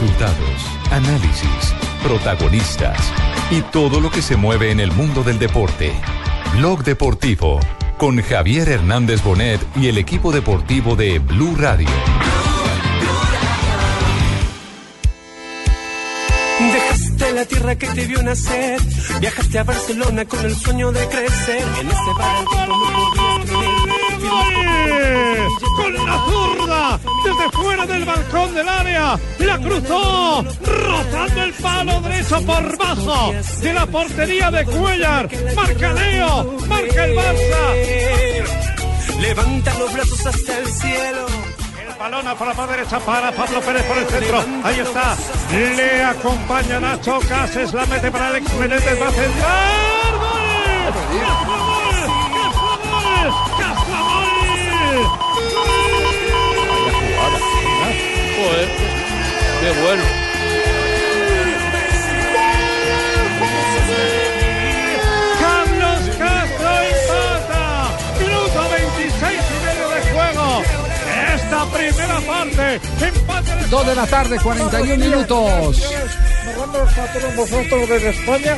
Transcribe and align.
Resultados, 0.00 0.62
análisis, 0.92 1.74
protagonistas 2.04 2.96
y 3.50 3.62
todo 3.62 4.00
lo 4.00 4.12
que 4.12 4.22
se 4.22 4.36
mueve 4.36 4.70
en 4.70 4.78
el 4.78 4.92
mundo 4.92 5.24
del 5.24 5.40
deporte. 5.40 5.92
Blog 6.56 6.84
Deportivo 6.84 7.58
con 7.96 8.22
Javier 8.22 8.68
Hernández 8.68 9.24
Bonet 9.24 9.60
y 9.74 9.88
el 9.88 9.98
equipo 9.98 10.30
deportivo 10.30 10.94
de 10.94 11.18
Blue 11.18 11.56
Radio. 11.56 11.88
Dejaste 16.60 17.32
la 17.32 17.44
tierra 17.44 17.74
que 17.74 17.88
te 17.88 18.06
vio 18.06 18.22
nacer, 18.22 18.80
viajaste 19.18 19.58
a 19.58 19.64
Barcelona 19.64 20.24
con 20.26 20.44
el 20.44 20.54
sueño 20.54 20.92
de 20.92 21.08
crecer. 21.08 21.64
En 21.80 21.88
ese 21.88 22.12
bar 22.16 22.44
no 22.68 22.78
podías 22.84 23.50
creer. 23.50 25.48
Con 25.76 25.94
la 26.06 26.24
zurda, 26.24 26.97
desde 27.24 27.50
fuera 27.50 27.86
del 27.86 28.04
balcón 28.04 28.54
del 28.54 28.68
área, 28.68 29.18
la 29.38 29.58
cruzó, 29.58 30.44
rozando 30.64 31.42
el 31.42 31.52
palo 31.54 32.00
derecho 32.00 32.40
por 32.46 32.78
bajo 32.78 33.32
de 33.60 33.72
la 33.72 33.86
portería 33.86 34.50
de 34.50 34.64
Cuellar. 34.64 35.28
Marca 35.54 35.92
Leo, 35.92 36.56
marca 36.68 37.04
el 37.04 37.16
Barça. 37.16 38.68
Levanta 39.20 39.78
los 39.78 39.92
brazos 39.92 40.26
hasta 40.26 40.58
el 40.58 40.66
cielo. 40.66 41.26
Balona 41.98 42.34
por 42.36 42.46
la 42.46 42.54
mano 42.54 42.70
derecha 42.70 43.00
para 43.00 43.32
Pablo 43.32 43.60
Pérez 43.60 43.82
por 43.82 43.98
el 43.98 44.06
centro. 44.06 44.44
Ahí 44.62 44.78
está. 44.78 45.16
Le 45.50 46.04
acompaña 46.04 46.78
Nacho 46.78 47.18
Cases. 47.28 47.74
La 47.74 47.86
mete 47.86 48.10
para 48.10 48.28
Alex 48.28 48.54
Menéndez. 48.54 49.02
Va 49.02 49.08
a 49.08 49.10
centrar. 49.10 50.12
¡Gol! 50.20 51.18
¡Castro 51.20 51.46
gol! 51.46 51.57
Joder, 58.38 58.68
qué 59.60 59.80
bueno. 59.82 60.02
Carlos 65.40 66.16
Castro 66.16 66.70
empata. 66.86 67.90
Minuto 68.20 68.70
26 68.70 69.40
y 69.50 69.66
medio 69.66 69.88
de 69.88 70.00
juego. 70.12 70.62
Esta 71.34 71.66
primera 71.66 72.20
parte. 72.20 72.80
Empate 73.04 73.56
de 73.56 73.66
2 73.66 73.86
de 73.86 73.94
la 73.96 74.06
tarde, 74.06 74.38
41 74.40 75.04
minutos. 75.04 75.82
Narrando 76.48 76.78
a 76.78 77.12
todos 77.12 77.36
vosotros 77.36 77.88
desde 77.88 78.08
España, 78.10 78.56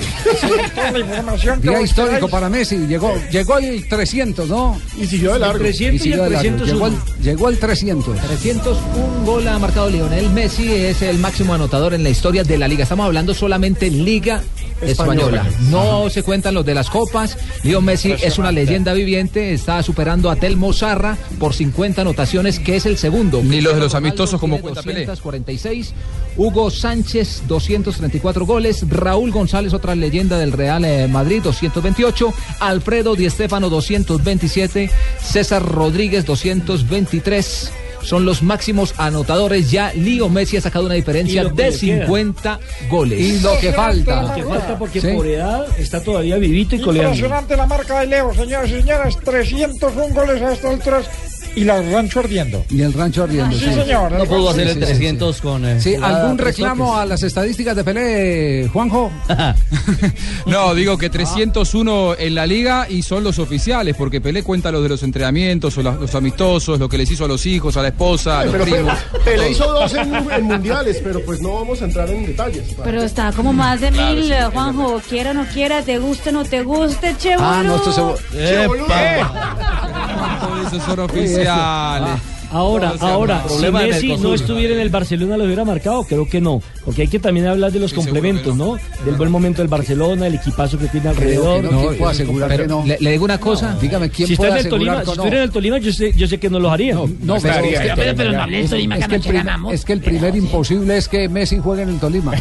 toda 0.74 0.92
la 0.92 0.98
información 1.00 1.60
que 1.60 1.68
Día 1.68 1.80
histórico 1.80 2.28
para 2.28 2.48
Messi. 2.48 2.76
Llegó, 2.86 3.14
llegó 3.30 3.58
el 3.58 3.88
300, 3.88 4.48
¿no? 4.48 4.80
Y 4.96 5.06
siguió 5.06 5.32
de 5.32 5.40
largo. 5.40 5.58
Y 5.58 5.62
300 5.62 5.94
y 5.94 5.98
siguió 5.98 6.24
el 6.24 6.30
de 6.30 6.36
largo. 6.36 6.56
301. 6.56 6.72
Llegó 6.72 6.86
el, 6.86 7.22
llegó 7.22 7.48
el 7.48 7.58
300. 7.58 8.16
301 8.16 9.24
gol 9.24 9.48
ha 9.48 9.58
marcado 9.58 9.90
Lionel 9.90 10.30
Messi, 10.30 10.72
es 10.72 11.02
el 11.02 11.18
máximo 11.18 11.54
anotador 11.54 11.94
en 11.94 12.02
la 12.02 12.10
historia 12.10 12.44
de 12.44 12.58
la 12.58 12.68
liga. 12.68 12.84
Estamos 12.84 13.06
hablando 13.06 13.34
solamente 13.34 13.90
Liga 13.90 14.42
Española. 14.82 15.46
No 15.70 16.08
se 16.10 16.22
cuentan 16.22 16.54
los 16.54 16.64
de 16.64 16.74
las 16.74 16.90
copas. 16.90 17.36
Lionel 17.62 17.84
Messi 17.84 18.12
es 18.12 18.38
una 18.38 18.52
leyenda 18.52 18.92
viviente, 18.92 19.52
está 19.52 19.82
superando 19.82 20.30
a 20.30 20.36
Telmo 20.36 20.72
Zarra 20.72 21.16
por 21.38 21.54
50 21.54 22.02
anotaciones, 22.02 22.58
que 22.58 22.76
es 22.76 22.86
el 22.86 22.98
segundo. 22.98 23.42
Ni 23.42 23.60
los 23.60 23.74
de 23.74 23.80
los 23.80 23.94
amistosos 23.94 24.40
como 24.40 24.60
cuenta 24.60 24.82
Pelé. 24.82 25.06
246. 25.06 25.94
Hugo 26.36 26.70
Sánchez, 26.70 27.42
234 27.48 28.46
goles. 28.46 28.88
Raúl 28.88 29.30
González, 29.30 29.72
otra 29.72 29.94
leyenda 29.94 30.38
del 30.38 30.52
Real 30.52 30.84
eh, 30.84 31.08
Madrid, 31.08 31.42
228. 31.42 32.32
Alfredo 32.60 33.14
Di 33.14 33.28
Stéfano, 33.28 33.68
227. 33.68 34.90
César 35.20 35.62
Rodríguez, 35.62 36.24
223. 36.26 37.72
Son 38.02 38.24
los 38.24 38.42
máximos 38.42 38.94
anotadores. 38.96 39.70
Ya 39.70 39.92
Lío 39.92 40.28
Messi 40.28 40.56
ha 40.56 40.60
sacado 40.60 40.86
una 40.86 40.94
diferencia 40.94 41.42
lo 41.42 41.50
de 41.50 41.70
le 41.70 41.76
queda. 41.76 42.06
50 42.06 42.60
goles. 42.88 43.20
Y 43.20 43.40
lo 43.40 43.58
que 43.58 43.72
falta. 43.72 44.32
Que 44.34 44.42
falta 44.42 44.78
porque 44.78 45.00
Sí. 45.00 45.08
por 45.14 45.26
edad 45.26 45.66
está 45.78 46.02
todavía 46.02 46.36
vivito 46.36 46.76
y 46.76 46.80
coleando. 46.80 47.10
Impresionante 47.14 47.56
la 47.56 47.66
marca 47.66 48.00
de 48.00 48.06
Leo, 48.06 48.34
señoras 48.34 48.68
y 48.70 48.72
señores. 48.80 49.16
301 49.24 50.14
goles 50.14 50.42
a 50.42 50.52
estas 50.52 50.72
alturas 50.74 51.06
y 51.56 51.64
la 51.64 51.80
rancho 51.82 52.20
ardiendo. 52.20 52.64
Y 52.70 52.82
el 52.82 52.92
rancho 52.92 53.24
ardiendo. 53.24 53.56
Sí, 53.56 53.64
sí. 53.66 53.74
señor. 53.74 54.12
No 54.12 54.24
pudo 54.24 54.50
hacer 54.50 54.64
Sí, 54.64 54.68
el 54.70 54.74
sí, 54.76 54.80
sí, 54.80 54.86
300 54.98 55.40
con. 55.40 55.64
eh, 55.64 55.80
Sí, 55.80 55.94
¿algún 55.94 56.38
reclamo 56.38 56.86
toques. 56.88 57.00
a 57.02 57.06
las 57.06 57.22
estadísticas 57.22 57.76
de 57.76 57.84
Pelé, 57.84 58.68
Juanjo? 58.72 59.10
No, 60.46 60.74
digo 60.74 60.96
que 60.98 61.10
301 61.10 62.14
en 62.18 62.34
la 62.34 62.46
liga 62.46 62.86
y 62.88 63.02
son 63.02 63.22
los 63.24 63.38
oficiales, 63.38 63.94
porque 63.96 64.20
Pelé 64.20 64.42
cuenta 64.42 64.70
los 64.72 64.82
de 64.82 64.88
los 64.88 65.02
entrenamientos, 65.02 65.76
o 65.78 65.82
los, 65.82 66.00
los 66.00 66.14
amistosos, 66.14 66.78
lo 66.78 66.88
que 66.88 66.98
les 66.98 67.10
hizo 67.10 67.24
a 67.24 67.28
los 67.28 67.44
hijos, 67.46 67.76
a 67.76 67.82
la 67.82 67.88
esposa, 67.88 68.40
a 68.40 68.44
los 68.44 68.52
Pero 68.52 68.64
primos. 68.64 68.94
Pelé, 69.24 69.24
Pelé 69.36 69.50
hizo 69.50 69.64
dos 69.72 69.94
en, 69.94 70.14
en 70.14 70.44
mundiales, 70.44 71.00
pero 71.02 71.20
pues 71.24 71.40
no 71.40 71.54
vamos 71.54 71.80
a 71.82 71.84
entrar 71.84 72.08
en 72.10 72.26
detalles. 72.26 72.74
Pero 72.82 73.02
está 73.02 73.32
como 73.32 73.52
más 73.52 73.80
de 73.80 73.90
mil, 73.90 74.32
Juanjo. 74.52 75.00
Quiera 75.08 75.30
o 75.30 75.34
no 75.34 75.46
quiera, 75.46 75.82
te 75.82 75.98
guste 75.98 76.30
o 76.30 76.32
no 76.32 76.44
te 76.44 76.62
guste, 76.62 77.14
che, 77.18 77.34
Ah, 77.38 77.62
no, 77.64 77.76
esto 77.76 77.92
se... 77.92 78.00
Esos 80.66 80.82
son 80.82 81.00
oficiales. 81.00 82.20
Ahora, 82.52 82.94
ahora, 83.00 83.44
si 83.48 83.70
Messi 83.70 84.16
no 84.16 84.34
estuviera 84.34 84.74
en 84.74 84.80
el 84.80 84.88
Barcelona, 84.88 85.36
¿lo 85.36 85.44
hubiera 85.44 85.64
marcado? 85.64 86.02
Creo 86.04 86.28
que 86.28 86.40
no. 86.40 86.60
Porque 86.84 87.02
hay 87.02 87.08
que 87.08 87.18
también 87.20 87.46
hablar 87.46 87.70
de 87.70 87.78
los 87.78 87.92
complementos, 87.92 88.52
que 88.52 88.58
¿no? 88.58 88.76
Del 89.04 89.14
buen 89.14 89.30
momento 89.30 89.62
del 89.62 89.68
Barcelona, 89.68 90.26
el 90.26 90.34
equipazo 90.34 90.76
que 90.78 90.86
tiene 90.88 91.10
alrededor. 91.10 91.62
no, 91.64 91.80
¿quién 91.80 91.98
puede 91.98 92.10
asegurar 92.12 92.56
que 92.56 92.66
no? 92.66 92.84
Le, 92.84 92.96
le 93.00 93.10
digo 93.12 93.24
una 93.24 93.38
cosa. 93.38 93.76
Dígame, 93.80 94.10
¿quién 94.10 94.26
Si 94.26 94.34
está 94.34 94.46
puede 94.48 94.60
en 94.60 94.66
el 94.66 94.70
Tolima, 94.70 94.92
asegurar 94.92 95.04
si 95.04 95.10
que 95.12 95.16
no? 95.16 95.22
estuviera 95.22 95.36
en 95.38 95.42
el 95.44 95.50
Tolima, 95.50 95.78
yo 95.78 95.92
sé, 95.92 96.12
yo 96.16 96.26
sé 96.26 96.38
que 96.38 96.50
no 96.50 96.58
los 96.58 96.72
haría. 96.72 96.94
No, 96.94 97.06
pero, 97.40 97.54
es 97.64 97.80
que, 97.80 97.92
Pero, 97.94 98.16
pero 98.16 98.32
no 98.32 98.42
hables, 98.42 98.64
es- 98.64 98.70
Tolima, 98.70 98.96
es 98.98 99.04
que 99.04 99.08
que 99.08 99.14
el 99.14 99.14
anoche 99.20 99.28
prim- 99.30 99.44
ganamos. 99.44 99.72
es 99.74 99.84
que 99.84 99.92
el 99.92 100.00
primer 100.00 100.36
imposible 100.44 100.96
es 100.96 101.08
que 101.08 101.28
Messi 101.28 101.58
juegue 101.58 101.82
en 101.82 101.88
el 101.90 101.98
Tolima. 102.00 102.32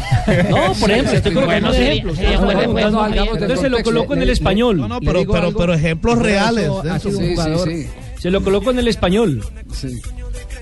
No, 0.50 0.74
por 0.80 0.90
ejemplo, 0.92 1.14
estoy 1.14 1.34
colocando 1.34 1.46
Bueno, 1.46 1.68
un 1.70 1.74
sería- 1.74 1.92
ejemplo. 1.92 2.16
sería 2.16 2.30
Estamos 2.32 2.46
buen 2.46 2.58
preguntando 2.58 3.00
ejemplo, 3.00 3.02
algo. 3.22 3.26
Javier. 3.32 3.44
Entonces 3.44 3.60
se 3.62 3.70
lo 3.70 3.84
coloco 3.84 4.14
en 4.14 4.22
el 4.22 4.28
Le- 4.28 4.34
español. 4.34 4.78
No, 4.78 5.00
le 5.00 5.06
pero, 5.06 5.74
ejemplos 5.74 6.18
reales. 6.18 6.70
ha 6.90 6.94
de 6.94 7.00
sido 7.00 7.10
eso. 7.10 7.10
un 7.10 7.14
Sí, 7.16 7.22
sí, 7.30 7.36
jugador. 7.36 7.70
sí. 7.70 7.88
Se 8.20 8.30
lo 8.30 8.44
coloco 8.44 8.72
en 8.72 8.80
el 8.80 8.88
español. 8.88 9.44
Sí. 9.74 10.02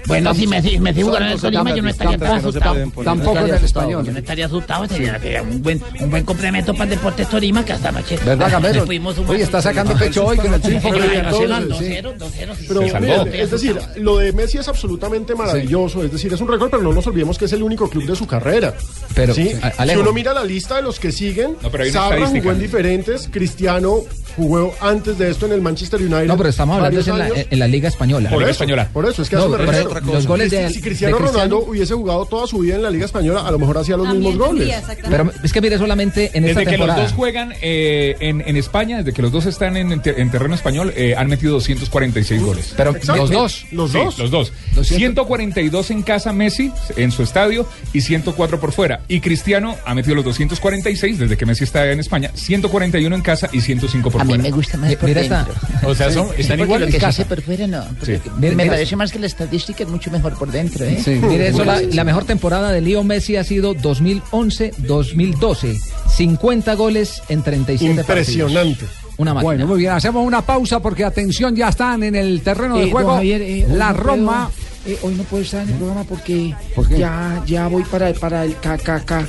Bueno, 0.07 0.33
si 0.33 0.47
me, 0.47 0.61
si 0.61 0.79
me 0.79 0.93
digo 0.93 1.11
ganar 1.11 1.33
el 1.33 1.41
Tolima, 1.41 1.75
yo 1.75 1.81
no 1.81 1.89
estaría 1.89 2.17
tan 2.17 2.37
asustado. 2.37 2.75
Tampoco 3.03 3.39
en 3.39 3.55
el 3.55 3.63
español. 3.63 4.05
Yo 4.05 4.11
no 4.13 4.19
estaría 4.19 4.45
asustado, 4.45 4.87
sería 4.87 5.41
un 5.41 5.61
buen, 5.61 5.81
un 5.99 6.09
buen 6.09 6.23
complemento 6.23 6.73
para 6.73 6.85
el 6.85 6.89
Deportes 6.91 7.29
Tolima, 7.29 7.65
que 7.65 7.73
hasta 7.73 7.89
anoche. 7.89 8.17
¿Verdad, 8.25 8.51
Gamero? 8.51 8.85
Oye, 9.27 9.43
está 9.43 9.61
sacando 9.61 9.95
pecho 9.95 10.25
hoy 10.25 10.37
con 10.37 10.53
el 10.53 10.61
triunfo 10.61 10.91
que 10.91 11.01
Señor, 11.01 11.13
le 11.13 11.19
anoche 11.19 11.43
eran 11.43 11.67
dio. 11.67 11.77
Sí. 11.77 11.85
2-0, 11.85 12.17
2-0, 12.17 12.55
sí. 12.55 12.67
Pero 12.69 13.25
es 13.33 13.51
decir, 13.51 13.77
lo 13.97 14.17
de 14.17 14.31
Messi 14.31 14.59
es 14.59 14.67
absolutamente 14.67 15.35
maravilloso, 15.35 16.03
es 16.03 16.11
decir, 16.11 16.31
es 16.33 16.39
un 16.39 16.47
récord, 16.47 16.69
pero 16.69 16.83
no 16.83 16.93
nos 16.93 17.05
olvidemos 17.07 17.37
que 17.37 17.45
es 17.45 17.53
el 17.53 17.63
único 17.63 17.89
club 17.89 18.05
de 18.05 18.15
su 18.15 18.25
carrera. 18.25 18.73
Pero, 19.13 19.33
Si 19.33 19.55
uno 19.97 20.13
mira 20.13 20.33
la 20.33 20.43
lista 20.43 20.77
de 20.77 20.83
los 20.83 20.99
que 20.99 21.11
siguen, 21.11 21.57
Sabra 21.91 22.27
jugó 22.27 22.51
en 22.51 22.59
diferentes, 22.59 23.27
Cristiano 23.31 24.03
jugó 24.37 24.73
antes 24.79 25.17
de 25.17 25.29
esto 25.29 25.45
en 25.47 25.51
el 25.51 25.61
Manchester 25.61 25.99
United. 25.99 26.27
No, 26.27 26.37
pero 26.37 26.47
estamos 26.49 26.77
hablando 26.77 26.99
en 27.01 27.17
la, 27.19 27.29
en 27.49 27.59
la 27.59 27.67
Liga 27.67 27.89
Española. 27.89 28.29
por 28.29 28.37
Liga 28.39 28.51
eso, 28.51 28.63
Española. 28.63 28.89
Por 28.93 29.05
eso, 29.09 29.21
es 29.23 29.29
que 29.29 29.35
No, 29.35 29.41
eso 29.41 29.49
me 29.49 29.57
refiero. 29.57 29.99
los 30.05 30.25
goles 30.27 30.51
de- 30.51 30.67
si, 30.69 30.75
si 30.75 30.81
Cristiano 30.81 31.17
de 31.17 31.23
Cristiano- 31.23 31.47
Ronaldo 31.49 31.69
hubiese 31.71 31.93
jugado 31.93 32.25
toda 32.25 32.47
su 32.47 32.59
vida 32.59 32.75
en 32.75 32.83
la 32.83 32.89
Liga 32.91 33.05
Española, 33.05 33.41
a 33.45 33.51
lo 33.51 33.59
mejor 33.59 33.77
hacía 33.79 33.97
los 33.97 34.05
También 34.07 34.31
mismos 34.31 34.47
goles. 34.47 34.73
Pero 35.09 35.31
es 35.43 35.51
que 35.51 35.59
mire 35.61 35.77
solamente 35.77 36.31
en 36.33 36.45
esta 36.45 36.59
Desde 36.59 36.71
que 36.71 36.77
los 36.77 36.85
temporada. 36.87 37.01
dos 37.03 37.11
juegan 37.13 37.53
eh, 37.61 38.15
en, 38.21 38.41
en 38.47 38.55
España, 38.55 38.97
desde 38.99 39.11
que 39.11 39.21
los 39.21 39.31
dos 39.31 39.45
están 39.47 39.75
en, 39.75 39.91
en 39.91 40.01
ter- 40.01 40.19
en 40.19 40.29
terreno 40.31 40.55
español, 40.55 40.93
eh, 40.95 41.15
han 41.17 41.27
metido 41.27 41.53
246 41.53 42.41
goles. 42.41 42.73
Pero 42.77 42.91
Exacto. 42.91 43.21
los 43.23 43.31
dos. 43.31 43.65
Los 43.71 43.91
Sí, 43.91 43.97
dos. 43.97 44.17
los 44.19 44.31
dos. 44.31 44.51
142 44.83 45.91
en 45.91 46.03
casa 46.03 46.33
Messi, 46.33 46.71
en 46.95 47.11
su 47.11 47.23
estadio, 47.23 47.65
y 47.93 48.01
104 48.01 48.59
por 48.59 48.71
fuera. 48.71 49.01
Y 49.07 49.19
Cristiano 49.21 49.75
ha 49.85 49.95
metido 49.95 50.15
los 50.15 50.25
246 50.25 51.17
desde 51.19 51.37
que 51.37 51.45
Messi 51.45 51.63
está 51.63 51.89
en 51.91 51.99
España, 51.99 52.31
141 52.35 53.15
en 53.15 53.21
casa 53.21 53.49
y 53.51 53.61
105 53.61 54.11
por 54.11 54.21
A 54.21 54.23
mí 54.27 54.37
me 54.37 54.51
gusta 54.51 54.77
más 54.77 54.95
por 54.95 55.09
mira 55.09 55.21
esta- 55.21 55.43
dentro. 55.43 55.89
O 55.89 55.95
sea, 55.95 56.11
son, 56.11 56.27
están 56.37 56.57
Porque 56.57 56.63
igual 56.63 56.79
lo 56.81 56.85
en 56.87 56.91
que 56.91 56.99
se 56.99 57.05
hace 57.05 57.25
por 57.25 57.41
fuera 57.41 57.67
no. 57.67 57.83
Sí. 58.03 58.13
Me, 58.39 58.51
parece 58.65 58.95
más 58.95 59.11
que 59.11 59.19
la 59.19 59.27
estadística 59.27 59.83
es 59.83 59.89
mucho 59.89 60.09
mejor 60.11 60.37
por 60.37 60.51
dentro, 60.51 60.83
¿eh? 60.85 60.99
Sí. 61.03 61.11
Mire, 61.21 61.49
eso, 61.49 61.63
la, 61.63 61.81
la 61.81 62.03
mejor 62.03 62.25
temporada 62.25 62.71
de 62.71 62.81
Leo 62.81 63.03
Messi 63.03 63.35
ha 63.35 63.43
sido 63.43 63.75
2011-2012. 63.75 65.79
50 66.15 66.73
goles 66.75 67.21
en 67.29 67.43
37 67.43 68.01
Impresionante. 68.01 68.85
partidos. 68.85 68.91
Una 69.17 69.33
máquina. 69.33 69.43
Bueno, 69.47 69.67
muy 69.67 69.79
bien, 69.79 69.91
hacemos 69.93 70.25
una 70.25 70.41
pausa 70.43 70.79
porque 70.79 71.03
atención, 71.03 71.55
ya 71.55 71.69
están 71.69 72.03
en 72.03 72.15
el 72.15 72.41
terreno 72.41 72.77
de 72.77 72.85
Eh, 72.87 72.91
juego. 72.91 73.09
don 73.09 73.17
Javier, 73.17 73.41
eh, 73.41 73.65
la 73.69 73.89
no 73.89 73.95
puedo- 73.95 74.07
Roma. 74.15 74.51
eh, 74.85 74.97
hoy 75.01 75.15
no 75.15 75.23
puedo 75.23 75.43
estar 75.43 75.63
en 75.63 75.69
el 75.69 75.75
programa 75.75 76.03
porque 76.03 76.53
¿Por 76.75 76.87
ya 76.89 77.41
ya 77.47 77.67
voy 77.67 77.83
para, 77.83 78.13
para 78.13 78.45
el 78.45 78.53
KKK. 78.55 79.27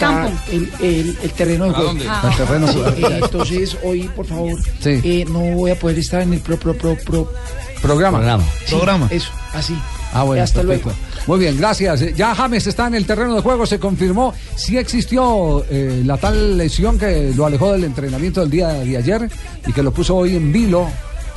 Campo. 0.00 0.32
El, 0.50 0.70
el, 0.80 1.18
el 1.22 1.30
terreno 1.32 1.64
de 1.66 1.70
¿A 1.70 1.74
juego. 1.74 1.88
dónde? 1.90 2.04
El 2.06 2.36
terreno 2.36 2.66
Sí, 2.68 2.78
eh, 2.96 3.20
entonces 3.22 3.76
hoy, 3.84 4.08
por 4.16 4.26
favor, 4.26 4.58
Sí. 4.80 5.00
eh, 5.04 5.24
no 5.30 5.38
voy 5.40 5.70
a 5.70 5.78
poder 5.78 5.98
estar 5.98 6.22
en 6.22 6.32
el 6.32 6.40
pro, 6.40 6.58
pro, 6.58 6.74
pro, 6.74 6.96
pro. 6.96 7.32
Programa. 7.80 8.18
Programa. 8.18 8.44
Sí, 8.66 8.74
Programa. 8.74 9.08
Eso, 9.10 9.30
así. 9.54 9.74
Ah, 10.12 10.24
bueno, 10.24 10.42
Hasta 10.42 10.62
perfecto. 10.62 10.88
luego. 10.90 11.00
Muy 11.26 11.38
bien, 11.38 11.56
gracias. 11.56 12.14
Ya 12.16 12.34
James 12.34 12.66
está 12.66 12.86
en 12.88 12.94
el 12.96 13.06
terreno 13.06 13.34
de 13.36 13.42
juego, 13.42 13.64
se 13.64 13.78
confirmó. 13.78 14.34
Sí 14.56 14.76
existió 14.76 15.64
eh, 15.70 16.02
la 16.04 16.16
tal 16.16 16.58
lesión 16.58 16.98
que 16.98 17.32
lo 17.36 17.46
alejó 17.46 17.72
del 17.72 17.84
entrenamiento 17.84 18.40
del 18.40 18.50
día 18.50 18.68
de 18.68 18.96
ayer 18.96 19.30
y 19.66 19.72
que 19.72 19.82
lo 19.82 19.92
puso 19.92 20.16
hoy 20.16 20.34
en 20.36 20.52
vilo 20.52 20.88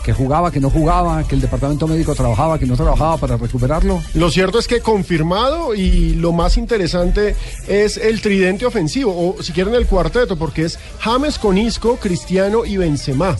que 0.03 0.13
jugaba, 0.13 0.51
que 0.51 0.59
no 0.59 0.69
jugaba, 0.69 1.23
que 1.23 1.35
el 1.35 1.41
departamento 1.41 1.87
médico 1.87 2.13
trabajaba, 2.13 2.59
que 2.59 2.65
no 2.65 2.75
trabajaba 2.75 3.17
para 3.17 3.37
recuperarlo? 3.37 4.03
Lo 4.13 4.29
cierto 4.29 4.59
es 4.59 4.67
que 4.67 4.81
confirmado 4.81 5.73
y 5.73 6.15
lo 6.15 6.33
más 6.33 6.57
interesante 6.57 7.35
es 7.67 7.97
el 7.97 8.21
tridente 8.21 8.65
ofensivo, 8.65 9.35
o 9.37 9.41
si 9.41 9.53
quieren 9.53 9.75
el 9.75 9.87
cuarteto, 9.87 10.35
porque 10.35 10.65
es 10.65 10.77
James 10.99 11.39
con 11.39 11.57
Isco, 11.57 11.97
Cristiano 11.97 12.65
y 12.65 12.77
Benzema. 12.77 13.37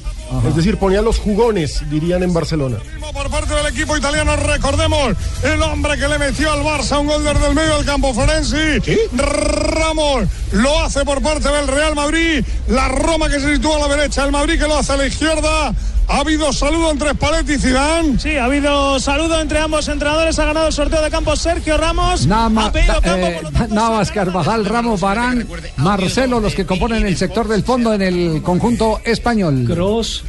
Es 0.48 0.56
decir, 0.56 0.78
ponía 0.78 1.02
los 1.02 1.20
jugones, 1.20 1.84
dirían 1.92 2.24
en 2.24 2.34
Barcelona. 2.34 2.78
Por 3.14 3.30
parte 3.30 3.54
del 3.54 3.68
equipo 3.68 3.96
italiano, 3.96 4.36
recordemos, 4.36 5.16
el 5.44 5.62
hombre 5.62 5.98
que 5.98 6.08
le 6.08 6.18
metió 6.18 6.52
al 6.52 6.62
Barça 6.62 7.00
un 7.00 7.08
gol 7.08 7.24
desde 7.24 7.48
el 7.48 7.54
medio 7.54 7.78
del 7.78 7.86
campo, 7.86 8.14
Florenzi. 8.14 8.80
Ramos 9.16 10.28
lo 10.54 10.80
hace 10.80 11.06
por 11.06 11.22
parte 11.22 11.50
del 11.50 11.68
Real 11.68 11.94
Madrid. 11.94 12.44
La 12.68 12.88
Roma 12.88 13.30
que 13.30 13.40
se 13.40 13.56
sitúa 13.56 13.76
a 13.76 13.88
la 13.88 13.96
derecha, 13.96 14.24
el 14.24 14.32
Madrid 14.32 14.60
que 14.60 14.68
lo 14.68 14.78
hace 14.78 14.94
a 14.94 14.98
la 14.98 15.06
izquierda. 15.06 15.74
¿Ha 16.14 16.20
habido 16.20 16.54
saludo 16.54 16.92
entre 16.92 17.10
Spalletti 17.12 17.54
y 17.54 17.58
Zidane? 17.58 18.20
Sí, 18.20 18.38
ha 18.38 18.46
habido 18.46 19.00
saludo 19.00 19.42
entre 19.42 19.58
ambos 19.58 19.88
entrenadores. 19.88 20.38
Ha 20.38 20.46
ganado 20.46 20.68
el 20.68 20.74
sorteo 20.74 21.02
de 21.02 21.10
campo 21.10 21.36
Sergio 21.36 21.76
Ramos. 21.76 22.28
Nama- 22.28 22.68
ha 22.68 22.72
pedido 22.72 23.02
campo 23.02 23.26
eh, 23.26 23.42
Navas, 23.72 24.12
Carvajal, 24.12 24.64
Ramos, 24.66 25.02
Barán, 25.02 25.48
Marcelo, 25.78 26.40
los 26.40 26.54
que 26.54 26.68
componen 26.68 27.04
el 27.08 27.18
sector 27.18 27.48
del 27.48 27.64
fondo 27.64 27.96
en 27.96 28.04
el 28.04 28.44
conjunto 28.44 29.02
español. 29.04 29.64
Cross, 29.68 30.24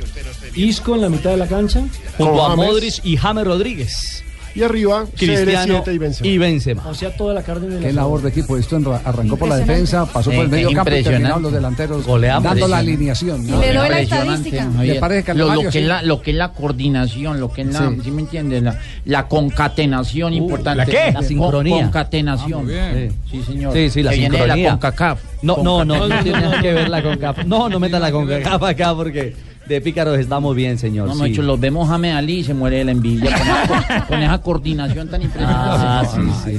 Isco 0.55 0.95
en 0.95 1.03
la 1.03 1.09
mitad 1.11 1.31
de 1.31 1.37
la 1.37 1.47
cancha. 1.49 1.83
Junto 2.17 2.43
a. 2.47 2.57
Modric 2.57 3.05
y 3.05 3.19
James 3.19 3.45
Rodríguez. 3.45 4.24
Y 4.55 4.63
arriba, 4.63 5.05
Cristiano 5.17 5.83
CR7 5.85 5.95
y 5.95 5.99
Benzema. 5.99 6.29
y 6.31 6.39
Benzema. 6.39 6.87
O 6.89 6.95
sea, 6.95 7.17
toda 7.17 7.35
la 7.35 7.43
carne 7.43 7.67
de 7.69 7.81
la 7.81 7.87
Qué 7.89 7.93
labor 7.93 8.23
de 8.23 8.29
equipo. 8.29 8.57
Esto 8.57 8.77
arrancó 9.05 9.37
por 9.37 9.49
la 9.49 9.57
defensa, 9.57 10.07
pasó 10.07 10.31
por 10.31 10.45
el 10.45 10.49
medio 10.49 10.71
campo 10.73 10.93
y 10.95 11.03
terminaron 11.03 11.43
los 11.43 11.53
delanteros 11.53 12.07
Goleamos. 12.07 12.45
dando 12.45 12.69
la 12.69 12.79
alineación. 12.79 13.47
¿no? 13.47 13.61
le 13.61 13.67
doy 13.73 13.75
la 13.75 14.03
Impresionante, 14.03 14.49
estadística. 14.51 14.65
Javier. 14.77 14.95
¿Le 14.95 15.01
parece 15.01 15.25
que 15.25 15.35
lo, 15.35 15.61
que 15.61 15.73
sí? 15.73 15.79
es 15.79 15.85
la, 15.87 16.03
lo 16.03 16.23
que 16.23 16.31
es 16.31 16.37
la 16.37 16.53
coordinación, 16.53 17.41
lo 17.41 17.53
que 17.53 17.63
es 17.63 17.73
la, 17.73 17.89
Sí. 17.91 17.97
¿sí 18.05 18.11
me 18.13 18.23
entiendes? 18.23 18.63
La, 18.63 18.79
la 19.07 19.27
concatenación 19.29 20.35
importante. 20.35 20.79
¿la 20.79 20.87
qué? 20.87 21.07
La 21.09 21.15
Con- 21.15 21.25
sincronía. 21.25 21.83
Concatenación. 21.85 22.69
Ah. 22.71 22.93
Sí, 23.31 23.43
señor. 23.43 23.73
Sí, 23.73 23.91
sí, 23.91 24.03
la 24.03 24.11
Que 24.13 24.17
viene 24.19 24.37
de 24.37 24.43
sincronía. 24.45 24.65
la 24.67 24.71
CONCACAF. 24.73 25.21
No, 25.43 25.57
no, 25.57 25.85
no, 25.85 25.85
no 25.85 25.99
Concatenación. 26.01 26.23
tiene 26.25 26.41
nada 26.49 26.63
que 26.63 26.73
ver 26.73 26.89
la 26.91 27.03
CONCACAF. 27.03 27.45
No, 27.47 27.69
no 27.69 27.81
metan 27.81 28.01
la 28.03 28.13
CONCACAF 28.13 28.63
acá 28.63 28.95
porque 28.95 29.35
de 29.69 29.81
pícaros 29.81 30.19
estamos 30.19 30.55
bien, 30.55 30.79
señor. 30.79 31.09
No, 31.09 31.15
no, 31.15 31.25
sí. 31.25 31.31
hecho, 31.33 31.43
los 31.43 31.59
vemos 31.59 31.89
a 31.91 31.95
Ali 31.95 32.41
y 32.41 32.45
se 32.45 32.53
muere 32.55 32.79
de 32.79 32.85
la 32.85 32.91
envidia 32.93 33.31
con, 33.37 33.49
esa- 33.49 34.07
con 34.09 34.23
esa 34.23 34.39
coordinación 34.39 35.09
tan 35.09 35.23
impresionante. 35.23 35.85
Ah, 35.87 36.05
sí, 36.45 36.59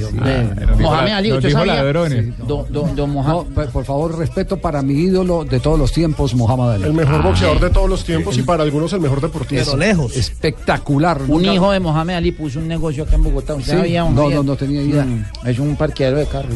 Mohamed 0.80 1.12
Ali, 1.12 1.32
¿usted 1.32 1.48
dijo 1.48 1.58
sabía? 1.60 1.74
ladrones. 1.74 2.38
Do- 2.38 2.66
do- 2.68 2.88
do 2.94 3.06
Moha- 3.06 3.28
No, 3.28 3.44
por 3.72 3.84
favor, 3.84 4.18
respeto 4.18 4.56
para 4.58 4.82
mi 4.82 4.94
ídolo 4.94 5.44
de 5.44 5.60
todos 5.60 5.78
los 5.78 5.92
tiempos, 5.92 6.34
Mohamed 6.34 6.74
Ali. 6.74 6.84
El 6.84 6.92
mejor 6.94 7.22
boxeador 7.22 7.60
de 7.60 7.70
todos 7.70 7.88
los 7.88 8.04
tiempos 8.04 8.36
y 8.38 8.42
para 8.42 8.62
algunos 8.62 8.92
el 8.92 9.00
mejor 9.00 9.20
deportista. 9.20 9.76
lejos. 9.76 10.16
Espectacular. 10.16 11.20
Un 11.22 11.28
Nunca- 11.42 11.54
hijo 11.54 11.70
de 11.72 11.80
Mohamed 11.80 12.14
Ali 12.14 12.32
puso 12.32 12.58
un 12.58 12.68
negocio 12.68 13.04
acá 13.04 13.14
en 13.16 13.22
Bogotá. 13.22 13.54
¿Usted 13.54 13.72
Sí, 13.72 13.78
sabía, 13.78 14.02
no, 14.04 14.28
no, 14.30 14.42
no 14.42 14.56
tenía 14.56 14.82
idea. 14.82 15.04
Mm, 15.04 15.24
Es 15.46 15.58
un 15.58 15.76
parqueadero 15.76 16.18
de 16.18 16.26
carros. 16.26 16.54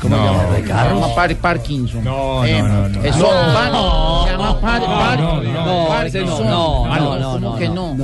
¿Cómo 0.00 0.16
se 0.16 0.22
llama? 0.24 0.42
de 0.56 0.62
Se 0.62 0.68
llama 0.68 1.14
Par- 1.14 1.36
Parkinson. 1.36 2.04
No, 2.04 2.44
Eh, 2.44 2.62
no, 2.62 2.68
no, 2.68 2.88
no. 2.88 3.04
Eso 3.04 3.18
No. 3.18 3.28
Par- 3.28 4.24
se 4.26 4.32
llama 4.32 4.60
Par- 4.60 4.84
Par- 4.86 5.18
no, 5.20 5.42
no, 5.42 5.42
no, 5.42 6.02
ese 6.04 6.20
no, 6.20 6.26
Parkinson. 6.26 6.46
no, 6.48 6.84
Ah, 6.86 6.98
no, 6.98 7.16
no, 7.18 7.32
¿cómo 7.32 7.38
no, 7.50 7.56
que 7.56 7.68
no. 7.68 7.96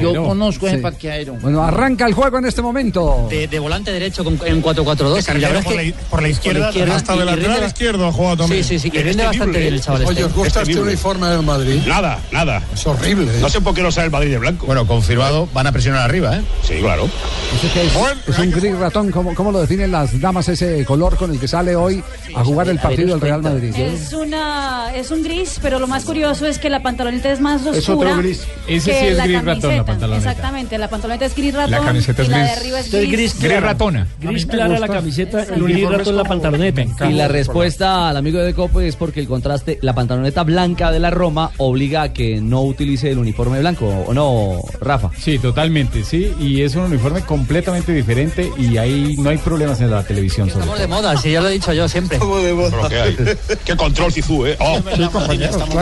Yo 0.00 0.24
conozco 0.24 0.66
ese 0.68 0.78
parqueadero. 0.78 1.34
Bueno, 1.40 1.62
arranca 1.62 2.06
el 2.06 2.14
juego 2.14 2.38
en 2.38 2.46
este 2.46 2.62
momento. 2.62 3.26
De, 3.30 3.48
de 3.48 3.58
volante 3.58 3.92
derecho 3.92 4.24
con, 4.24 4.38
en 4.44 4.62
4-4-2. 4.62 5.36
y 5.36 5.40
la 5.40 5.48
verdad 5.48 5.58
es 5.60 5.64
por, 5.64 5.74
la, 5.74 5.92
por 6.10 6.22
la 6.22 6.28
izquierda, 6.28 6.68
hasta 6.68 7.12
de 7.14 7.18
este 7.20 7.36
lateral 7.36 7.66
izquierdo 7.66 8.06
ha 8.06 8.12
jugado 8.12 8.36
también. 8.38 8.64
Sí, 8.64 8.78
sí, 8.78 8.90
sí, 8.90 8.96
y 8.98 9.02
rinde 9.02 9.24
bastante 9.24 9.58
bien 9.58 9.74
el 9.74 9.80
chaval 9.80 10.02
este. 10.02 10.24
¿os 10.24 10.34
gusta 10.34 10.62
este 10.62 10.80
uniforme 10.80 11.26
del 11.28 11.42
Madrid? 11.42 11.80
Nada, 11.86 12.18
nada. 12.32 12.62
Es 12.72 12.86
horrible. 12.86 13.30
¿eh? 13.36 13.38
No 13.40 13.48
sé 13.48 13.60
por 13.60 13.74
qué 13.74 13.82
no 13.82 13.90
sale 13.90 14.06
el 14.06 14.12
Madrid 14.12 14.30
de 14.30 14.38
blanco. 14.38 14.66
Bueno, 14.66 14.86
confirmado, 14.86 15.48
van 15.52 15.66
a 15.66 15.72
presionar 15.72 16.02
arriba, 16.02 16.36
¿eh? 16.36 16.42
Sí, 16.62 16.74
claro. 16.80 17.08
¿Ese 17.56 17.68
qué 17.72 17.82
es? 17.86 17.92
Es 18.28 18.38
un 18.38 18.50
gris 18.50 18.76
ratón. 18.78 19.10
¿Cómo, 19.10 19.34
¿Cómo 19.34 19.52
lo 19.52 19.60
definen 19.60 19.90
las 19.92 20.18
damas 20.20 20.48
ese 20.48 20.84
color 20.84 21.16
con 21.16 21.27
el 21.30 21.38
que 21.40 21.48
sale 21.48 21.76
hoy 21.76 22.02
a 22.34 22.44
jugar 22.44 22.68
el 22.68 22.78
partido 22.78 23.10
del 23.10 23.20
Real 23.20 23.42
Madrid? 23.42 23.74
Es 23.76 24.12
una 24.12 24.92
es 24.94 25.10
un 25.10 25.22
gris, 25.22 25.58
pero 25.62 25.78
lo 25.78 25.86
más 25.86 26.04
curioso 26.04 26.46
es 26.46 26.58
que 26.58 26.70
la 26.70 26.82
pantaloneta 26.82 27.30
es 27.30 27.40
más 27.40 27.62
Es 27.62 27.88
otro 27.88 27.94
oscura 27.94 28.16
gris. 28.16 28.46
Ese 28.66 28.92
sí 28.92 29.06
es 29.06 29.16
la 29.16 29.26
gris 29.26 29.44
ratón, 29.44 29.76
la 29.76 29.84
pantaloneta. 29.84 30.30
Exactamente, 30.30 30.78
la 30.78 30.88
pantaloneta 30.88 31.24
es 31.24 31.34
gris 31.34 31.54
ratón 31.54 31.84
camiseta 31.84 32.22
es 32.22 32.28
y 32.28 32.30
la 32.30 32.38
de 32.38 32.44
gris. 32.44 32.58
arriba 32.58 32.80
es 32.80 32.86
es 32.86 32.92
gris. 32.92 33.10
gris 33.10 33.18
Gris 33.38 33.50
clara. 33.50 33.60
ratona. 33.60 34.06
Gris 34.20 34.46
clara 34.46 34.78
la 34.78 34.88
camiseta, 34.88 35.42
el 35.42 35.62
uniforme 35.62 35.72
gris 35.72 35.84
es 35.84 35.98
ratón 35.98 36.16
la 36.16 36.24
pantaloneta. 36.24 37.10
Y 37.10 37.12
la 37.14 37.28
respuesta 37.28 38.08
al 38.08 38.16
amigo 38.16 38.38
de 38.38 38.54
Copo 38.54 38.80
es 38.80 38.96
porque 38.96 39.20
el 39.20 39.28
contraste, 39.28 39.78
la 39.82 39.94
pantaloneta 39.94 40.44
blanca 40.44 40.90
de 40.90 40.98
la 40.98 41.10
Roma 41.10 41.50
obliga 41.58 42.02
a 42.02 42.12
que 42.12 42.40
no 42.40 42.62
utilice 42.62 43.10
el 43.10 43.18
uniforme 43.18 43.60
blanco, 43.60 43.86
¿o 44.06 44.14
no, 44.14 44.60
Rafa? 44.80 45.10
Sí, 45.18 45.38
totalmente, 45.38 46.04
sí, 46.04 46.32
y 46.38 46.62
es 46.62 46.74
un 46.74 46.84
uniforme 46.84 47.22
completamente 47.22 47.92
diferente 47.92 48.50
y 48.56 48.76
ahí 48.76 49.16
no 49.18 49.30
hay 49.30 49.38
problemas 49.38 49.80
en 49.80 49.90
la 49.90 50.02
televisión 50.04 50.48
sobre 50.48 50.60
Estamos 50.60 50.80
de 50.80 50.86
moda, 50.86 51.16
sí, 51.22 51.30
ya 51.32 51.40
lo 51.40 51.48
he 51.48 51.52
dicho 51.52 51.72
yo 51.72 51.88
siempre. 51.88 52.18
Pero 52.18 52.88
¿qué 52.88 53.00
hay? 53.00 53.16
¿Qué 53.64 53.76
control 53.76 54.12
Cizú, 54.12 54.46
eh? 54.46 54.56
Oh. 54.60 54.78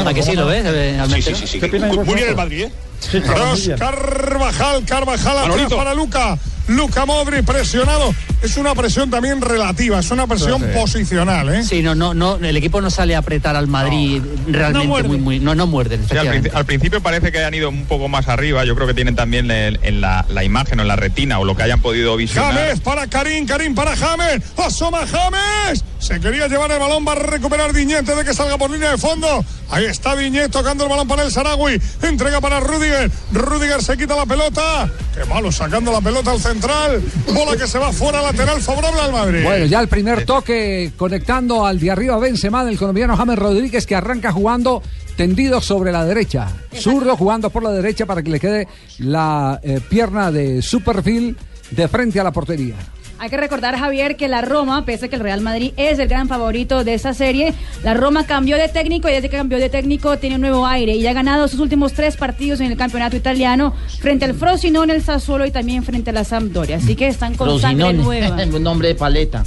¿A 0.06 0.14
que 0.14 0.22
sí 0.22 0.32
lo 0.34 0.46
ves? 0.46 0.64
Sí, 1.12 1.22
sí, 1.22 1.34
sí. 1.34 1.46
sí. 1.46 1.60
Muy 1.60 2.14
bien 2.14 2.28
el 2.28 2.36
Madrid, 2.36 2.64
¿eh? 2.64 2.72
Cross, 3.22 3.70
Carvajal, 3.78 4.84
Carvajal 4.84 5.38
atrás 5.38 5.72
para 5.72 5.94
Luca. 5.94 6.38
Luca 6.68 7.06
Modri 7.06 7.42
presionado. 7.42 8.14
Es 8.42 8.56
una 8.58 8.74
presión 8.74 9.10
también 9.10 9.40
relativa, 9.40 9.98
es 9.98 10.10
una 10.10 10.26
presión 10.26 10.62
posicional, 10.74 11.48
¿eh? 11.54 11.64
Sí, 11.64 11.82
no, 11.82 11.94
no, 11.94 12.12
no, 12.14 12.36
el 12.36 12.56
equipo 12.56 12.80
no 12.80 12.90
sale 12.90 13.14
a 13.16 13.18
apretar 13.18 13.56
al 13.56 13.66
Madrid 13.66 14.20
realmente 14.46 14.86
muerde. 14.86 15.08
muy, 15.08 15.18
muy, 15.18 15.40
no, 15.40 15.54
no 15.54 15.66
muerden. 15.66 16.04
Sí, 16.08 16.16
al, 16.16 16.28
princi- 16.28 16.50
al 16.52 16.66
principio 16.66 17.00
parece 17.00 17.32
que 17.32 17.38
hayan 17.38 17.54
ido 17.54 17.68
un 17.70 17.86
poco 17.86 18.08
más 18.08 18.28
arriba. 18.28 18.64
Yo 18.64 18.74
creo 18.74 18.86
que 18.86 18.94
tienen 18.94 19.16
también 19.16 19.50
en, 19.50 19.78
en 19.82 20.00
la, 20.00 20.26
la 20.28 20.44
imagen 20.44 20.78
o 20.78 20.82
en 20.82 20.88
la 20.88 20.96
retina 20.96 21.38
o 21.38 21.44
lo 21.44 21.56
que 21.56 21.62
hayan 21.62 21.80
podido 21.80 22.14
visionar. 22.16 22.52
James 22.54 22.80
para 22.80 23.06
Karim, 23.06 23.46
Karim 23.46 23.74
para 23.74 23.96
James. 23.96 24.42
Asoma 24.58 25.06
James. 25.06 25.82
Se 25.98 26.20
quería 26.20 26.46
llevar 26.46 26.70
el 26.70 26.78
balón, 26.78 27.04
va 27.08 27.12
a 27.12 27.16
recuperar 27.16 27.72
Diñet 27.72 28.00
antes 28.00 28.16
de 28.16 28.24
que 28.24 28.34
salga 28.34 28.58
por 28.58 28.70
línea 28.70 28.90
de 28.90 28.98
fondo. 28.98 29.44
Ahí 29.70 29.86
está 29.86 30.14
Diñet 30.14 30.50
tocando 30.52 30.84
el 30.84 30.90
balón 30.90 31.08
para 31.08 31.22
el 31.24 31.32
Saragüi. 31.32 31.80
Entrega 32.02 32.40
para 32.40 32.60
Rudiger. 32.60 33.10
Rudiger 33.32 33.82
se 33.82 33.96
quita 33.96 34.14
la 34.14 34.26
pelota. 34.26 34.88
Qué 35.16 35.24
malo 35.24 35.50
sacando 35.50 35.90
la 35.90 36.00
pelota 36.02 36.30
al 36.32 36.40
central. 36.56 37.02
Bola 37.34 37.56
que 37.56 37.66
se 37.66 37.78
va 37.78 37.92
fuera 37.92 38.22
lateral 38.22 38.60
favorable 38.60 39.00
al 39.00 39.12
Madrid. 39.12 39.44
Bueno, 39.44 39.66
ya 39.66 39.80
el 39.80 39.88
primer 39.88 40.24
toque 40.24 40.92
conectando 40.96 41.66
al 41.66 41.78
de 41.78 41.90
arriba 41.90 42.18
Benzema 42.18 42.64
del 42.64 42.78
colombiano 42.78 43.16
James 43.16 43.38
Rodríguez 43.38 43.86
que 43.86 43.94
arranca 43.94 44.32
jugando 44.32 44.82
tendido 45.16 45.60
sobre 45.60 45.92
la 45.92 46.04
derecha. 46.04 46.48
Zurdo 46.74 47.16
jugando 47.16 47.50
por 47.50 47.62
la 47.62 47.70
derecha 47.70 48.06
para 48.06 48.22
que 48.22 48.30
le 48.30 48.40
quede 48.40 48.68
la 48.98 49.60
eh, 49.62 49.80
pierna 49.88 50.30
de 50.30 50.62
su 50.62 50.80
perfil 50.82 51.36
de 51.70 51.88
frente 51.88 52.20
a 52.20 52.24
la 52.24 52.32
portería. 52.32 52.76
Hay 53.18 53.30
que 53.30 53.36
recordar, 53.38 53.76
Javier, 53.78 54.16
que 54.16 54.28
la 54.28 54.42
Roma, 54.42 54.84
pese 54.84 55.06
a 55.06 55.08
que 55.08 55.16
el 55.16 55.22
Real 55.22 55.40
Madrid 55.40 55.72
es 55.76 55.98
el 55.98 56.06
gran 56.08 56.28
favorito 56.28 56.84
de 56.84 56.94
esta 56.94 57.14
serie, 57.14 57.54
la 57.82 57.94
Roma 57.94 58.26
cambió 58.26 58.56
de 58.56 58.68
técnico 58.68 59.08
y 59.08 59.12
desde 59.12 59.30
que 59.30 59.36
cambió 59.36 59.58
de 59.58 59.68
técnico 59.70 60.18
tiene 60.18 60.34
un 60.36 60.42
nuevo 60.42 60.66
aire 60.66 60.94
y 60.96 61.06
ha 61.06 61.12
ganado 61.12 61.48
sus 61.48 61.60
últimos 61.60 61.92
tres 61.94 62.16
partidos 62.16 62.60
en 62.60 62.70
el 62.70 62.76
campeonato 62.76 63.16
italiano 63.16 63.72
frente 64.00 64.24
al 64.26 64.34
Frosinone, 64.34 64.92
el 64.94 65.02
Sassuolo 65.02 65.46
y 65.46 65.50
también 65.50 65.82
frente 65.82 66.10
a 66.10 66.12
la 66.12 66.24
Sampdoria. 66.24 66.76
Así 66.76 66.94
que 66.94 67.08
están 67.08 67.34
con 67.34 67.58
sangre 67.60 67.84
Frosinone. 67.86 68.04
nueva. 68.20 68.44
un 68.56 68.62
nombre 68.62 68.88
de 68.88 68.94
paleta. 68.94 69.44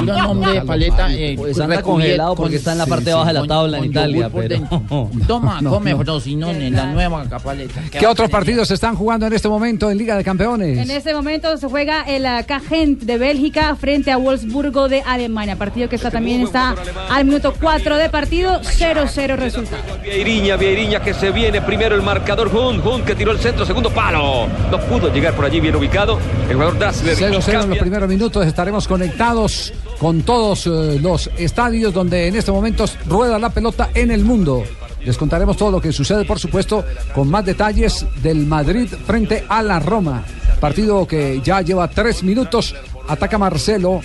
un 0.00 0.06
nombre 0.06 0.52
de 0.52 0.62
paleta. 0.62 1.12
eh, 1.12 1.34
Pues 1.36 1.58
anda 1.60 1.76
recubierto 1.76 1.90
congelado 1.90 2.28
con- 2.30 2.36
porque 2.44 2.56
está 2.56 2.72
en 2.72 2.78
la 2.78 2.84
sí, 2.84 2.90
parte 2.90 3.04
sí, 3.06 3.12
baja 3.12 3.26
de 3.28 3.32
la 3.34 3.40
con- 3.40 3.48
tabla 3.48 3.76
en 3.78 3.82
con 3.84 3.90
Italia, 3.90 4.16
yogur 4.28 4.32
por 4.32 4.42
pero- 4.42 4.54
dentro. 4.60 5.10
Toma, 5.26 5.60
No, 5.60 5.70
come 5.70 5.90
no. 5.92 5.98
Frosinone, 5.98 6.70
la 6.70 6.86
nueva 6.86 7.24
paleta. 7.24 7.80
¿Qué 7.90 8.06
otros 8.06 8.30
partidos 8.30 8.68
se 8.68 8.74
están 8.74 8.96
jugando 8.96 9.26
en 9.26 9.32
este 9.32 9.48
momento 9.48 9.90
en 9.90 9.98
Liga 9.98 10.16
de 10.16 10.24
Campeones? 10.24 10.78
En 10.78 10.90
este 10.90 11.14
momento 11.14 11.56
se 11.56 11.66
juega 11.68 12.02
el 12.02 12.24
uh, 12.24 12.44
Cagent 12.64 13.02
de 13.02 13.18
Bélgica 13.18 13.74
frente 13.76 14.10
a 14.10 14.16
Wolfsburgo 14.16 14.88
de 14.88 15.02
Alemania. 15.02 15.56
Partido 15.56 15.88
que 15.88 15.96
está 15.96 16.10
también 16.10 16.42
está 16.42 16.74
al 17.10 17.24
minuto 17.24 17.54
4 17.60 17.96
de 17.96 18.08
partido, 18.08 18.60
0-0 18.60 19.36
resultado. 19.36 19.82
Vieirinha, 20.02 20.56
Vieirinha 20.56 21.00
que 21.00 21.14
se 21.14 21.30
viene 21.30 21.60
primero 21.62 21.94
el 21.94 22.02
marcador 22.02 22.48
Hunt, 22.48 22.84
Hunt 22.84 23.04
que 23.04 23.14
tiró 23.14 23.32
el 23.32 23.38
centro, 23.38 23.64
segundo 23.64 23.90
palo. 23.90 24.46
No 24.70 24.80
pudo 24.80 25.12
llegar 25.12 25.34
por 25.34 25.44
allí 25.44 25.60
bien 25.60 25.76
ubicado. 25.76 26.18
El 26.48 26.54
jugador 26.54 26.78
Dassler. 26.78 27.16
0-0 27.16 27.62
en 27.62 27.70
los 27.70 27.78
primeros 27.78 28.08
minutos. 28.08 28.46
Estaremos 28.46 28.88
conectados 28.88 29.72
con 29.98 30.22
todos 30.22 30.66
eh, 30.66 30.98
los 31.00 31.30
estadios 31.38 31.92
donde 31.92 32.28
en 32.28 32.36
este 32.36 32.52
momento 32.52 32.84
rueda 33.06 33.38
la 33.38 33.50
pelota 33.50 33.90
en 33.94 34.10
el 34.10 34.24
mundo. 34.24 34.64
Les 35.04 35.18
contaremos 35.18 35.56
todo 35.56 35.70
lo 35.70 35.80
que 35.80 35.92
sucede, 35.92 36.24
por 36.24 36.38
supuesto, 36.38 36.84
con 37.14 37.28
más 37.28 37.44
detalles 37.44 38.06
del 38.22 38.46
Madrid 38.46 38.88
frente 39.06 39.44
a 39.48 39.62
la 39.62 39.78
Roma. 39.78 40.24
Partido 40.64 41.06
que 41.06 41.42
ya 41.44 41.60
lleva 41.60 41.86
tres 41.88 42.22
minutos. 42.22 42.74
Ataca 43.06 43.36
Marcelo. 43.36 44.00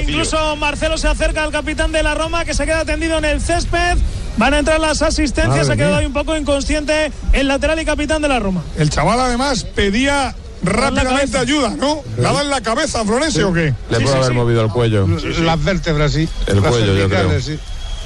Incluso 0.00 0.56
Marcelo 0.56 0.96
se 0.96 1.08
acerca 1.08 1.44
al 1.44 1.52
capitán 1.52 1.92
de 1.92 2.02
la 2.02 2.14
Roma 2.14 2.46
que 2.46 2.54
se 2.54 2.64
queda 2.64 2.86
tendido 2.86 3.18
en 3.18 3.26
el 3.26 3.42
césped. 3.42 3.98
Van 4.38 4.54
a 4.54 4.60
entrar 4.60 4.80
las 4.80 5.02
asistencias. 5.02 5.46
Madre 5.46 5.64
Se 5.66 5.72
ha 5.72 5.76
quedado 5.76 5.96
ahí 5.96 6.06
un 6.06 6.14
poco 6.14 6.34
inconsciente 6.34 7.12
el 7.34 7.48
lateral 7.48 7.80
y 7.80 7.84
capitán 7.84 8.22
de 8.22 8.28
la 8.28 8.38
Roma. 8.38 8.62
El 8.78 8.88
chaval 8.88 9.20
además 9.20 9.64
pedía 9.64 10.34
rápidamente 10.62 11.36
ayuda, 11.36 11.74
¿no? 11.76 12.02
¿Nada 12.16 12.40
en 12.40 12.48
la 12.48 12.62
cabeza, 12.62 13.04
Florencio, 13.04 13.50
o 13.50 13.52
qué? 13.52 13.74
Le 13.90 14.00
puede 14.00 14.16
haber 14.16 14.32
movido 14.32 14.62
el 14.62 14.70
cuello. 14.70 15.06
Las 15.06 15.62
vértebras, 15.62 16.12
sí. 16.12 16.26
El 16.46 16.62
Las 16.62 16.70
cuello, 16.72 16.94
yo 16.94 17.10
creo. 17.10 17.28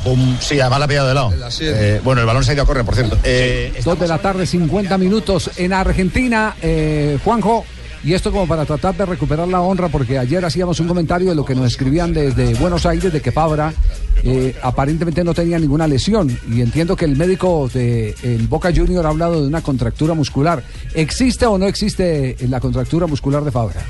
Sí. 0.05 0.11
Un- 0.11 0.37
sí, 0.41 0.61
además 0.61 0.79
la 0.81 0.85
ha 0.85 0.89
pillado 0.89 1.09
de 1.09 1.15
lado. 1.15 1.33
Eh, 1.61 2.01
bueno, 2.05 2.21
el 2.21 2.27
balón 2.27 2.45
se 2.45 2.51
ha 2.51 2.55
ido 2.55 2.63
a 2.63 2.67
correr, 2.67 2.85
por 2.85 2.95
cierto. 2.95 3.19
Eh, 3.25 3.73
Dos 3.85 3.99
de 3.99 4.07
la 4.09 4.19
tarde, 4.19 4.47
50 4.47 4.99
minutos 4.99 5.51
en 5.57 5.73
Argentina. 5.73 6.55
Eh, 6.63 7.19
Juanjo, 7.25 7.65
y 8.05 8.13
esto 8.13 8.31
como 8.31 8.47
para 8.47 8.67
tratar 8.67 8.95
de 8.97 9.07
recuperar 9.07 9.49
la 9.49 9.63
honra, 9.63 9.89
porque 9.89 10.19
ayer 10.19 10.45
hacíamos 10.45 10.79
un 10.81 10.89
comentario 10.89 11.31
de 11.31 11.35
lo 11.35 11.45
que 11.45 11.55
nos 11.55 11.67
escribían 11.67 12.13
desde 12.13 12.55
Buenos 12.55 12.85
Aires, 12.85 13.11
de 13.13 13.23
que 13.23 13.33
Fabra 13.33 13.73
eh, 14.23 14.55
aparentemente 14.63 15.25
no 15.25 15.33
tenía 15.33 15.59
ninguna 15.59 15.87
lesión. 15.89 16.37
Y 16.51 16.61
entiendo 16.61 16.97
que 16.97 17.07
el 17.07 17.17
médico 17.17 17.71
de 17.73 18.15
el 18.23 18.47
Boca 18.47 18.71
Junior 18.75 19.07
ha 19.07 19.09
hablado 19.09 19.41
de 19.41 19.49
una 19.49 19.63
contractura 19.63 20.13
muscular. 20.15 20.63
¿Existe 20.95 21.47
o 21.47 21.57
no 21.57 21.67
existe 21.67 22.37
la 22.49 22.61
contractura 22.61 23.07
muscular 23.07 23.43
de 23.43 23.51
Fabra? 23.51 23.81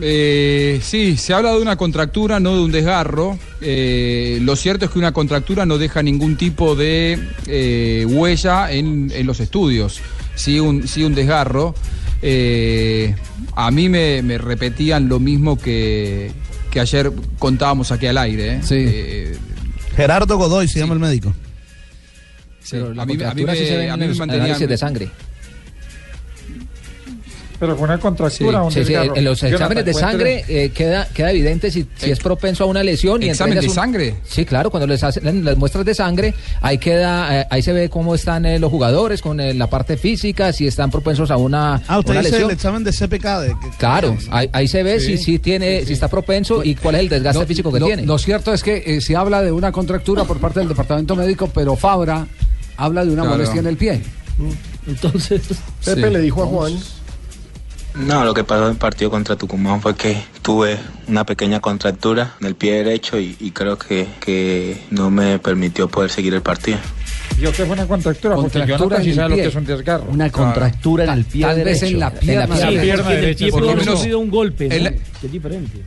Eh, 0.00 0.78
sí, 0.82 1.16
se 1.16 1.32
habla 1.32 1.52
de 1.52 1.60
una 1.62 1.76
contractura, 1.76 2.38
no 2.40 2.54
de 2.56 2.62
un 2.62 2.72
desgarro. 2.72 3.38
Eh, 3.60 4.38
lo 4.42 4.54
cierto 4.56 4.84
es 4.84 4.90
que 4.90 4.98
una 4.98 5.12
contractura 5.12 5.64
no 5.66 5.78
deja 5.78 6.02
ningún 6.02 6.36
tipo 6.36 6.74
de 6.74 7.18
eh, 7.46 8.04
huella 8.08 8.70
en, 8.72 9.10
en 9.14 9.26
los 9.26 9.40
estudios. 9.40 10.00
Sí, 10.34 10.60
un, 10.60 10.86
sí 10.86 11.02
un 11.04 11.14
desgarro. 11.14 11.74
Eh, 12.22 13.14
a 13.54 13.70
mí 13.70 13.88
me, 13.88 14.22
me 14.22 14.38
repetían 14.38 15.08
lo 15.08 15.18
mismo 15.20 15.58
que, 15.58 16.30
que 16.70 16.80
ayer 16.80 17.10
contábamos 17.38 17.90
aquí 17.92 18.06
al 18.06 18.18
aire. 18.18 18.56
¿eh? 18.56 18.60
Gerardo 19.96 20.36
Godoy 20.36 20.68
se 20.68 20.78
llama 20.80 20.94
el 20.94 21.00
médico. 21.00 21.32
Sí, 22.62 22.76
la 22.94 23.02
a 23.02 23.06
mí, 23.06 23.22
a 23.22 23.32
mí 23.32 23.44
me, 23.44 23.54
sí 23.56 23.64
se 23.66 23.76
ve 23.76 23.88
a 23.90 23.96
mí 23.96 24.06
me 24.08 24.14
mantenían- 24.14 24.44
análisis 24.46 24.68
de 24.68 24.76
sangre. 24.76 25.10
Pero 27.58 27.74
con 27.76 27.84
una 27.84 27.98
contractura, 27.98 28.62
un 28.62 28.70
Sí, 28.70 28.84
sí, 28.84 28.92
en 28.94 29.24
los 29.24 29.40
Jonathan, 29.40 29.52
exámenes 29.52 29.84
de 29.86 29.94
sangre 29.94 30.44
eh, 30.48 30.70
queda, 30.74 31.08
queda 31.14 31.30
evidente 31.30 31.70
si, 31.70 31.86
si 31.96 32.10
es 32.10 32.18
propenso 32.18 32.64
a 32.64 32.66
una 32.66 32.82
lesión. 32.82 33.22
Y 33.22 33.30
¿Examen 33.30 33.58
de 33.58 33.66
un- 33.68 33.74
sangre? 33.74 34.14
Sí, 34.28 34.44
claro, 34.44 34.70
cuando 34.70 34.86
les 34.86 35.02
hacen 35.02 35.44
las 35.44 35.56
muestras 35.56 35.84
de 35.86 35.94
sangre, 35.94 36.34
ahí 36.60 36.76
queda, 36.76 37.40
eh, 37.40 37.46
ahí 37.50 37.62
se 37.62 37.72
ve 37.72 37.88
cómo 37.88 38.14
están 38.14 38.44
eh, 38.44 38.58
los 38.58 38.70
jugadores 38.70 39.22
con 39.22 39.40
eh, 39.40 39.54
la 39.54 39.68
parte 39.68 39.96
física, 39.96 40.52
si 40.52 40.66
están 40.66 40.90
propensos 40.90 41.30
a 41.30 41.38
una, 41.38 41.80
Ah, 41.88 41.98
usted 41.98 42.10
una 42.12 42.20
dice 42.20 42.32
lesión. 42.32 42.50
el 42.50 42.54
examen 42.56 42.84
de 42.84 42.92
CPK. 42.92 43.40
De, 43.40 43.48
que- 43.48 43.76
Claro, 43.78 44.16
ahí, 44.30 44.50
ahí 44.52 44.68
se 44.68 44.82
ve 44.82 45.00
Sí. 45.00 45.16
si, 45.16 45.24
si 45.24 45.38
tiene, 45.38 45.84
si 45.86 45.94
está 45.94 46.08
propenso 46.08 46.62
y 46.62 46.74
cuál 46.74 46.96
es 46.96 47.00
el 47.02 47.08
desgaste 47.08 47.40
Lo- 47.40 47.46
físico 47.46 47.72
que 47.72 47.80
lo, 47.80 47.86
tiene. 47.86 48.04
Lo 48.04 48.18
cierto 48.18 48.52
es 48.52 48.62
que 48.62 48.82
eh, 48.86 49.00
se 49.00 49.16
habla 49.16 49.40
de 49.42 49.50
una 49.52 49.72
contractura 49.72 50.24
por 50.24 50.38
parte 50.40 50.60
del 50.60 50.68
departamento 50.68 51.16
médico, 51.16 51.50
pero 51.54 51.74
Fabra 51.76 52.26
habla 52.76 53.02
de 53.04 53.12
una 53.12 53.22
Claro. 53.22 53.36
molestia 53.38 53.60
en 53.60 53.66
el 53.66 53.76
pie. 53.78 54.02
Entonces, 54.86 55.40
Pepe 55.84 56.10
le 56.10 56.20
dijo 56.20 56.42
a 56.42 56.46
Juan. 56.46 56.72
No, 57.98 58.24
lo 58.24 58.34
que 58.34 58.44
pasó 58.44 58.64
en 58.66 58.72
el 58.72 58.76
partido 58.78 59.10
contra 59.10 59.36
Tucumán 59.36 59.80
fue 59.80 59.94
que 59.94 60.16
tuve 60.42 60.78
una 61.08 61.24
pequeña 61.24 61.60
contractura 61.60 62.34
en 62.40 62.46
el 62.48 62.54
pie 62.54 62.74
derecho 62.84 63.18
y, 63.18 63.36
y 63.40 63.50
creo 63.52 63.78
que, 63.78 64.06
que 64.20 64.82
no 64.90 65.10
me 65.10 65.38
permitió 65.38 65.88
poder 65.88 66.10
seguir 66.10 66.34
el 66.34 66.42
partido. 66.42 66.78
Yo 67.40 67.50
que 67.52 67.64
fue 67.64 67.74
una 67.74 67.86
contractura, 67.86 68.34
porque 68.34 68.58
Contractura 68.60 68.78
Jonathan 68.98 69.02
sí 69.04 69.08
en 69.08 69.12
el 69.12 69.16
sabe 69.16 69.30
lo 69.30 69.36
que 69.36 69.46
es 69.46 69.54
un 69.54 69.64
desgarro. 69.66 70.04
Una 70.10 70.30
contractura 70.30 71.04
en 71.04 71.10
el 71.10 71.24
pie 71.24 71.42
Tal 71.46 71.56
vez 71.56 71.64
derecho. 71.80 71.86
en 71.86 72.00
la 72.00 72.10
pierna 72.12 72.56
sí, 72.56 72.62
derecha. 72.76 72.96
porque 73.02 73.18
en 73.18 73.24
el 73.24 73.36
pie 73.36 73.50
Por 73.50 73.60
lo 73.62 73.74
menos- 73.74 73.84
sufrido 73.98 74.18
un 74.18 74.30
golpe, 74.30 74.68
¿no? 74.68 74.74
en 74.74 74.84
la- 74.84 74.90
que 74.92 74.98
es 75.26 75.32
diferente. 75.32 75.82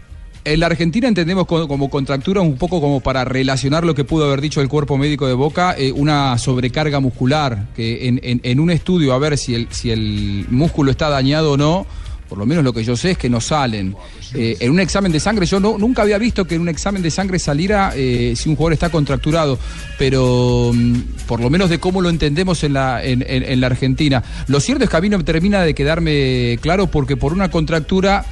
En 0.45 0.59
la 0.61 0.67
Argentina 0.67 1.07
entendemos 1.07 1.45
co- 1.45 1.67
como, 1.67 1.89
contractura 1.89 2.41
un 2.41 2.55
poco 2.57 2.79
como 2.79 3.01
para 3.01 3.25
relacionar 3.25 3.83
lo 3.83 3.93
que 3.93 4.03
pudo 4.05 4.25
haber 4.25 4.41
dicho 4.41 4.61
el 4.61 4.69
cuerpo 4.69 4.97
médico 4.97 5.27
de 5.27 5.33
Boca, 5.33 5.75
eh, 5.77 5.91
una 5.91 6.37
sobrecarga 6.37 6.99
muscular, 6.99 7.67
que 7.75 8.07
en, 8.07 8.59
un 8.59 8.71
estudio 8.71 9.13
a 9.13 9.19
ver 9.19 9.37
si 9.37 9.53
el, 9.91 10.45
músculo 10.49 10.91
está 10.91 11.09
dañado 11.09 11.51
o 11.51 11.57
no, 11.57 11.85
por 12.29 12.37
lo 12.37 12.45
menos 12.45 12.63
lo 12.63 12.71
que 12.73 12.83
yo 12.83 12.95
sé 12.95 13.11
es 13.11 13.17
que 13.17 13.29
no 13.29 13.41
salen. 13.41 13.95
Eh, 14.33 14.55
en 14.59 14.71
un 14.71 14.79
examen 14.79 15.11
de 15.11 15.19
sangre, 15.19 15.45
yo 15.45 15.59
nunca 15.59 16.03
había 16.03 16.17
visto 16.17 16.45
que 16.45 16.55
en 16.55 16.61
un 16.61 16.69
examen 16.69 17.01
de 17.01 17.11
sangre 17.11 17.37
saliera 17.37 17.91
eh, 17.95 18.33
si 18.35 18.47
un 18.49 18.55
jugador 18.55 18.73
está 18.73 18.89
contracturado, 18.89 19.59
pero 19.97 20.71
mm, 20.73 20.95
por 21.27 21.41
lo 21.41 21.49
menos 21.49 21.69
de 21.69 21.79
cómo 21.79 22.01
lo 22.01 22.09
entendemos 22.09 22.63
en 22.63 22.73
la, 22.73 23.03
en, 23.03 23.59
la 23.59 23.67
Argentina. 23.67 24.23
Lo 24.47 24.59
cierto 24.59 24.83
es 24.85 24.89
que 24.89 24.97
a 24.97 25.01
mí 25.01 25.09
no 25.09 25.23
termina 25.23 25.61
de 25.63 25.73
quedarme 25.73 26.57
claro 26.61 26.87
porque 26.87 27.17
por 27.17 27.33
una 27.33 27.51
contractura... 27.51 28.25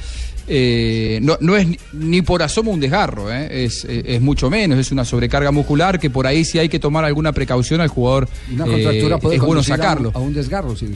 eh, 0.48 1.18
no, 1.22 1.36
no 1.40 1.56
es 1.56 1.66
ni, 1.92 2.22
por 2.22 2.42
asomo 2.42 2.70
un 2.72 2.80
desgarro, 2.80 3.32
¿eh? 3.32 3.64
es, 3.64 3.84
eh, 3.84 4.02
es 4.06 4.20
mucho 4.20 4.48
menos, 4.50 4.78
es 4.78 4.90
una 4.92 5.04
sobrecarga 5.04 5.50
muscular 5.50 5.98
que 6.00 6.10
por 6.10 6.26
ahí 6.26 6.44
sí 6.44 6.58
hay 6.58 6.68
que 6.68 6.78
tomar 6.78 7.04
alguna 7.04 7.32
precaución 7.32 7.80
al 7.80 7.88
jugador. 7.88 8.28
Una 8.52 8.64
eh, 8.66 8.70
contractura 8.70 9.18
puede 9.18 9.36
es 9.36 9.40
bueno 9.40 9.54
conducir 9.60 9.72
a 9.72 9.76
un- 9.76 9.82
sacarlo. 9.82 10.10
A 10.14 10.18
un, 10.18 10.34
desgarro, 10.34 10.74
sí. 10.76 10.92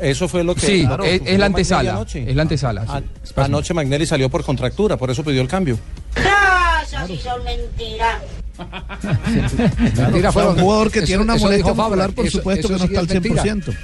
Eso 0.00 0.28
fue 0.28 0.42
lo 0.44 0.54
que. 0.54 0.60
Sí, 0.66 0.84
Claro, 0.86 1.04
es, 1.04 1.20
fue 1.20 1.32
es 1.32 1.38
la 1.38 1.46
antesala. 1.46 1.90
anoche. 1.92 2.28
Es 2.30 2.34
la 2.36 2.42
antesala. 2.42 2.86
sí. 3.22 3.32
Anoche 3.36 3.74
Magnelli 3.74 4.06
salió 4.06 4.28
por 4.28 4.42
contractura, 4.44 4.96
por 4.96 5.10
eso 5.10 5.22
pidió 5.22 5.42
el 5.42 5.48
cambio. 5.48 5.78
Eso 6.16 7.06
sí 7.06 7.18
son 7.22 7.42
mentiras. 7.44 8.22
Mentira, 9.98 10.32
fueron- 10.32 10.54
un 10.56 10.60
jugador 10.62 10.90
que 10.90 10.98
eso- 11.00 11.06
tiene 11.06 11.22
una 11.22 11.36
molestia 11.36 11.74
muscular, 11.74 12.12
por 12.12 12.26
eso- 12.26 12.38
supuesto 12.38 12.68
eso 12.68 12.68
que 12.68 12.72
no 12.74 12.78
sí 12.86 12.94
está 12.94 13.00
al 13.00 13.06
es 13.06 13.12
mentira. 13.14 13.42
100%. 13.42 13.76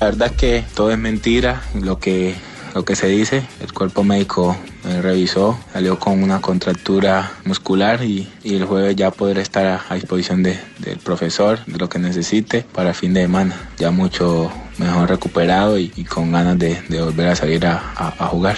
La 0.00 0.06
verdad 0.06 0.28
es 0.32 0.36
que 0.36 0.64
todo 0.74 0.90
es 0.90 0.98
mentira, 0.98 1.62
lo 1.80 1.98
que, 1.98 2.34
lo 2.74 2.84
que 2.84 2.96
se 2.96 3.06
dice. 3.08 3.42
El 3.60 3.72
cuerpo 3.72 4.02
médico 4.04 4.56
me 4.84 5.00
revisó, 5.00 5.58
salió 5.72 5.98
con 5.98 6.22
una 6.22 6.40
contractura 6.40 7.32
muscular 7.44 8.02
y, 8.04 8.28
y 8.42 8.54
el 8.56 8.64
jueves 8.64 8.96
ya 8.96 9.10
poder 9.10 9.38
estar 9.38 9.64
a, 9.66 9.84
a 9.88 9.94
disposición 9.94 10.42
de- 10.42 10.58
del 10.78 10.98
profesor, 10.98 11.58
de 11.66 11.78
lo 11.78 11.88
que 11.88 11.98
necesite 11.98 12.64
para 12.72 12.92
fin 12.92 13.14
de 13.14 13.22
semana. 13.22 13.70
Ya 13.78 13.90
mucho 13.90 14.50
mejor 14.78 15.08
recuperado 15.08 15.78
y, 15.78 15.92
y 15.96 16.04
con 16.04 16.32
ganas 16.32 16.58
de, 16.58 16.80
de 16.88 17.00
volver 17.00 17.28
a 17.28 17.36
salir 17.36 17.64
a, 17.66 17.78
a- 17.96 18.14
a 18.18 18.26
jugar. 18.28 18.56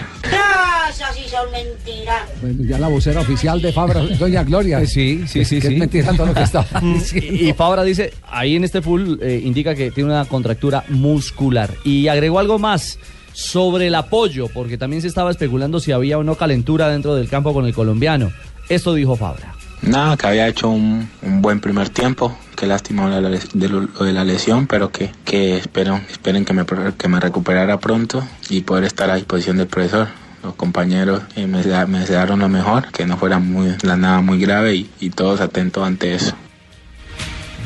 Eso 0.88 1.04
sí 1.14 1.28
son 1.28 1.50
mentiras. 1.52 2.23
Bueno, 2.40 2.64
ya 2.64 2.78
la 2.78 2.88
vocera 2.88 3.20
oficial 3.20 3.61
de 3.61 3.70
Fabra, 3.73 4.00
doña 4.18 4.42
Gloria. 4.44 4.78
Sí, 4.87 5.25
sí, 5.26 5.44
sí, 5.44 5.61
sí. 5.61 5.66
es 5.75 5.78
mentira 5.78 6.12
todo 6.14 6.26
lo 6.28 6.35
que 6.35 6.42
está 6.42 6.64
Y, 7.14 7.49
y 7.49 7.52
Fabra 7.52 7.82
dice, 7.85 8.14
ahí 8.30 8.56
en 8.56 8.64
este 8.64 8.80
full 8.80 9.16
eh, 9.20 9.42
indica 9.44 9.75
que 9.75 9.90
tiene 9.90 10.11
una 10.11 10.25
contractura 10.25 10.85
muscular. 10.88 11.75
Y 11.85 12.08
agregó 12.08 12.38
algo 12.38 12.58
más 12.58 12.99
sobre 13.37 13.88
el 13.88 13.95
apoyo, 13.95 14.49
porque 14.49 14.78
también 14.78 15.02
se 15.02 15.09
estaba 15.09 15.31
especulando 15.31 15.78
si 15.78 15.93
había 15.93 16.16
o 16.16 16.25
no 16.25 16.37
calentura 16.37 16.88
dentro 16.88 17.14
del 17.14 17.28
campo 17.28 17.52
con 17.52 17.66
el 17.66 17.75
colombiano. 17.75 18.33
Esto 18.71 18.95
dijo 18.95 19.14
Fabra. 19.14 19.55
Nada, 19.83 20.16
que 20.16 20.26
había 20.26 20.49
hecho 20.49 20.71
un, 20.71 21.07
buen 21.21 21.61
primer 21.61 21.90
tiempo. 21.90 22.35
Qué 22.57 22.66
lástima 22.66 23.14
de 23.14 23.21
la, 23.21 24.25
lesión, 24.25 24.66
pero 24.66 24.90
que, 24.90 25.12
que 25.26 25.59
espero, 25.59 26.00
esperen 26.11 26.47
que 26.47 26.55
me, 26.55 26.64
que 26.97 27.09
me 27.09 27.21
recuperara 27.21 27.78
pronto 27.78 28.26
y 28.49 28.62
poder 28.62 28.85
estar 28.85 29.11
a 29.11 29.16
disposición 29.16 29.59
del 29.59 29.66
profesor. 29.66 30.09
Los 30.43 30.55
compañeros 30.55 31.21
eh, 31.37 31.47
me, 31.47 31.62
me 31.87 32.00
desearon 32.00 32.38
lo 32.38 32.49
mejor, 32.49 32.90
que 32.90 33.05
no 33.05 33.19
fuera 33.19 33.38
muy, 33.38 33.76
la 33.83 33.99
nada 33.99 34.23
muy 34.23 34.40
grave 34.40 34.76
y, 34.76 34.90
y 34.99 35.11
todos 35.11 35.43
atentos 35.43 35.87
ante 35.87 36.14
eso. 36.14 36.35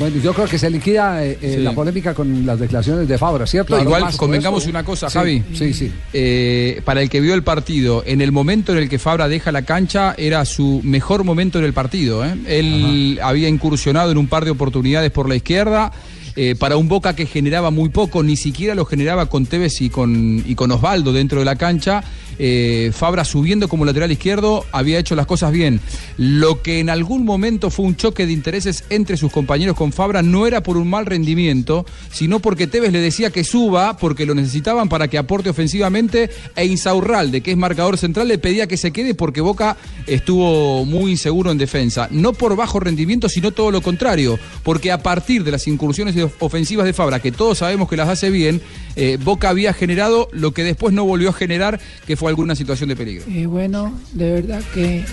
Bueno, 0.00 0.16
yo 0.16 0.33
creo 0.33 0.49
que 0.49 0.59
se 0.59 0.71
liquida 0.71 1.23
eh, 1.23 1.37
eh, 1.42 1.54
Sí. 1.57 1.62
la 1.62 1.73
polémica 1.75 2.14
con 2.14 2.47
las 2.47 2.59
declaraciones 2.59 3.07
de 3.07 3.19
Fabra, 3.19 3.47
¿cierto? 3.47 3.78
Igual 3.78 4.16
convengamos 4.16 4.66
una 4.66 4.83
cosa, 4.83 5.11
Sí, 5.11 5.19
Javi. 5.19 5.45
Sí, 5.52 5.75
sí. 5.75 5.92
Eh, 6.14 6.80
para 6.87 7.02
el 7.02 7.11
que 7.11 7.21
vio 7.21 7.35
el 7.35 7.42
partido, 7.42 8.02
en 8.07 8.23
el 8.23 8.33
momento 8.33 8.73
en 8.73 8.78
el 8.78 8.88
que 8.88 8.99
Fabra 8.99 9.28
deja 9.28 9.52
la 9.52 9.61
cancha, 9.62 10.14
era 10.16 10.42
su 10.47 10.80
mejor 10.85 11.23
momento 11.23 11.59
en 11.59 11.66
el 11.66 11.75
partido. 11.75 12.25
¿eh? 12.25 12.35
Él 12.47 13.21
había 13.23 13.49
incursionado 13.49 14.11
en 14.11 14.16
un 14.16 14.26
par 14.26 14.47
de 14.47 14.50
oportunidades 14.52 15.11
por 15.11 15.28
la 15.28 15.37
izquierda. 15.37 15.92
Eh, 16.37 16.54
para 16.58 16.76
un 16.76 16.88
Boca 16.88 17.14
que 17.14 17.26
generaba 17.26 17.70
muy 17.70 17.88
poco, 17.88 18.22
ni 18.22 18.37
siquiera 18.37 18.75
lo 18.75 18.84
generaba 18.84 19.26
con 19.26 19.46
Tevez 19.46 19.80
y 19.80 19.90
con, 19.90 20.44
Osvaldo 20.70 21.12
dentro 21.12 21.38
de 21.38 21.44
la 21.44 21.56
cancha. 21.56 22.02
eh, 22.38 22.90
Fabra 22.94 23.25
subiendo 23.25 23.68
como 23.68 23.84
lateral 23.84 24.10
izquierdo 24.10 24.64
había 24.72 24.99
hecho 24.99 25.14
las 25.14 25.26
cosas 25.26 25.52
bien. 25.52 25.80
Lo 26.16 26.62
que 26.62 26.80
en 26.80 26.88
algún 26.88 27.25
momento 27.25 27.70
fue 27.70 27.84
un 27.84 27.96
choque 27.96 28.26
de 28.26 28.32
intereses 28.32 28.84
entre 28.88 29.16
sus 29.16 29.30
compañeros 29.30 29.76
con 29.76 29.92
Fabra 29.92 30.22
no 30.22 30.46
era 30.46 30.62
por 30.62 30.76
un 30.76 30.88
mal 30.88 31.06
rendimiento, 31.06 31.84
sino 32.10 32.40
porque 32.40 32.66
Tevez 32.66 32.92
le 32.92 33.00
decía 33.00 33.30
que 33.30 33.44
suba 33.44 33.99
porque 33.99 34.26
lo 34.26 34.34
necesitaban 34.34 34.88
para 34.88 35.08
que 35.08 35.18
aporte 35.18 35.50
ofensivamente 35.50 36.30
e 36.56 36.64
Insaurralde, 36.64 37.42
que 37.42 37.50
es 37.50 37.56
marcador 37.56 37.99
central, 37.99 38.28
le 38.28 38.38
pedía 38.38 38.66
que 38.66 38.76
se 38.76 38.90
quede 38.90 39.14
porque 39.14 39.40
Boca 39.40 39.76
estuvo 40.06 40.84
muy 40.84 41.12
inseguro 41.12 41.50
en 41.50 41.58
defensa. 41.58 42.08
No 42.10 42.32
por 42.32 42.56
bajo 42.56 42.80
rendimiento, 42.80 43.28
sino 43.28 43.50
todo 43.50 43.70
lo 43.70 43.82
contrario, 43.82 44.38
porque 44.62 44.92
a 44.92 45.02
partir 45.02 45.44
de 45.44 45.52
las 45.52 45.66
incursiones 45.66 46.14
ofensivas 46.23 46.87
de 46.87 46.93
Fabra, 46.93 47.21
que 47.21 47.33
todos 47.33 47.59
sabemos 47.59 47.89
que 47.89 47.97
las 47.97 48.09
hace 48.09 48.31
bien, 48.31 48.61
eh, 48.97 49.19
Boca 49.23 49.49
había 49.49 49.73
generado 49.73 50.29
lo 50.33 50.53
que 50.53 50.65
después 50.65 50.95
no 50.95 51.05
volvió 51.05 51.31
a 51.31 51.33
generar, 51.33 51.81
que 52.07 52.17
fue 52.17 52.31
alguna 52.31 52.55
situación 52.55 52.89
de 52.89 52.97
peligro. 52.97 53.25
Eh, 53.29 53.47
bueno, 53.47 53.99
de 54.12 54.33
verdad 54.33 54.62
que 54.75 55.05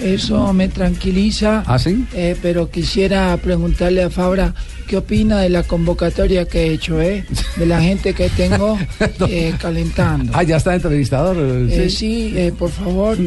eso 0.00 0.52
me 0.52 0.68
tranquiliza. 0.68 1.62
¿Ah, 1.66 1.78
sí? 1.78 2.04
Eh, 2.12 2.36
pero 2.42 2.70
quisiera 2.70 3.36
preguntarle 3.38 4.02
a 4.02 4.10
Fabra 4.10 4.54
qué 4.86 4.98
opina 4.98 5.40
de 5.40 5.48
la 5.48 5.62
convocatoria 5.62 6.46
que 6.46 6.66
he 6.66 6.72
hecho, 6.72 7.00
¿eh? 7.00 7.24
De 7.56 7.66
la 7.66 7.80
gente 7.80 8.14
que 8.14 8.28
tengo 8.30 8.78
eh, 9.28 9.54
calentando. 9.58 10.32
Ah, 10.34 10.42
ya 10.42 10.56
está 10.56 10.74
entrevistador. 10.74 11.36
Eh, 11.38 11.90
sí, 11.90 12.32
eh, 12.36 12.52
por 12.56 12.70
favor. 12.70 13.16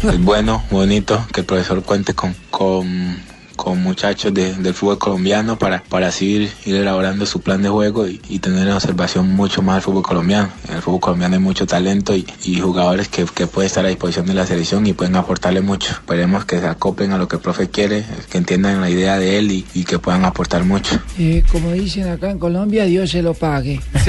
Es 0.00 0.22
bueno, 0.22 0.62
bonito 0.70 1.26
que 1.32 1.40
el 1.40 1.46
profesor 1.46 1.82
cuente 1.82 2.14
con, 2.14 2.32
con, 2.50 3.16
con 3.58 3.82
muchachos 3.82 4.32
de- 4.32 4.54
del 4.54 4.72
fútbol 4.72 4.98
colombiano 4.98 5.58
para, 5.58 5.82
para 5.82 6.06
así 6.08 6.26
ir, 6.36 6.50
ir 6.64 6.76
elaborando 6.76 7.26
su 7.26 7.40
plan 7.40 7.60
de 7.60 7.68
juego 7.68 8.06
y, 8.06 8.20
y 8.28 8.38
tener 8.38 8.68
en 8.68 8.72
observación 8.74 9.34
mucho 9.34 9.60
más 9.62 9.76
al 9.76 9.82
fútbol 9.82 10.04
colombiano. 10.04 10.48
En 10.68 10.76
el 10.76 10.82
fútbol 10.82 11.00
colombiano 11.00 11.34
hay 11.34 11.40
mucho 11.42 11.66
talento 11.66 12.14
y, 12.16 12.24
y 12.44 12.60
jugadores 12.60 13.08
que, 13.08 13.24
que 13.26 13.46
pueden 13.48 13.66
estar 13.66 13.84
a 13.84 13.88
disposición 13.88 14.26
de 14.26 14.34
la 14.34 14.46
selección 14.46 14.86
y 14.86 14.92
pueden 14.92 15.16
aportarle 15.16 15.60
mucho. 15.60 15.90
Esperemos 15.92 16.44
que 16.44 16.60
se 16.60 16.66
acoplen 16.68 17.10
a 17.12 17.18
lo 17.18 17.26
que 17.28 17.36
el 17.36 17.42
profe 17.42 17.68
quiere, 17.68 18.04
que 18.30 18.38
entiendan 18.38 18.80
la 18.80 18.88
idea 18.88 19.18
de 19.18 19.38
él 19.38 19.50
y, 19.50 19.66
y 19.74 19.84
que 19.84 19.98
puedan 19.98 20.24
aportar 20.24 20.64
mucho. 20.64 20.98
Eh, 21.18 21.42
como 21.50 21.72
dicen 21.72 22.08
acá 22.08 22.30
en 22.30 22.38
Colombia, 22.38 22.84
Dios 22.84 23.10
se 23.10 23.22
lo 23.22 23.34
pague. 23.34 23.80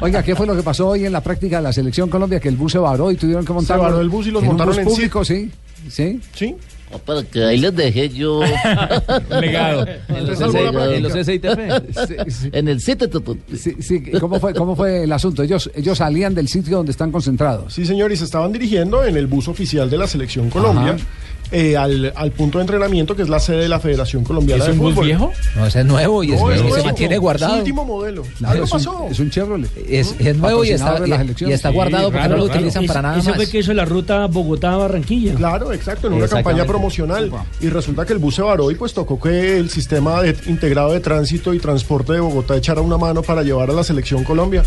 Oiga, 0.00 0.22
¿qué 0.22 0.36
fue 0.36 0.46
lo 0.46 0.54
que 0.54 0.62
pasó 0.62 0.88
hoy 0.88 1.06
en 1.06 1.12
la 1.12 1.22
práctica 1.22 1.56
de 1.56 1.62
la 1.62 1.72
selección 1.72 2.08
Colombia? 2.10 2.40
Que 2.40 2.48
el 2.48 2.56
bus 2.56 2.72
se 2.72 2.78
varó 2.78 3.10
y 3.10 3.16
tuvieron 3.16 3.44
que 3.44 3.52
montar 3.52 3.78
varó 3.78 4.00
el 4.00 4.08
bus 4.08 4.26
y 4.26 4.30
los 4.30 4.42
montaron 4.42 4.78
en 4.78 4.84
público, 4.84 5.24
sí. 5.24 5.50
¿Sí? 5.88 6.20
Sí. 6.34 6.56
Para 7.04 7.22
que 7.22 7.44
ahí 7.44 7.58
les 7.58 7.74
dejé 7.74 8.08
yo. 8.08 8.40
Legado. 9.40 9.86
En 10.08 10.26
los 10.26 10.40
¿Es 10.40 10.40
alguna 10.42 10.86
SITP. 10.86 10.94
en 10.96 11.02
los 11.02 11.12
SITP? 11.26 12.54
En 12.54 12.68
el 12.68 12.80
sitio. 12.80 13.08
Sí, 13.56 13.76
sí, 13.80 14.02
¿Cómo 14.20 14.40
fue, 14.40 14.54
¿Cómo 14.54 14.74
fue 14.76 15.04
el 15.04 15.12
asunto? 15.12 15.42
Ellos, 15.42 15.70
ellos 15.74 15.98
salían 15.98 16.34
del 16.34 16.48
sitio 16.48 16.78
donde 16.78 16.92
están 16.92 17.12
concentrados. 17.12 17.74
Sí, 17.74 17.84
señor, 17.86 18.12
y 18.12 18.16
se 18.16 18.24
estaban 18.24 18.52
dirigiendo 18.52 19.04
en 19.04 19.16
el 19.16 19.26
bus 19.26 19.48
oficial 19.48 19.90
de 19.90 19.98
la 19.98 20.06
Selección 20.06 20.50
Colombia 20.50 20.92
Ajá. 20.94 21.04
Eh, 21.50 21.76
al, 21.76 22.12
al 22.14 22.30
punto 22.32 22.58
de 22.58 22.62
entrenamiento 22.62 23.16
que 23.16 23.22
es 23.22 23.28
la 23.28 23.40
sede 23.40 23.58
de 23.62 23.68
la 23.68 23.80
Federación 23.80 24.24
Colombiana 24.24 24.62
¿Es 24.62 24.66
de 24.66 24.72
un 24.72 24.78
bus 24.78 24.90
Fútbol. 24.94 25.06
viejo? 25.06 25.32
No, 25.56 25.66
ese 25.66 25.80
es 25.80 25.86
nuevo 25.86 26.22
y, 26.22 26.32
es- 26.32 26.40
No, 26.40 26.50
es 26.50 26.56
y 26.56 26.62
se 26.64 26.68
nuevo, 26.68 26.84
mantiene 26.84 27.14
es 27.14 27.20
guardado. 27.20 27.56
último 27.58 27.84
modelo. 27.84 28.22
Claro, 28.38 28.52
Algo 28.52 28.64
es 28.64 28.72
un- 28.72 28.78
pasó. 28.78 29.06
Es 29.10 29.18
un 29.20 29.30
Chevrolet. 29.30 29.70
Es, 29.88 30.14
es 30.18 30.36
nuevo 30.36 30.64
y 30.64 30.70
está, 30.70 31.00
de 31.00 31.08
y- 31.08 31.52
está 31.52 31.68
Sí, 31.70 31.74
guardado 31.74 32.04
porque 32.04 32.18
raro, 32.18 32.30
no 32.30 32.36
lo 32.42 32.46
raro. 32.48 32.58
utilizan 32.58 32.86
para 32.86 33.02
nada 33.02 33.18
Eso 33.18 33.28
más. 33.30 33.36
fue 33.36 33.48
que 33.50 33.58
hizo 33.58 33.72
la 33.74 33.84
ruta 33.84 34.26
Bogotá-Barranquilla. 34.26 35.34
Claro, 35.34 35.72
exacto, 35.72 36.06
en 36.08 36.14
una 36.14 36.28
campaña 36.28 36.64
promocional. 36.64 37.30
Y 37.60 37.68
resulta 37.68 38.04
que 38.04 38.12
el 38.12 38.18
bus 38.18 38.34
se 38.36 38.42
varó 38.42 38.70
y 38.70 38.74
pues 38.74 38.92
tocó 38.94 39.18
que 39.20 39.58
el 39.58 39.70
sistema 39.70 40.22
de- 40.22 40.36
integrado 40.46 40.92
de 40.92 41.00
tránsito 41.00 41.54
y 41.54 41.58
transporte 41.58 42.12
de 42.12 42.20
Bogotá 42.20 42.56
echara 42.56 42.80
una 42.80 42.98
mano 42.98 43.22
para 43.22 43.42
llevar 43.42 43.70
a 43.70 43.72
la 43.72 43.84
selección 43.84 44.24
Colombia. 44.24 44.62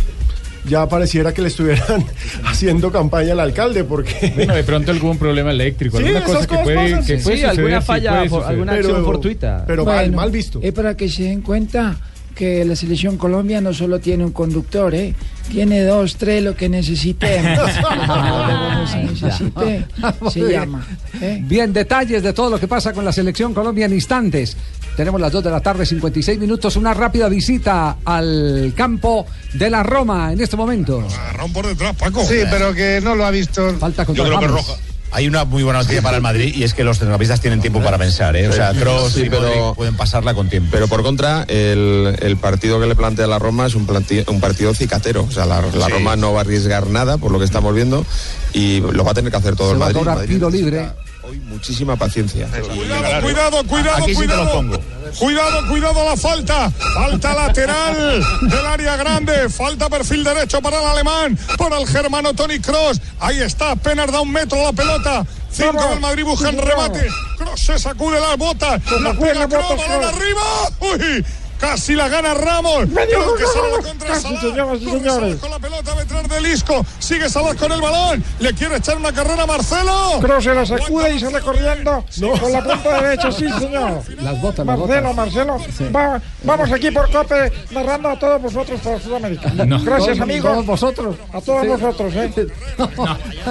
Ya 0.65 0.87
pareciera 0.87 1.33
que 1.33 1.41
le 1.41 1.47
estuvieran 1.47 2.05
haciendo 2.45 2.91
campaña 2.91 3.33
al 3.33 3.39
alcalde 3.39 3.83
porque... 3.83 4.31
Bueno, 4.35 4.53
de 4.55 4.63
pronto 4.63 4.91
algún 4.91 5.17
problema 5.17 5.51
eléctrico, 5.51 5.97
Sí, 5.97 6.03
alguna 6.05 6.23
cosa 6.23 6.47
que 6.47 6.57
puede, 6.57 6.75
pasan. 6.75 7.05
que 7.05 7.17
Sí, 7.17 7.23
puede 7.23 7.37
sí, 7.37 7.43
suceder, 7.43 7.49
alguna 7.49 7.81
sí, 7.81 7.87
falla 7.87 8.11
puede 8.11 8.29
suceder. 8.29 8.49
alguna 8.49 8.71
acción 8.73 8.91
Pero- 8.93 9.05
fortuita. 9.05 9.63
pero 9.67 9.85
mal- 9.85 10.11
mal 10.11 10.31
visto. 10.31 10.59
Es 10.61 10.71
para 10.73 10.95
que 10.95 11.09
se 11.09 11.23
den 11.23 11.41
cuenta 11.41 11.97
que 12.35 12.65
la 12.65 12.75
selección 12.75 13.17
Colombia 13.17 13.61
no 13.61 13.73
solo 13.73 13.99
tiene 13.99 14.25
un 14.25 14.31
conductor, 14.31 14.93
¿eh? 14.95 15.13
tiene 15.49 15.83
dos, 15.83 16.15
tres, 16.15 16.43
lo 16.43 16.55
que 16.55 16.69
necesitemos. 16.69 17.59
Lo 17.81 18.81
que 18.81 18.87
se 18.87 19.03
necesite, 19.03 19.85
se 20.31 20.39
bien. 20.39 20.51
llama. 20.51 20.87
¿eh? 21.21 21.39
Bien, 21.43 21.71
detalles 21.71 22.23
de 22.23 22.33
todo 22.33 22.49
lo 22.49 22.59
que 22.59 22.67
pasa 22.67 22.93
con 22.93 23.05
la 23.05 23.11
selección 23.11 23.53
Colombia 23.53 23.85
en 23.85 23.93
instantes. 23.93 24.57
Tenemos 24.95 25.21
las 25.21 25.31
2 25.31 25.43
de 25.43 25.51
la 25.51 25.61
tarde, 25.61 25.85
56 25.85 26.39
minutos. 26.39 26.75
Una 26.75 26.93
rápida 26.93 27.29
visita 27.29 27.97
al 28.03 28.73
campo 28.75 29.25
de 29.53 29.69
la 29.69 29.83
Roma 29.83 30.33
en 30.33 30.41
este 30.41 30.57
momento. 30.57 30.99
Agarrón 31.01 31.53
por 31.53 31.67
detrás, 31.67 31.95
Paco. 31.95 32.23
Sí, 32.23 32.39
pero 32.49 32.73
que 32.73 32.99
no 33.01 33.15
lo 33.15 33.25
ha 33.25 33.31
visto. 33.31 33.73
Falta 33.79 34.05
Yo 34.05 34.23
creo 34.23 34.39
que 34.39 34.47
roja. 34.47 34.73
Hay 35.13 35.27
una 35.27 35.43
muy 35.43 35.61
buena 35.63 35.79
noticia 35.79 36.01
para 36.01 36.15
el 36.15 36.21
Madrid 36.23 36.53
y 36.55 36.63
es 36.63 36.73
que 36.73 36.85
los 36.85 36.97
centrocampistas 36.97 37.41
tienen 37.41 37.59
tiempo 37.59 37.81
para 37.81 37.97
pensar, 37.97 38.33
¿eh? 38.37 38.47
O 38.47 38.53
sea, 38.53 38.71
Kroos 38.73 39.11
Sí, 39.11 39.23
y 39.23 39.29
pero- 39.29 39.73
pueden 39.75 39.95
pasarla 39.97 40.33
con 40.33 40.47
tiempo. 40.49 40.69
Pero 40.71 40.87
por 40.87 41.03
contra, 41.03 41.43
el, 41.49 42.15
el 42.21 42.37
partido 42.37 42.79
que 42.79 42.85
le 42.87 42.95
plantea 42.95 43.27
la 43.27 43.37
Roma 43.37 43.65
es 43.65 43.75
un, 43.75 43.85
partido 43.85 44.73
cicatero. 44.73 45.23
O 45.23 45.31
sea, 45.31 45.45
la, 45.45 45.61
la 45.61 45.87
Sí. 45.87 45.91
Roma 45.91 46.15
no 46.15 46.31
va 46.31 46.39
a 46.39 46.41
arriesgar 46.43 46.87
nada, 46.87 47.17
por 47.17 47.31
lo 47.31 47.39
que 47.39 47.45
estamos 47.45 47.75
viendo, 47.75 48.05
y 48.53 48.79
lo 48.79 49.03
va 49.03 49.11
a 49.11 49.13
tener 49.13 49.31
que 49.31 49.37
hacer 49.37 49.55
todo 49.57 49.67
Se 49.69 49.73
el 49.73 49.81
va 49.81 49.85
a 49.85 49.89
Madrid. 49.89 49.99
cobrar 49.99 50.15
Madrid 50.15 50.33
tiro 50.35 50.49
necesita 50.49 50.71
libre. 50.77 50.91
Hoy 51.31 51.39
muchísima 51.39 51.95
paciencia. 51.95 52.45
Cuidado, 52.49 53.21
cuidado, 53.21 53.63
cuidado, 53.63 54.03
Aquí 54.03 54.13
sí 54.13 54.21
te 54.21 54.27
lo 54.27 54.33
cuidado. 54.35 54.51
pongo. 54.51 54.79
Cuidado, 55.17 55.67
cuidado 55.69 56.03
la 56.03 56.17
falta. 56.17 56.69
Falta 56.93 57.33
lateral 57.33 58.21
del 58.41 58.65
área 58.65 58.97
grande. 58.97 59.47
Falta 59.47 59.89
perfil 59.89 60.25
derecho 60.25 60.61
para 60.61 60.81
el 60.81 60.85
alemán. 60.87 61.39
Por 61.57 61.71
el 61.71 61.87
germano 61.87 62.33
Tony 62.33 62.59
Cross. 62.59 62.99
Ahí 63.21 63.39
está, 63.39 63.71
apenas 63.71 64.11
da 64.11 64.19
un 64.19 64.29
metro 64.29 64.61
la 64.61 64.73
pelota. 64.73 65.25
Cinco 65.49 65.87
del 65.87 66.01
Madrid 66.01 66.25
buscan 66.25 66.57
remate. 66.57 67.07
Cross 67.37 67.61
se 67.61 67.79
sacude 67.79 68.19
las 68.19 68.35
botas. 68.37 68.81
La 68.99 69.13
pega 69.13 69.47
balón 69.47 69.77
Kroos. 69.77 70.05
arriba. 70.13 70.41
Uy, 70.81 71.25
casi 71.61 71.93
la 71.95 72.09
gana 72.09 72.33
Ramos. 72.33 72.87
Medio 72.89 73.19
Creo 73.19 73.35
que 73.35 73.43
la 73.43 73.87
contra 73.87 74.07
casi, 74.09 74.21
Salah. 74.23 74.41
señoras 74.41 74.81
y 74.81 74.85
señores. 74.89 75.11
Salah 75.13 75.37
con 75.39 75.51
la 75.51 75.59
pelota 75.59 75.95
detrás 75.95 76.27
del 76.29 76.45
Isco. 76.47 76.85
Sigue 76.99 77.29
Salah 77.29 77.55
con 77.55 77.71
el 77.71 77.79
balón. 77.81 78.23
Le 78.39 78.53
quiere 78.53 78.77
echar 78.77 78.97
una 78.97 79.13
carrera 79.13 79.43
a 79.43 79.47
Marcelo. 79.47 80.19
Kroos 80.19 80.43
se 80.43 80.53
la 80.53 80.65
sacude 80.65 81.15
y 81.15 81.19
sale 81.19 81.39
corriendo 81.41 82.03
con 82.39 82.51
la 82.51 82.63
punta 82.63 83.01
derecha, 83.01 83.31
sí, 83.31 83.45
señor. 83.59 84.01
Las 84.21 84.41
botas, 84.41 84.65
las 84.65 84.77
Marcelo, 84.77 85.07
botas. 85.09 85.15
Marcelo, 85.15 85.57
va- 85.95 86.21
vamos 86.43 86.71
aquí 86.71 86.91
por 86.91 87.09
COPE 87.11 87.51
narrando 87.71 88.09
a 88.09 88.19
todos 88.19 88.41
vosotros 88.41 88.79
por 88.81 88.99
Sudamérica. 88.99 89.49
No. 89.65 89.81
Gracias, 89.83 90.19
amigos. 90.19 90.51
todos 90.51 90.65
vosotros. 90.65 91.15
A 91.31 91.39
todos 91.41 91.61
Sí. 91.61 91.67
vosotros, 91.67 92.13
¿eh? 92.15 92.31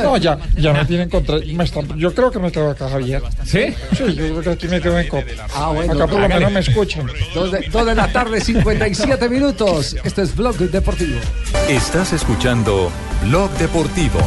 No, 0.02 0.16
ya, 0.16 0.38
ya 0.56 0.72
me 0.72 0.84
tienen 0.84 1.08
contra. 1.08 1.36
me 1.38 1.64
están- 1.64 1.98
yo 1.98 2.14
creo 2.14 2.30
que 2.30 2.38
me 2.38 2.50
quedo 2.50 2.70
acá, 2.70 2.88
Javier. 2.88 3.22
¿Sí? 3.44 3.74
Sí, 3.96 4.14
yo 4.14 4.14
creo 4.14 4.42
que 4.42 4.50
aquí 4.50 4.68
me 4.68 4.80
quedo 4.80 4.98
en 4.98 5.08
COPE. 5.08 5.36
Ah, 5.54 5.70
bueno. 5.74 5.92
Acá 5.92 6.06
por 6.06 6.20
lo 6.20 6.28
menos 6.28 6.52
me 6.52 6.60
escuchan. 6.60 7.06
Dos 7.34 7.52
de, 7.52 7.68
dos 7.70 7.86
de 7.86 7.94
la 8.00 8.12
tarde, 8.12 8.40
57 8.40 9.28
minutos. 9.28 9.94
Este 10.04 10.22
es 10.22 10.34
Blog 10.34 10.56
Deportivo. 10.56 11.18
Estás 11.68 12.12
escuchando 12.14 12.90
Blog 13.26 13.50
Deportivo. 13.58 14.18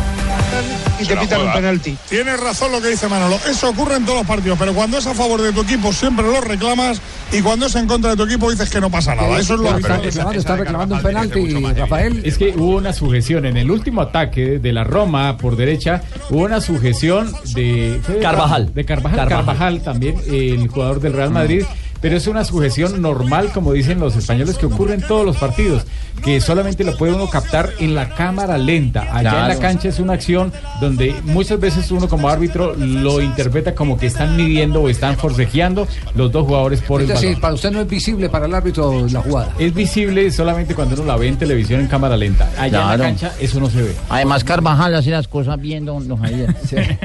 y 1.00 1.06
te 1.06 1.18
pitan 1.18 1.42
un 1.42 1.52
penalti. 1.54 1.98
Tienes 2.08 2.40
razón 2.40 2.72
lo 2.72 2.80
que 2.80 2.90
dice 2.90 3.08
Manolo. 3.08 3.40
Eso 3.50 3.70
ocurre 3.70 3.96
en 3.96 4.06
todos 4.06 4.20
los 4.20 4.28
partidos, 4.28 4.60
pero 4.60 4.74
cuando 4.76 5.00
es 5.00 5.08
a 5.08 5.16
favor 5.16 5.42
de 5.42 5.52
tu 5.52 5.62
equipo 5.62 5.92
siempre 5.92 6.24
lo 6.24 6.40
reclamas 6.40 7.02
y 7.32 7.42
cuando 7.42 7.66
es 7.66 7.74
en 7.76 7.88
contra 7.88 8.12
de 8.12 8.18
tu 8.18 8.24
equipo 8.26 8.52
dices 8.52 8.70
que 8.70 8.80
no 8.80 8.92
pasa 8.92 9.16
nada. 9.16 9.40
Eso 9.40 9.56
es 9.56 9.60
lo 9.60 9.76
Está 9.76 9.96
habitual. 9.96 10.02
reclamando, 10.04 10.40
está 10.40 10.56
reclamando 10.56 10.96
un 10.96 11.02
penalti, 11.02 11.64
Rafael. 11.76 12.22
Es 12.24 12.38
que 12.38 12.54
hubo 12.56 12.76
una 12.78 12.94
sujeción 12.94 13.46
en 13.48 13.58
el 13.58 13.72
último 13.72 14.02
ataque 14.02 14.60
de 14.60 14.72
la 14.72 14.84
Roma 14.84 15.36
por 15.38 15.56
derecha, 15.56 16.04
hubo 16.30 16.42
una 16.44 16.62
sujeción 16.62 17.34
de 17.56 18.00
¿fue 18.04 18.16
de 18.16 18.22
Carvajal. 18.22 18.72
de 18.74 18.86
Carvajal, 18.86 19.18
Carvajal. 19.18 19.46
Carvajal 19.46 19.82
también, 19.82 20.16
el 20.28 20.68
jugador 20.68 21.00
del 21.02 21.14
Real 21.14 21.32
Madrid. 21.32 21.64
Pero 22.04 22.18
es 22.18 22.28
una 22.28 22.44
sujeción 22.44 23.02
normal, 23.02 23.50
como 23.54 23.72
dicen 23.74 23.98
los 24.00 24.16
españoles, 24.16 24.58
que 24.60 24.66
ocurre 24.68 24.94
en 24.94 25.02
todos 25.02 25.26
los 25.26 25.38
partidos, 25.38 25.84
que 26.24 26.40
solamente 26.42 26.84
lo 26.84 26.96
puede 26.98 27.14
uno 27.14 27.30
captar 27.30 27.70
en 27.80 27.96
la 27.96 28.10
cámara 28.10 28.58
lenta. 28.58 29.04
Allá 29.04 29.18
en 29.20 29.24
la 29.24 29.32
Claro. 29.46 29.60
cancha 29.62 29.88
es 29.88 30.00
una 30.00 30.14
acción 30.14 30.52
donde 30.82 31.16
muchas 31.24 31.60
veces 31.62 31.90
uno 31.92 32.08
como 32.10 32.28
árbitro 32.30 32.76
lo 32.76 33.22
interpreta 33.22 33.74
como 33.74 33.98
que 33.98 34.08
están 34.08 34.36
midiendo 34.36 34.82
o 34.82 34.90
están 34.90 35.16
forcejeando 35.18 35.88
los 36.14 36.30
dos 36.32 36.46
jugadores 36.46 36.82
por 36.82 37.02
Es 37.02 37.08
el 37.10 37.14
decir, 37.16 37.30
balón. 37.30 37.42
para 37.42 37.54
usted 37.56 37.72
no 37.72 37.80
es 37.82 37.88
visible 37.88 38.30
para 38.30 38.46
el 38.48 38.54
árbitro 38.54 39.08
la 39.10 39.22
jugada. 39.22 39.54
Es 39.58 39.74
visible 39.74 40.30
solamente 40.30 40.76
cuando 40.76 40.96
uno 40.96 41.06
la 41.06 41.16
ve 41.16 41.30
en 41.30 41.38
televisión 41.38 41.80
en 41.80 41.88
cámara 41.88 42.18
lenta. 42.18 42.50
Allá 42.58 42.66
en 42.66 42.70
Claro. 42.72 42.98
la 42.98 43.04
cancha 43.10 43.32
eso 43.40 43.60
no 43.62 43.70
se 43.70 43.82
ve. 43.82 43.96
Además, 44.10 44.44
Carvajal 44.44 44.94
hace 44.96 45.10
las 45.10 45.30
cosas 45.30 45.58
bien, 45.60 45.86
don, 45.86 46.06
Javier. 46.18 46.54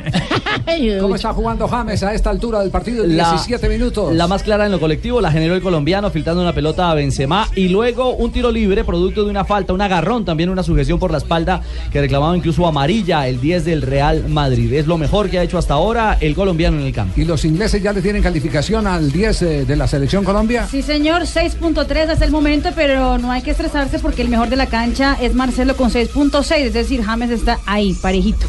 ¿Cómo 1.01 1.15
está 1.17 1.33
jugando 1.33 1.69
James 1.69 2.03
a 2.03 2.13
esta 2.15 2.31
altura 2.31 2.61
del 2.61 2.71
partido? 2.71 3.07
La- 3.07 3.31
17 3.31 3.69
minutos. 3.69 4.15
La 4.15 4.27
más 4.27 4.43
clara 4.43 4.67
en 4.67 4.73
lo 4.73 4.81
colectivo 4.89 5.21
la 5.21 5.31
generó 5.31 5.55
el 5.55 5.61
colombiano 5.61 6.11
filtrando 6.11 6.41
una 6.41 6.55
pelota 6.55 6.91
a 6.91 6.95
Benzema 6.95 7.47
y 7.55 7.69
luego 7.69 8.15
un 8.15 8.33
tiro 8.33 8.51
libre 8.51 8.85
producto 8.85 9.23
de 9.23 9.29
una 9.29 9.45
falta, 9.45 9.75
un 9.75 9.83
agarrón, 9.83 10.25
también 10.25 10.49
una 10.49 10.63
sujeción 10.63 10.99
por 10.99 11.11
la 11.11 11.19
espalda 11.19 11.61
que 11.93 12.01
reclamaba 12.01 12.35
incluso 12.35 12.67
amarilla 12.67 13.29
el 13.29 13.39
10 13.39 13.67
del 13.67 13.83
Real 13.83 14.31
Madrid. 14.31 14.73
Es 14.73 14.87
lo 14.87 14.97
mejor 14.97 15.29
que 15.29 15.39
ha 15.39 15.43
hecho 15.43 15.59
hasta 15.59 15.75
ahora 15.75 16.17
el 16.23 16.35
colombiano 16.35 16.79
en 16.79 16.87
el 16.87 16.95
campo. 16.95 17.21
¿Y 17.21 17.27
los 17.27 17.45
ingleses 17.45 17.83
ya 17.83 17.93
le 17.93 18.01
tienen 18.01 18.23
calificación 18.23 18.87
al 18.87 19.13
10 19.13 19.43
eh, 19.43 19.65
de 19.67 19.77
la 19.77 19.87
selección 19.87 20.25
Colombia? 20.25 20.67
Sí, 20.67 20.81
señor, 20.81 21.25
6.3 21.25 22.09
hasta 22.09 22.25
el 22.25 22.31
momento, 22.31 22.71
pero 22.75 23.19
no 23.19 23.31
hay 23.31 23.43
que 23.43 23.51
estresarse 23.51 23.99
porque 23.99 24.23
el 24.23 24.31
mejor 24.31 24.49
de 24.49 24.57
la 24.57 24.69
cancha 24.69 25.19
es 25.21 25.35
Marcelo 25.35 25.77
con 25.77 25.91
6.6, 25.91 26.57
es 26.57 26.73
decir, 26.73 27.03
James 27.03 27.29
está 27.29 27.59
ahí, 27.67 27.93
parejito. 27.93 28.47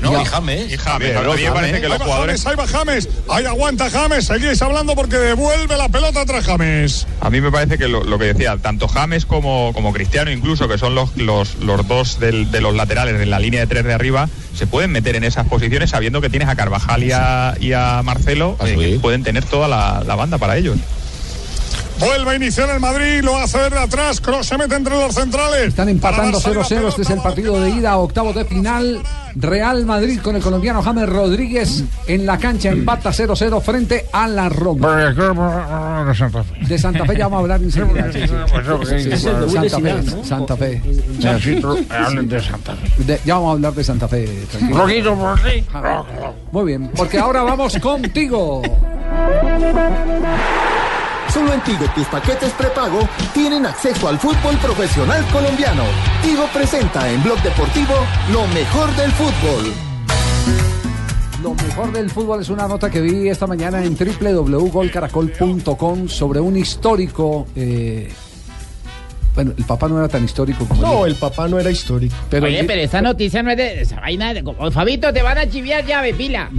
No, 0.00 0.20
y 0.20 0.24
James. 0.24 0.72
Y 0.72 0.76
James, 0.76 0.98
Bien, 1.08 1.16
a 1.16 1.20
mí 1.20 1.26
me 1.26 1.32
James. 1.36 1.50
parece 1.52 1.80
que 1.80 1.88
los 1.88 1.98
jugadores. 2.02 2.46
Ahí 2.46 2.56
va 2.56 2.66
James. 2.66 3.08
Ahí 3.28 3.44
aguanta 3.44 3.90
James. 3.90 4.26
Seguís 4.26 4.60
hablando 4.62 4.94
porque 4.94 5.16
devuelve 5.16 5.76
la 5.76 5.88
pelota 5.88 6.24
tras 6.26 6.44
James. 6.44 7.06
A 7.20 7.30
mí 7.30 7.40
me 7.40 7.50
parece 7.50 7.76
que 7.78 7.88
lo, 7.88 8.02
lo 8.04 8.18
que 8.18 8.26
decía, 8.32 8.56
tanto 8.56 8.88
James 8.88 9.26
como, 9.26 9.72
como 9.74 9.92
Cristiano, 9.92 10.30
incluso, 10.30 10.68
que 10.68 10.78
son 10.78 10.94
los, 10.94 11.16
los, 11.16 11.56
los 11.56 11.86
dos 11.86 12.18
del- 12.20 12.50
de 12.50 12.60
los 12.60 12.74
laterales 12.74 13.18
de 13.18 13.26
la 13.26 13.38
línea 13.38 13.60
de 13.60 13.66
tres 13.66 13.84
de 13.84 13.92
arriba, 13.94 14.28
se 14.54 14.66
pueden 14.66 14.90
meter 14.92 15.16
en 15.16 15.24
esas 15.24 15.46
posiciones 15.46 15.90
sabiendo 15.90 16.20
que 16.20 16.30
tienes 16.30 16.48
a 16.48 16.56
Carvajal 16.56 17.04
y 17.04 17.12
a, 17.12 17.54
y 17.60 17.72
a 17.72 18.02
Marcelo, 18.02 18.56
eh, 18.64 18.76
que 18.76 18.98
pueden 19.00 19.22
tener 19.22 19.44
toda 19.44 19.68
la, 19.68 20.02
la 20.06 20.14
banda 20.14 20.38
para 20.38 20.56
ellos. 20.56 20.76
Vuelve 22.00 22.30
a 22.30 22.34
iniciar 22.36 22.70
el 22.70 22.80
Madrid, 22.80 23.20
lo 23.22 23.36
hace 23.36 23.58
desde 23.58 23.78
atrás. 23.78 24.20
Cross 24.20 24.46
se 24.46 24.56
mete 24.58 24.74
entre 24.74 24.94
los 24.98 25.14
centrales. 25.14 25.68
Están 25.68 25.88
empatando 25.90 26.40
0-0. 26.40 26.88
Este 26.88 27.02
es 27.02 27.10
el 27.10 27.20
partido 27.20 27.60
de 27.60 27.70
ida 27.70 27.90
a 27.92 27.98
octavos 27.98 28.34
de 28.34 28.44
final. 28.46 29.00
Real 29.36 29.84
Madrid 29.86 30.18
con 30.20 30.34
el 30.34 30.42
colombiano 30.42 30.82
James 30.82 31.08
Rodríguez 31.08 31.84
en 32.06 32.24
la 32.26 32.38
cancha. 32.38 32.70
Empata 32.70 33.10
0-0 33.10 33.60
frente 33.60 34.06
a 34.12 34.26
la 34.26 34.48
Roma. 34.48 35.14
De 36.66 36.78
Santa 36.78 37.04
Fe 37.04 37.16
ya 37.16 37.24
vamos 37.28 37.36
a 37.36 37.40
hablar 37.42 37.62
enseguida. 37.62 38.10
Sí, 38.12 38.22
sí. 38.26 39.18
Santa 40.24 40.56
Fe. 40.56 40.82
Santa 41.20 41.46
Fe. 41.46 41.86
hablen 41.90 42.28
de 42.28 42.40
Santa 42.40 42.74
De- 42.98 43.20
ya 43.24 43.34
vamos 43.34 43.48
a 43.50 43.52
hablar 43.52 43.74
de 43.74 43.84
Santa 43.84 44.08
Fe. 44.08 44.26
por 44.70 44.90
sí. 44.90 45.64
Muy 46.50 46.64
bien, 46.64 46.90
porque 46.96 47.18
ahora 47.18 47.42
vamos 47.42 47.76
contigo. 47.78 48.62
Solo 51.32 51.52
en 51.52 51.60
Tigo 51.62 51.84
tus 51.94 52.06
paquetes 52.08 52.52
prepago 52.54 53.08
tienen 53.32 53.64
acceso 53.64 54.08
al 54.08 54.18
fútbol 54.18 54.58
profesional 54.58 55.24
colombiano. 55.32 55.84
Tigo 56.22 56.44
presenta 56.52 57.08
en 57.10 57.22
Blog 57.22 57.40
Deportivo 57.42 57.94
lo 58.32 58.48
mejor 58.48 58.90
del 58.96 59.12
fútbol. 59.12 59.72
Lo 61.42 61.54
mejor 61.54 61.92
del 61.92 62.10
fútbol 62.10 62.40
es 62.40 62.48
una 62.50 62.66
nota 62.66 62.90
que 62.90 63.00
vi 63.00 63.28
esta 63.28 63.46
mañana 63.46 63.84
en 63.84 63.96
www.golcaracol.com 63.96 66.08
sobre 66.08 66.40
un 66.40 66.56
histórico. 66.56 67.46
eh, 67.54 68.12
bueno, 69.34 69.52
el 69.56 69.64
papá 69.64 69.88
no 69.88 69.98
era 69.98 70.08
tan 70.08 70.24
histórico 70.24 70.64
como 70.66 70.80
No, 70.82 71.06
él. 71.06 71.12
el 71.12 71.18
papá 71.18 71.46
no 71.48 71.58
era 71.58 71.70
histórico. 71.70 72.14
Pero 72.28 72.46
Oye, 72.46 72.60
el- 72.60 72.66
pero 72.66 72.80
esta 72.82 73.00
noticia 73.00 73.42
no 73.42 73.50
es 73.50 73.56
de 73.56 73.80
esa 73.82 74.00
vaina 74.00 74.34
de 74.34 74.42
como 74.42 74.70
Fabito 74.70 75.12
te 75.12 75.22
van 75.22 75.38
a 75.38 75.48
chiviar 75.48 75.84
llave 75.86 76.12
pila. 76.14 76.50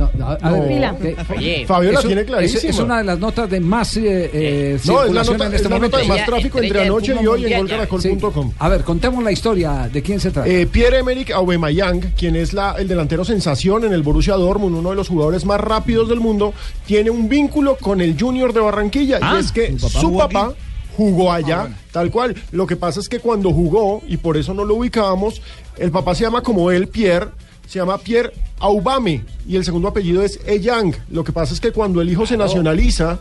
A 0.41 0.51
ver, 0.51 0.67
Pila. 0.67 0.95
que- 1.01 1.15
Oye, 1.38 1.65
Fabio 1.65 1.91
la 1.91 2.01
tiene 2.01 2.23
clarísima. 2.25 2.69
Es, 2.69 2.79
una 2.79 2.97
de 2.99 3.03
las 3.03 3.19
notas 3.19 3.49
de 3.49 3.60
más 3.60 3.95
eh, 3.97 4.29
eh, 4.34 4.79
No, 4.86 5.03
es 5.03 5.12
la 5.12 5.23
nota, 5.23 5.45
en 5.45 5.53
este 5.53 5.55
es 5.57 5.63
la 5.63 5.69
momento. 5.69 5.97
nota 5.97 6.01
de 6.13 6.17
más 6.17 6.25
tráfico 6.25 6.60
entre 6.62 6.81
anoche 6.84 7.15
y 7.21 7.27
hoy 7.27 7.45
en 7.53 7.57
golcaracol.com. 7.60 8.53
A 8.60 8.69
ver, 8.69 8.81
contemos 8.84 9.23
la 9.23 9.31
historia 9.31 9.89
de 9.91 10.01
quién 10.01 10.19
se 10.19 10.31
trata. 10.31 10.47
Eh, 10.49 10.65
Pierre-Emerick 10.65 11.31
Aubameyang, 11.31 12.13
quien 12.17 12.36
es 12.36 12.53
la, 12.53 12.75
el 12.79 12.88
delantero 12.88 13.25
sensación 13.25 13.84
en 13.86 13.93
el 13.93 14.01
Borussia 14.01 14.36
Dortmund, 14.36 14.75
uno 14.77 14.89
de 14.91 14.95
los 14.95 15.07
jugadores 15.10 15.45
más 15.45 15.60
rápidos 15.60 16.10
del 16.10 16.19
mundo, 16.19 16.53
tiene 16.86 17.10
un 17.10 17.27
vínculo 17.29 17.75
con 17.77 18.01
el 18.01 18.15
Junior 18.19 18.53
de 18.53 18.60
Barranquilla. 18.60 19.19
Ah, 19.21 19.34
y 19.38 19.39
es 19.39 19.51
que 19.51 19.77
¿su 19.77 20.17
papá 20.17 20.53
jugó 21.01 21.11
jugó 21.21 21.31
allá, 21.33 21.67
tal 21.91 22.09
cual. 22.11 22.35
Lo 22.51 22.65
que 22.67 22.75
pasa 22.75 22.99
es 22.99 23.09
que 23.09 23.19
cuando 23.19 23.51
jugó, 23.51 24.01
y 24.07 24.17
por 24.17 24.37
eso 24.37 24.53
no 24.53 24.63
lo 24.65 24.75
ubicábamos, 24.75 25.41
el 25.77 25.91
papá 25.91 26.15
se 26.15 26.23
llama 26.23 26.41
como 26.41 26.71
él, 26.71 26.87
Pierre, 26.87 27.27
se 27.67 27.79
llama 27.79 27.97
Pierre 27.97 28.31
Aubame, 28.59 29.23
y 29.47 29.55
el 29.55 29.63
segundo 29.65 29.87
apellido 29.87 30.21
es 30.23 30.39
Eyang. 30.45 30.93
Lo 31.09 31.23
que 31.23 31.31
pasa 31.31 31.53
es 31.53 31.59
que 31.59 31.71
cuando 31.71 32.01
el 32.01 32.09
hijo 32.09 32.25
se 32.25 32.35
nacionaliza, 32.37 33.19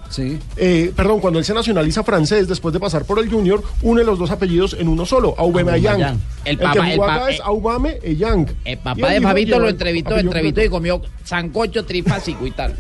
eh, 0.56 0.92
perdón, 0.94 1.20
cuando 1.20 1.38
él 1.38 1.44
se 1.44 1.54
nacionaliza 1.54 2.02
francés 2.04 2.46
después 2.48 2.72
de 2.74 2.80
pasar 2.80 3.04
por 3.04 3.18
el 3.18 3.30
Junior, 3.30 3.62
une 3.82 4.04
los 4.04 4.18
dos 4.18 4.30
apellidos 4.30 4.76
en 4.78 4.88
uno 4.88 5.06
solo, 5.06 5.34
Aubameyang. 5.38 6.02
Aubameyang. 6.02 6.20
El, 6.44 6.52
El 6.52 6.58
que 6.58 6.64
papá- 6.64 6.90
jugó 6.90 7.04
el 7.04 7.10
acá 7.10 7.20
pa- 7.20 7.30
es 7.30 7.40
Aubame 7.40 7.98
Eyang. 8.02 8.46
El 8.64 8.78
papá 8.78 9.08
de 9.10 9.20
Fabito 9.20 9.58
lo 9.58 9.68
entrevistó, 9.68 10.16
entrevistó 10.18 10.62
y 10.62 10.68
comió 10.68 11.00
sancocho 11.24 11.84
trifásico 11.84 12.46
y 12.46 12.50
tal. 12.50 12.74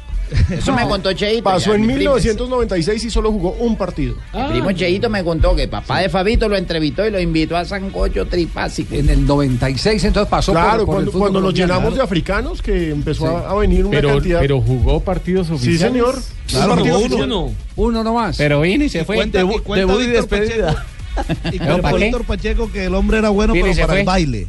Eso 0.50 0.72
me 0.72 0.86
contó 0.88 1.12
Cheito. 1.12 1.42
Pasó 1.44 1.70
ya, 1.70 1.74
en 1.76 1.80
mi 1.82 1.94
primo. 1.94 2.14
1996 2.14 3.04
y 3.04 3.10
solo 3.10 3.32
jugó 3.32 3.52
un 3.52 3.76
partido. 3.76 4.14
Mi 4.34 4.48
primo 4.50 4.72
Cheito 4.72 5.08
me 5.10 5.24
contó 5.24 5.54
que 5.56 5.64
el 5.64 5.68
papá 5.68 5.98
de 6.00 6.08
Fabito 6.08 6.48
lo 6.48 6.56
entrevistó 6.56 7.06
y 7.06 7.10
lo 7.10 7.20
invitó 7.20 7.56
a 7.56 7.64
sancocho 7.64 8.26
trifásico. 8.26 8.94
En 8.94 9.08
el 9.08 9.26
96 9.26 10.04
entonces 10.04 10.30
pasó 10.30 10.52
por- 10.52 10.60
Claro, 10.62 10.78
por, 10.78 10.80
el 10.80 10.86
cuando, 10.86 11.12
fútbol 11.12 11.20
cuando 11.30 11.40
nos 11.40 11.54
llenamos 11.54 11.94
de 11.94 12.02
africanos, 12.02 12.62
que 12.62 12.90
empezó 12.90 13.26
Sí. 13.26 13.34
a, 13.46 13.50
a 13.50 13.54
venir 13.54 13.84
una 13.84 13.90
Pero, 13.96 14.08
cantidad. 14.10 14.40
pero 14.40 14.60
jugó 14.60 15.00
partidos 15.00 15.48
Sí, 15.48 15.52
oficiales. 15.54 15.80
señor. 15.92 16.18
Claro, 16.46 16.70
Un 16.70 16.76
partido 16.76 16.94
jugó 16.96 17.06
oficial. 17.06 17.24
uno. 17.32 17.52
Uno 17.76 18.04
nomás. 18.04 18.36
Pero 18.36 18.60
vino 18.60 18.84
y 18.84 18.88
se 18.88 19.04
fue. 19.04 19.16
cuenta- 19.16 19.40
y 19.40 19.44
cuenta 19.60 19.94
Víctor 19.96 20.28
Pacheco- 20.28 20.76
Y 21.52 21.58
¿Pero 21.58 21.64
cuenta 21.72 21.82
pa' 21.90 21.96
qué? 21.98 22.04
Víctor 22.04 22.24
Pacheco 22.24 22.72
que 22.72 22.84
el 22.84 22.94
hombre 22.94 23.18
era 23.18 23.30
bueno, 23.30 23.52
pero 23.52 23.66
para 23.66 23.86
fue. 23.86 24.00
el 24.00 24.06
baile. 24.06 24.46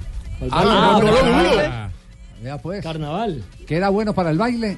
Ah, 0.51 0.63
no. 0.63 1.07
Ah. 1.07 1.89
Vea 2.41 2.57
pues. 2.57 2.81
Carnaval. 2.83 3.43
Que 3.67 3.75
era 3.75 3.89
bueno 3.89 4.13
para 4.13 4.31
el 4.31 4.37
baile. 4.37 4.77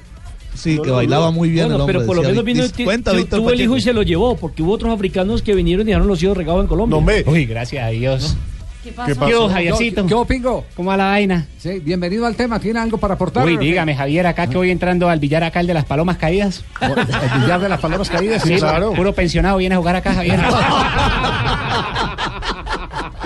Sí, 0.54 0.78
que 0.82 0.90
bailaba 0.90 1.30
muy 1.30 1.50
bien 1.50 1.64
Bueno, 1.64 1.74
el 1.76 1.80
hombre. 1.82 1.94
pero 1.98 2.06
por 2.06 2.16
lo 2.16 2.22
menos 2.22 2.44
vino, 2.44 2.64
Cuenta 2.84 3.12
tu- 3.12 3.24
tuvo 3.26 3.50
el 3.50 3.60
hijo 3.60 3.76
y 3.76 3.80
se 3.80 3.92
lo 3.92 4.02
llevó, 4.02 4.36
porque 4.36 4.62
hubo 4.62 4.72
otros 4.72 4.92
africanos 4.94 5.42
que 5.42 5.54
vinieron 5.54 5.86
y 5.86 5.90
dejaron 5.90 6.08
los 6.08 6.22
hijos 6.22 6.36
regados 6.36 6.62
en 6.62 6.68
Colombia. 6.68 7.22
Uy, 7.26 7.44
gracias 7.46 7.84
a 7.84 7.88
Dios. 7.88 8.36
¿Qué 8.84 8.92
pasó? 8.92 9.18
pasó? 9.18 9.48
¿Qué 9.48 9.54
Javiercito? 9.54 10.06
¿Qué 10.06 10.14
Pingo? 10.28 10.64
¿Cómo 10.76 10.90
va 10.90 10.96
la 10.98 11.04
vaina? 11.06 11.46
Sí, 11.58 11.80
bienvenido 11.82 12.26
al 12.26 12.36
tema. 12.36 12.60
¿Tiene 12.60 12.80
algo 12.80 12.98
para 12.98 13.14
aportar? 13.14 13.46
Uy, 13.46 13.56
dígame, 13.56 13.96
Javier, 13.96 14.26
acá 14.26 14.46
que 14.46 14.58
voy 14.58 14.70
entrando 14.70 15.08
al 15.08 15.18
billar 15.20 15.42
acá, 15.42 15.60
el 15.60 15.66
de 15.66 15.72
las 15.74 15.86
palomas 15.86 16.18
caídas. 16.18 16.62
El 16.82 17.40
billar 17.40 17.60
de 17.62 17.68
las 17.70 17.80
palomas 17.80 18.10
caídas, 18.10 18.42
Sí, 18.42 18.50
sí, 18.50 18.56
claro. 18.56 18.92
Puro 18.92 19.14
pensionado 19.14 19.56
viene 19.56 19.74
a 19.74 19.78
jugar 19.78 19.96
acá, 19.96 20.12
Javier. 20.12 20.38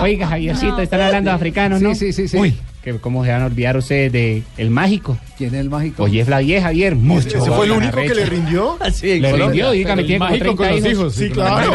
Oiga, 0.01 0.27
Javiercito, 0.27 0.79
están 0.81 1.01
hablando 1.01 1.29
de 1.31 1.35
africanos, 1.35 1.81
¿no? 1.81 1.93
Sí, 1.95 2.11
sí, 2.11 2.13
sí, 2.13 2.27
sí. 2.29 2.37
Uy, 2.37 2.55
que 2.83 2.95
cómo 2.99 3.25
se 3.25 3.31
van 3.31 3.41
a 3.41 3.45
olvidar 3.47 3.75
ustedes 3.77 4.11
de 4.11 4.43
El 4.57 4.69
Mágico. 4.69 5.17
¿Quién 5.37 5.53
es 5.53 5.59
el 5.61 5.69
mágico? 5.69 6.03
Oye, 6.03 6.23
Flavie, 6.23 6.61
Javier, 6.61 6.95
mucho. 6.95 7.37
¿Ese 7.37 7.51
fue 7.51 7.65
el 7.65 7.71
único 7.73 7.95
que 7.97 8.15
le 8.15 8.25
rindió? 8.25 8.77
Sí, 8.93 9.19
le 9.19 9.31
rindió, 9.33 9.71
dígame, 9.71 10.03
tiene 10.03 10.19
como 10.19 10.29
mágico 10.31 10.55
30 10.55 10.55
con 10.55 10.67
los 10.69 10.85
hijos. 10.85 10.93
hijos. 10.93 11.13
Sí, 11.15 11.29
claro. 11.29 11.71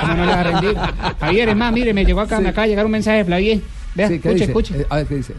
¿Cómo 0.00 0.14
no 0.14 0.26
le 0.26 0.32
va 0.32 0.40
a 0.40 0.44
rendir? 0.44 0.76
Javier, 1.20 1.48
es 1.48 1.56
más, 1.56 1.72
mire, 1.72 1.94
me 1.94 2.04
llegó 2.04 2.20
acá, 2.20 2.40
me 2.40 2.48
acaba 2.50 2.64
de 2.64 2.68
llegar 2.70 2.84
un 2.86 2.92
mensaje 2.92 3.18
de 3.18 3.24
Flavie. 3.24 3.60
Vea, 3.94 4.08
Sí, 4.08 4.18
¿qué 4.20 4.28
escuche, 4.28 4.34
dice? 4.34 4.44
escuche. 4.44 4.74
Eh, 4.80 4.86
a 4.90 4.96
ver, 4.96 5.06
¿qué 5.06 5.14
dice? 5.16 5.32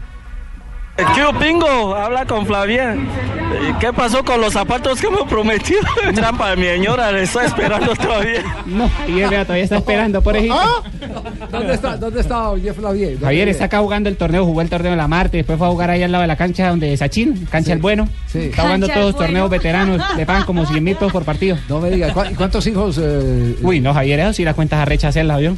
¿Qué 1.15 1.23
Pingo? 1.45 1.95
Habla 1.95 2.25
con 2.25 2.45
Flavien. 2.45 3.07
Eh, 3.51 3.73
¿Qué 3.79 3.91
pasó 3.93 4.23
con 4.23 4.39
los 4.41 4.53
zapatos 4.53 5.01
que 5.01 5.09
me 5.09 5.23
prometió? 5.27 5.77
Trampa 6.15 6.55
mi 6.55 6.63
señora, 6.65 7.11
le 7.11 7.23
estoy 7.23 7.45
esperando 7.45 7.95
todavía. 7.95 8.43
No, 8.65 8.89
y 9.07 9.13
vea, 9.13 9.43
todavía 9.43 9.63
está 9.63 9.77
esperando, 9.77 10.21
por 10.21 10.35
ejemplo. 10.37 10.59
¿Dónde 11.51 11.73
está, 11.73 11.97
dónde 11.97 12.21
está 12.21 12.51
Jeff 12.61 12.77
Lavie? 12.79 13.17
Javier 13.19 13.49
está 13.49 13.65
acá 13.65 13.79
jugando 13.79 14.07
el 14.09 14.17
torneo, 14.17 14.45
jugó 14.45 14.61
el 14.61 14.69
torneo 14.69 14.91
de 14.91 14.97
la 14.97 15.07
Marte, 15.07 15.37
después 15.37 15.57
fue 15.57 15.67
a 15.67 15.71
jugar 15.71 15.89
ahí 15.89 16.03
al 16.03 16.11
lado 16.11 16.21
de 16.21 16.27
la 16.27 16.35
cancha 16.35 16.69
donde 16.69 16.95
Sachin, 16.95 17.47
cancha 17.49 17.73
el 17.73 17.79
bueno. 17.79 18.07
Está 18.33 18.61
jugando 18.63 18.85
Cancha 18.87 18.99
todos 19.01 19.09
El 19.09 19.13
los 19.13 19.15
torneos 19.25 19.49
Bueno. 19.49 19.61
veteranos, 19.63 20.15
le 20.15 20.25
pagan 20.27 20.43
como 20.43 20.65
100 20.65 20.83
mil 20.83 20.95
pesos 20.95 21.11
por 21.11 21.23
partido. 21.25 21.57
No 21.67 21.79
me 21.79 21.89
diga, 21.89 22.13
¿cu- 22.13 22.25
¿y 22.29 22.35
cuántos 22.35 22.65
hijos? 22.67 22.99
eh, 23.01 23.55
Uy, 23.63 23.79
no, 23.79 23.93
Javier, 23.93 24.19
eso 24.19 24.33
sí 24.33 24.43
la 24.43 24.53
cuenta 24.53 24.79
arrecha 24.81 25.07
hacerla, 25.07 25.37
¿vio? 25.37 25.55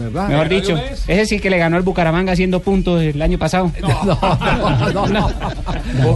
¿Verdad? 0.00 0.28
Mejor 0.28 0.48
dicho, 0.48 0.76
ese 1.06 1.26
sí 1.26 1.40
que 1.40 1.50
le 1.50 1.58
ganó 1.58 1.76
al 1.76 1.82
Bucaramanga 1.82 2.32
haciendo 2.32 2.60
puntos 2.60 3.02
el 3.02 3.20
año 3.20 3.38
pasado. 3.38 3.70
No, 4.00 5.06
no, 5.06 5.06
no. 5.06 5.28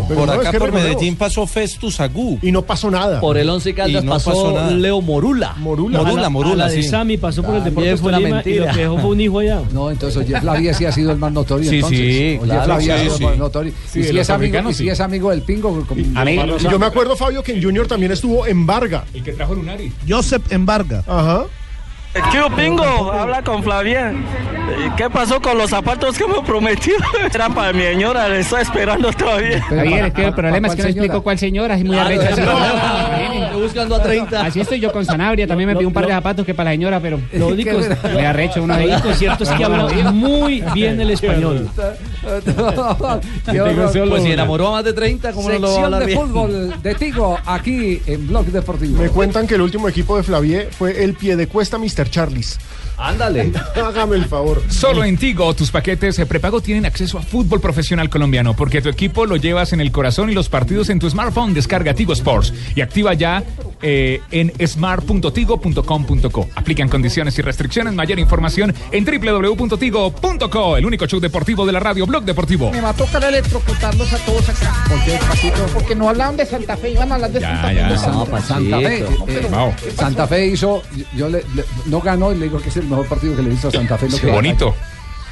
Por 0.08 0.30
acá, 0.30 0.52
por. 0.58 0.72
Medellín, 0.72 1.16
pasó 1.16 1.46
Festus 1.46 2.00
Agú. 2.00 2.38
Y 2.42 2.50
no 2.50 2.62
pasó 2.62 2.90
nada. 2.90 3.20
Por 3.20 3.36
el 3.36 3.48
Once 3.48 3.72
Caldas 3.74 4.04
pasó. 4.04 4.70
Leo 4.70 5.00
Morula. 5.00 5.54
Morula. 5.58 6.02
Morula, 6.02 6.28
Morula, 6.28 6.70
sí. 6.70 6.82
Sami 6.82 7.16
pasó 7.16 7.42
por 7.42 7.56
el 7.56 7.64
Deportes 7.64 8.00
fue 8.00 8.08
una 8.08 8.18
Tolima 8.18 8.42
y 8.44 8.54
lo 8.54 8.66
que 8.72 8.80
dejó 8.80 8.98
fue 8.98 9.10
un 9.10 9.20
hijo 9.20 9.38
allá. 9.38 9.60
No, 9.72 9.90
entonces 9.90 10.26
Jeff 10.26 10.42
Lavie 10.42 10.74
sí 10.74 10.86
ha 10.86 10.92
sido 10.92 11.12
el 11.12 11.18
más 11.18 11.32
notorio. 11.32 11.68
Sí, 11.68 11.76
entonces. 11.76 11.98
sí, 11.98 12.38
O 12.40 12.44
Jeff 12.44 12.52
claro, 12.54 12.68
Lavie 12.68 12.92
ha 12.92 12.96
sí, 12.96 13.02
sido 13.02 13.12
el 13.12 13.18
sí. 13.18 13.24
más 13.24 13.38
notorio. 13.38 13.72
Sí, 13.86 14.00
y 14.00 14.04
si 14.04 14.18
es 14.18 14.30
amigo, 14.30 14.58
y 14.70 14.74
si 14.74 14.84
sí. 14.84 14.88
es 14.88 15.00
amigo 15.00 15.30
del 15.30 15.42
pingo. 15.42 15.86
yo 16.58 16.78
me 16.78 16.86
acuerdo, 16.86 17.16
Fabio, 17.16 17.42
que 17.42 17.52
en 17.52 17.62
Junior 17.62 17.86
también 17.86 18.12
estuvo 18.12 18.46
en 18.46 18.66
Varga. 18.66 19.04
El 19.12 19.22
que 19.22 19.32
trajo 19.32 19.54
Lunari. 19.54 19.92
Joseph 20.08 20.50
Embarga. 20.50 21.04
Ajá. 21.06 21.44
¿Qué 22.14 22.38
Pingo? 22.56 23.12
Habla 23.12 23.42
con 23.42 23.62
Flavien. 23.62 24.24
¿Qué 24.96 25.10
pasó 25.10 25.42
con 25.42 25.58
los 25.58 25.70
zapatos 25.70 26.16
que 26.16 26.26
me 26.26 26.40
prometió? 26.46 26.94
Trampa 27.32 27.66
de 27.68 27.72
mi 27.74 27.82
señora, 27.82 28.28
le 28.28 28.40
estoy 28.40 28.62
esperando 28.62 29.12
todavía. 29.12 29.60
Javier, 29.62 30.06
es 30.06 30.12
que 30.14 30.24
el 30.24 30.32
problema 30.32 30.68
es 30.68 30.74
que 30.74 30.82
no 30.82 30.84
¿cuál 30.84 30.90
explico 30.90 31.22
cuál 31.22 31.38
señora, 31.38 31.74
es 31.74 31.84
muy 31.84 31.94
Claro, 31.96 32.06
arrecha. 32.06 32.30
Estoy 33.44 33.62
buscando 33.62 33.94
a 33.96 34.02
30. 34.02 34.40
Así 34.40 34.60
estoy 34.60 34.80
yo 34.80 34.90
con 34.92 35.04
Sanabria, 35.04 35.46
también 35.46 35.68
me 35.68 35.74
pidió 35.74 35.88
un 35.88 35.94
par 35.94 36.06
de 36.06 36.12
zapatos 36.12 36.46
que 36.46 36.54
para 36.54 36.70
la 36.70 36.74
señora, 36.74 37.00
pero 37.00 37.20
lo 37.32 37.48
único 37.48 37.70
es 37.78 38.02
me 38.14 38.26
arrecho 38.26 38.62
uno 38.62 38.76
de 38.76 38.86
Lo 38.86 38.96
ellos. 38.96 39.18
cierto 39.18 39.44
es 39.44 39.50
que 39.50 39.64
habla 39.64 40.12
muy 40.12 40.62
bien 40.72 41.00
el 41.00 41.10
español. 41.10 41.68
Pues 43.44 44.22
si 44.22 44.30
enamoró 44.32 44.68
a 44.68 44.70
más 44.72 44.84
de 44.84 44.92
30, 44.94 45.32
¿cómo 45.32 45.48
no 45.50 45.58
lo 45.58 45.60
va 45.60 45.66
a 45.66 45.70
Sección 45.72 45.84
hablar 45.84 46.00
de 46.00 46.06
bien? 46.06 46.18
fútbol 46.20 46.82
de 46.82 46.94
Tigo 46.94 47.38
aquí 47.44 48.00
en 48.06 48.26
Blog 48.28 48.46
Deportivo. 48.46 49.02
Me 49.02 49.08
cuentan 49.10 49.46
que 49.46 49.56
el 49.56 49.60
último 49.60 49.88
equipo 49.88 50.16
de 50.16 50.22
Flavie 50.22 50.68
fue 50.70 51.04
el 51.04 51.14
pie 51.14 51.36
de 51.36 51.46
cuesta 51.48 51.76
Mr. 51.78 52.03
Charles. 52.10 52.58
Ándale. 52.96 53.52
Hágame 53.76 54.16
el 54.16 54.24
favor. 54.26 54.62
Solo 54.68 55.04
en 55.04 55.16
Tigo, 55.16 55.52
tus 55.54 55.70
paquetes 55.70 56.16
de 56.16 56.26
prepago 56.26 56.60
tienen 56.60 56.86
acceso 56.86 57.18
a 57.18 57.22
fútbol 57.22 57.60
profesional 57.60 58.08
colombiano, 58.08 58.54
porque 58.54 58.80
tu 58.82 58.88
equipo 58.88 59.26
lo 59.26 59.36
llevas 59.36 59.72
en 59.72 59.80
el 59.80 59.90
corazón 59.92 60.30
y 60.30 60.34
los 60.34 60.48
partidos 60.48 60.90
en 60.90 60.98
tu 60.98 61.08
smartphone. 61.10 61.54
Descarga 61.54 61.94
Tigo 61.94 62.12
Sports 62.12 62.52
y 62.74 62.80
activa 62.80 63.14
ya 63.14 63.42
eh, 63.82 64.20
en 64.30 64.52
smart.tigo.com.co. 64.66 66.48
Aplican 66.54 66.88
condiciones 66.88 67.38
y 67.38 67.42
restricciones. 67.42 67.94
Mayor 67.94 68.18
información 68.18 68.74
en 68.92 69.04
www.tigo.co. 69.04 70.76
El 70.76 70.86
único 70.86 71.06
show 71.06 71.20
deportivo 71.20 71.66
de 71.66 71.72
la 71.72 71.80
radio 71.80 72.06
Blog 72.06 72.24
Deportivo. 72.24 72.70
Me 72.70 72.80
va 72.80 72.90
a 72.90 72.94
tocar 72.94 73.22
electrocutarlos 73.24 74.12
a 74.12 74.18
todos 74.18 74.48
acá. 74.48 74.72
¿Por 74.88 75.04
qué, 75.04 75.18
Porque 75.72 75.94
no 75.94 76.08
hablaban 76.08 76.36
de 76.36 76.46
Santa 76.46 76.76
Fe, 76.76 76.90
iban 76.90 77.10
a 77.12 77.14
hablar 77.16 77.30
de 77.32 77.40
Ya, 77.40 77.48
Santa 77.62 77.72
ya. 77.72 77.88
Fe. 77.88 77.94
No, 78.10 78.26
Santa 78.40 78.78
Fe, 78.78 78.98
eh. 78.98 79.92
Santa 79.96 80.26
Fe 80.26 80.46
hizo, 80.46 80.82
yo- 81.16 81.28
le, 81.28 81.38
le- 81.54 81.64
no 81.86 82.00
ganó 82.00 82.32
y 82.32 82.36
le 82.36 82.44
digo 82.46 82.60
que 82.60 82.68
es 82.68 82.76
el 82.84 82.90
mejor 82.90 83.06
partido 83.06 83.34
que 83.36 83.42
le 83.42 83.52
hizo 83.54 83.68
a 83.68 83.70
Santa 83.70 83.98
Fe. 83.98 84.08
lo 84.08 84.18
que. 84.18 84.26
Bonito. 84.30 84.74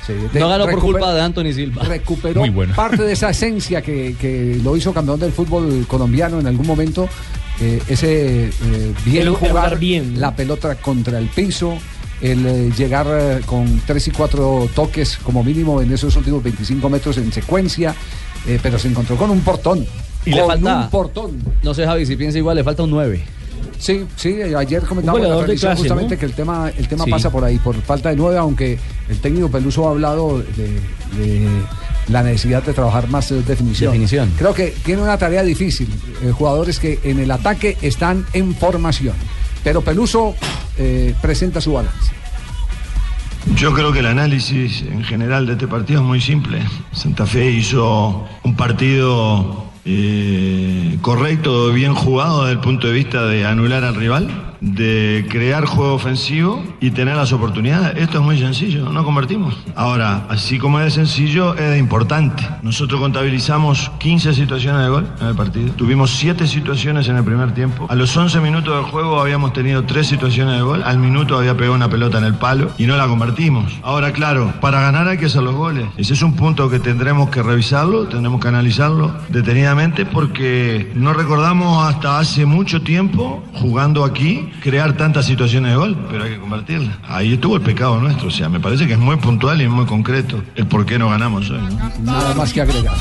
Sí, 0.06 0.14
No 0.36 0.48
ganó 0.48 0.64
por 0.66 0.80
culpa 0.80 1.14
de 1.14 1.20
Anthony 1.20 1.52
Silva. 1.52 1.84
Recuperó 1.84 2.40
Muy 2.40 2.50
bueno. 2.50 2.74
parte 2.74 3.02
de 3.04 3.12
esa 3.12 3.30
esencia 3.30 3.82
que, 3.82 4.16
que 4.20 4.58
lo 4.62 4.76
hizo 4.76 4.92
campeón 4.92 5.20
del 5.20 5.30
fútbol 5.30 5.84
colombiano 5.86 6.40
en 6.40 6.46
algún 6.48 6.66
momento 6.66 7.08
eh, 7.60 7.80
ese 7.86 8.46
eh, 8.46 8.52
bien 9.04 9.28
El- 9.28 9.34
jugar 9.36 9.78
bien. 9.78 10.18
la 10.20 10.34
pelota 10.34 10.74
contra 10.74 11.18
el 11.18 11.26
piso, 11.28 11.78
el 12.20 12.44
eh, 12.44 12.72
llegar 12.76 13.06
eh, 13.10 13.40
con 13.46 13.80
tres 13.86 14.08
y 14.08 14.10
cuatro 14.10 14.68
toques 14.74 15.18
como 15.22 15.44
mínimo 15.44 15.80
en 15.80 15.92
esos 15.92 16.16
últimos 16.16 16.42
25 16.42 16.88
metros 16.88 17.18
en 17.18 17.30
secuencia, 17.32 17.94
eh, 18.48 18.58
pero 18.60 18.80
se 18.80 18.88
encontró 18.88 19.14
con 19.16 19.30
un 19.30 19.40
portón. 19.42 19.86
Y 20.26 20.30
le 20.30 20.38
con 20.40 20.48
falta. 20.48 20.78
un 20.80 20.90
portón. 20.90 21.30
No 21.62 21.74
sé, 21.74 21.84
Javi, 21.86 22.06
si 22.06 22.16
piensa 22.16 22.38
igual, 22.38 22.56
le 22.56 22.64
falta 22.64 22.82
un 22.82 22.90
9. 22.90 23.22
Sí, 23.78 24.04
sí, 24.16 24.40
ayer 24.42 24.82
comentamos 24.82 25.20
en 25.22 25.28
la 25.28 25.36
de 25.36 25.56
clase, 25.56 25.80
justamente 25.80 26.14
¿no? 26.14 26.20
que 26.20 26.26
el 26.26 26.32
tema, 26.34 26.70
el 26.76 26.88
tema 26.88 27.04
Sí. 27.04 27.10
pasa 27.10 27.30
por 27.30 27.44
ahí, 27.44 27.58
por 27.58 27.74
falta 27.82 28.10
de 28.10 28.16
nueve, 28.16 28.38
aunque 28.38 28.78
el 29.08 29.18
técnico 29.18 29.50
Peluso 29.50 29.86
ha 29.88 29.90
hablado 29.90 30.38
de, 30.38 30.80
de 31.18 31.48
la 32.08 32.22
necesidad 32.22 32.62
de 32.62 32.72
trabajar 32.72 33.08
más 33.08 33.30
eh, 33.32 33.42
definición. 33.46 33.92
Definición. 33.92 34.32
Creo 34.38 34.54
que 34.54 34.74
tiene 34.84 35.02
una 35.02 35.18
tarea 35.18 35.42
difícil, 35.42 35.88
eh, 36.22 36.30
jugadores 36.32 36.78
que 36.78 37.00
en 37.04 37.18
el 37.18 37.30
ataque 37.30 37.76
están 37.82 38.24
en 38.32 38.54
formación, 38.54 39.14
pero 39.64 39.80
Peluso 39.82 40.34
eh, 40.78 41.14
presenta 41.20 41.60
su 41.60 41.72
balance. 41.72 42.12
Yo 43.56 43.72
creo 43.74 43.92
que 43.92 43.98
el 43.98 44.06
análisis 44.06 44.82
en 44.82 45.02
general 45.02 45.46
de 45.46 45.54
este 45.54 45.66
partido 45.66 46.00
es 46.00 46.06
muy 46.06 46.20
simple. 46.20 46.62
Santa 46.92 47.26
Fe 47.26 47.50
hizo 47.50 48.24
un 48.44 48.54
partido 48.56 49.64
eh, 49.84 50.98
correcto, 51.00 51.72
bien 51.72 51.94
jugado 51.94 52.42
desde 52.42 52.52
el 52.52 52.60
punto 52.60 52.86
de 52.86 52.92
vista 52.92 53.26
de 53.26 53.44
anular 53.44 53.84
al 53.84 53.94
rival, 53.94 54.51
de 54.62 55.26
crear 55.28 55.66
juego 55.66 55.94
ofensivo 55.94 56.62
y 56.80 56.92
tener 56.92 57.16
las 57.16 57.32
oportunidades. 57.32 57.98
Esto 57.98 58.18
es 58.18 58.24
muy 58.24 58.38
sencillo, 58.38 58.90
no 58.90 59.04
convertimos. 59.04 59.58
Ahora, 59.74 60.26
así 60.28 60.58
como 60.58 60.78
es 60.80 60.94
sencillo, 60.94 61.54
es 61.56 61.78
importante. 61.78 62.46
Nosotros 62.62 63.00
contabilizamos 63.00 63.90
15 63.98 64.34
situaciones 64.34 64.82
de 64.82 64.88
gol 64.88 65.06
en 65.20 65.26
el 65.26 65.34
partido. 65.34 65.72
Tuvimos 65.74 66.12
7 66.12 66.46
situaciones 66.46 67.08
en 67.08 67.16
el 67.16 67.24
primer 67.24 67.52
tiempo. 67.52 67.86
A 67.90 67.96
los 67.96 68.16
11 68.16 68.40
minutos 68.40 68.74
del 68.74 68.84
juego 68.84 69.20
habíamos 69.20 69.52
tenido 69.52 69.84
3 69.84 70.06
situaciones 70.06 70.54
de 70.54 70.62
gol. 70.62 70.82
Al 70.84 70.98
minuto 70.98 71.36
había 71.36 71.56
pegado 71.56 71.74
una 71.74 71.90
pelota 71.90 72.18
en 72.18 72.24
el 72.24 72.34
palo 72.34 72.70
y 72.78 72.86
no 72.86 72.96
la 72.96 73.08
convertimos. 73.08 73.80
Ahora, 73.82 74.12
claro, 74.12 74.52
para 74.60 74.80
ganar 74.80 75.08
hay 75.08 75.18
que 75.18 75.26
hacer 75.26 75.42
los 75.42 75.56
goles. 75.56 75.86
Ese 75.96 76.12
es 76.12 76.22
un 76.22 76.34
punto 76.36 76.70
que 76.70 76.78
tendremos 76.78 77.30
que 77.30 77.42
revisarlo, 77.42 78.06
tendremos 78.06 78.40
que 78.40 78.48
analizarlo 78.48 79.12
detenidamente 79.28 80.06
porque 80.06 80.92
no 80.94 81.12
recordamos 81.12 81.84
hasta 81.88 82.20
hace 82.20 82.46
mucho 82.46 82.82
tiempo 82.82 83.42
jugando 83.54 84.04
aquí 84.04 84.51
crear 84.60 84.96
tantas 84.96 85.26
situaciones 85.26 85.70
de 85.72 85.76
gol, 85.76 85.96
pero 86.10 86.24
hay 86.24 86.30
que 86.32 86.38
convertirlas. 86.38 86.96
Ahí 87.08 87.34
estuvo 87.34 87.56
el 87.56 87.62
pecado 87.62 88.00
nuestro, 88.00 88.28
o 88.28 88.30
sea, 88.30 88.48
me 88.48 88.60
parece 88.60 88.86
que 88.86 88.92
es 88.94 88.98
muy 88.98 89.16
puntual 89.16 89.60
y 89.60 89.68
muy 89.68 89.86
concreto 89.86 90.42
el 90.54 90.66
por 90.66 90.84
qué 90.86 90.98
no 90.98 91.10
ganamos 91.10 91.50
hoy. 91.50 91.58
¿no? 91.60 91.92
Nada 92.12 92.34
más 92.34 92.52
que 92.52 92.60
agregar. 92.62 92.94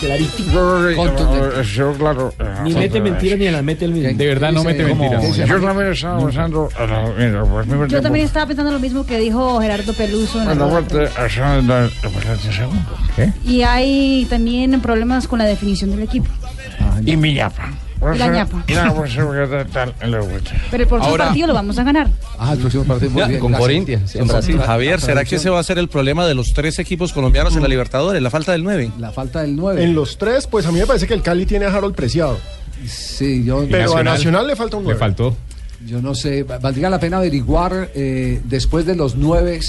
claro. 1.97 2.33
Ni 2.63 2.73
mete 2.73 3.01
mentiras 3.01 3.39
ni 3.39 3.49
las 3.49 3.63
mete 3.63 3.85
el 3.85 3.91
mismo. 3.93 4.17
De 4.17 4.25
verdad 4.27 4.51
no 4.51 4.63
mete 4.63 4.83
mentiras. 4.83 5.23
Yo 5.47 5.59
también 5.61 5.91
estaba 5.91 6.19
pensando. 6.19 6.69
mira, 7.17 7.43
pues, 7.43 7.89
Yo 7.91 8.01
también 8.01 8.25
estaba 8.25 8.45
pensando 8.45 8.71
lo 8.71 8.79
mismo 8.79 9.05
que 9.05 9.17
dijo 9.19 9.59
Gerardo 9.61 9.93
Peluso. 9.93 10.39
la 10.43 10.55
la- 10.55 11.83
la- 11.83 11.89
segundo. 12.51 12.97
¿Qué? 13.15 13.31
Y 13.45 13.61
hay 13.63 14.25
también 14.29 14.79
problemas 14.81 15.27
con 15.27 15.39
la 15.39 15.45
definición 15.45 15.91
del 15.91 16.01
equipo. 16.03 16.27
Y 17.05 17.15
mi 17.17 17.33
ñapa. 17.33 17.69
La 18.01 18.27
ñapa. 18.29 18.63
Pues, 18.65 19.15
tal. 19.71 19.93
Pero 19.99 20.17
el 20.83 20.87
próximo 20.87 21.11
Ahora- 21.11 21.25
partido 21.25 21.47
lo 21.47 21.53
vamos 21.53 21.77
a 21.77 21.83
ganar. 21.83 22.07
Ah, 22.39 22.53
el 22.53 22.59
próximo 22.59 22.83
partido 22.83 23.11
muy 23.11 23.21
Ya, 23.21 23.27
bien, 23.27 23.39
con 23.39 23.51
gracias. 23.51 23.67
Corinthians, 23.67 24.15
en 24.15 24.27
Brasil. 24.27 24.59
Javier, 24.59 24.99
¿será 24.99 25.23
que 25.23 25.35
ese 25.35 25.49
va 25.49 25.59
a 25.59 25.63
ser 25.63 25.77
el 25.77 25.87
problema 25.87 26.25
de 26.25 26.33
los 26.33 26.53
tres 26.53 26.79
equipos 26.79 27.13
colombianos 27.13 27.55
en 27.55 27.61
la 27.61 27.67
Libertadores? 27.67 28.21
La 28.21 28.29
falta 28.31 28.51
del 28.53 28.63
9. 28.63 28.91
La 28.97 29.11
falta 29.11 29.41
del 29.41 29.55
9. 29.55 29.83
En 29.83 29.93
los 29.93 30.17
tres, 30.17 30.47
pues 30.47 30.65
a 30.65 30.71
mí 30.71 30.79
me 30.79 30.87
parece 30.87 31.05
que 31.07 31.13
el 31.13 31.21
Cali 31.21 31.45
tiene 31.45 31.65
a 31.65 31.75
Harold 31.75 31.93
Preciado. 31.95 32.37
Sí, 32.87 33.43
yo. 33.43 33.65
Pero 33.69 33.95
a 33.95 34.03
Nacional 34.03 34.47
le 34.47 34.55
falta 34.55 34.77
un 34.77 34.83
nueve. 34.83 34.99
faltó. 34.99 35.35
Yo 35.85 36.01
no 36.01 36.15
sé, 36.15 36.43
va- 36.43 36.57
valdría 36.59 36.89
la 36.89 36.99
pena 36.99 37.17
averiguar 37.17 37.89
eh, 37.95 38.41
después 38.45 38.85
de 38.85 38.95
los 38.95 39.15
nueve 39.15 39.59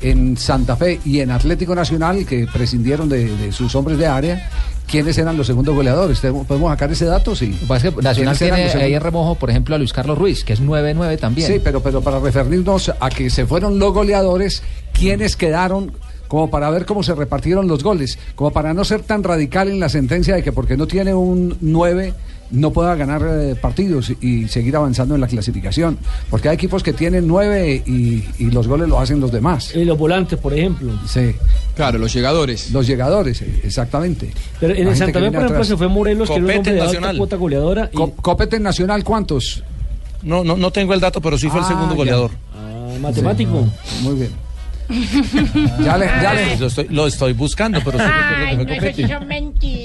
en 0.00 0.36
Santa 0.36 0.76
Fe 0.76 1.00
y 1.04 1.20
en 1.20 1.30
Atlético 1.30 1.74
Nacional, 1.74 2.24
que 2.26 2.46
prescindieron 2.46 3.08
de, 3.08 3.36
de 3.36 3.52
sus 3.52 3.74
hombres 3.74 3.98
de 3.98 4.06
área, 4.06 4.50
quiénes 4.86 5.18
eran 5.18 5.36
los 5.36 5.46
segundos 5.46 5.74
goleadores. 5.74 6.20
¿Tenemos- 6.20 6.46
¿Podemos 6.46 6.70
sacar 6.70 6.90
ese 6.92 7.04
dato? 7.04 7.34
Sí. 7.36 7.58
Nacional 8.02 8.36
¿Quiénes 8.36 8.42
eran 8.42 8.56
tiene 8.58 8.74
los 8.74 8.82
ahí 8.82 8.94
en 8.94 9.00
remojo, 9.02 9.34
por 9.34 9.50
ejemplo, 9.50 9.74
a 9.74 9.78
Luis 9.78 9.92
Carlos 9.92 10.16
Ruiz, 10.18 10.44
que 10.44 10.52
es 10.54 10.62
9-9 10.62 11.18
también. 11.18 11.46
Sí, 11.52 11.60
pero, 11.62 11.82
pero 11.82 12.00
para 12.00 12.18
referirnos 12.20 12.92
a 13.00 13.08
que 13.10 13.28
se 13.30 13.46
fueron 13.46 13.78
los 13.78 13.92
goleadores, 13.92 14.62
¿quiénes 14.92 15.36
quedaron? 15.36 15.92
Como 16.28 16.50
para 16.50 16.68
ver 16.68 16.84
cómo 16.84 17.02
se 17.02 17.14
repartieron 17.14 17.68
los 17.68 17.82
goles, 17.82 18.18
como 18.34 18.50
para 18.50 18.74
no 18.74 18.84
ser 18.84 19.00
tan 19.02 19.24
radical 19.24 19.68
en 19.68 19.80
la 19.80 19.88
sentencia 19.88 20.34
de 20.34 20.42
que 20.42 20.52
porque 20.52 20.76
no 20.76 20.86
tiene 20.86 21.14
un 21.14 21.56
9 21.62 22.12
no 22.50 22.72
pueda 22.72 22.94
ganar 22.94 23.22
eh, 23.28 23.54
partidos 23.60 24.10
y, 24.20 24.48
seguir 24.48 24.74
avanzando 24.76 25.14
en 25.14 25.20
la 25.20 25.26
clasificación. 25.26 25.98
Porque 26.30 26.48
hay 26.48 26.54
equipos 26.54 26.82
que 26.82 26.92
tienen 26.92 27.26
9 27.26 27.82
y, 27.86 28.24
y 28.38 28.50
los 28.50 28.66
goles 28.66 28.88
los 28.88 28.98
hacen 29.00 29.20
los 29.20 29.30
demás. 29.32 29.74
Y 29.74 29.84
los 29.84 29.98
volantes, 29.98 30.38
por 30.38 30.54
ejemplo. 30.54 30.92
Sí. 31.06 31.34
Claro, 31.76 31.98
los 31.98 32.12
llegadores. 32.12 32.70
Los 32.72 32.86
llegadores, 32.86 33.42
eh, 33.42 33.60
exactamente. 33.64 34.30
Pero 34.60 34.74
en 34.74 34.88
el 34.88 34.96
Santa 34.96 35.20
Fe, 35.20 35.30
por 35.30 35.42
ejemplo, 35.42 35.64
se 35.64 35.76
fue 35.76 35.88
Morelos, 35.88 36.28
que 36.28 36.34
era 36.36 36.42
un 36.44 36.46
Copete 36.46 36.58
hombre 36.58 36.72
de 36.74 36.80
alta 36.80 36.92
Nacional. 36.94 37.16
cuota 37.18 37.36
goleadora. 37.36 37.90
y- 37.92 37.96
Co- 37.96 38.12
Copete 38.14 38.58
Nacional, 38.60 39.04
¿cuántos? 39.04 39.62
No, 40.22 40.42
no, 40.42 40.56
no 40.56 40.70
tengo 40.72 40.94
el 40.94 41.00
dato, 41.00 41.20
pero 41.20 41.38
sí 41.38 41.48
fue 41.48 41.60
el 41.60 41.64
Ah, 41.66 41.68
segundo 41.68 41.90
ya. 41.92 41.96
goleador. 41.96 42.30
Ah, 42.54 42.98
matemático. 43.00 43.68
Muy 44.02 44.14
bien. 44.14 44.30
Ya 45.84 45.96
le, 45.98 46.06
ya 46.06 46.34
le- 46.34 46.56
Lo 46.56 46.66
estoy, 46.66 46.86
lo 46.88 47.06
estoy 47.06 47.32
buscando, 47.34 47.80
pero 47.84 47.98
sí 47.98 48.04
Ay, 48.08 48.56
no, 48.56 48.64
que 48.66 48.76
eso 48.88 49.06
son 49.08 49.28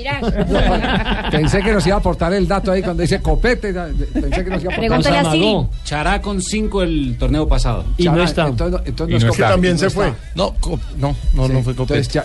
Pensé 1.32 1.62
que 1.62 1.72
nos 1.72 1.86
iba 1.88 1.96
a 1.96 2.00
aportar 2.00 2.34
el 2.34 2.48
dato 2.48 2.72
ahí 2.72 2.82
cuando 2.82 3.02
dice 3.02 3.22
copete. 3.22 3.74
Pensé 3.74 4.44
que 4.44 4.50
nos 4.50 4.62
iba 4.64 4.72
a 4.72 4.76
aportar. 4.76 4.80
Pregúntale 4.80 5.18
a 5.18 5.32
Siri. 5.32 5.58
Chará 5.84 6.22
con 6.22 6.42
5 6.42 6.84
el 6.84 7.16
torneo 7.18 7.48
pasado. 7.48 7.86
Y 7.98 8.06
no 8.06 8.24
está. 8.24 8.48
Entonces, 8.48 8.82
Y 8.88 9.12
no 9.12 9.18
es 9.18 9.24
no 9.26 9.32
está. 9.32 9.50
También 9.50 9.74
no 9.74 9.80
se 9.80 9.88
está. 9.88 10.00
fue. 10.02 10.14
No, 10.36 10.54
no, 10.98 11.16
no, 11.36 11.48
no 11.48 11.64
fue 11.64 11.76
Copete. 11.76 12.00
Entonces, 12.00 12.14
ya- 12.14 12.24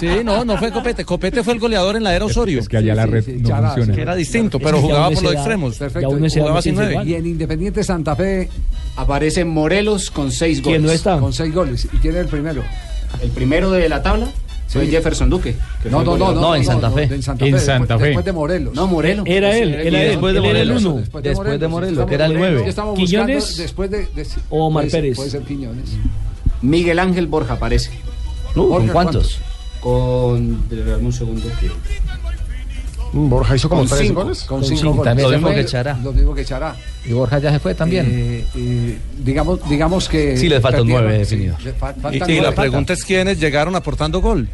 Sí, 0.00 0.08
no, 0.24 0.44
no 0.44 0.56
fue 0.58 0.70
Copete. 0.72 1.04
Copete 1.04 1.42
fue 1.42 1.54
el 1.54 1.60
goleador 1.60 1.96
en 1.96 2.02
la 2.04 2.14
era 2.14 2.24
Osorio. 2.24 2.60
Es 2.60 2.68
que 2.68 2.76
allá 2.78 2.94
la 2.94 3.04
Sí, 3.04 3.10
red 3.10 3.24
sí, 3.24 3.36
no 3.40 3.48
Chara, 3.48 3.68
funciona. 3.70 3.94
Que 3.94 4.02
era 4.02 4.14
distinto, 4.14 4.58
pero 4.58 4.80
jugaba 4.80 5.10
por 5.10 5.22
los 5.22 5.32
da- 5.32 5.38
extremos. 5.38 5.76
Perfecto. 5.76 6.08
Ya 6.10 6.16
uno 6.16 6.28
se 6.28 6.38
da 6.38 6.42
Jugaba 6.44 6.62
sin 6.62 6.74
nueve. 6.74 6.92
igual. 6.92 7.08
Y 7.08 7.14
en 7.14 7.26
Independiente 7.26 7.84
Santa 7.84 8.16
Fe 8.16 8.48
Aparece 8.96 9.44
Morelos 9.44 10.10
con 10.10 10.30
6 10.30 10.62
goles. 10.62 10.78
¿Quién 10.78 10.86
no 10.86 10.92
está? 10.92 11.18
con 11.18 11.32
seis 11.32 11.52
goles. 11.52 11.84
¿Y 11.92 11.96
quién 11.98 12.14
es 12.14 12.20
el 12.22 12.28
primero? 12.28 12.62
El 13.22 13.30
primero 13.30 13.70
de 13.70 13.88
la 13.88 14.02
tabla 14.02 14.26
fue. 14.66 14.86
Jefferson 14.88 15.30
Duque. 15.30 15.56
que 15.82 15.90
No, 15.90 15.98
fue 15.98 16.04
no, 16.04 16.16
no, 16.16 16.32
no. 16.34 16.40
No, 16.40 16.54
en 16.56 16.64
Santa 16.64 16.90
Fe. 16.90 17.02
En 17.04 17.22
Santa 17.22 17.44
En 17.46 17.54
Fe. 17.54 17.60
Santa 17.60 17.94
después, 17.94 18.00
Fe. 18.00 18.06
después 18.06 18.24
de 18.24 18.32
Morelos. 18.32 18.74
No, 18.74 18.86
Morelos. 18.86 19.24
Era 19.28 19.56
él, 19.56 19.74
era 19.74 20.02
él. 20.02 20.08
después 20.10 20.32
de 20.34 20.38
el 20.40 20.44
Morelos. 20.46 20.82
Después 21.22 21.60
de 21.60 21.68
Morelos, 21.68 22.06
que 22.06 22.14
era 22.14 22.26
el 22.26 22.32
buscando- 22.32 22.50
nueve. 22.54 22.68
Estamos 22.68 22.98
¿Quiñones 22.98 23.36
buscando 23.36 23.62
después 23.62 23.90
de, 23.90 24.26
o 24.50 24.66
Omar 24.66 24.86
Pérez? 24.88 25.16
Puede 25.16 25.30
ser 25.30 25.42
Quiñones. 25.42 25.90
Miguel 26.62 26.98
Ángel 26.98 27.26
Borja 27.26 27.54
aparece. 27.54 27.90
¿Con 28.54 28.68
Borja, 28.68 28.92
cuántos? 28.92 29.38
Con. 29.80 30.62
Un 31.02 31.12
segundo. 31.12 31.42
Borja 33.16 33.54
hizo 33.56 33.68
como 33.68 33.82
Con 33.82 33.88
tres 33.90 34.00
cinco. 34.08 34.22
goles. 34.24 34.42
Con 34.44 34.64
cinco. 34.64 34.76
cinco 34.76 34.90
goles. 34.92 35.04
También 35.04 35.30
Lo 35.30 35.36
mismo 35.38 35.54
que 35.54 35.64
Chará. 35.64 35.98
Lo 36.02 36.12
mismo 36.12 36.34
que 36.34 36.44
Chará. 36.44 36.74
Y 37.06 37.12
Borja 37.12 37.38
ya 37.38 37.52
se 37.52 37.58
fue 37.60 37.74
también. 37.74 38.06
Eh, 38.10 38.44
eh, 38.56 38.98
digamos, 39.20 39.68
digamos 39.68 40.08
que. 40.08 40.36
Sí, 40.36 40.48
le 40.48 40.60
falta 40.60 40.82
un 40.82 40.88
perdieron- 40.88 41.04
nueve 41.08 41.24
sí, 41.24 41.36
definido. 41.36 41.56
le 41.64 41.72
fa- 41.74 41.94
Y, 41.96 42.00
faltan 42.00 42.30
y 42.30 42.40
la 42.40 42.52
pregunta 42.52 42.92
es 42.92 43.04
quiénes 43.04 43.38
llegaron 43.38 43.76
aportando 43.76 44.20
gol. 44.20 44.48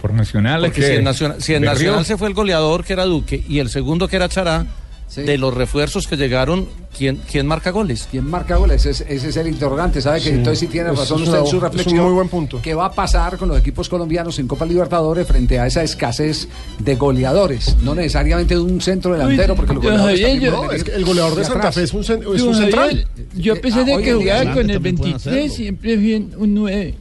Por 0.00 0.12
Nacional. 0.14 0.62
Porque 0.62 0.80
que- 0.80 0.86
si 0.88 0.92
en 0.94 1.04
Nacional, 1.04 1.42
si 1.42 1.54
en 1.54 1.62
Nacional 1.62 2.04
se 2.04 2.16
fue 2.16 2.26
el 2.28 2.34
goleador 2.34 2.84
que 2.84 2.92
era 2.94 3.04
Duque 3.04 3.44
y 3.48 3.58
el 3.60 3.68
segundo 3.68 4.08
que 4.08 4.16
era 4.16 4.28
Chará, 4.28 4.66
Sí. 5.12 5.20
de 5.24 5.36
los 5.36 5.52
refuerzos 5.52 6.06
que 6.06 6.16
llegaron, 6.16 6.66
¿quién, 6.96 7.20
quién 7.30 7.46
marca 7.46 7.70
goles? 7.70 8.08
¿Quién 8.10 8.24
marca 8.30 8.56
goles? 8.56 8.86
Ese, 8.86 9.04
ese 9.14 9.28
es 9.28 9.36
el 9.36 9.46
interrogante. 9.48 10.00
¿Sabe 10.00 10.22
que 10.22 10.30
entonces 10.30 10.60
sí 10.60 10.68
tiene 10.68 10.90
Es- 10.90 10.98
razón 11.00 11.20
es 11.20 11.28
usted 11.28 11.40
en 11.40 11.44
su 11.44 11.48
es 11.48 11.52
un 11.54 11.60
reflexión? 11.60 12.04
muy 12.04 12.12
buen 12.14 12.28
punto. 12.30 12.60
¿Qué 12.62 12.72
va 12.72 12.86
a 12.86 12.92
pasar 12.92 13.36
con 13.36 13.50
los 13.50 13.58
equipos 13.58 13.90
colombianos 13.90 14.38
en 14.38 14.48
Copa 14.48 14.64
Libertadores 14.64 15.26
frente 15.26 15.58
a 15.58 15.66
esa 15.66 15.82
escasez 15.82 16.48
de 16.78 16.94
goleadores? 16.96 17.76
No 17.82 17.94
necesariamente 17.94 18.54
de 18.54 18.60
un 18.62 18.80
centro 18.80 19.12
delantero, 19.12 19.54
porque 19.54 19.74
los 19.74 19.82
goleadores 19.84 20.40
yo- 20.40 20.50
No, 20.50 20.72
es 20.72 20.82
que 20.82 20.92
el 20.94 21.04
goleador 21.04 21.34
de 21.36 21.44
Santa. 21.44 21.70
Fe 21.72 21.82
es 21.82 21.92
un, 21.92 22.00
es 22.00 22.06
Yo, 22.08 22.46
un 22.48 22.54
central. 22.54 23.06
Yo 23.36 23.52
a 23.52 23.56
pesar 23.56 23.80
Ah, 23.82 23.84
de 23.84 24.02
que 24.02 24.14
jugaba 24.14 24.52
con 24.54 24.70
el 24.70 24.72
también 24.76 24.96
pueden 24.96 25.12
23, 25.12 25.16
hacerlo. 25.16 25.54
siempre 25.54 25.96
fui 25.98 26.14
un- 26.14 26.34
un 26.38 26.54
9. 26.54 26.94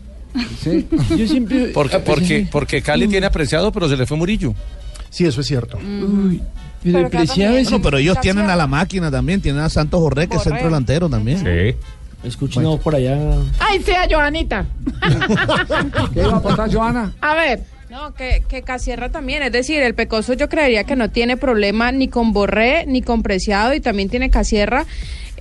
Sí. 0.62 0.86
Yo 1.18 1.28
siempre. 1.28 1.68
Porque, 1.74 1.96
a 1.96 2.00
pesar 2.00 2.16
porque, 2.20 2.48
porque 2.52 2.82
Cali 2.82 3.08
tiene 3.08 3.26
apreciado, 3.28 3.72
pero 3.72 3.88
se 3.88 3.96
le 3.96 4.06
fue 4.06 4.18
Murillo. 4.18 4.54
Sí, 5.10 5.26
eso 5.26 5.42
es 5.42 5.48
cierto. 5.48 5.78
Uy, 5.78 6.42
pero 6.84 7.00
el 7.00 7.08
preciado. 7.10 7.54
Bueno, 7.54 7.82
pero 7.82 7.98
ellos 7.98 8.20
tienen 8.22 8.50
a 8.50 8.56
la 8.56 8.68
máquina 8.68 9.10
también, 9.12 9.42
tienen 9.42 9.62
a 9.62 9.70
Santos 9.70 10.00
Borré, 10.00 10.28
que 10.28 10.38
es 10.38 10.44
centro 10.44 10.66
delantero 10.66 11.10
también. 11.10 11.40
Sí. 11.40 11.76
Escuchen 12.28 12.64
por 12.80 12.96
allá. 12.96 13.18
¡Ay, 13.60 13.82
sea 13.82 14.08
Joanita! 14.10 14.66
¿Qué 16.14 16.20
iba 16.20 16.34
a 16.34 16.38
aportar 16.38 16.72
Joana? 16.72 17.14
A 17.20 17.34
ver, 17.34 17.62
No, 17.90 18.14
que, 18.14 18.44
que 18.48 18.62
Casierra 18.62 19.10
también, 19.10 19.42
es 19.44 19.52
decir, 19.52 19.82
el 19.82 19.96
Pecoso 19.96 20.34
yo 20.34 20.48
creería 20.48 20.84
que 20.84 20.96
no 20.96 21.10
tiene 21.10 21.36
problema 21.36 21.92
ni 21.92 22.08
con 22.08 22.32
Borré 22.32 22.86
ni 22.86 23.02
con 23.02 23.24
Preciado 23.24 23.74
y 23.74 23.80
también 23.80 24.10
tiene 24.10 24.30
Casierra. 24.30 24.86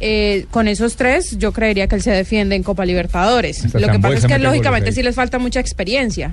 Eh, 0.02 0.46
con 0.50 0.66
esos 0.66 0.96
tres, 0.96 1.36
yo 1.38 1.52
creería 1.52 1.86
que 1.86 1.96
él 1.96 2.02
se 2.02 2.10
defiende 2.10 2.56
en 2.56 2.62
Copa 2.62 2.86
Libertadores. 2.86 3.72
Lo 3.74 3.88
que 3.92 3.98
pasa 3.98 4.14
es 4.14 4.26
que 4.26 4.38
lógicamente 4.38 4.92
sí 4.92 5.02
les 5.02 5.14
falta 5.14 5.38
mucha 5.38 5.60
experiencia. 5.60 6.32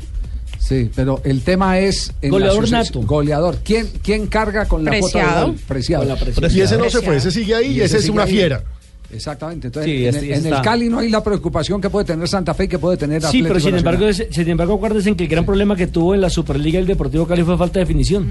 Sí, 0.59 0.89
pero 0.95 1.21
el 1.23 1.41
tema 1.43 1.79
es 1.79 2.11
en 2.21 2.31
Goleador 2.31 2.69
nato. 2.69 3.01
Goleador. 3.03 3.57
¿Quién, 3.63 3.87
quién 4.03 4.27
carga 4.27 4.65
con 4.65 4.83
la 4.83 4.91
foto 4.93 5.05
de 5.07 5.11
Preciado. 5.13 5.47
gol? 5.47 5.55
Preciado. 5.67 6.03
Con 6.03 6.13
la 6.13 6.19
Preciado. 6.19 6.53
Y 6.53 6.61
ese 6.61 6.77
no 6.77 6.89
se 6.89 7.01
fue, 7.01 7.15
ese 7.17 7.31
sigue 7.31 7.55
ahí 7.55 7.71
y 7.77 7.81
ese 7.81 7.97
es 7.97 8.09
una 8.09 8.23
ahí. 8.23 8.31
fiera. 8.31 8.63
Exactamente. 9.09 9.67
Entonces, 9.67 9.89
Sí, 9.89 10.05
en, 10.05 10.15
este- 10.15 10.33
el- 10.33 10.45
en 10.47 10.53
el. 10.53 10.61
Cali 10.61 10.89
no 10.89 10.99
hay 10.99 11.09
la 11.09 11.23
preocupación 11.23 11.79
que 11.79 11.89
puede 11.89 12.05
tener 12.05 12.27
Santa 12.27 12.53
Fe 12.53 12.65
y 12.65 12.67
que 12.67 12.77
puede 12.79 12.97
tener 12.97 13.21
Sí, 13.21 13.27
Atlético 13.27 13.47
pero 13.47 13.59
sin 13.61 13.71
Nacional. 13.71 13.93
embargo, 13.95 14.09
es- 14.09 14.27
sin 14.35 14.49
embargo, 14.49 14.73
acuérdense 14.73 15.15
que 15.15 15.23
el 15.23 15.29
gran 15.29 15.45
problema 15.45 15.75
que 15.77 15.87
tuvo 15.87 16.13
en 16.13 16.19
la 16.19 16.29
Superliga 16.29 16.77
el 16.79 16.85
Deportivo 16.85 17.25
Cali 17.25 17.43
fue 17.43 17.57
falta 17.57 17.75
de 17.79 17.85
definición. 17.85 18.27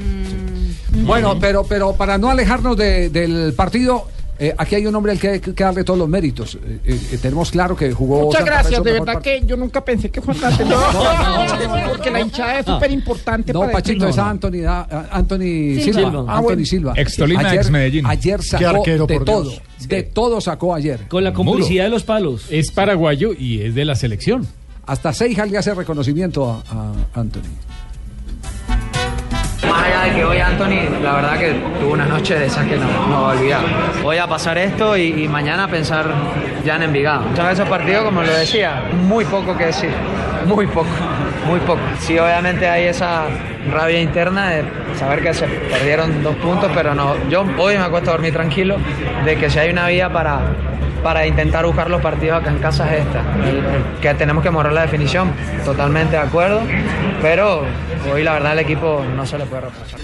Bueno, 1.04 1.38
pero, 1.40 1.64
pero 1.64 1.94
para 1.94 2.18
no 2.18 2.28
alejarnos 2.30 2.76
de- 2.76 3.08
del 3.10 3.54
partido, 3.54 4.06
eh, 4.38 4.54
aquí 4.56 4.74
hay 4.74 4.86
un 4.86 4.94
hombre 4.94 5.12
al 5.12 5.18
que 5.18 5.28
hay 5.28 5.40
que 5.40 5.52
darle 5.52 5.82
todos 5.82 5.98
los 5.98 6.08
méritos. 6.08 6.56
Eh, 6.56 6.80
eh, 6.84 7.18
tenemos 7.20 7.50
claro 7.50 7.74
que 7.74 7.92
jugó. 7.92 8.26
Muchas 8.26 8.40
Santa 8.40 8.54
gracias, 8.54 8.84
de 8.84 8.92
verdad 8.92 9.22
que 9.22 9.42
yo 9.46 9.56
nunca 9.56 9.84
pensé 9.84 10.10
que 10.10 10.20
Juan 10.20 10.36
Carlos 10.38 10.78
porque 11.88 12.10
la 12.10 12.20
hinchada 12.20 12.58
es 12.60 12.66
súper 12.66 12.90
importante 12.90 13.52
No, 13.52 13.60
para 13.60 13.72
el 13.72 13.76
Pachito, 13.76 14.08
es 14.08 14.18
Anthony, 14.18 14.66
Anthony 15.10 15.80
Silva. 15.80 15.82
Silva. 15.82 16.10
Silva. 16.10 16.24
Ah, 16.28 16.36
Anthony 16.36 16.42
bueno. 16.42 16.64
Silva. 16.66 16.92
Ex 16.96 17.16
Tolima, 17.16 17.40
ayer, 17.48 17.60
ex 17.60 17.70
Medellín. 17.70 18.06
Ayer 18.06 18.42
sacó 18.42 18.66
arquero, 18.68 19.06
de 19.06 19.20
todo. 19.20 19.52
De 19.86 20.02
todo 20.02 20.40
sacó 20.40 20.74
ayer. 20.74 21.08
Con 21.08 21.24
la 21.24 21.32
complicidad 21.32 21.84
de 21.84 21.90
los 21.90 22.04
palos. 22.04 22.46
Es 22.50 22.70
paraguayo 22.70 23.32
y 23.32 23.62
es 23.62 23.74
de 23.74 23.84
la 23.84 23.94
selección. 23.94 24.46
Hasta 24.86 25.12
Seija 25.12 25.46
le 25.46 25.58
hace 25.58 25.74
reconocimiento 25.74 26.48
a, 26.48 26.62
a 26.70 27.20
Anthony. 27.20 27.42
Más 29.76 29.84
allá 29.84 30.04
de 30.04 30.14
que 30.14 30.24
hoy 30.24 30.38
Anthony, 30.38 31.02
la 31.02 31.12
verdad 31.12 31.38
que 31.38 31.52
tuvo 31.78 31.92
una 31.92 32.06
noche 32.06 32.38
de 32.38 32.46
esas 32.46 32.64
que 32.66 32.76
no, 32.76 32.86
no 33.08 33.22
va. 33.24 33.34
Voy 34.02 34.16
a 34.16 34.26
pasar 34.26 34.56
esto 34.56 34.96
y, 34.96 35.24
y 35.24 35.28
mañana 35.28 35.68
pensar 35.68 36.06
ya 36.64 36.76
en 36.76 36.84
Envigado. 36.84 37.20
Muchas 37.22 37.46
veces 37.48 37.68
partidos, 37.68 38.04
como 38.04 38.22
lo 38.22 38.32
decía, 38.32 38.84
muy 39.06 39.26
poco 39.26 39.54
que 39.54 39.66
decir. 39.66 39.90
Muy 40.46 40.66
poco, 40.66 40.88
muy 41.46 41.60
poco. 41.60 41.80
Sí, 41.98 42.18
obviamente 42.18 42.66
hay 42.66 42.84
esa 42.84 43.24
rabia 43.70 44.00
interna 44.00 44.50
de 44.50 44.64
saber 44.98 45.22
que 45.22 45.34
se 45.34 45.46
perdieron 45.46 46.22
dos 46.22 46.36
puntos, 46.36 46.70
pero 46.74 46.94
no. 46.94 47.14
Yo 47.28 47.44
hoy 47.58 47.76
me 47.76 47.84
acuesto 47.84 48.10
a 48.10 48.14
dormir 48.14 48.32
tranquilo 48.32 48.76
de 49.24 49.36
que 49.36 49.50
si 49.50 49.58
hay 49.58 49.70
una 49.70 49.88
vía 49.88 50.12
para, 50.12 50.40
para 51.02 51.26
intentar 51.26 51.66
buscar 51.66 51.90
los 51.90 52.00
partidos 52.00 52.40
acá 52.40 52.50
en 52.50 52.58
casa 52.58 52.92
es 52.94 53.04
esta. 53.06 53.22
Que 54.00 54.14
tenemos 54.14 54.42
que 54.42 54.50
mejorar 54.50 54.72
la 54.72 54.82
definición, 54.82 55.30
totalmente 55.64 56.12
de 56.16 56.22
acuerdo, 56.22 56.60
pero 57.22 57.62
hoy 58.12 58.22
la 58.22 58.34
verdad 58.34 58.52
el 58.52 58.60
equipo 58.60 59.02
no 59.16 59.26
se 59.26 59.38
le 59.38 59.46
puede 59.46 59.62
reprochar. 59.62 60.00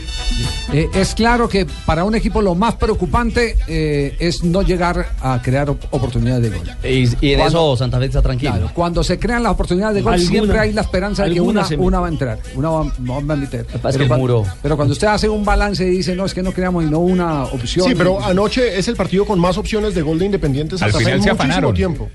Eh, 0.73 0.89
es 0.95 1.15
claro 1.15 1.49
que 1.49 1.67
para 1.85 2.03
un 2.05 2.15
equipo 2.15 2.41
lo 2.41 2.55
más 2.55 2.75
preocupante 2.77 3.57
eh, 3.69 4.17
es 4.19 4.43
no 4.43 4.63
llegar 4.63 5.07
a 5.21 5.41
crear 5.43 5.69
op- 5.69 5.85
oportunidades 5.91 6.51
de 6.51 6.57
gol. 6.57 6.67
Y, 6.83 7.27
y 7.27 7.33
en 7.35 7.41
Cuando- 7.41 7.59
eso 7.73 7.77
Santa 7.77 7.99
Fe 7.99 8.07
está 8.07 8.23
tranquilo. 8.23 8.53
Claro, 8.53 8.71
cuando 8.73 9.05
se 9.05 9.19
crean 9.19 9.43
las 9.43 9.53
oportunidades 9.53 9.97
de 9.97 10.03
gol 10.03 10.15
Alguna- 10.15 10.31
siempre 10.31 10.59
hay 10.59 10.73
la 10.73 10.81
esperanza 10.81 11.25
de 11.25 11.31
que 11.31 11.35
se 11.37 11.41
una 11.77 12.01
va 12.01 12.07
a 12.07 12.11
entrar, 12.11 12.39
una 12.55 12.71
va, 12.71 12.83
va 12.85 13.17
a 13.35 13.37
es 13.61 13.97
que 13.97 14.05
Pero, 14.05 14.17
muro- 14.17 14.47
cuando 14.77 14.93
usted 14.93 15.07
hace 15.09 15.29
un 15.29 15.45
balance 15.45 15.85
y 15.87 15.91
dice, 15.91 16.15
no, 16.17 16.25
es 16.27 16.35
que 16.35 16.43
no 16.43 16.53
creamos 16.53 16.85
y 16.85 16.87
no 16.89 16.99
una 16.99 17.45
opción. 17.45 17.87
Sí, 17.89 17.95
pero 17.97 18.23
anoche 18.25 18.79
es 18.79 18.89
el 18.89 18.97
partido 18.97 19.25
con 19.25 19.39
más 19.39 19.57
opciones 19.59 19.95
de 19.95 20.03
gol 20.03 20.19
de 20.19 20.27
Independiente 20.27 20.79
Santa 20.79 20.97
Al 20.97 21.03
en 21.03 21.07
final 21.07 21.13
se 21.23 21.29
muchísimo 21.31 21.43
afanaron. 21.53 21.75
tiempo. 21.75 22.09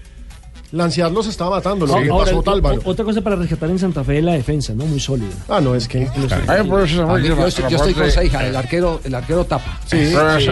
Lanciarlo 0.70 1.24
se 1.24 1.30
estaba 1.30 1.52
matando, 1.52 1.86
lo 1.88 1.96
que 1.96 2.10
Ahora, 2.10 2.26
pasó 2.26 2.40
o- 2.40 2.44
Tálvaro. 2.44 2.82
otra 2.84 3.06
cosa 3.06 3.22
para 3.22 3.38
rescatar 3.38 3.70
en 3.70 3.80
Santa 3.80 4.04
Fe 4.04 4.18
es 4.18 4.24
la 4.26 4.34
defensa, 4.34 4.74
¿no? 4.74 4.86
Muy 4.86 5.00
sólida. 5.00 5.30
Ah, 5.48 5.62
no, 5.62 5.74
es 5.74 5.88
que. 5.88 6.00
Mí, 6.00 6.08
yo, 6.28 7.48
estoy, 7.48 7.66
yo 7.70 7.78
estoy 7.78 7.94
con 7.94 8.12
Seija, 8.12 8.46
el 8.46 8.54
arquero, 8.54 9.00
el 9.06 9.16
arquero 9.16 9.46
tapa. 9.46 9.80
Sí, 9.86 10.12
ah, 10.14 10.38
se 10.42 10.50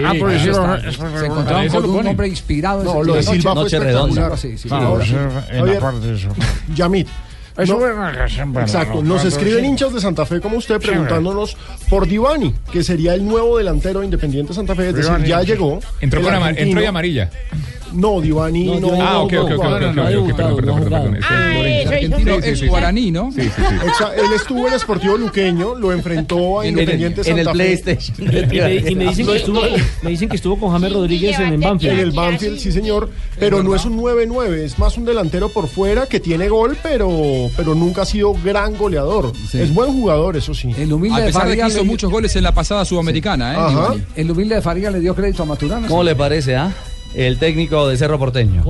encontraron 1.25 1.67
con 1.67 1.89
un 1.89 2.07
hombre 2.07 2.29
inspirado. 2.29 2.81
No, 2.81 3.01
en 3.01 3.07
lo 3.07 3.15
de 3.15 3.23
Silva 3.23 3.53
fue 3.53 3.63
noche. 3.63 3.75
espectacular. 3.77 4.37
Sí, 4.37 4.57
sí, 4.57 4.69
Ahora, 4.71 5.05
sí. 5.05 5.15
a 5.15 5.61
ver, 5.63 5.81
Yamit. 6.73 7.07
Eso 7.57 7.79
No, 7.79 8.59
Exacto, 8.59 9.01
nos 9.01 9.23
escriben 9.23 9.61
sí. 9.61 9.67
hinchas 9.67 9.93
de 9.93 10.01
Santa 10.01 10.25
Fe 10.25 10.41
como 10.41 10.57
usted 10.57 10.79
preguntándonos 10.79 11.55
por 11.89 12.07
Divani, 12.07 12.53
que 12.71 12.83
sería 12.83 13.13
el 13.13 13.25
nuevo 13.25 13.57
delantero 13.57 13.99
de 13.99 14.05
Independiente 14.05 14.53
Santa 14.53 14.75
Fe, 14.75 14.89
es 14.89 14.95
decir, 14.95 15.23
ya 15.25 15.41
llegó. 15.41 15.79
Entró, 16.01 16.21
con 16.21 16.33
entró 16.33 16.81
y 16.81 16.85
amarilla. 16.85 17.29
No, 17.93 18.19
Divani 18.21 18.79
no. 18.79 18.89
Ah, 19.01 19.19
ok, 19.21 19.33
ok, 19.41 19.51
ok, 19.51 19.59
ok, 19.59 19.65
ok, 19.65 20.29
ok, 20.29 20.35
perdón, 20.35 20.55
perdón, 20.55 20.83
perdón, 20.83 21.15
el 21.15 21.87
argentino 21.87 22.35
ex 22.35 22.67
guaraní, 22.67 23.11
¿no? 23.11 23.31
Sí, 23.31 23.41
sí, 23.41 23.49
sí. 23.55 24.03
él 24.17 24.33
estuvo 24.35 24.67
en 24.67 24.79
Sportivo 24.79 25.17
Luqueño, 25.17 25.75
lo 25.75 25.91
enfrentó 25.93 26.59
a 26.59 26.65
En 26.65 26.73
el- 26.73 26.79
Independiente 26.81 27.21
en 27.29 27.39
el 27.39 27.45
Santa 27.45 27.51
Fe. 27.51 27.77
PlayStation. 27.83 28.15
Y 28.91 28.95
me, 28.95 29.05
dicen 29.07 29.25
que 29.27 29.35
estuvo, 29.37 29.61
me 30.01 30.09
dicen 30.09 30.29
que 30.29 30.35
estuvo 30.35 30.57
con 30.59 30.71
James 30.71 30.91
Rodríguez 30.93 31.39
en, 31.39 31.53
en 31.53 31.59
Banfield. 31.61 31.93
En 31.93 31.99
el 31.99 32.11
Banfield, 32.11 32.59
sí 32.59 32.71
señor, 32.71 33.09
pero 33.39 33.63
no 33.63 33.75
es 33.75 33.85
un 33.85 33.97
9-9, 33.97 34.53
es 34.63 34.77
más 34.79 34.97
un 34.97 35.05
delantero 35.05 35.49
por 35.49 35.67
fuera 35.67 36.05
que 36.07 36.19
tiene 36.19 36.49
gol, 36.49 36.77
pero, 36.83 37.49
pero 37.55 37.75
nunca 37.75 38.01
ha 38.03 38.05
sido 38.05 38.33
gran 38.43 38.75
goleador. 38.77 39.31
Es 39.53 39.73
buen 39.73 39.91
jugador, 39.93 40.35
eso 40.37 40.53
sí. 40.53 40.71
El 40.77 40.91
humilde 40.93 41.17
A 41.17 41.19
de 41.21 41.25
pesar 41.27 41.43
de 41.47 41.55
que 41.55 41.61
Faría 41.61 41.67
hizo 41.73 41.83
le- 41.83 41.89
muchos 41.89 42.11
goles 42.11 42.35
en 42.35 42.43
la 42.43 42.53
pasada 42.53 42.83
sudamericana, 42.85 43.53
¿eh? 43.95 44.03
El 44.15 44.31
humilde 44.31 44.55
de 44.55 44.61
Faría 44.61 44.91
le 44.91 44.99
dio 44.99 45.15
crédito 45.15 45.43
a 45.43 45.45
Maturana. 45.45 45.87
¿Cómo 45.87 46.03
le 46.03 46.15
parece, 46.15 46.55
ah? 46.55 46.71
El 47.15 47.37
técnico 47.37 47.87
de 47.87 47.97
Cerro 47.97 48.19
Porteño. 48.19 48.63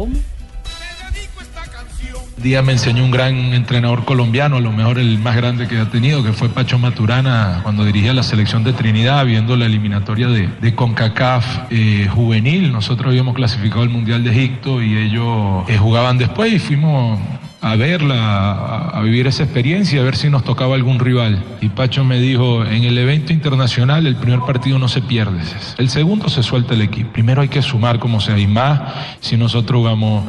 día 2.38 2.62
me 2.62 2.74
enseñó 2.74 3.04
un 3.04 3.10
gran 3.10 3.36
entrenador 3.56 4.06
colombiano, 4.06 4.58
a 4.58 4.60
lo 4.60 4.72
mejor 4.72 5.00
el 5.00 5.18
más 5.18 5.36
grande 5.36 5.68
que 5.68 5.80
ha 5.80 5.90
tenido, 5.90 6.24
que 6.24 6.32
fue 6.32 6.50
Pacho 6.50 6.78
Maturana 6.78 7.62
cuando 7.64 7.84
dirigía 7.84 8.14
la 8.14 8.22
selección 8.22 8.64
de 8.64 8.74
Trinidad, 8.74 9.26
viendo 9.26 9.56
la 9.58 9.66
eliminatoria 9.66 10.28
de, 10.28 10.48
de 10.62 10.76
CONCACAF 10.76 11.72
eh, 11.72 12.08
juvenil. 12.14 12.72
Nosotros 12.72 13.08
habíamos 13.10 13.34
clasificado 13.34 13.82
al 13.82 13.90
Mundial 13.90 14.24
de 14.24 14.30
Egipto 14.30 14.84
y 14.84 14.96
ellos 14.96 15.68
eh, 15.68 15.78
jugaban 15.78 16.20
después 16.20 16.54
y 16.54 16.60
fuimos 16.60 17.20
a 17.66 17.76
verla, 17.78 18.92
a, 18.94 19.02
vivir 19.02 19.26
esa 19.26 19.42
experiencia, 19.42 20.00
a 20.00 20.04
ver 20.04 20.16
si 20.16 20.30
nos 20.30 20.44
tocaba 20.44 20.76
algún 20.76 21.00
rival. 21.00 21.44
Y 21.62 21.70
Pacho 21.70 22.04
me 22.04 22.20
dijo, 22.20 22.64
en 22.64 22.84
el 22.84 22.96
evento 22.96 23.34
internacional 23.34 24.06
el 24.06 24.16
primer 24.16 24.42
partido 24.42 24.78
no 24.78 24.88
se 24.88 25.02
pierde, 25.02 25.40
el 25.80 25.90
segundo 25.90 26.30
se 26.30 26.44
suelta 26.44 26.76
el 26.76 26.84
equipo. 26.84 27.12
Primero 27.12 27.42
hay 27.42 27.48
que 27.48 27.64
sumar 27.64 27.98
como 27.98 28.22
sea 28.22 28.38
y 28.38 28.46
más 28.46 28.82
si 29.20 29.36
nosotros 29.36 29.80
jugamos 29.80 30.26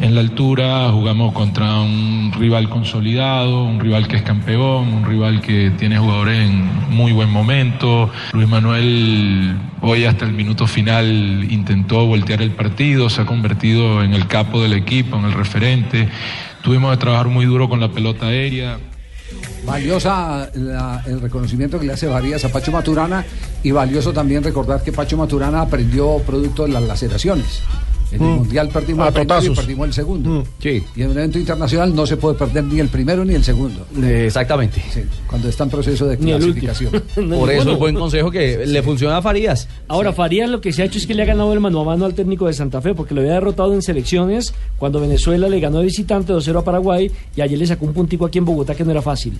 en 0.00 0.14
la 0.14 0.22
altura, 0.22 0.90
jugamos 0.90 1.34
contra 1.34 1.78
un 1.80 2.32
rival 2.38 2.70
consolidado, 2.70 3.64
un 3.64 3.80
rival 3.80 4.08
que 4.08 4.16
es 4.16 4.22
campeón, 4.22 4.88
un 4.88 5.04
rival 5.04 5.42
que 5.42 5.70
tiene 5.76 5.98
jugadores 5.98 6.48
en 6.48 6.70
muy 6.88 7.12
buen 7.12 7.28
momento. 7.28 8.10
Luis 8.32 8.48
Manuel 8.48 9.56
hoy 9.82 10.04
hasta 10.06 10.24
el 10.24 10.32
minuto 10.32 10.66
final 10.66 11.46
intentó 11.50 12.06
voltear 12.06 12.40
el 12.40 12.52
partido, 12.52 13.10
se 13.10 13.22
ha 13.22 13.26
convertido 13.26 14.02
en 14.02 14.14
el 14.14 14.26
capo 14.26 14.62
del 14.62 14.72
equipo, 14.72 15.18
en 15.18 15.26
el 15.26 15.32
referente. 15.32 16.08
Tuvimos 16.62 16.90
que 16.92 16.96
trabajar 16.98 17.28
muy 17.28 17.46
duro 17.46 17.68
con 17.68 17.80
la 17.80 17.90
pelota 17.90 18.26
aérea. 18.26 18.78
Valiosa 19.64 20.50
el 21.06 21.20
reconocimiento 21.20 21.78
que 21.78 21.86
le 21.86 21.92
hace 21.92 22.06
Varías 22.06 22.44
a 22.44 22.48
Pacho 22.50 22.72
Maturana 22.72 23.24
y 23.62 23.70
valioso 23.70 24.12
también 24.12 24.42
recordar 24.42 24.82
que 24.82 24.92
Pacho 24.92 25.16
Maturana 25.16 25.60
aprendió 25.60 26.18
producto 26.18 26.64
de 26.64 26.70
las 26.70 26.82
laceraciones. 26.82 27.62
En 28.10 28.22
el 28.22 28.28
Mm. 28.28 28.34
Mundial 28.38 28.68
perdimos 28.70 29.06
el 29.08 29.12
primero 29.12 29.42
y 29.44 29.50
perdimos 29.54 29.86
el 29.88 29.92
segundo. 29.92 30.30
Mm. 30.30 30.42
Y 30.96 31.02
en 31.02 31.10
un 31.10 31.18
evento 31.18 31.38
internacional 31.38 31.94
no 31.94 32.06
se 32.06 32.16
puede 32.16 32.36
perder 32.36 32.64
ni 32.64 32.80
el 32.80 32.88
primero 32.88 33.24
ni 33.24 33.34
el 33.34 33.44
segundo. 33.44 33.86
Exactamente. 34.02 34.82
Sí, 34.92 35.00
cuando 35.26 35.48
está 35.48 35.64
en 35.64 35.70
proceso 35.70 36.06
de 36.06 36.16
clasificación. 36.16 36.90
Por 37.28 37.50
eso 37.50 37.76
buen 37.76 37.94
consejo 37.94 38.30
que 38.30 38.66
le 38.66 38.82
funciona 38.82 39.18
a 39.18 39.22
Farías. 39.22 39.68
Ahora, 39.88 40.12
Farías 40.12 40.48
lo 40.48 40.60
que 40.60 40.72
se 40.72 40.82
ha 40.82 40.84
hecho 40.86 40.98
es 40.98 41.06
que 41.06 41.14
le 41.14 41.22
ha 41.22 41.26
ganado 41.26 41.52
el 41.52 41.60
mano 41.60 41.80
a 41.80 41.84
mano 41.84 42.04
al 42.06 42.14
técnico 42.14 42.46
de 42.46 42.52
Santa 42.52 42.80
Fe, 42.80 42.94
porque 42.94 43.14
lo 43.14 43.20
había 43.20 43.34
derrotado 43.34 43.74
en 43.74 43.82
selecciones 43.82 44.54
cuando 44.78 45.00
Venezuela 45.00 45.48
le 45.48 45.60
ganó 45.60 45.78
de 45.78 45.84
visitante 45.84 46.32
2-0 46.32 46.58
a 46.58 46.64
Paraguay 46.64 47.10
y 47.36 47.40
ayer 47.40 47.58
le 47.58 47.66
sacó 47.66 47.84
un 47.86 47.92
puntico 47.92 48.24
aquí 48.26 48.38
en 48.38 48.44
Bogotá 48.44 48.74
que 48.74 48.84
no 48.84 48.90
era 48.90 49.02
fácil. 49.02 49.38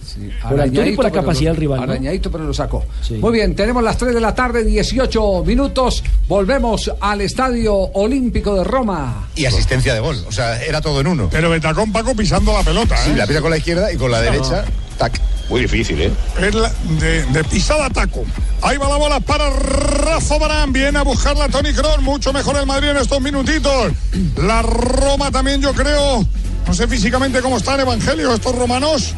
por 0.49 0.67
y 0.67 0.93
por 0.97 1.05
la 1.05 1.11
capacidad 1.11 1.51
lo- 1.51 1.55
del 1.55 1.61
rival. 1.61 1.79
¿no? 1.81 1.85
Arañadito, 1.85 2.31
pero 2.31 2.45
lo 2.45 2.55
sacó. 2.55 2.85
Muy 3.21 3.33
bien, 3.33 3.55
tenemos 3.55 3.83
las 3.83 3.97
3 3.97 4.15
de 4.15 4.21
la 4.21 4.35
tarde, 4.35 4.65
18 4.65 5.45
minutos. 5.45 6.03
Volvemos 6.29 6.91
al 7.01 7.21
Estadio 7.23 7.75
Olímpico 7.75 8.55
de 8.55 8.58
Roma. 8.65 9.29
Y 9.35 9.47
asistencia 9.47 9.95
de 9.95 10.01
gol, 10.01 10.23
o 10.29 10.33
sea, 10.33 10.63
era 10.63 10.81
todo 10.81 11.01
en 11.01 11.07
uno. 11.09 11.29
Pero 11.31 11.51
Betacón 11.51 11.93
Paco 11.93 12.15
pisando 12.15 12.53
la 12.53 12.63
pelota, 12.63 12.95
¿eh? 12.97 13.05
Sí, 13.07 13.15
la 13.15 13.27
pisa 13.27 13.41
con 13.41 13.51
la 13.51 13.59
izquierda 13.59 13.93
y 13.93 13.97
con 13.97 14.11
la 14.11 14.21
derecha, 14.21 14.65
tac. 14.99 15.21
Muy 15.49 15.63
difícil, 15.63 15.99
¿eh? 16.03 16.13
Es 16.43 16.55
la- 16.55 16.71
de, 17.01 17.25
de 17.25 17.45
pisada 17.45 17.89
taco. 17.89 18.23
Ahí 18.61 18.77
va 18.77 18.87
la 18.89 18.97
bola 18.97 19.19
para 19.21 19.49
Rafa 19.49 20.37
Barán. 20.37 20.75
Viene 20.75 20.99
a 20.99 21.03
buscarla 21.03 21.49
Tony 21.49 21.73
Kroos. 21.73 22.03
Mucho 22.03 22.35
mejor 22.35 22.57
el 22.59 22.67
Madrid 22.67 22.91
en 22.91 22.99
estos 22.99 23.19
minutitos. 23.23 23.93
La 24.37 24.61
Roma 24.61 25.31
también, 25.31 25.63
yo 25.63 25.73
creo. 25.73 26.27
No 26.67 26.75
sé 26.75 26.87
físicamente 26.87 27.41
cómo 27.41 27.57
están, 27.57 27.81
Evangelio, 27.81 28.35
estos 28.35 28.55
romanos. 28.55 29.15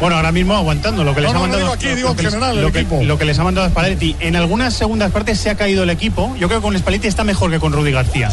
Bueno, 0.00 0.16
ahora 0.16 0.32
mismo 0.32 0.54
aguantando 0.54 1.04
lo 1.04 1.14
que 1.14 1.20
les 1.22 1.30
No, 1.32 1.38
ha 1.38 1.46
no 1.46 1.52
mandado. 1.52 1.62
digo 1.62 1.72
aquí, 1.74 1.86
lo- 1.88 1.94
digo 1.96 2.08
lo 2.10 2.14
que 2.14 2.20
en 2.20 2.24
les- 2.26 2.34
general, 2.34 2.56
el 2.58 2.62
lo 2.64 2.72
que, 2.72 2.80
equipo. 2.80 3.02
lo 3.04 3.18
que 3.18 3.24
les 3.24 3.38
ha 3.38 3.44
mandado 3.44 3.68
Spalletti. 3.68 4.16
En 4.20 4.36
algunas 4.36 4.74
segundas 4.74 5.10
partes 5.12 5.38
se 5.38 5.50
ha 5.50 5.54
caído 5.56 5.82
el 5.84 5.90
equipo. 5.90 6.34
Yo 6.38 6.48
creo 6.48 6.60
que 6.60 6.64
con 6.64 6.76
Spalletti 6.78 7.06
está 7.08 7.24
mejor 7.24 7.50
que 7.50 7.60
con 7.60 7.72
Rudy 7.72 7.92
García. 7.92 8.28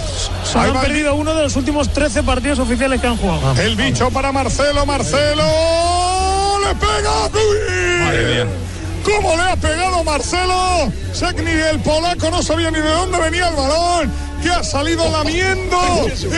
Ahí 0.56 0.70
han 0.70 0.82
perdido 0.82 1.16
uno 1.16 1.34
de 1.36 1.44
los 1.44 1.56
últimos 1.56 1.94
13 1.94 2.24
partidos 2.24 2.60
oficiales 2.60 3.00
que 3.00 3.08
han 3.08 3.18
jugado. 3.18 3.54
El 3.62 3.76
bicho 3.76 4.10
para 4.12 4.32
Marcelo, 4.32 4.86
Marcelo. 4.86 5.44
¡Le 6.66 6.76
pega! 6.76 7.28
¡Uy! 7.34 8.48
¿Cómo 9.04 9.36
le 9.36 9.42
ha 9.44 9.56
pegado 9.56 10.04
Marcelo? 10.04 10.92
Sé 11.14 11.34
que 11.36 11.42
ni 11.42 11.52
el 11.52 11.80
polaco 11.80 12.30
no 12.30 12.42
sabía 12.44 12.70
ni 12.72 12.80
de 12.80 12.90
dónde 12.90 13.18
venía 13.20 13.48
el 13.50 13.56
balón. 13.56 14.12
Que 14.42 14.50
ha 14.50 14.64
salido 14.64 15.10
lamiendo 15.10 15.78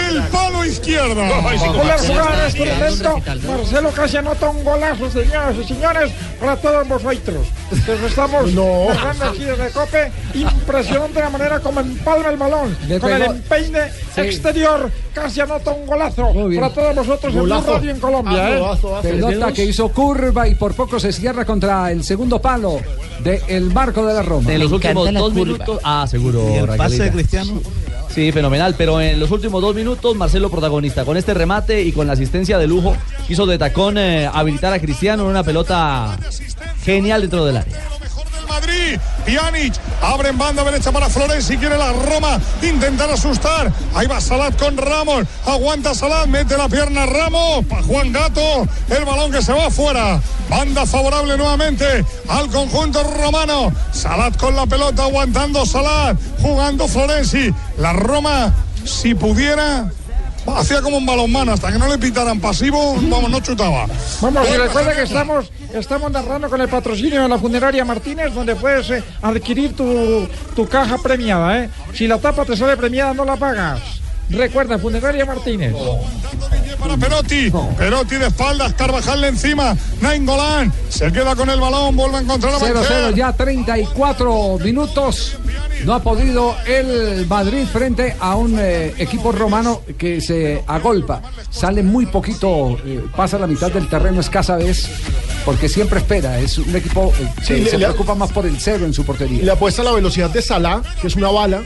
el 0.09 0.23
palo 0.31 0.65
izquierdo. 0.65 1.21
Jugada 1.23 2.39
en 2.41 2.47
este 2.47 2.65
momento, 2.73 3.21
Marcelo 3.47 3.89
casi 3.91 4.17
anota 4.17 4.49
un 4.49 4.63
golazo, 4.63 5.09
señoras 5.11 5.55
y 5.61 5.67
señores, 5.67 6.11
para 6.39 6.55
todos 6.57 6.87
vosotros. 6.87 7.47
Nos 7.71 8.01
estamos 8.01 8.51
jugando 8.51 9.25
aquí 9.25 9.43
desde 9.45 9.69
Cope. 9.71 10.11
Impresionante 10.33 11.19
la 11.19 11.29
manera 11.29 11.59
como 11.59 11.79
empalma 11.79 12.29
el 12.29 12.37
balón. 12.37 12.77
Le 12.87 12.99
Con 12.99 13.11
el 13.11 13.21
empeine 13.23 13.79
Sí. 14.13 14.21
exterior, 14.21 14.91
casi 15.13 15.41
anota 15.41 15.71
un 15.71 15.85
golazo. 15.87 16.31
Para 16.55 16.69
todos 16.69 16.95
vosotros 16.95 17.33
en 17.33 17.39
Golazo. 17.39 17.73
Radio 17.73 17.91
en 17.91 17.99
Colombia. 17.99 18.49
¿eh? 18.57 18.63
Pelota 19.01 19.51
que 19.51 19.65
hizo 19.65 19.89
curva 19.89 20.47
y 20.47 20.55
por 20.55 20.73
poco 20.75 20.99
se 20.99 21.11
cierra 21.11 21.45
contra 21.45 21.91
el 21.91 22.03
segundo 22.03 22.39
palo 22.41 22.79
del 23.23 23.63
marco 23.73 24.05
de 24.05 24.13
la 24.13 24.21
Roma. 24.21 24.51
En 24.53 24.59
los 24.59 24.71
últimos 24.71 25.11
dos 25.13 25.33
minutos. 25.33 25.79
Ah, 25.83 26.05
seguro. 26.09 26.47
Y 26.49 26.53
el 26.57 26.67
pase 26.77 27.03
de 27.03 27.11
Cristiano. 27.11 27.53
Sí, 28.13 28.31
fenomenal. 28.31 28.75
Pero 28.77 29.01
en 29.01 29.19
los 29.19 29.31
últimos 29.31 29.59
dos 29.61 29.73
minutos, 29.73 30.15
Marcelo 30.15 30.51
protagonista. 30.51 31.03
Con 31.03 31.17
este 31.17 31.33
remate 31.33 31.81
y 31.81 31.91
con 31.91 32.05
la 32.05 32.13
asistencia 32.13 32.59
de 32.59 32.67
lujo, 32.67 32.95
quiso 33.27 33.47
de 33.47 33.57
tacón 33.57 33.97
eh, 33.97 34.29
habilitar 34.31 34.71
a 34.71 34.79
Cristiano 34.79 35.23
en 35.23 35.29
una 35.29 35.43
pelota 35.43 36.19
genial 36.83 37.21
dentro 37.21 37.43
del 37.43 37.57
área. 37.57 37.73
Pjanic, 39.25 39.73
abre 40.01 40.29
en 40.29 40.37
banda 40.37 40.63
derecha 40.63 40.91
para 40.91 41.09
Florenzi, 41.09 41.57
quiere 41.57 41.77
la 41.77 41.91
Roma 41.91 42.39
intentar 42.61 43.09
asustar. 43.09 43.71
Ahí 43.95 44.07
va 44.07 44.19
Salat 44.19 44.57
con 44.57 44.77
Ramos, 44.77 45.25
aguanta 45.45 45.93
Salat, 45.93 46.27
mete 46.27 46.57
la 46.57 46.67
pierna 46.67 47.05
Ramos, 47.05 47.65
para 47.65 47.83
Juan 47.83 48.11
Gato, 48.11 48.67
el 48.89 49.05
balón 49.05 49.31
que 49.31 49.41
se 49.41 49.53
va 49.53 49.67
afuera. 49.67 50.21
Banda 50.49 50.85
favorable 50.85 51.37
nuevamente 51.37 52.05
al 52.27 52.49
conjunto 52.49 53.03
romano. 53.03 53.71
Salat 53.91 54.37
con 54.37 54.55
la 54.55 54.65
pelota, 54.65 55.03
aguantando 55.03 55.65
Salat, 55.65 56.17
jugando 56.41 56.87
Florenzi. 56.87 57.53
La 57.77 57.93
Roma, 57.93 58.53
si 58.85 59.15
pudiera, 59.15 59.89
hacía 60.47 60.81
como 60.81 60.97
un 60.97 61.05
balonmano, 61.05 61.53
hasta 61.53 61.71
que 61.71 61.79
no 61.79 61.87
le 61.87 61.97
pitaran 61.97 62.39
pasivo, 62.39 62.95
vamos, 62.95 63.29
no 63.29 63.39
chutaba. 63.39 63.85
Vamos, 64.21 64.47
y 64.49 64.57
recuerda 64.57 64.95
que 64.95 65.03
estamos, 65.03 65.51
estamos 65.73 66.11
narrando 66.11 66.49
con 66.49 66.61
el 66.61 66.69
patrocinio 66.69 67.23
de 67.23 67.29
la 67.29 67.37
funeraria 67.37 67.85
Martínez, 67.85 68.33
donde 68.33 68.55
puedes 68.55 68.89
eh, 68.89 69.03
adquirir 69.21 69.75
tu, 69.75 70.27
tu 70.55 70.67
caja 70.67 70.97
premiada. 70.97 71.63
¿eh? 71.63 71.69
Si 71.93 72.07
la 72.07 72.17
tapa 72.19 72.45
te 72.45 72.55
sale 72.55 72.77
premiada, 72.77 73.13
no 73.13 73.25
la 73.25 73.35
pagas. 73.35 74.02
Recuerda, 74.29 74.79
funeraria 74.79 75.25
Martínez. 75.25 75.73
para 76.79 76.97
Perotti. 76.97 77.51
Perotti 77.77 78.15
de 78.15 78.27
espaldas, 78.27 78.73
Carvajal 78.73 79.23
encima. 79.25 79.75
Nainggolan 80.01 80.73
se 80.89 81.11
queda 81.11 81.35
con 81.35 81.49
el 81.49 81.59
balón, 81.59 81.95
vuelve 81.95 82.17
a 82.17 82.21
encontrar 82.21 82.53
a 82.55 82.57
0-0 82.59 82.73
Bancher. 82.73 83.15
ya 83.15 83.31
34 83.33 84.57
minutos. 84.63 85.37
No 85.85 85.93
ha 85.93 86.01
podido 86.01 86.55
el 86.65 87.27
Madrid 87.27 87.65
frente 87.71 88.15
a 88.19 88.35
un 88.35 88.57
eh, 88.59 88.93
equipo 88.97 89.31
romano 89.31 89.81
que 89.97 90.19
se 90.21 90.63
agolpa. 90.65 91.21
Sale 91.51 91.83
muy 91.83 92.05
poquito, 92.07 92.77
eh, 92.85 93.03
pasa 93.15 93.37
la 93.37 93.47
mitad 93.47 93.71
del 93.71 93.87
terreno 93.89 94.21
escasa 94.21 94.55
vez, 94.55 94.87
porque 95.45 95.69
siempre 95.69 95.99
espera. 95.99 96.39
Es 96.39 96.57
un 96.57 96.75
equipo 96.75 97.13
eh, 97.19 97.29
que 97.45 97.57
le- 97.57 97.69
se 97.69 97.77
le- 97.77 97.85
preocupa 97.85 98.15
más 98.15 98.31
por 98.31 98.45
el 98.45 98.59
cero 98.59 98.85
en 98.85 98.93
su 98.93 99.05
portería. 99.05 99.43
Le 99.43 99.51
apuesta 99.51 99.81
a 99.81 99.85
la 99.85 99.91
velocidad 99.91 100.29
de 100.29 100.41
Salah, 100.41 100.81
que 101.01 101.07
es 101.07 101.15
una 101.15 101.29
bala. 101.29 101.61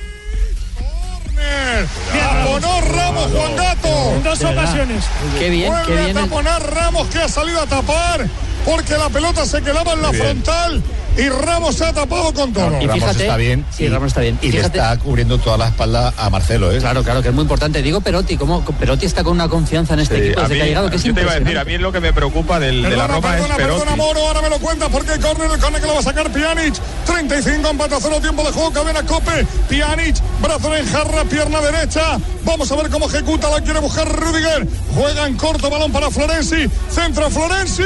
Juan 3.28 3.56
Gato. 3.56 4.14
En 4.16 4.24
dos 4.24 4.44
ocasiones. 4.44 5.06
Qué 5.38 5.50
bien, 5.50 5.74
qué 5.86 5.96
bien. 5.96 6.14
taponar 6.14 6.74
Ramos 6.74 7.08
que 7.08 7.20
ha 7.20 7.30
salido 7.30 7.62
a 7.62 7.66
tapar 7.66 8.28
porque 8.66 8.98
la 8.98 9.10
pelota 9.10 9.46
se 9.46 9.62
quedaba 9.62 9.94
en 9.94 10.02
la 10.02 10.14
frontal 10.14 10.84
y 11.18 11.30
Ramos 11.30 11.76
se 11.76 11.86
ha 11.86 11.94
tapado 11.94 12.34
con 12.34 12.54
todo. 12.54 12.70
Ramos 12.70 13.16
está 13.16 13.38
bien. 13.38 13.66
Sí, 13.76 13.88
Ramos 13.90 14.08
está 14.08 14.22
bien. 14.22 14.38
Y, 14.42 14.48
Y 14.48 14.52
le 14.52 14.58
fíjate- 14.60 14.78
está 14.80 14.98
cubriendo 14.98 15.38
toda 15.38 15.58
la 15.58 15.68
espalda 15.68 16.14
a 16.18 16.30
Marcelo, 16.30 16.72
¿eh? 16.72 16.78
Claro, 16.80 17.04
claro, 17.04 17.22
que 17.22 17.30
es 17.30 17.34
muy 17.34 17.42
importante. 17.44 17.82
Digo 17.82 18.02
Perotti, 18.02 18.38
¿cómo 18.38 18.64
Perotti 18.64 19.06
está 19.06 19.24
con 19.24 19.34
una 19.34 19.48
confianza 19.50 19.94
en 19.96 20.02
este 20.02 20.16
Sí, 20.16 20.22
equipo 20.28 20.40
a 20.40 20.44
desde 20.44 20.54
mí, 20.56 20.60
que 20.60 20.64
ha 20.64 20.68
llegado? 20.68 20.90
Que 20.90 20.96
es 20.98 21.04
yo 21.04 21.14
te 21.14 21.22
iba 21.22 21.32
a 21.32 21.40
decir, 21.40 21.58
a 21.58 21.64
mí 21.66 21.78
lo 21.78 21.92
que 21.92 22.00
me 22.00 22.14
preocupa 22.14 22.60
del- 22.60 22.84
de 22.84 22.90
la 22.90 23.08
Perdona, 23.08 23.08
Roma 23.16 23.30
es 23.30 23.34
perdona, 23.42 23.56
Perotti. 23.56 23.80
perdona, 23.82 23.96
Moro, 23.96 24.20
ahora 24.28 24.42
me 24.42 24.50
lo 24.50 24.60
cuenta 24.60 24.90
porque 24.90 25.14
el 25.14 25.20
córner, 25.20 25.52
el 25.52 25.60
córner 25.60 25.82
que 25.82 25.88
lo 25.88 25.94
va 25.94 26.00
a 26.00 26.04
sacar 26.04 26.32
Pjanic. 26.32 26.76
35 27.06 27.70
empate 27.70 27.96
a 27.96 28.00
cero, 28.02 28.18
tiempo 28.22 28.44
de 28.44 28.52
juego, 28.52 28.72
cadena 28.72 29.04
Cope. 29.04 29.46
Pjanic, 29.70 30.16
brazo 30.42 30.76
en 30.76 30.86
jarra, 30.88 31.24
pierna 31.26 31.62
derecha. 31.62 32.18
Vamos 32.44 32.72
a 32.72 32.76
ver 32.76 32.90
cómo 32.90 33.08
ejecuta, 33.08 33.50
la 33.50 33.62
quiere 33.62 33.80
buscar 33.80 34.08
Rudiger. 34.08 34.68
Juega 34.94 35.28
en 35.28 35.36
corto, 35.36 35.70
balón 35.70 35.92
para 35.92 36.10
Florenzi. 36.12 36.68
Centro 36.90 37.30
Florenzi. 37.30 37.84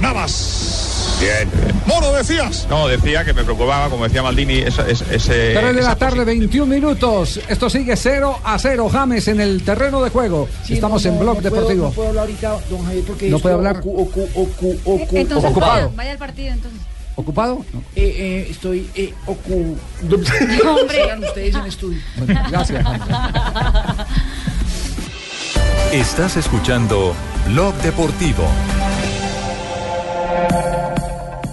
Navas. 0.00 1.16
Bien. 1.20 1.48
Moro, 1.88 2.12
decías. 2.12 2.66
No, 2.68 2.86
decía 2.86 3.24
que 3.24 3.32
me 3.32 3.42
preocupaba, 3.44 3.88
como 3.88 4.04
decía 4.04 4.22
Maldini, 4.22 4.58
esa- 4.58 4.86
esa- 4.88 5.06
ese. 5.12 5.54
3 5.54 5.74
de 5.74 5.82
la 5.82 5.96
tarde, 5.96 6.24
21 6.24 6.66
minutos. 6.72 7.40
Esto 7.48 7.70
sigue 7.70 7.96
0 7.96 8.38
a 8.44 8.58
0. 8.58 8.88
James 8.92 9.26
en 9.28 9.40
el 9.40 9.62
terreno 9.62 10.02
de 10.02 10.10
juego. 10.10 10.48
Sí, 10.64 10.74
Estamos 10.74 11.04
no, 11.04 11.10
en 11.12 11.18
Blog 11.18 11.36
no 11.36 11.40
puedo- 11.42 11.54
Deportivo. 11.54 11.86
no 11.86 11.92
puedo 11.92 12.08
hablar 12.10 12.22
ahorita, 12.24 12.58
don 12.70 12.84
Javier, 12.84 13.04
porque 13.06 13.30
¿No 13.30 13.38
puede 13.38 13.54
hablar? 13.54 13.80
ocu- 13.82 13.96
ocu- 14.10 14.28
ocu- 14.34 14.78
ocu- 14.84 15.08
Entonces 15.18 15.50
ocupado. 15.50 15.72
vaya, 15.86 15.96
vaya 15.96 16.10
al 16.12 16.18
partido 16.18 16.52
entonces. 16.52 16.80
¿Ocupado? 17.16 17.64
Eh, 17.96 18.14
eh, 18.16 18.46
estoy 18.50 18.88
eh, 18.94 19.12
ocu... 19.26 19.76
Hombre. 20.02 20.28
Sigan 21.02 21.24
ustedes 21.24 21.54
en 21.56 21.64
estudio. 21.66 22.00
Bueno, 22.16 22.40
gracias. 22.50 22.86
Estás 25.92 26.36
escuchando 26.36 27.14
Blog 27.48 27.74
Deportivo. 27.76 28.44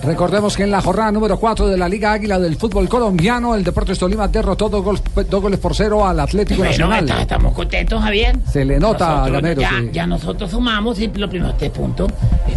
Recordemos 0.06 0.56
que 0.56 0.64
en 0.64 0.72
la 0.72 0.82
jornada 0.82 1.12
número 1.12 1.40
4 1.40 1.68
de 1.68 1.78
la 1.78 1.90
Liga 1.90 2.14
Águila 2.14 2.38
del 2.40 2.56
fútbol 2.58 2.88
colombiano, 2.88 3.56
el 3.56 3.64
Deportes 3.64 3.98
Tolima 3.98 4.28
derrotó 4.28 4.70
dos, 4.70 4.84
gol- 4.84 5.00
dos 5.30 5.42
goles 5.42 5.60
por 5.60 5.76
cero 5.76 6.06
al 6.06 6.20
Atlético 6.20 6.60
Bueno, 6.60 6.72
Nacional. 6.72 7.10
está- 7.10 7.22
estamos 7.22 7.54
contentos, 7.54 8.02
Javier. 8.04 8.38
Se 8.52 8.64
le 8.66 8.80
nota 8.80 9.06
a 9.08 9.10
Nosotros 9.30 9.42
Gamero. 9.42 9.62
Ya, 9.62 9.70
sí. 9.80 9.90
ya 9.92 10.08
nosotros 10.08 10.52
sumamos 10.52 11.00
y 11.00 11.08
los 11.08 11.30
primeros 11.30 11.58
tres 11.58 11.72
puntos. 11.72 12.12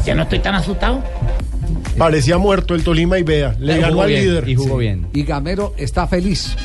Ya 0.04 0.14
no 0.14 0.22
estoy 0.24 0.40
tan 0.40 0.54
asustado. 0.56 1.02
Parecía 1.96 2.38
muerto 2.38 2.74
el 2.74 2.84
Tolima 2.84 3.18
y 3.18 3.22
vea, 3.22 3.56
le 3.58 3.78
ganó 3.78 4.02
al 4.02 4.08
bien, 4.08 4.24
líder. 4.24 4.48
y 4.48 4.54
jugó 4.54 4.76
bien. 4.76 5.06
Y 5.12 5.24
Gamero 5.24 5.74
está 5.76 6.06
feliz. 6.06 6.56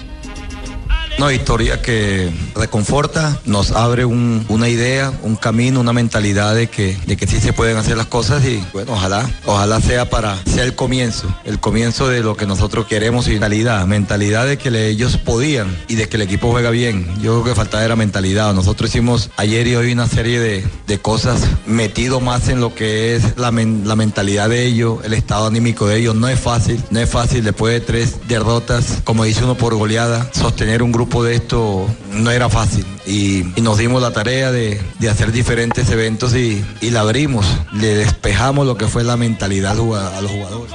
Una 1.18 1.28
victoria 1.28 1.82
que 1.82 2.32
reconforta, 2.56 3.40
nos 3.46 3.72
abre 3.72 4.04
un- 4.04 4.46
una 4.50 4.68
idea, 4.68 5.14
un 5.22 5.36
camino, 5.38 5.80
una 5.80 5.94
mentalidad 5.94 6.54
de 6.56 6.68
que, 6.68 6.98
de 7.06 7.16
que 7.16 7.28
sí 7.28 7.40
se 7.40 7.54
pueden 7.54 7.78
hacer 7.78 7.96
las 7.96 8.08
cosas 8.08 8.44
y 8.46 8.62
bueno, 8.74 8.94
ojalá, 8.94 9.30
ojalá 9.46 9.80
sea 9.80 10.10
para, 10.10 10.38
sea 10.46 10.64
el 10.64 10.76
comienzo, 10.76 11.34
el 11.46 11.60
comienzo 11.60 12.10
de 12.10 12.22
lo 12.22 12.36
que 12.36 12.46
nosotros 12.46 12.88
queremos 12.88 13.28
y 13.28 13.32
mentalidad, 13.34 13.86
mentalidad 13.86 14.46
de 14.48 14.58
que 14.58 14.70
le- 14.72 14.90
ellos 14.90 15.18
podían 15.18 15.68
y 15.88 15.96
de 15.96 16.10
que 16.10 16.18
el 16.18 16.24
equipo 16.24 16.52
juega 16.52 16.72
bien. 16.72 17.06
Yo 17.22 17.42
creo 17.42 17.44
que 17.44 17.56
faltaba 17.56 17.86
era 17.86 17.96
mentalidad. 17.96 18.54
Nosotros 18.54 18.90
hicimos 18.90 19.30
ayer 19.38 19.68
y 19.68 19.76
hoy 19.76 19.94
una 19.94 20.08
serie 20.08 20.40
de, 20.42 20.66
de 20.88 20.98
cosas 21.00 21.40
metido 21.66 22.20
más 22.20 22.50
en 22.50 22.60
lo 22.60 22.76
que 22.76 23.16
es 23.16 23.38
la, 23.38 23.52
la 23.52 23.96
mentalidad 23.96 24.50
de 24.50 24.66
ellos, 24.66 25.00
el 25.06 25.14
estado 25.14 25.48
anímico 25.48 25.88
de 25.88 26.00
ellos. 26.00 26.16
No 26.16 26.28
es 26.28 26.40
fácil, 26.40 26.84
no 26.90 27.00
es 27.00 27.10
fácil 27.10 27.44
después 27.46 27.74
de 27.74 27.80
tres 27.82 28.16
derrotas, 28.28 28.98
como 29.06 29.24
dice 29.24 29.44
uno 29.44 29.56
por 29.56 29.76
goleada, 29.76 30.30
sostener 30.34 30.82
un 30.84 30.92
grupo 30.92 31.03
de 31.24 31.36
esto 31.36 31.86
no 32.12 32.32
era 32.32 32.50
fácil. 32.50 32.86
Y, 33.06 33.44
y 33.58 33.62
nos 33.62 33.78
dimos 33.78 34.02
la 34.02 34.12
tarea 34.12 34.52
de, 34.52 34.80
de 35.00 35.10
hacer 35.10 35.32
diferentes 35.32 35.90
eventos 35.90 36.36
y, 36.36 36.64
y 36.82 36.90
la 36.92 37.02
abrimos, 37.02 37.46
le 37.74 37.96
despejamos 37.96 38.66
lo 38.66 38.78
que 38.78 38.88
fue 38.88 39.04
la 39.04 39.18
mentalidad 39.18 39.72
a 39.74 40.22
los 40.22 40.32
jugadores. 40.32 40.72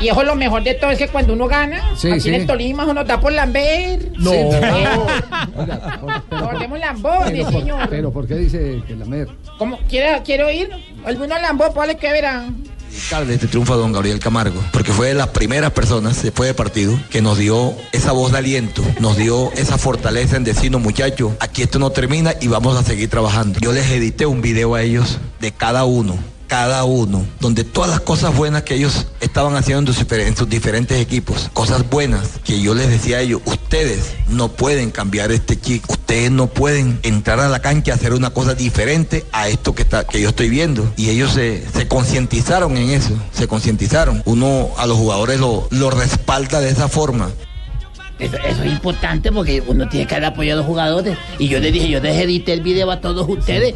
Y 0.00 0.08
eso 0.08 0.20
es 0.20 0.26
lo 0.26 0.34
mejor 0.34 0.64
de 0.64 0.74
todo, 0.74 0.90
es 0.90 0.98
que 0.98 1.06
cuando 1.06 1.32
uno 1.32 1.46
gana, 1.46 1.80
Sí, 1.96 2.10
aquí 2.10 2.20
sí. 2.22 2.28
en 2.30 2.34
el 2.34 2.46
Tolima 2.46 2.84
uno 2.84 3.04
da 3.04 3.20
por 3.20 3.32
Lambert. 3.32 4.02
No. 4.18 4.30
Sí. 4.32 4.36
Oiga, 5.56 5.98
por- 6.00 6.22
pero- 6.28 6.46
Volvemos 6.48 6.78
por- 7.52 7.60
señor. 7.60 7.88
pero 7.88 8.12
¿por 8.12 8.26
qué 8.26 8.34
dice 8.34 8.82
que 8.86 8.96
la 8.96 9.04
mer? 9.04 9.28
¿Cómo? 9.58 9.78
¿Quiere, 9.88 10.20
quiero 10.24 10.50
ir? 10.50 10.70
¿Alguno 11.04 11.38
Lamborghini? 11.38 11.74
¿Cuál 11.74 11.90
es 11.90 11.96
que 11.96 12.10
verán? 12.10 12.56
Este 13.28 13.46
triunfo 13.46 13.76
don 13.76 13.92
Gabriel 13.92 14.18
Camargo, 14.18 14.62
porque 14.72 14.92
fue 14.92 15.08
de 15.08 15.14
las 15.14 15.28
primeras 15.28 15.72
personas 15.72 16.22
después 16.22 16.48
del 16.48 16.56
partido 16.56 16.98
que 17.10 17.22
nos 17.22 17.38
dio 17.38 17.74
esa 17.92 18.12
voz 18.12 18.32
de 18.32 18.38
aliento, 18.38 18.82
nos 19.00 19.16
dio 19.16 19.52
esa 19.52 19.78
fortaleza 19.78 20.36
en 20.36 20.44
decirnos, 20.44 20.80
muchachos, 20.80 21.32
aquí 21.40 21.62
esto 21.62 21.78
no 21.78 21.90
termina 21.90 22.34
y 22.40 22.48
vamos 22.48 22.76
a 22.76 22.82
seguir 22.82 23.10
trabajando. 23.10 23.58
Yo 23.60 23.72
les 23.72 23.90
edité 23.90 24.26
un 24.26 24.40
video 24.40 24.74
a 24.74 24.82
ellos 24.82 25.18
de 25.40 25.52
cada 25.52 25.84
uno 25.84 26.31
cada 26.52 26.84
uno, 26.84 27.24
donde 27.40 27.64
todas 27.64 27.88
las 27.88 28.00
cosas 28.00 28.36
buenas 28.36 28.64
que 28.64 28.74
ellos 28.74 29.06
estaban 29.22 29.56
haciendo 29.56 29.90
en 29.90 29.96
sus, 29.96 30.06
difer- 30.06 30.26
en 30.26 30.36
sus 30.36 30.50
diferentes 30.50 31.00
equipos, 31.00 31.48
cosas 31.54 31.88
buenas 31.88 32.28
que 32.44 32.60
yo 32.60 32.74
les 32.74 32.90
decía 32.90 33.16
a 33.16 33.20
ellos, 33.22 33.40
ustedes 33.46 34.12
no 34.28 34.48
pueden 34.48 34.90
cambiar 34.90 35.32
este 35.32 35.58
chico, 35.58 35.94
ustedes 35.94 36.30
no 36.30 36.48
pueden 36.48 37.00
entrar 37.04 37.40
a 37.40 37.48
la 37.48 37.62
cancha 37.62 37.92
a 37.92 37.94
hacer 37.94 38.12
una 38.12 38.34
cosa 38.34 38.52
diferente 38.54 39.24
a 39.32 39.48
esto 39.48 39.74
que, 39.74 39.80
está, 39.80 40.04
que 40.04 40.20
yo 40.20 40.28
estoy 40.28 40.50
viendo. 40.50 40.92
Y 40.98 41.08
ellos 41.08 41.32
se, 41.32 41.64
se 41.72 41.88
concientizaron 41.88 42.76
en 42.76 42.90
eso, 42.90 43.14
se 43.32 43.48
concientizaron. 43.48 44.20
Uno 44.26 44.68
a 44.76 44.84
los 44.84 44.98
jugadores 44.98 45.40
lo, 45.40 45.68
lo 45.70 45.90
respalda 45.90 46.60
de 46.60 46.68
esa 46.68 46.88
forma. 46.88 47.30
Eso, 48.22 48.36
eso 48.36 48.62
es 48.62 48.72
importante 48.72 49.30
porque 49.32 49.62
uno 49.66 49.88
tiene 49.88 50.06
que 50.06 50.14
dar 50.14 50.24
apoyo 50.26 50.52
a 50.54 50.56
los 50.56 50.66
jugadores. 50.66 51.16
Y 51.38 51.48
yo 51.48 51.58
les 51.60 51.72
dije, 51.72 51.88
yo 51.88 52.00
les 52.00 52.16
edité 52.16 52.52
el 52.52 52.60
video 52.62 52.90
a 52.90 53.00
todos 53.00 53.28
ustedes. 53.28 53.74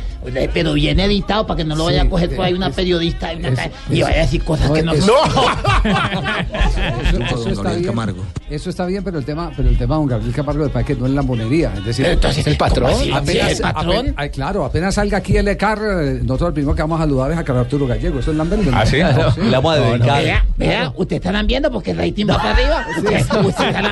Pero 0.53 0.73
bien 0.73 0.99
editado 0.99 1.47
para 1.47 1.59
que 1.59 1.65
no 1.65 1.77
lo 1.77 1.85
vaya 1.85 2.03
a 2.03 2.09
coger 2.09 2.35
por 2.35 2.45
ahí 2.45 2.53
una 2.53 2.69
es- 2.69 2.75
periodista 2.75 3.33
y, 3.33 3.37
una 3.37 3.49
es- 3.51 3.55
ca- 3.59 3.71
y 3.91 4.03
vaya 4.03 4.17
a 4.17 4.21
decir 4.23 4.43
cosas 4.43 4.71
que 4.71 4.83
no 4.83 4.93
es- 4.93 5.05
son. 5.05 5.15
Eso, 7.27 7.49
eso 7.49 7.49
está 7.51 7.73
bien, 7.73 7.95
eso 8.51 8.71
está 8.71 8.87
bien, 8.87 9.03
pero 9.05 9.19
el 9.19 9.25
tema, 9.25 9.51
pero 9.57 9.69
el 9.69 9.77
tema 9.79 9.95
de 9.95 10.01
don 10.01 10.09
Gabriel 10.09 10.35
Camargo 10.35 10.65
de 10.65 10.71
Paquet 10.71 10.99
no 10.99 11.07
es 11.07 11.13
lambonería. 11.13 11.73
Es 11.77 11.85
decir, 11.85 12.07
Entonces, 12.07 12.41
¿Es 12.41 12.47
el 12.47 12.57
patrón? 12.57 12.91
¿cómo 12.93 13.01
así? 13.03 13.11
Apenas, 13.13 13.49
¿Sí, 13.51 13.57
el 13.57 13.63
patrón? 13.63 14.15
claro, 14.33 14.65
apenas 14.65 14.95
salga 14.95 15.19
aquí 15.19 15.37
el 15.37 15.49
ECAR, 15.49 15.81
nosotros 16.23 16.49
el 16.49 16.55
primero 16.55 16.75
que 16.75 16.83
vamos 16.83 17.01
a 17.01 17.05
saludar 17.05 17.33
es 17.33 17.39
a 17.39 17.45
Carlos 17.45 17.65
Arturo 17.65 17.87
Gallego. 17.87 18.19
Eso 18.21 18.31
es 18.31 18.37
lambonería. 18.37 18.79
¿Ah, 18.79 18.87
sí? 18.87 18.99
No, 18.99 19.45
Le 19.45 19.51
vamos 19.57 19.75
a 19.75 19.79
No, 19.79 19.85
no. 19.87 19.93
dedicar. 19.93 20.23
Vea, 20.23 20.45
vea, 20.57 20.93
usted 20.97 21.17
está 21.17 21.33
lambiendo 21.33 21.71
porque 21.71 21.91
el 21.93 21.99
rating 21.99 22.27
va 22.29 22.37
para 22.37 22.51
arriba. 22.55 22.87
Usted, 22.99 23.45
usted 23.45 23.65
está 23.67 23.83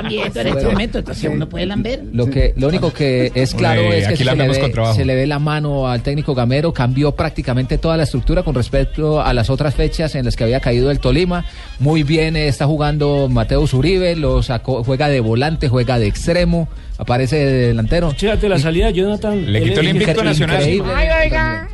lambiendo 0.45 0.49
en 0.49 0.57
este 0.59 0.73
momento, 0.75 0.99
entonces 0.99 1.31
uno 1.33 1.49
puede 1.49 1.67
lamber. 1.67 2.03
Lo 2.13 2.31
que, 2.31 2.55
lo 2.57 2.69
único 2.69 2.93
que 2.93 3.33
es 3.35 3.55
claro 3.55 3.83
es 3.93 4.09
que 4.09 4.17
se 4.17 4.25
le, 4.25 4.35
ve, 4.35 4.61
con 4.61 4.73
trabajo. 4.73 4.95
se 4.95 5.05
le 5.05 5.15
ve 5.15 5.27
la 5.27 5.39
mano 5.39 5.89
al 5.89 6.03
técnico 6.03 6.35
Gamero, 6.35 6.73
cambió 6.73 7.13
prácticamente 7.13 7.79
toda 7.79 7.97
la 7.97 8.05
estructura 8.05 8.43
con 8.43 8.55
respecto 8.55 9.21
a 9.21 9.33
las 9.33 9.51
otras 9.51 9.75
fechas 9.75 10.15
en 10.15 10.25
las 10.25 10.37
que 10.37 10.45
había 10.45 10.61
caído 10.61 10.91
el 10.91 11.01
Tolima. 11.01 11.45
Muy 11.79 12.03
bien 12.03 12.37
eh, 12.37 12.49
está 12.49 12.67
jugando 12.67 13.29
Mateo 13.29 13.67
Zuribe, 13.67 14.17
lo 14.17 14.43
sacó, 14.43 14.85
juega 14.85 15.09
de 15.09 15.21
volante, 15.21 15.69
juega 15.69 15.99
de 15.99 16.07
extremo, 16.07 16.69
aparece 16.99 17.37
de 17.37 17.67
delantero. 17.69 18.11
Fíjate 18.13 18.49
la 18.49 18.59
salida 18.59 18.87
de 18.87 18.93
Jonathan. 18.95 19.53
Le 19.53 19.63
quitó 19.63 19.81
el 19.81 19.89
invicto 19.89 20.23
nacional. 20.23 20.63
Ay, 20.63 20.81
oiga. 20.81 21.69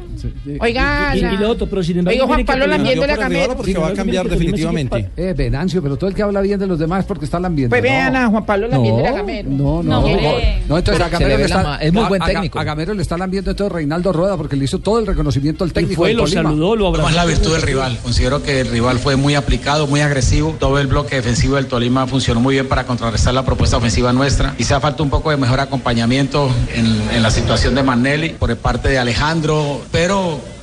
Oiga, 0.60 1.12
Y, 1.14 1.18
y 1.18 1.22
la- 1.22 1.32
lo 1.34 1.50
otro, 1.50 1.66
pero 1.68 1.82
sin 1.82 1.98
embargo. 1.98 2.14
Oiga, 2.16 2.26
Juan 2.26 2.44
Pablo 2.44 2.64
aprender- 2.64 2.78
lambiéndole 2.96 3.12
a 3.12 3.16
Gamero. 3.16 3.64
Sin 3.64 3.76
embargo, 3.76 3.94
tiene 3.94 4.12
que 4.12 4.18
aprender 4.18 4.66
a 4.92 4.98
Eh, 5.30 5.34
Venancio, 5.36 5.82
pero 5.82 5.96
todo 5.96 6.08
el 6.10 6.16
que 6.16 6.22
habla 6.22 6.40
bien 6.40 6.58
de 6.58 6.66
los 6.66 6.78
demás 6.78 7.00
es 7.00 7.06
porque 7.06 7.24
está 7.24 7.38
lambiendo. 7.40 7.70
Pues 7.70 7.82
vean 7.82 8.14
a 8.16 8.28
Juan 8.28 8.44
Pablo 8.46 8.68
lambiéndole 8.68 9.08
a 9.08 9.12
Gamero. 9.12 9.50
No, 9.50 9.82
no, 9.82 9.82
No, 9.82 10.00
no. 10.00 10.04
quiere. 10.06 10.62
No, 10.68 10.78
entonces 10.78 11.02
a 11.04 11.08
Gamero 11.08 11.30
le 11.30 11.38
la 11.38 11.44
está, 11.46 11.76
es 11.76 11.92
muy 11.92 12.04
a- 12.04 12.08
buen 12.08 12.22
a- 12.22 12.26
técnico. 12.26 12.58
A, 12.58 12.64
Gamero 12.64 12.94
le 12.94 13.02
está 13.02 13.16
lambiendo 13.16 13.54
todo 13.54 13.68
Reinaldo 13.68 14.12
Rueda 14.12 14.36
porque 14.36 14.56
le 14.56 14.64
hizo 14.64 14.78
todo 14.78 14.98
el 14.98 15.06
reconocimiento 15.06 15.64
al 15.64 15.72
técnico. 15.72 16.02
fue, 16.02 16.12
lo 16.14 16.26
saludó, 16.26 16.76
lo 16.76 16.86
abrazó. 16.88 17.06
Más 17.08 17.14
la 17.16 17.24
virtud 17.24 17.52
del 17.52 17.62
rival. 17.62 17.98
Considero 18.02 18.42
que 18.42 18.60
el 18.60 18.68
rival 18.68 18.98
fue 18.98 19.16
muy 19.16 19.34
aplicado, 19.34 19.86
muy 19.86 20.00
agresivo. 20.00 20.54
Todo 20.58 20.78
el 20.78 20.86
bloque 20.86 21.16
defensivo 21.16 21.56
del 21.56 21.66
Tolima 21.66 22.06
funcionó 22.06 22.40
muy 22.40 22.54
bien 22.54 22.68
para 22.68 22.84
contrarrestar 22.84 23.34
la 23.34 23.44
propuesta 23.44 23.76
ofensiva 23.76 24.12
nuestra. 24.12 24.54
Quizá 24.56 24.80
falta 24.80 25.02
un 25.02 25.10
poco 25.10 25.30
de 25.30 25.36
mejor 25.36 25.60
acompañamiento 25.60 26.50
en, 26.74 26.86
en 27.14 27.22
la 27.22 27.30
situación 27.30 27.74
de 27.74 27.82
Manelli 27.82 28.30
por 28.30 28.54
parte 28.56 28.88
de 28.88 28.98
Alejandro, 28.98 29.80
pero 29.92 30.09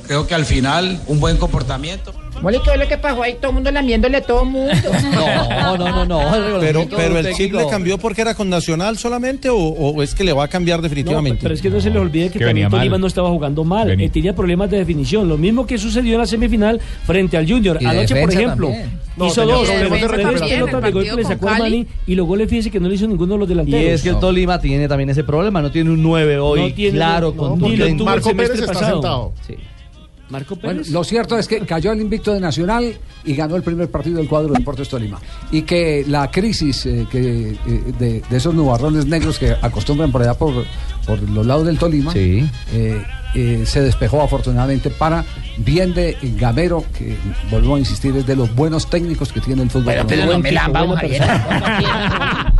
creo 0.06 0.26
que 0.26 0.34
al 0.34 0.44
final 0.44 1.00
un 1.06 1.20
buen 1.20 1.38
comportamiento. 1.38 2.12
Mole, 2.42 2.60
¿qué 2.64 2.70
es 2.72 2.78
lo 2.78 2.88
que 2.88 2.98
pasó 2.98 3.22
ahí? 3.22 3.34
Todo 3.34 3.48
el 3.48 3.54
mundo 3.54 3.70
lambiéndole 3.70 4.16
a 4.18 4.20
todo 4.22 4.42
el 4.42 4.48
mundo. 4.48 4.72
No, 5.58 5.76
no, 5.76 6.04
no, 6.04 6.04
no. 6.06 6.60
Pero, 6.60 6.86
pero 6.88 7.18
el 7.18 7.34
chip 7.34 7.52
le 7.52 7.66
cambió 7.68 7.98
porque 7.98 8.20
era 8.22 8.34
con 8.34 8.48
Nacional 8.48 8.96
solamente 8.98 9.48
o, 9.50 9.56
o 9.56 10.02
es 10.02 10.14
que 10.14 10.24
le 10.24 10.32
va 10.32 10.44
a 10.44 10.48
cambiar 10.48 10.78
No, 10.78 10.82
definitivamente. 10.84 11.40
pero 11.42 11.54
es 11.54 11.60
que 11.62 11.70
no 11.70 11.80
se 11.80 11.90
les 11.90 11.98
olvide 12.00 12.30
que, 12.30 12.38
Que 12.38 12.44
también 12.46 12.70
mal. 12.70 12.80
Tolima 12.80 12.98
no 12.98 13.06
estaba 13.06 13.28
jugando 13.30 13.64
mal, 13.64 13.90
eh, 14.00 14.08
tenía 14.08 14.34
problemas 14.34 14.70
de 14.70 14.78
definición. 14.78 15.28
Lo 15.28 15.36
mismo 15.36 15.66
que 15.66 15.78
sucedió 15.78 16.14
en 16.14 16.20
la 16.20 16.26
semifinal 16.26 16.80
frente 17.04 17.36
al 17.36 17.48
Junior. 17.48 17.78
Y 17.80 17.84
Anoche, 17.86 18.14
por 18.20 18.32
ejemplo, 18.32 18.68
también. 18.68 18.98
No, 19.16 19.26
hizo 19.26 19.44
dos, 19.44 19.66
tres 19.66 19.88
pelotas 19.88 20.82
de 20.82 20.90
gol 20.92 21.04
que 21.04 21.12
le 21.16 21.24
sacó 21.24 21.48
a 21.48 21.58
Mani 21.58 21.86
y 22.06 22.14
los 22.14 22.26
goles, 22.26 22.48
fíjese 22.48 22.70
que 22.70 22.78
no 22.80 22.88
le 22.88 22.94
hizo 22.94 23.06
ninguno 23.08 23.32
de 23.34 23.38
los 23.38 23.46
Y 23.48 23.48
delanteros. 23.50 23.92
es 23.94 24.02
que 24.02 24.08
el 24.10 24.18
Tolima 24.20 24.60
tiene 24.60 24.86
también 24.86 25.10
ese 25.10 25.24
problema, 25.24 25.60
no 25.60 25.70
tiene 25.72 25.90
un 25.90 26.02
9 26.02 26.38
hoy 26.38 26.60
No 26.60 26.74
tiene- 26.74 26.96
claro, 26.96 27.34
no, 27.36 27.58
con 27.58 28.04
Marco 28.04 28.30
Pérez 28.34 28.60
está 28.60 28.74
sentado. 28.74 29.32
Sí. 29.46 29.54
Marco 30.30 30.56
Bueno, 30.56 30.80
Pérez. 30.80 30.90
lo 30.90 31.04
cierto 31.04 31.38
es 31.38 31.48
que 31.48 31.60
cayó 31.60 31.92
el 31.92 32.00
invicto 32.00 32.32
de 32.32 32.40
Nacional 32.40 32.96
y 33.24 33.34
ganó 33.34 33.56
el 33.56 33.62
primer 33.62 33.90
partido 33.90 34.18
del 34.18 34.28
cuadro 34.28 34.52
de 34.52 34.58
Deportes 34.58 34.88
Tolima. 34.88 35.20
Y 35.50 35.62
que 35.62 36.04
la 36.06 36.30
crisis 36.30 36.86
eh, 36.86 37.06
que, 37.10 37.50
eh, 37.52 37.56
de, 37.98 38.22
de 38.28 38.36
esos 38.36 38.54
nubarrones 38.54 39.06
negros 39.06 39.38
que 39.38 39.52
acostumbran 39.60 40.12
por 40.12 40.22
allá 40.22 40.34
por, 40.34 40.64
por 41.08 41.20
los 41.28 41.44
lados 41.44 41.66
del 41.66 41.76
Tolima 41.78 42.12
Sí. 42.12 42.48
eh, 42.72 43.02
eh, 43.34 43.62
se 43.66 43.82
despejó 43.82 44.22
afortunadamente 44.22 44.88
para 44.90 45.24
bien 45.58 45.92
de 45.94 46.16
Gamero, 46.38 46.84
que 46.96 47.16
volvemos 47.50 47.76
a 47.76 47.80
insistir, 47.80 48.16
es 48.16 48.26
de 48.26 48.36
los 48.36 48.54
buenos 48.54 48.88
técnicos 48.88 49.32
que 49.32 49.40
tiene 49.40 49.62
el 49.64 49.70
fútbol. 49.70 49.84
Bueno, 49.86 50.04
pero 50.06 50.26
no 50.26 50.38
me 50.38 50.52
lambamos, 50.52 50.98
Javier. 51.00 51.22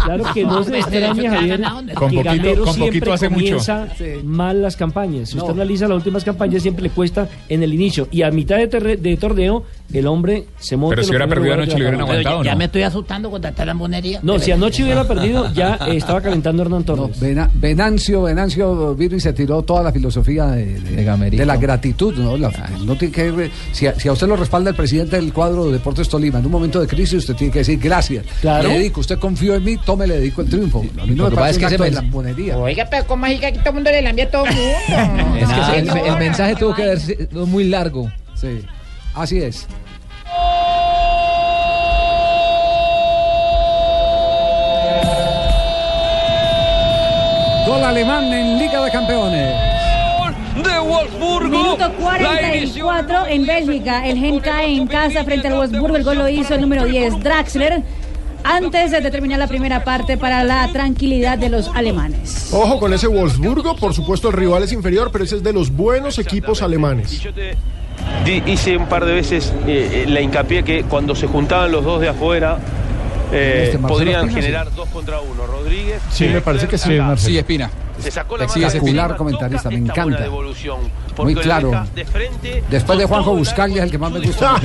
Claro 0.05 0.25
que 0.33 0.43
no 0.45 0.51
se 0.65 0.71
Hombre, 0.73 0.79
extraña, 0.81 1.15
que 1.23 1.29
Javier, 1.29 1.61
que 1.87 1.95
Con 1.95 2.11
poquito- 2.11 2.23
Gamero 2.25 2.65
con 2.65 2.75
siempre 2.75 3.13
hace 3.13 3.29
mucho. 3.29 3.57
comienza 3.59 3.89
mal 4.25 4.63
las 4.63 4.77
campañas. 4.77 5.29
Si 5.31 5.37
usted 5.39 5.51
analiza 5.53 5.89
las 5.89 5.97
últimas 5.97 6.25
campañas, 6.25 6.63
siempre 6.63 6.83
le 6.85 6.91
cuesta 6.91 7.29
en 7.49 7.63
el 7.63 7.73
inicio. 7.75 8.09
Y 8.11 8.23
a 8.23 8.31
mitad 8.31 8.57
de, 8.59 8.97
de 8.97 9.17
torneo, 9.17 9.65
el 9.93 10.07
hombre 10.07 10.45
se 10.59 10.77
monta. 10.77 10.97
Pero 10.97 11.05
si 11.05 11.11
hubiera 11.11 11.27
perdido 11.27 11.55
anoche, 11.55 11.73
le 11.73 11.79
la 11.85 11.89
hubieran 11.91 12.01
aguantado, 12.03 12.45
Ya 12.45 12.53
¿no? 12.53 12.59
me 12.59 12.65
estoy 12.67 12.83
asustando 12.83 13.31
con 13.31 13.41
tanta 13.41 13.65
lambonería. 13.65 14.21
No, 14.23 14.39
si 14.39 14.51
anoche 14.53 14.83
hubiera 14.85 15.07
perdido, 15.07 15.53
ya 15.53 15.79
eh, 15.89 15.97
estaba 15.97 16.21
calentando 16.21 16.63
Hernán 16.63 16.85
Torres. 16.85 17.19
Vena- 17.21 17.51
Venancio, 17.55 18.29
Venancio 18.39 18.95
vino 18.95 19.17
y 19.17 19.21
se 19.21 19.33
tiró 19.33 19.63
toda 19.63 19.83
la 19.83 19.91
filosofía 19.93 20.47
de, 20.47 20.79
de- 20.79 21.31
De 21.31 21.45
la 21.45 21.57
gratitud, 21.57 22.15
¿no? 22.17 22.37
La- 22.37 22.51
no 22.85 22.97
tiene 22.97 23.13
que 23.13 23.51
si, 23.73 23.89
a, 23.89 23.99
si 23.99 24.07
a 24.07 24.13
usted 24.13 24.29
lo 24.29 24.37
respalda 24.37 24.71
el 24.71 24.77
presidente 24.77 25.17
del 25.17 25.33
cuadro 25.33 25.67
de 25.67 25.73
Deportes 25.73 26.09
Tolima 26.09 26.39
en 26.39 26.47
un 26.47 26.53
momento 26.53 26.81
de 26.81 26.87
crisis, 26.87 27.15
usted 27.19 27.35
tiene 27.35 27.53
que 27.53 27.59
decir 27.61 27.81
gracias. 27.81 28.25
Claro. 28.41 28.69
Le 28.69 28.75
dedico, 28.79 29.01
usted 29.01 29.19
confió 29.19 29.57
en 29.57 29.65
mí, 29.65 29.77
tome, 29.85 30.07
le 30.07 30.19
dedico 30.21 30.43
el 30.43 30.49
triunfo. 30.51 30.79
A 31.01 31.05
mí 31.07 31.15
no 31.17 31.25
Lo 31.25 31.25
me 31.25 31.31
que 31.31 31.35
pasa 31.37 31.59
parece 31.59 31.65
es 31.65 31.71
que 31.73 31.79
mens- 31.79 31.95
lambonería. 31.95 32.57
Oiga, 32.59 32.87
pero 32.89 33.07
¿cómo 33.09 33.27
así 33.27 33.39
que 33.41 33.47
aquí 33.47 33.59
todo 33.59 33.71
el 33.71 33.75
mundo 33.75 33.91
le 33.91 34.03
lambia 34.03 34.25
a 34.27 34.31
todo 34.31 34.45
el 34.47 34.55
mundo? 34.55 34.79
Es 35.41 35.49
que 35.49 35.83
No, 35.83 35.97
el, 35.97 36.07
el 36.07 36.19
mensaje 36.19 36.55
tuvo 36.55 36.75
que 36.77 36.83
haber 36.85 37.01
sido 37.01 37.45
muy 37.47 37.65
largo. 37.65 38.09
Sí, 38.37 38.61
así 39.17 39.39
es. 39.43 39.67
Gol 47.69 47.85
alemán 47.85 48.25
en 48.33 48.59
Liga 48.59 48.83
de 48.83 48.91
Campeones. 48.91 49.55
de 50.57 50.79
Wolfsburgo. 50.79 51.51
Minuto 51.51 51.93
44 52.01 53.27
en 53.27 53.45
Bélgica. 53.45 54.07
El 54.07 54.19
Gen 54.19 54.41
cae 54.41 54.75
en 54.75 54.87
casa 54.87 55.23
frente 55.23 55.49
al 55.49 55.55
Wolfsburgo. 55.55 55.97
El 55.97 56.03
gol 56.03 56.17
lo 56.17 56.29
hizo 56.31 56.55
el 56.55 56.63
número 56.63 56.87
10, 56.87 57.21
Draxler. 57.21 57.83
Antes 58.43 58.91
de 58.93 59.11
terminar 59.11 59.39
la 59.39 59.49
primera 59.49 59.85
parte 59.85 60.17
para 60.17 60.45
la 60.45 60.67
tranquilidad 60.73 61.37
de 61.37 61.51
los 61.51 61.69
alemanes. 61.69 62.49
Ojo 62.55 62.81
con 62.81 62.95
ese 62.95 63.07
Wolfsburgo, 63.07 63.77
por 63.77 63.93
supuesto 63.93 64.29
el 64.29 64.35
rival 64.35 64.63
es 64.63 64.73
inferior, 64.73 65.11
pero 65.13 65.25
ese 65.25 65.37
es 65.37 65.43
de 65.43 65.53
los 65.53 65.71
buenos 65.71 66.19
equipos 66.19 66.63
alemanes. 66.63 67.21
Hice 68.47 68.79
un 68.79 68.87
par 68.87 69.05
de 69.05 69.13
veces 69.13 69.53
eh, 69.67 70.05
eh, 70.07 70.09
la 70.09 70.23
hincapié 70.23 70.63
que 70.63 70.85
cuando 70.85 71.15
se 71.15 71.27
juntaban 71.27 71.71
los 71.71 71.85
dos 71.85 72.01
de 72.01 72.09
afuera 72.09 72.59
eh, 73.33 73.65
Este 73.67 73.79
podrían 73.79 74.31
generar 74.31 74.73
dos 74.75 74.89
contra 74.89 75.21
uno. 75.21 75.47
Rodríguez. 75.47 76.01
Sí, 76.11 76.27
me 76.29 76.41
parece 76.41 76.69
que 76.69 76.79
sí. 76.79 76.91
Marcelo. 76.99 77.31
Sí, 77.31 77.39
Espina. 77.39 77.71
Se 78.01 78.11
sacó 78.11 78.37
la 78.37 78.45
espectacular 78.45 79.17
comentarista, 79.17 79.71
me 79.71 79.77
encanta. 79.77 80.27
Muy 81.17 81.35
claro. 81.35 81.71
deja 81.71 81.87
de 81.95 82.05
frente 82.05 82.65
Después 82.71 82.99
de 82.99 83.07
Juanjo 83.07 83.35
Buscaglia 83.35 83.79
es 83.79 83.85
el 83.87 83.91
que 83.91 83.99
más 83.99 84.13
me 84.13 84.21
gusta. 84.21 84.55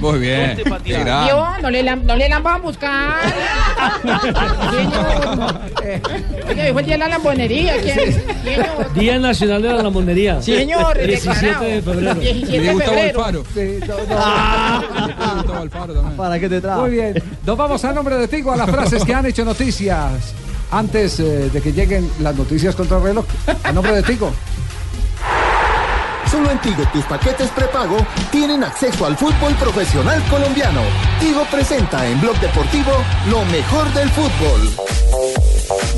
Muy 0.00 0.18
bien. 0.18 0.62
Yo, 0.84 1.46
no 1.62 1.70
le, 1.70 1.82
no 1.96 2.16
le 2.16 2.32
a 2.32 2.58
buscar. 2.58 3.14
Dijo 6.54 6.78
el 6.78 6.86
día 6.86 6.94
de 6.94 6.98
la 6.98 7.08
lambonería. 7.08 7.74
Día 8.94 9.18
Nacional 9.18 9.62
de 9.62 9.68
la 9.72 9.82
Lamonería. 9.82 10.42
Sí, 10.42 10.54
señor, 10.54 10.98
17 10.98 11.34
declarado. 11.34 11.64
de 11.64 11.82
febrero. 11.82 12.14
17 12.14 12.56
Y 12.56 12.60
de 12.60 12.74
febrero. 12.76 13.44
Ah. 14.10 14.82
¿Para 16.16 16.38
qué 16.38 16.48
te 16.48 16.60
trajo? 16.60 16.82
Muy 16.82 16.90
bien. 16.90 17.22
Nos 17.44 17.56
vamos 17.56 17.84
a 17.84 17.92
nombre 17.92 18.16
de 18.16 18.28
Tigo 18.28 18.52
a 18.52 18.56
las 18.56 18.70
frases 18.70 19.04
que 19.04 19.14
han 19.14 19.26
hecho 19.26 19.44
noticias 19.44 20.34
antes 20.70 21.20
eh, 21.20 21.50
de 21.52 21.60
que 21.60 21.72
lleguen 21.72 22.10
las 22.20 22.34
noticias 22.36 22.74
contra 22.74 22.98
el 22.98 23.02
reloj. 23.04 23.24
A 23.64 23.72
nombre 23.72 23.94
de 23.94 24.02
Tigo. 24.02 24.32
Solo 26.30 26.50
en 26.50 26.58
Tigo 26.60 26.82
tus 26.92 27.04
paquetes 27.04 27.48
prepago 27.50 27.96
tienen 28.32 28.64
acceso 28.64 29.06
al 29.06 29.16
fútbol 29.16 29.54
profesional 29.54 30.20
colombiano. 30.28 30.80
Tigo 31.20 31.44
presenta 31.50 32.06
en 32.06 32.20
Blog 32.20 32.38
Deportivo 32.40 32.92
lo 33.30 33.44
mejor 33.46 33.92
del 33.94 34.08
fútbol. 34.10 34.70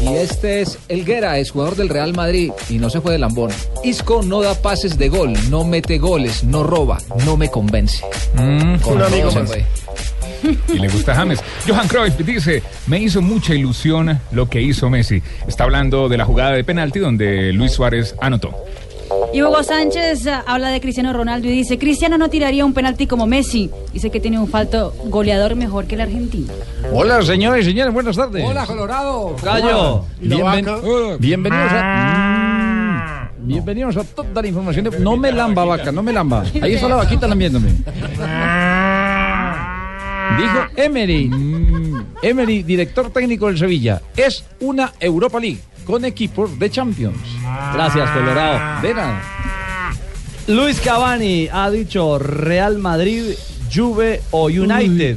Y 0.02 0.14
este 0.16 0.60
es 0.60 0.78
Elguera, 0.88 1.38
es 1.38 1.50
jugador 1.50 1.76
del 1.76 1.88
Real 1.88 2.12
Madrid 2.14 2.52
y 2.68 2.78
no 2.78 2.88
se 2.90 3.00
fue 3.00 3.12
de 3.12 3.18
lambón. 3.18 3.50
Isco 3.82 4.22
no 4.22 4.42
da 4.42 4.54
pases 4.54 4.96
de 4.98 5.08
gol, 5.08 5.32
no 5.50 5.64
mete 5.64 5.98
goles, 5.98 6.44
no 6.44 6.62
roba, 6.62 6.98
no 7.24 7.36
me 7.36 7.50
convence. 7.50 8.04
Mm, 8.34 8.76
Un 8.86 9.02
amigo 9.02 9.32
más. 9.32 9.50
Y 10.68 10.78
le 10.78 10.88
gusta 10.88 11.14
James. 11.14 11.40
Johan 11.66 11.88
Cruyff 11.88 12.16
dice, 12.18 12.62
me 12.86 12.98
hizo 12.98 13.20
mucha 13.22 13.54
ilusión 13.54 14.20
lo 14.32 14.48
que 14.48 14.60
hizo 14.60 14.88
Messi. 14.90 15.22
Está 15.46 15.64
hablando 15.64 16.08
de 16.08 16.16
la 16.16 16.24
jugada 16.24 16.52
de 16.52 16.64
penalti 16.64 16.98
donde 16.98 17.52
Luis 17.52 17.72
Suárez 17.72 18.14
anotó. 18.20 18.54
Y 19.32 19.42
Hugo 19.42 19.62
Sánchez 19.62 20.26
ah, 20.26 20.44
habla 20.46 20.68
de 20.68 20.80
Cristiano 20.80 21.12
Ronaldo 21.12 21.48
y 21.48 21.52
dice, 21.52 21.78
Cristiano 21.78 22.18
no 22.18 22.28
tiraría 22.28 22.64
un 22.64 22.74
penalti 22.74 23.06
como 23.06 23.26
Messi. 23.26 23.70
Dice 23.92 24.10
que 24.10 24.20
tiene 24.20 24.38
un 24.38 24.48
falto 24.48 24.94
goleador 25.06 25.54
mejor 25.56 25.86
que 25.86 25.94
el 25.94 26.02
argentino. 26.02 26.52
Hola, 26.92 27.22
señores 27.22 27.66
y 27.66 27.70
señores, 27.70 27.92
buenas 27.94 28.16
tardes. 28.16 28.44
Hola, 28.46 28.66
Colorado. 28.66 29.34
Gallo. 29.42 30.04
Bienven- 30.20 31.16
bienvenidos 31.18 31.70
a. 31.72 33.30
Bienvenidos 33.40 33.96
a 33.96 34.04
toda 34.04 34.42
la 34.42 34.48
información. 34.48 34.84
de- 34.90 34.98
No 34.98 35.16
me 35.16 35.32
lamba, 35.32 35.64
vaca, 35.64 35.90
no 35.90 36.02
me 36.02 36.12
lamba. 36.12 36.44
Ahí 36.60 36.74
está 36.74 36.86
la 36.88 36.96
vaquita 36.96 37.26
lambiéndome. 37.26 37.70
Dijo 40.36 40.66
Emery, 40.76 41.28
mm, 41.28 42.06
Emery, 42.22 42.62
director 42.62 43.10
técnico 43.10 43.46
del 43.46 43.58
Sevilla, 43.58 44.02
es 44.16 44.44
una 44.60 44.92
Europa 45.00 45.40
League 45.40 45.60
con 45.84 46.04
equipos 46.04 46.58
de 46.58 46.70
Champions. 46.70 47.18
Gracias, 47.72 48.10
Colorado. 48.10 48.82
Vena. 48.82 49.22
Luis 50.46 50.80
Cavani 50.80 51.48
ha 51.50 51.70
dicho 51.70 52.18
Real 52.18 52.78
Madrid, 52.78 53.34
Juve 53.74 54.20
o 54.30 54.46
United. 54.46 55.16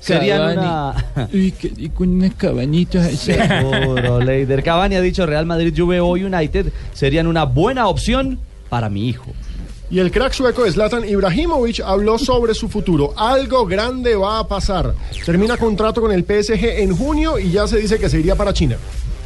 Serían 0.00 0.58
una... 0.58 0.94
Uy, 1.32 1.52
qué 1.52 1.68
rico 1.68 2.04
unas 2.04 2.34
cabanitas 2.34 3.06
así. 3.06 3.32
Seguro, 3.32 4.20
Leider. 4.20 4.62
Cavani 4.62 4.96
ha 4.96 5.00
dicho 5.00 5.26
Real 5.26 5.46
Madrid, 5.46 5.74
Juve 5.76 6.00
o 6.00 6.12
United 6.12 6.72
serían 6.94 7.26
una 7.26 7.44
buena 7.44 7.88
opción 7.88 8.38
para 8.68 8.88
mi 8.88 9.08
hijo. 9.08 9.32
Y 9.90 9.98
el 9.98 10.10
crack 10.12 10.32
sueco 10.32 10.70
Zlatan 10.70 11.08
Ibrahimovic 11.08 11.80
habló 11.80 12.16
sobre 12.18 12.54
su 12.54 12.68
futuro. 12.68 13.12
Algo 13.16 13.66
grande 13.66 14.14
va 14.14 14.38
a 14.38 14.46
pasar. 14.46 14.94
Termina 15.26 15.56
contrato 15.56 16.00
con 16.00 16.12
el 16.12 16.22
PSG 16.24 16.64
en 16.80 16.96
junio 16.96 17.38
y 17.40 17.50
ya 17.50 17.66
se 17.66 17.78
dice 17.78 17.98
que 17.98 18.08
se 18.08 18.20
iría 18.20 18.36
para 18.36 18.52
China. 18.52 18.76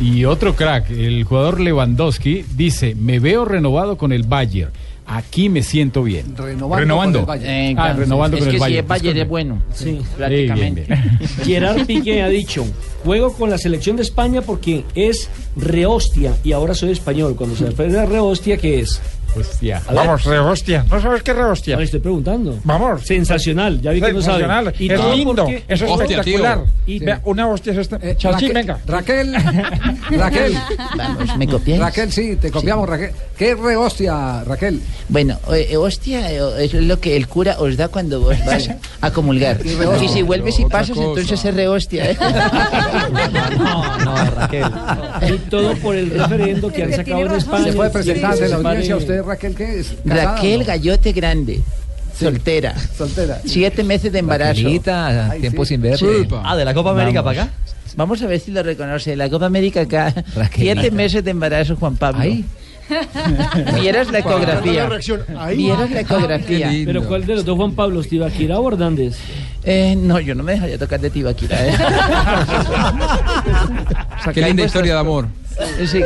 Y 0.01 0.25
otro 0.25 0.57
crack, 0.57 0.91
el 0.91 1.23
jugador 1.25 1.61
Lewandowski, 1.61 2.45
dice, 2.57 2.95
me 2.95 3.19
veo 3.21 3.45
renovado 3.45 3.97
con 3.99 4.13
el 4.13 4.23
Bayern. 4.25 4.73
Aquí 5.07 5.51
me 5.51 5.63
siento 5.63 6.03
bien. 6.03 6.35
Renovando 6.35 6.77
Renovando. 6.79 7.27
con 7.27 7.35
el 7.35 7.41
Bayern. 7.41 7.51
Ah, 7.53 7.71
Eh, 7.71 7.75
claro, 7.75 7.99
renovando 8.01 8.37
es 8.39 8.43
con 8.43 8.51
que 8.51 8.57
el 8.57 8.57
si 8.57 8.61
Bayern. 8.61 8.85
es 8.85 8.89
Bayern 8.89 9.19
es 9.19 9.29
bueno. 9.29 9.63
Sí. 9.75 10.01
prácticamente. 10.17 10.85
bien, 10.89 11.19
Gerard 11.45 11.85
Piqué 11.87 12.23
ha 12.23 12.29
dicho, 12.29 12.65
juego 13.05 13.35
con 13.35 13.51
la 13.51 13.59
selección 13.59 13.97
de 13.97 14.03
España 14.03 14.41
porque 14.41 14.85
es 14.95 15.29
rehostia 15.57 16.35
y 16.43 16.53
ahora 16.53 16.75
soy 16.75 16.91
español. 16.93 17.37
Cuando 17.37 17.55
se 17.55 17.67
refiere 17.67 17.99
a 18.01 18.07
rehostia, 18.07 18.57
¿qué 18.57 18.81
es? 18.81 18.99
Hostia. 19.37 19.83
Vamos, 19.93 20.25
rehostia. 20.25 20.85
¿No 20.91 21.01
sabes 21.01 21.23
qué 21.23 21.33
rehostia? 21.33 21.75
No, 21.75 21.81
le 21.81 21.85
estoy 21.87 22.01
preguntando. 22.01 22.59
Vamos. 22.65 23.03
Sensacional, 23.03 23.81
ya 23.81 23.91
vi 23.93 24.01
que 24.01 24.13
no 24.13 24.23
sabe. 24.23 24.39
Sensacional. 24.43 24.75
Y 24.79 24.91
es 24.93 25.01
todo 25.01 25.15
lindo. 25.17 25.45
porque- 25.45 25.65
Eso 25.69 25.85
es 25.85 25.91
Hostia, 25.91 26.19
espectacular. 26.19 26.65
Y 26.87 26.99
vea, 27.01 27.21
una 27.25 27.49
hostia 27.49 27.73
es 27.73 27.79
esta. 27.79 27.97
Eh, 28.03 28.15
Chachi, 28.17 28.47
Raquel- 28.49 28.55
venga. 28.55 28.79
Raquel, 28.87 29.35
Raquel, 30.11 30.59
Vamos, 30.97 31.37
¿me 31.37 31.47
copiáis? 31.49 31.81
Raquel, 31.81 32.13
sí, 32.13 32.37
te 32.37 32.51
copiamos, 32.51 32.89
Raquel. 32.89 33.11
¿Qué 33.37 33.51
es 33.53 33.59
re 33.59 33.77
hostia, 33.77 34.45
Raquel? 34.45 34.81
Bueno, 35.09 35.39
eh, 35.53 35.69
eh, 35.71 35.77
hostia, 35.77 36.31
eh, 36.31 36.37
eso 36.65 36.79
es 36.79 36.85
lo 36.85 37.01
que 37.01 37.17
el 37.17 37.27
cura 37.29 37.57
os 37.59 37.77
da 37.77 37.89
cuando 37.89 38.21
vos 38.21 38.37
vais 38.45 38.71
a 39.01 39.11
comulgar. 39.11 39.59
Y 40.05 40.09
si 40.09 40.23
vuelves 40.23 40.59
y 40.61 40.65
pasas, 40.67 40.91
cosa. 40.97 41.09
entonces 41.09 41.45
es 41.45 41.55
re 41.55 41.67
hostia. 41.67 42.11
¿eh? 42.11 42.17
No, 43.59 43.99
no, 44.05 44.17
Raquel. 44.31 44.65
Y 45.29 45.39
todo 45.51 45.75
por 45.77 45.97
el 45.97 46.11
referendo 46.11 46.71
que 46.73 46.83
han 46.83 46.93
sacado 46.93 47.21
en. 47.21 47.33
España. 47.35 47.65
¿Se 47.65 47.73
puede 47.73 47.91
presentar 47.91 48.37
de 48.37 48.49
la 48.49 48.57
audiencia 48.57 48.97
usted, 48.97 49.23
Raquel, 49.25 49.55
qué 49.55 49.81
es? 49.81 49.95
¿Casada 50.07 50.35
Raquel 50.35 50.61
no? 50.61 50.67
Gallote 50.67 51.13
Grande, 51.13 51.61
soltera, 52.19 52.75
Soltera. 52.97 53.41
siete 53.45 53.83
meses 53.85 54.13
de 54.13 54.19
embarazo. 54.21 54.53
Raquelita, 54.61 55.31
Ay, 55.31 55.41
tiempo 55.41 55.65
sí. 55.65 55.75
sin 55.75 55.83
verte. 55.83 56.29
Ah, 56.45 56.57
de 56.57 56.65
la 56.65 56.75
Copa 56.75 56.91
América 56.93 57.23
Vamos. 57.23 57.37
para 57.37 57.47
acá. 57.49 57.55
Vamos 57.97 58.23
a 58.23 58.27
ver 58.27 58.41
si 58.41 58.51
lo 58.51 58.63
reconoce. 58.63 59.15
La 59.17 59.29
Copa 59.31 59.47
América 59.47 59.83
acá, 59.83 60.13
Raquelita. 60.35 60.81
siete 60.83 60.91
meses 60.91 61.25
de 61.25 61.31
embarazo, 61.31 61.77
Juan 61.77 61.97
Pablo. 61.97 62.21
Ay. 62.23 62.45
Vieras 63.81 64.11
la 64.11 64.19
ecografía. 64.19 64.89
Vieras 65.55 65.91
la 65.91 66.01
ecografía. 66.01 66.71
Pero 66.85 67.05
¿cuál 67.05 67.27
de 67.27 67.37
los 67.37 67.45
dos 67.45 67.57
Juan 67.57 67.73
Pablo, 67.73 68.03
Tibaquira 68.03 68.59
o 68.59 68.69
Hernández? 68.69 69.17
Eh, 69.63 69.97
no, 69.97 70.21
yo 70.21 70.35
no 70.35 70.43
me 70.43 70.53
dejaría 70.53 70.79
tocar 70.79 71.01
de 71.01 71.11
Tibaquira. 71.11 71.67
¿eh? 71.67 71.75
Qué 74.35 74.43
linda 74.43 74.65
historia 74.65 74.95
de 74.95 75.01
amor. 75.01 75.29
Sí. 75.87 76.01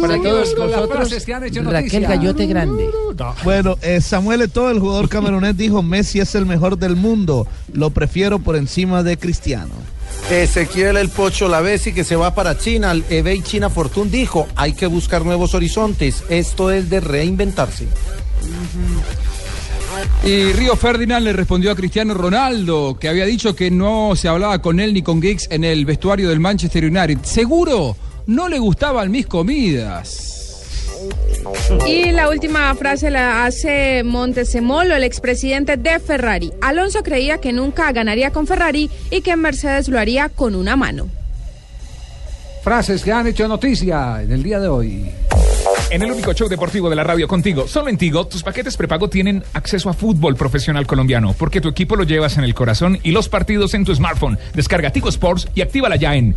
Para 0.00 0.20
todos 0.20 0.54
nosotros, 0.56 1.24
que 1.24 1.34
han 1.34 1.44
hecho 1.44 1.62
Raquel. 1.62 2.02
Gallote 2.02 2.46
Grande. 2.46 2.88
Bueno, 3.44 3.78
eh, 3.82 4.00
Samuel 4.00 4.42
Eto'o, 4.42 4.70
el 4.70 4.78
jugador 4.78 5.08
camerunés, 5.08 5.56
dijo 5.56 5.82
Messi 5.82 6.20
es 6.20 6.34
el 6.34 6.46
mejor 6.46 6.78
del 6.78 6.96
mundo. 6.96 7.46
Lo 7.72 7.90
prefiero 7.90 8.38
por 8.38 8.56
encima 8.56 9.02
de 9.02 9.16
Cristiano. 9.16 9.74
Ezequiel 10.30 10.96
El 10.96 11.08
Pocho 11.08 11.48
Lavesi 11.48 11.92
que 11.92 12.04
se 12.04 12.16
va 12.16 12.34
para 12.34 12.56
China. 12.56 12.92
El 12.92 13.04
eBay 13.08 13.42
China 13.42 13.70
Fortune 13.70 14.10
dijo, 14.10 14.46
hay 14.56 14.72
que 14.72 14.86
buscar 14.86 15.24
nuevos 15.24 15.54
horizontes. 15.54 16.24
Esto 16.28 16.70
es 16.70 16.88
de 16.88 17.00
reinventarse. 17.00 17.86
Y 20.24 20.52
Río 20.52 20.76
Ferdinand 20.76 21.24
le 21.24 21.32
respondió 21.32 21.72
a 21.72 21.76
Cristiano 21.76 22.14
Ronaldo, 22.14 22.96
que 22.98 23.08
había 23.08 23.26
dicho 23.26 23.54
que 23.54 23.70
no 23.70 24.14
se 24.16 24.28
hablaba 24.28 24.60
con 24.60 24.80
él 24.80 24.94
ni 24.94 25.02
con 25.02 25.20
Giggs 25.20 25.48
en 25.50 25.64
el 25.64 25.84
vestuario 25.84 26.28
del 26.28 26.40
Manchester 26.40 26.84
United. 26.84 27.18
Seguro, 27.24 27.96
no 28.26 28.48
le 28.48 28.58
gustaban 28.58 29.10
mis 29.10 29.26
comidas. 29.26 30.41
Y 31.86 32.10
la 32.12 32.28
última 32.28 32.74
frase 32.74 33.10
la 33.10 33.44
hace 33.44 34.02
Montesemolo, 34.04 34.94
el 34.94 35.04
expresidente 35.04 35.76
de 35.76 35.98
Ferrari. 35.98 36.52
Alonso 36.60 37.02
creía 37.02 37.38
que 37.38 37.52
nunca 37.52 37.90
ganaría 37.92 38.30
con 38.30 38.46
Ferrari 38.46 38.90
y 39.10 39.20
que 39.20 39.36
Mercedes 39.36 39.88
lo 39.88 39.98
haría 39.98 40.28
con 40.28 40.54
una 40.54 40.76
mano. 40.76 41.08
Frases 42.62 43.02
que 43.02 43.12
han 43.12 43.26
hecho 43.26 43.48
noticia 43.48 44.22
en 44.22 44.30
el 44.30 44.42
día 44.42 44.60
de 44.60 44.68
hoy. 44.68 45.10
En 45.90 46.00
el 46.00 46.10
único 46.10 46.32
show 46.32 46.48
deportivo 46.48 46.88
de 46.88 46.96
la 46.96 47.04
radio 47.04 47.28
contigo, 47.28 47.68
solo 47.68 47.90
en 47.90 47.98
Tigo, 47.98 48.26
tus 48.26 48.42
paquetes 48.42 48.78
prepago 48.78 49.08
tienen 49.08 49.44
acceso 49.52 49.90
a 49.90 49.92
fútbol 49.92 50.36
profesional 50.36 50.86
colombiano, 50.86 51.34
porque 51.38 51.60
tu 51.60 51.68
equipo 51.68 51.96
lo 51.96 52.04
llevas 52.04 52.38
en 52.38 52.44
el 52.44 52.54
corazón 52.54 52.98
y 53.02 53.10
los 53.10 53.28
partidos 53.28 53.74
en 53.74 53.84
tu 53.84 53.94
smartphone. 53.94 54.38
Descarga 54.54 54.90
Tigo 54.90 55.10
Sports 55.10 55.48
y 55.54 55.60
actívala 55.60 55.96
ya 55.96 56.14
en 56.14 56.34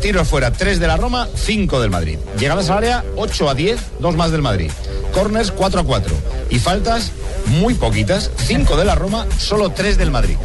Tiros 0.00 0.28
fuera, 0.28 0.52
3 0.52 0.78
de 0.78 0.86
la 0.86 0.96
Roma, 0.96 1.28
5 1.34 1.80
del 1.80 1.90
Madrid. 1.90 2.18
Llegadas 2.38 2.70
al 2.70 2.78
área, 2.78 3.04
8 3.16 3.50
a 3.50 3.54
10, 3.54 3.80
2 4.00 4.16
más 4.16 4.30
del 4.30 4.42
Madrid. 4.42 4.70
Corners, 5.12 5.50
4 5.50 5.80
a 5.80 5.84
4. 5.84 6.14
Y 6.50 6.58
faltas, 6.58 7.12
muy 7.46 7.74
poquitas, 7.74 8.30
5 8.36 8.76
de 8.76 8.84
la 8.84 8.94
Roma, 8.94 9.26
solo 9.38 9.70
3 9.70 9.98
del 9.98 10.10
Madrid. 10.10 10.36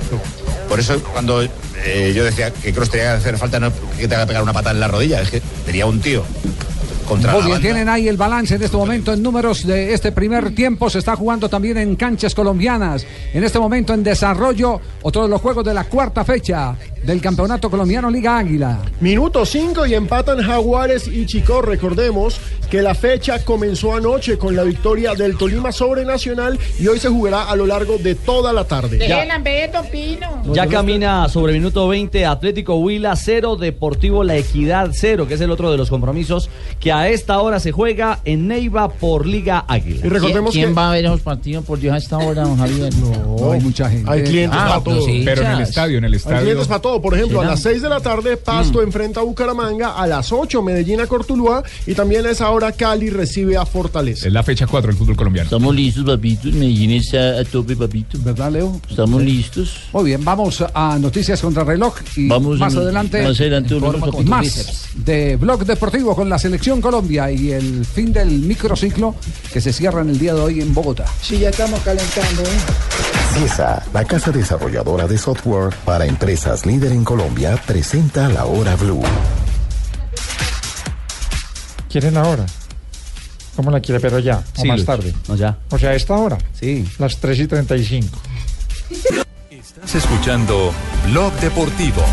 Por 0.69 0.79
eso, 0.79 1.01
cuando 1.03 1.41
eh, 1.41 2.13
yo 2.15 2.23
decía 2.23 2.51
que 2.51 2.73
Kroos 2.73 2.89
tenía 2.89 3.11
que 3.11 3.17
hacer 3.17 3.37
falta, 3.37 3.59
no 3.59 3.71
que 3.97 4.07
te 4.07 4.15
haga 4.15 4.25
pegar 4.25 4.41
una 4.41 4.53
patada 4.53 4.71
en 4.71 4.79
la 4.79 4.87
rodilla, 4.87 5.21
es 5.21 5.29
que 5.29 5.41
tenía 5.65 5.85
un 5.85 5.99
tío 5.99 6.23
contra 7.11 7.33
Muy 7.33 7.41
bien, 7.41 7.51
banda. 7.51 7.67
tienen 7.67 7.89
ahí 7.89 8.07
el 8.07 8.15
balance 8.15 8.55
en 8.55 8.63
este 8.63 8.77
momento 8.77 9.11
en 9.11 9.21
números 9.21 9.67
de 9.67 9.93
este 9.93 10.13
primer 10.13 10.55
tiempo. 10.55 10.89
Se 10.89 10.99
está 10.99 11.13
jugando 11.17 11.49
también 11.49 11.77
en 11.77 11.97
canchas 11.97 12.33
colombianas. 12.33 13.05
En 13.33 13.43
este 13.43 13.59
momento 13.59 13.93
en 13.93 14.01
desarrollo, 14.01 14.79
otro 15.01 15.23
de 15.23 15.27
los 15.27 15.41
juegos 15.41 15.65
de 15.65 15.73
la 15.73 15.83
cuarta 15.83 16.23
fecha 16.23 16.77
del 17.03 17.19
Campeonato 17.19 17.69
Colombiano 17.69 18.09
Liga 18.09 18.37
Águila. 18.37 18.79
Minuto 18.99 19.45
5 19.45 19.87
y 19.87 19.95
empatan 19.95 20.41
Jaguares 20.41 21.07
y 21.07 21.25
Chico. 21.25 21.61
Recordemos 21.61 22.39
que 22.69 22.81
la 22.81 22.95
fecha 22.95 23.43
comenzó 23.43 23.93
anoche 23.93 24.37
con 24.37 24.55
la 24.55 24.63
victoria 24.63 25.13
del 25.13 25.37
Tolima 25.37 25.71
sobre 25.71 26.05
Nacional 26.05 26.57
y 26.79 26.87
hoy 26.87 26.99
se 26.99 27.09
jugará 27.09 27.49
a 27.49 27.55
lo 27.55 27.65
largo 27.65 27.97
de 27.97 28.15
toda 28.15 28.53
la 28.53 28.63
tarde. 28.63 28.99
Pino. 29.91 30.53
Ya 30.53 30.67
camina 30.67 31.27
sobre 31.27 31.53
minuto 31.53 31.87
20 31.87 32.25
Atlético 32.25 32.75
Huila 32.75 33.15
0, 33.15 33.57
Deportivo 33.57 34.23
La 34.23 34.37
Equidad 34.37 34.91
0, 34.93 35.27
que 35.27 35.33
es 35.33 35.41
el 35.41 35.51
otro 35.51 35.71
de 35.71 35.77
los 35.77 35.89
compromisos 35.89 36.49
que 36.79 36.91
a 37.01 37.09
esta 37.09 37.39
hora 37.41 37.59
se 37.59 37.71
juega 37.71 38.19
en 38.25 38.47
Neiva 38.47 38.89
por 38.89 39.25
Liga 39.25 39.65
Águila. 39.67 40.01
¿Quién, 40.19 40.45
quién 40.51 40.75
va 40.77 40.89
a 40.89 40.93
ver 40.93 41.05
esos 41.05 41.21
partidos 41.21 41.65
por 41.65 41.79
Dios 41.79 41.93
a 41.93 41.97
esta 41.97 42.17
hora, 42.17 42.43
don 42.43 42.57
Javier? 42.57 42.93
No, 42.95 43.51
hay 43.51 43.59
mucha 43.61 43.89
gente. 43.89 44.09
Hay 44.11 44.23
clientes 44.23 44.59
Ah, 44.61 44.67
para 44.69 44.83
todo. 44.83 44.95
los. 44.95 45.05
Pero 45.25 45.41
en 45.41 45.51
el 45.51 45.61
estadio, 45.61 45.97
en 45.97 46.05
el 46.05 46.13
Hay 46.13 46.17
estadio. 46.17 46.41
clientes 46.41 46.67
para 46.67 46.81
todo. 46.81 47.01
Por 47.01 47.15
ejemplo, 47.15 47.41
a 47.41 47.45
las 47.45 47.61
6 47.61 47.81
de 47.81 47.89
la 47.89 47.99
tarde, 47.99 48.37
Pasto 48.37 48.81
enfrenta 48.81 49.19
a 49.19 49.23
Bucaramanga. 49.23 49.93
A 49.95 50.05
las 50.07 50.31
8, 50.31 50.61
Medellín 50.61 50.99
a 51.01 51.07
Cortuluá. 51.07 51.63
Y 51.87 51.93
también 51.95 52.25
a 52.25 52.29
esa 52.31 52.49
hora, 52.49 52.71
Cali 52.71 53.09
recibe 53.09 53.57
a 53.57 53.65
Fortaleza. 53.65 54.27
Es 54.27 54.33
la 54.33 54.43
fecha 54.43 54.67
4 54.67 54.89
del 54.91 54.97
fútbol 54.97 55.15
colombiano. 55.15 55.45
Estamos 55.47 55.75
listos, 55.75 56.05
papitos. 56.05 56.53
Medellín 56.53 56.91
está 56.91 57.39
a 57.39 57.43
tope, 57.45 57.75
papito. 57.75 58.17
¿Verdad, 58.21 58.51
Leo? 58.51 58.79
Estamos 58.89 59.21
listos. 59.21 59.75
Muy 59.93 60.05
bien, 60.05 60.23
vamos 60.23 60.63
a 60.73 60.97
noticias 60.99 61.41
contra 61.41 61.63
reloj 61.63 61.95
y 62.15 62.27
Vamos 62.27 62.59
más 62.59 62.73
en- 62.73 62.79
adelante, 62.79 63.23
más 63.23 63.39
adelante 63.39 63.75
más 64.25 64.87
de 64.95 65.35
Blog 65.37 65.65
Deportivo 65.65 66.15
con 66.15 66.29
la 66.29 66.37
Selección 66.37 66.80
Colombia 66.81 67.31
y 67.31 67.51
el 67.51 67.85
fin 67.85 68.11
del 68.11 68.29
microciclo 68.39 69.15
que 69.51 69.61
se 69.61 69.71
cierra 69.71 70.01
en 70.01 70.09
el 70.09 70.19
día 70.19 70.33
de 70.33 70.41
hoy 70.41 70.61
en 70.61 70.73
Bogotá. 70.73 71.05
Sí, 71.21 71.39
ya 71.39 71.49
estamos 71.49 71.79
calentando, 71.81 72.41
¿eh? 72.43 72.57
CISA, 73.33 73.83
la 73.93 74.03
casa 74.03 74.31
desarrolladora 74.31 75.07
de 75.07 75.17
software 75.17 75.73
para 75.85 76.05
empresas 76.05 76.65
líder 76.65 76.91
en 76.91 77.03
Colombia, 77.03 77.61
presenta 77.65 78.27
la 78.27 78.45
hora 78.45 78.75
blue. 78.75 79.01
¿Quieren 81.89 82.17
ahora? 82.17 82.45
¿Cómo 83.55 83.69
la 83.71 83.79
quiere? 83.79 83.99
Pero 83.99 84.19
ya, 84.19 84.37
o 84.57 84.61
Sí, 84.61 84.67
más 84.67 84.85
tarde. 84.85 85.13
No, 85.27 85.35
ya. 85.35 85.57
O 85.69 85.77
sea, 85.77 85.91
a 85.91 85.95
esta 85.95 86.15
hora. 86.15 86.37
Sí. 86.59 86.87
Las 86.99 87.17
3 87.17 87.39
y 87.39 87.47
35. 87.47 88.17
Estás 89.49 89.95
escuchando 89.95 90.73
Blog 91.07 91.33
Deportivo. 91.39 92.03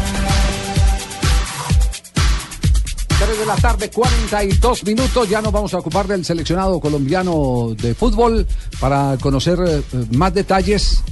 La 3.48 3.56
tarde, 3.56 3.88
42 3.88 4.84
minutos. 4.84 5.26
Ya 5.26 5.40
nos 5.40 5.50
vamos 5.50 5.72
a 5.72 5.78
ocupar 5.78 6.06
del 6.06 6.22
seleccionado 6.22 6.78
colombiano 6.80 7.74
de 7.80 7.94
fútbol 7.94 8.46
para 8.78 9.16
conocer 9.22 9.58
eh, 9.66 9.82
más 10.12 10.34
detalles 10.34 11.02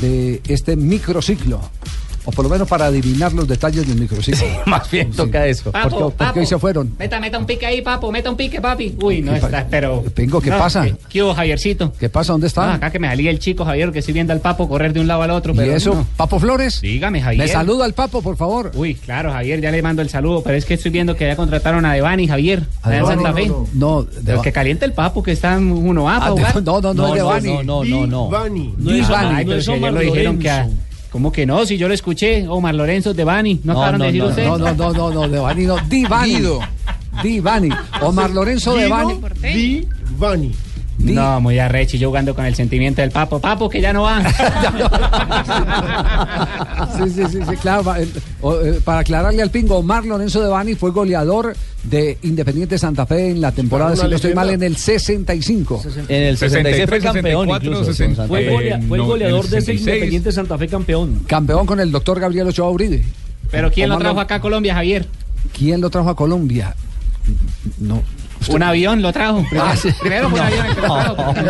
de 0.00 0.40
este 0.48 0.74
microciclo. 0.74 1.60
O 2.24 2.30
por 2.30 2.44
lo 2.44 2.48
menos 2.50 2.68
para 2.68 2.86
adivinar 2.86 3.32
los 3.32 3.48
detalles 3.48 3.86
del 3.86 3.98
microciclo. 3.98 4.46
más 4.66 4.88
bien 4.90 5.10
toca 5.10 5.46
eso. 5.46 5.72
¿Por 5.72 5.82
qué, 5.82 5.88
por 6.16 6.32
qué 6.34 6.40
hoy 6.40 6.46
se 6.46 6.58
fueron? 6.58 6.94
Meta, 6.98 7.18
meta 7.18 7.38
un 7.38 7.46
pique 7.46 7.66
ahí, 7.66 7.82
papo, 7.82 8.12
meta 8.12 8.30
un 8.30 8.36
pique, 8.36 8.60
papi. 8.60 8.96
Uy, 9.02 9.22
no 9.22 9.34
¿Qué 9.34 9.40
pa- 9.40 9.46
está, 9.46 9.66
pero. 9.68 10.02
Pingo, 10.14 10.40
¿qué 10.40 10.50
No, 10.50 10.58
pasa? 10.58 10.84
¿Qué, 10.84 10.94
qué 11.08 11.22
hubo, 11.22 11.34
Javiercito? 11.34 11.92
¿Qué 11.98 12.08
pasa? 12.08 12.32
¿Dónde 12.32 12.46
está? 12.46 12.74
Acá 12.74 12.90
que 12.90 12.98
me 12.98 13.08
salía 13.08 13.30
el 13.30 13.38
chico, 13.38 13.64
Javier, 13.64 13.90
que 13.90 13.98
estoy 13.98 14.14
viendo 14.14 14.32
al 14.32 14.40
papo 14.40 14.68
correr 14.68 14.92
de 14.92 15.00
un 15.00 15.08
lado 15.08 15.22
al 15.22 15.30
otro. 15.30 15.52
¿Y 15.52 15.56
Pero 15.56 15.74
eso? 15.74 15.94
no. 15.94 16.06
¿Papo 16.16 16.38
Flores? 16.38 16.80
Dígame, 16.80 17.20
Javier. 17.20 17.46
Me 17.46 17.52
saluda 17.52 17.84
al 17.84 17.92
Papo, 17.94 18.22
por 18.22 18.36
favor. 18.36 18.70
Uy, 18.74 18.94
claro, 18.94 19.32
Javier, 19.32 19.60
ya 19.60 19.70
le 19.70 19.82
mando 19.82 20.02
el 20.02 20.08
saludo, 20.08 20.42
pero 20.42 20.56
es 20.56 20.64
que 20.64 20.74
estoy 20.74 20.90
viendo 20.92 21.16
que 21.16 21.26
ya 21.26 21.34
contrataron 21.36 21.84
a 21.86 21.92
Devani, 21.94 22.28
Javier, 22.28 22.62
allá 22.82 22.98
en 22.98 23.06
Santa 23.06 23.32
Fe. 23.32 23.48
no, 23.48 23.66
no. 23.74 24.02
No, 24.02 24.06
Pero 24.08 24.22
Deva- 24.22 24.42
que 24.42 24.52
caliente 24.52 24.84
el 24.84 24.92
papo, 24.92 25.22
que 25.22 25.32
está 25.32 25.54
en 25.56 25.72
uno 25.72 26.08
A 26.08 26.26
Ah, 26.26 26.30
de- 26.30 26.40
no, 26.62 26.80
no, 26.80 26.94
no 26.94 27.08
es 27.08 27.14
Devani. 27.14 27.48
No, 27.48 27.62
no, 27.62 27.84
no, 27.84 28.06
no. 28.06 28.28
Vani. 28.28 28.74
No 28.78 28.90
Ay, 28.92 29.00
no 29.00 29.50
pero 29.50 29.54
es 29.56 29.64
si 29.64 29.70
ayer 29.72 29.82
Omar 29.82 29.92
lo 29.92 30.00
dijeron 30.00 30.38
que 30.38 30.50
a- 30.50 30.58
Lorenzo. 30.64 30.82
¿Cómo 31.12 31.30
que 31.30 31.44
no? 31.44 31.64
Si 31.66 31.76
yo 31.76 31.88
lo 31.88 31.94
escuché, 31.94 32.48
Omar 32.48 32.74
Lorenzo 32.74 33.12
Devani, 33.12 33.60
¿no, 33.64 33.74
No, 33.74 33.82
acabaron 33.82 33.98
no, 33.98 34.04
de 34.06 34.12
decir 34.12 34.22
no, 34.22 34.28
usted? 34.30 34.44
No, 34.46 34.58
no, 34.58 34.72
no, 34.74 34.92
no, 34.92 35.10
no, 35.10 35.28
Devani 35.28 35.64
no. 35.66 35.76
Divani. 35.86 36.38
Divani. 37.22 37.68
Omar 38.00 38.30
Lorenzo 38.30 38.74
Devani. 38.74 39.20
Di 39.42 39.86
Vani. 40.16 40.48
Di- 40.48 40.56
No, 41.02 41.40
muy 41.40 41.58
arrecho, 41.58 41.96
yo 41.96 42.08
jugando 42.08 42.34
con 42.34 42.44
el 42.44 42.54
sentimiento 42.54 43.00
del 43.02 43.10
papo. 43.10 43.40
Papo, 43.40 43.68
que 43.68 43.80
ya 43.80 43.92
no 43.92 44.02
va. 44.02 44.22
Sí, 46.96 47.10
sí, 47.10 47.22
sí, 47.30 47.38
sí, 47.48 47.56
claro. 47.56 47.94
eh, 47.96 48.80
para 48.84 49.00
aclararle 49.00 49.42
al 49.42 49.50
pingo, 49.50 49.76
Omar 49.78 50.04
Lorenzo 50.04 50.42
Devani 50.42 50.74
fue 50.74 50.90
goleador 50.90 51.54
de 51.84 52.18
Independiente 52.22 52.78
Santa 52.78 53.06
Fe 53.06 53.30
en 53.30 53.40
la 53.40 53.52
temporada, 53.52 53.96
si 53.96 54.06
no 54.06 54.14
estoy 54.16 54.34
mal, 54.34 54.50
en 54.50 54.62
el 54.62 54.76
65. 54.76 55.82
En 56.08 56.22
el 56.22 56.36
66 56.38 56.88
fue 56.88 57.00
campeón 57.00 57.46
64, 57.48 57.56
incluso. 57.56 57.84
con 57.84 57.94
60. 57.94 58.16
Santa 58.16 58.28
Fue, 58.28 58.44
Fe. 58.44 58.50
golea- 58.52 58.80
fue 58.88 58.96
el 58.98 59.02
no, 59.02 59.08
goleador 59.08 59.44
el 59.46 59.50
de 59.50 59.58
ese 59.58 59.66
66. 59.66 59.80
Independiente 59.88 60.32
Santa 60.32 60.58
Fe 60.58 60.68
campeón. 60.68 61.20
Campeón 61.26 61.66
con 61.66 61.80
el 61.80 61.90
doctor 61.90 62.20
Gabriel 62.20 62.48
Ochoa 62.48 62.70
Uribe. 62.70 63.04
Pero 63.50 63.70
¿quién 63.70 63.88
lo 63.88 63.98
trajo 63.98 64.20
acá 64.20 64.36
a 64.36 64.40
Colombia, 64.40 64.74
Javier? 64.74 65.06
¿Quién 65.56 65.80
lo 65.80 65.90
trajo 65.90 66.10
a 66.10 66.16
Colombia? 66.16 66.74
No. 67.78 68.02
Un 68.48 68.62
avión 68.62 69.02
lo 69.02 69.12
trajo. 69.12 69.44
Ah. 69.58 69.74
Primero 70.00 70.28
fue 70.30 70.40
un 70.40 70.46
avión 70.46 70.66
el 70.66 70.74
que 70.74 70.80
lo 70.80 70.86
trajo. 70.94 71.16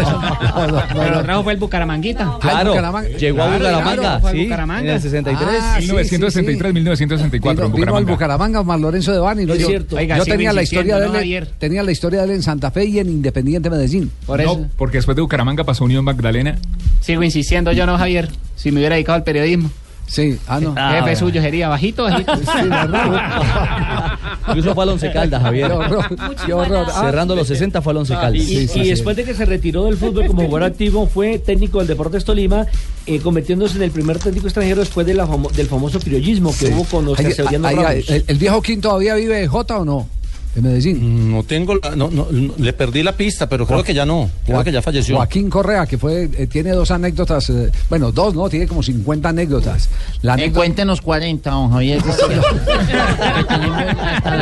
No, 0.53 0.67
no, 0.67 0.73
no, 0.73 0.83
Pero 0.89 1.11
no. 1.11 1.15
lo 1.17 1.23
trajo 1.23 1.43
fue 1.45 1.53
el 1.55 1.59
Bucaramanguita. 1.59 2.37
Claro, 2.41 2.71
Bucaramanga. 2.71 3.09
llegó 3.17 3.43
a 3.43 3.47
Bucaramanga, 3.57 3.95
claro, 4.21 4.31
sí, 4.37 4.43
Bucaramanga. 4.45 4.81
en 4.91 4.95
el 4.97 5.01
63. 5.03 5.49
Ah, 5.61 5.77
sí, 5.81 5.87
1963, 5.87 6.69
sí. 6.71 6.75
1964 6.75 7.65
Vino, 7.65 7.65
en 7.77 7.81
vino 7.81 7.97
al 7.97 8.05
Bucaramanga. 8.05 8.13
Bucaramanga 8.13 8.61
Omar 8.61 8.81
Lorenzo 8.81 9.13
Devani. 9.13 9.45
¿no? 9.47 9.55
Es 9.55 9.61
Yo, 9.61 9.67
cierto. 9.69 9.97
Oiga, 9.97 10.19
yo 10.19 10.25
tenía 10.25 10.53
la 10.53 10.63
historia 10.63 10.99
de 10.99 11.07
él, 11.07 11.13
¿no, 11.45 11.47
tenía 11.59 11.83
la 11.83 11.93
historia 11.93 12.21
de 12.21 12.25
él 12.27 12.31
en 12.33 12.43
Santa 12.43 12.71
Fe 12.71 12.85
y 12.85 12.99
en 12.99 13.09
Independiente 13.09 13.71
Medellín. 13.71 14.11
Por 14.27 14.43
No, 14.43 14.53
eso 14.53 14.67
porque 14.77 14.99
después 14.99 15.17
de 15.17 15.23
Bucaramanga 15.23 15.65
pasó 15.65 15.85
Unión 15.85 16.05
Magdalena. 16.05 16.57
sigo 17.01 17.23
insistiendo 17.23 17.73
yo, 17.73 17.87
¿no, 17.87 17.97
Javier? 17.99 18.29
Si 18.57 18.71
me 18.71 18.79
hubiera 18.81 18.95
dedicado 18.97 19.17
al 19.17 19.25
periodismo. 19.25 19.71
Sí, 20.07 20.39
ah, 20.47 20.61
no. 20.61 20.75
Ah, 20.77 20.91
Jefe 20.91 21.03
bueno. 21.03 21.19
suyo 21.19 21.41
sería 21.41 21.69
bajito, 21.69 22.03
bajito. 22.05 22.33
Incluso 24.49 24.75
fue 24.75 24.85
al 24.85 24.91
Once 24.91 25.11
Caldas, 25.13 25.41
Qué 25.41 25.45
Javier. 25.45 25.73
horror, 25.73 26.05
qué 26.45 26.53
horror. 26.53 26.87
Ah, 26.93 27.03
Cerrando 27.07 27.35
los 27.37 27.47
60 27.49 27.81
fue 27.81 27.93
al 27.93 27.97
Once 27.99 28.13
Y, 28.13 28.17
Caldas. 28.17 28.43
Sí, 28.45 28.69
sí, 28.69 28.81
y 28.81 28.85
sí. 28.85 28.91
después 28.91 29.17
de 29.17 29.25
que 29.25 29.35
se 29.35 29.45
retiró 29.47 29.85
del 29.85 29.97
fútbol 29.97 30.27
como 30.27 30.43
jugador 30.43 30.65
activo, 30.71 31.07
fue 31.07 31.39
técnico 31.39 31.79
del 31.79 31.87
Deportes 31.87 32.25
Tolima, 32.25 32.67
eh, 33.07 33.21
convirtiéndose 33.21 33.77
en 33.77 33.83
el 33.85 33.91
primer 33.91 34.19
técnico 34.19 34.47
extranjero 34.49 34.81
después 34.81 35.07
de 35.07 35.15
la 35.15 35.27
famo- 35.27 35.51
del 35.53 35.69
famoso 35.69 36.01
criollismo 36.01 36.51
que 36.51 36.67
sí. 36.67 36.73
hubo 36.73 36.85
con 36.85 37.09
Oscar 37.09 37.27
Ahí- 37.27 37.33
ahí- 37.65 37.75
Ramos. 37.77 38.11
el, 38.11 38.25
el 38.27 38.39
viejo 38.39 38.61
King 38.63 38.79
todavía 38.79 39.15
vive 39.15 39.37
de 39.37 39.47
J 39.49 39.79
o 39.79 39.85
no? 39.85 40.09
En 40.55 40.63
Medellín. 40.65 41.33
No 41.33 41.43
tengo, 41.45 41.75
la- 41.77 41.97
no, 41.97 42.11
no, 42.11 42.27
no, 42.31 42.55
le 42.59 42.73
perdí 42.75 43.03
la 43.03 43.13
pista, 43.17 43.49
pero 43.49 43.67
creo 43.67 43.83
que 43.83 43.95
ya 43.95 44.05
no, 44.05 44.29
creo 44.45 44.63
que 44.63 44.71
ya 44.71 44.83
falleció. 44.83 45.17
Joaquín 45.17 45.49
Correa, 45.49 45.87
que 45.87 45.97
fue, 45.97 46.29
eh, 46.37 46.47
tiene 46.47 46.73
dos 46.73 46.91
anécdotas, 46.91 47.49
eh, 47.51 47.71
bueno, 47.89 48.13
dos, 48.13 48.35
¿no? 48.35 48.51
Tiene 48.51 48.67
como 48.67 48.83
50 48.83 49.31
anécdotas. 49.31 49.89
La 50.21 50.33
Eh, 50.33 50.35
anécdota- 50.35 50.59
cuéntenos 50.61 51.01
40, 51.01 51.51
don 51.51 51.71
Javier. 51.71 52.03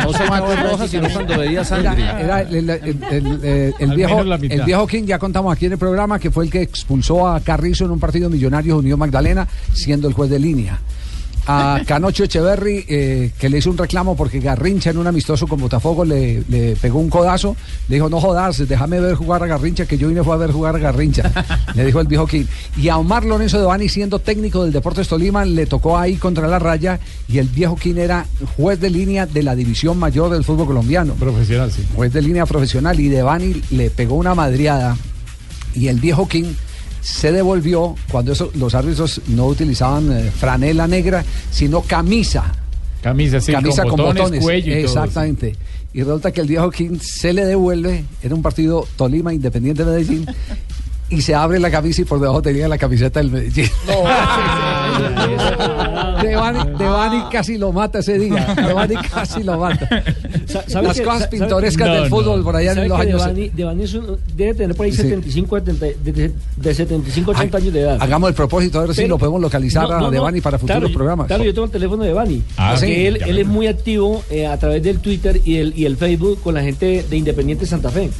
No 0.04 0.12
sacaba 0.12 0.54
rojas 0.70 0.90
sino 0.90 1.08
cuando 1.10 1.38
veía 1.38 1.50
Era, 1.60 1.64
sangre. 1.64 2.02
era 2.02 2.40
el, 2.42 2.54
el- 2.56 2.70
el- 2.70 3.02
el- 3.10 3.40
eh, 3.42 3.72
el 3.78 3.90
Al 3.90 3.96
viejo, 3.96 4.20
el 4.22 4.62
viejo 4.62 4.86
King, 4.86 5.04
ya 5.04 5.18
contamos 5.18 5.52
aquí 5.54 5.66
en 5.66 5.72
el 5.72 5.78
programa, 5.78 6.18
que 6.18 6.30
fue 6.30 6.44
el 6.44 6.50
que 6.50 6.62
expulsó 6.62 7.28
a 7.28 7.40
Carrizo 7.40 7.84
en 7.84 7.90
un 7.92 8.00
partido 8.00 8.28
de 8.28 8.34
Millonarios 8.34 8.78
Unión 8.78 8.98
Magdalena, 8.98 9.46
siendo 9.72 10.08
el 10.08 10.14
juez 10.14 10.30
de 10.30 10.38
línea. 10.38 10.80
A 11.46 11.80
Canocho 11.86 12.24
Echeverry, 12.24 12.84
eh, 12.88 13.32
que 13.38 13.48
le 13.48 13.58
hizo 13.58 13.70
un 13.70 13.78
reclamo 13.78 14.16
porque 14.16 14.40
Garrincha 14.40 14.90
en 14.90 14.98
un 14.98 15.06
amistoso 15.06 15.46
con 15.46 15.60
Botafogo 15.60 16.04
le, 16.04 16.42
le 16.48 16.76
pegó 16.76 16.98
un 16.98 17.10
codazo. 17.10 17.56
Le 17.88 17.96
dijo, 17.96 18.08
no 18.08 18.20
jodas, 18.20 18.66
déjame 18.68 19.00
ver 19.00 19.14
jugar 19.14 19.42
a 19.42 19.46
Garrincha, 19.46 19.86
que 19.86 19.98
yo 19.98 20.08
vine 20.08 20.22
fue 20.22 20.34
a 20.34 20.36
ver 20.38 20.52
jugar 20.52 20.76
a 20.76 20.78
Garrincha. 20.78 21.30
le 21.74 21.86
dijo 21.86 22.00
el 22.00 22.06
viejo 22.06 22.26
King. 22.26 22.44
Y 22.76 22.88
a 22.88 22.98
Omar 22.98 23.24
Lorenzo 23.24 23.58
de 23.58 23.66
Bani, 23.66 23.88
siendo 23.88 24.18
técnico 24.18 24.62
del 24.62 24.72
Deportes 24.72 25.08
Tolima, 25.08 25.44
le 25.44 25.66
tocó 25.66 25.98
ahí 25.98 26.16
contra 26.16 26.46
la 26.46 26.58
raya. 26.58 27.00
Y 27.28 27.38
el 27.38 27.48
viejo 27.48 27.76
King 27.76 27.96
era 27.96 28.26
juez 28.56 28.80
de 28.80 28.90
línea 28.90 29.26
de 29.26 29.42
la 29.42 29.54
división 29.54 29.98
mayor 29.98 30.30
del 30.30 30.44
fútbol 30.44 30.66
colombiano. 30.66 31.14
Profesional, 31.14 31.72
sí. 31.72 31.84
Juez 31.94 32.12
de 32.12 32.22
línea 32.22 32.46
profesional. 32.46 33.00
Y 33.00 33.08
Devani 33.08 33.62
le 33.70 33.90
pegó 33.90 34.16
una 34.16 34.34
madriada. 34.34 34.96
Y 35.74 35.88
el 35.88 36.00
viejo 36.00 36.28
King 36.28 36.52
se 37.00 37.32
devolvió 37.32 37.94
cuando 38.10 38.32
eso, 38.32 38.50
los 38.54 38.74
árbitros 38.74 39.20
no 39.28 39.46
utilizaban 39.46 40.12
eh, 40.12 40.30
franela 40.30 40.86
negra, 40.86 41.24
sino 41.50 41.82
camisa. 41.82 42.52
Camisa, 43.02 43.40
sí, 43.40 43.52
camisa 43.52 43.84
con 43.84 43.96
botones, 43.96 44.42
cuello 44.42 44.72
y 44.72 44.82
todo, 44.82 45.04
Exactamente. 45.04 45.56
Y 45.92 46.02
resulta 46.02 46.30
que 46.30 46.40
el 46.40 46.46
viejo 46.46 46.70
King 46.70 46.98
se 47.00 47.32
le 47.32 47.44
devuelve, 47.44 48.04
era 48.22 48.34
un 48.34 48.42
partido 48.42 48.86
Tolima 48.96 49.34
Independiente 49.34 49.84
de 49.84 49.90
Medellín, 49.90 50.26
y 51.08 51.22
se 51.22 51.34
abre 51.34 51.58
la 51.58 51.70
camisa 51.70 52.02
y 52.02 52.04
por 52.04 52.20
debajo 52.20 52.40
tenía 52.40 52.68
la 52.68 52.78
camiseta 52.78 53.20
del 53.20 53.30
Medellín. 53.30 53.68
Devani, 56.22 56.78
Devani 56.78 57.24
casi 57.30 57.58
lo 57.58 57.72
mata 57.72 57.98
ese 57.98 58.18
día. 58.18 58.54
Devani 58.54 58.94
casi 58.96 59.42
lo 59.42 59.58
mata. 59.58 59.88
Sa- 60.50 60.64
¿sabe 60.68 60.88
Las 60.88 60.96
que- 60.98 61.04
cosas 61.04 61.26
pintorescas 61.28 61.88
No, 61.88 61.94
del 61.94 62.02
no. 62.04 62.08
fútbol 62.10 62.42
por 62.42 62.56
allá 62.56 62.74
¿Sabe 62.74 62.86
en 62.86 62.88
los 62.92 63.00
años. 63.00 63.20
Devani, 63.22 63.48
Devani 63.50 63.82
es 63.84 63.94
un- 63.94 64.16
debe 64.36 64.54
tener 64.54 64.76
por 64.76 64.86
ahí 64.86 64.92
Sí. 64.92 65.02
75, 65.02 65.58
70 65.58 65.86
de, 65.86 66.32
de 66.56 66.74
75, 66.74 67.30
80 67.30 67.58
años 67.58 67.72
de 67.72 67.80
edad. 67.80 67.98
Hagamos 68.00 68.28
el 68.30 68.34
propósito, 68.34 68.78
a 68.80 68.86
ver 68.86 68.94
si 68.94 69.06
lo 69.06 69.18
podemos 69.18 69.40
localizar 69.40 69.88
No, 69.88 69.94
a 69.96 70.00
no. 70.00 70.10
Devani 70.10 70.40
para 70.40 70.58
futuros 70.58 70.80
Claro, 70.80 70.94
programas. 70.94 71.26
Claro, 71.28 71.44
yo 71.44 71.52
tengo 71.54 71.64
el 71.66 71.70
teléfono 71.70 72.02
de 72.02 72.08
Devani. 72.08 72.42
Ah, 72.56 72.72
porque 72.74 72.86
sí. 72.86 73.06
él, 73.06 73.18
él 73.26 73.38
es 73.38 73.46
muy 73.46 73.66
activo 73.66 74.22
eh, 74.30 74.46
a 74.46 74.56
través 74.58 74.82
del 74.82 74.98
Twitter 74.98 75.40
y 75.44 75.56
el, 75.56 75.72
y 75.76 75.84
el 75.86 75.96
Facebook 75.96 76.40
con 76.42 76.54
la 76.54 76.62
gente 76.62 77.04
de 77.08 77.16
Independiente 77.16 77.66
Santa 77.66 77.90
Fe. 77.90 78.10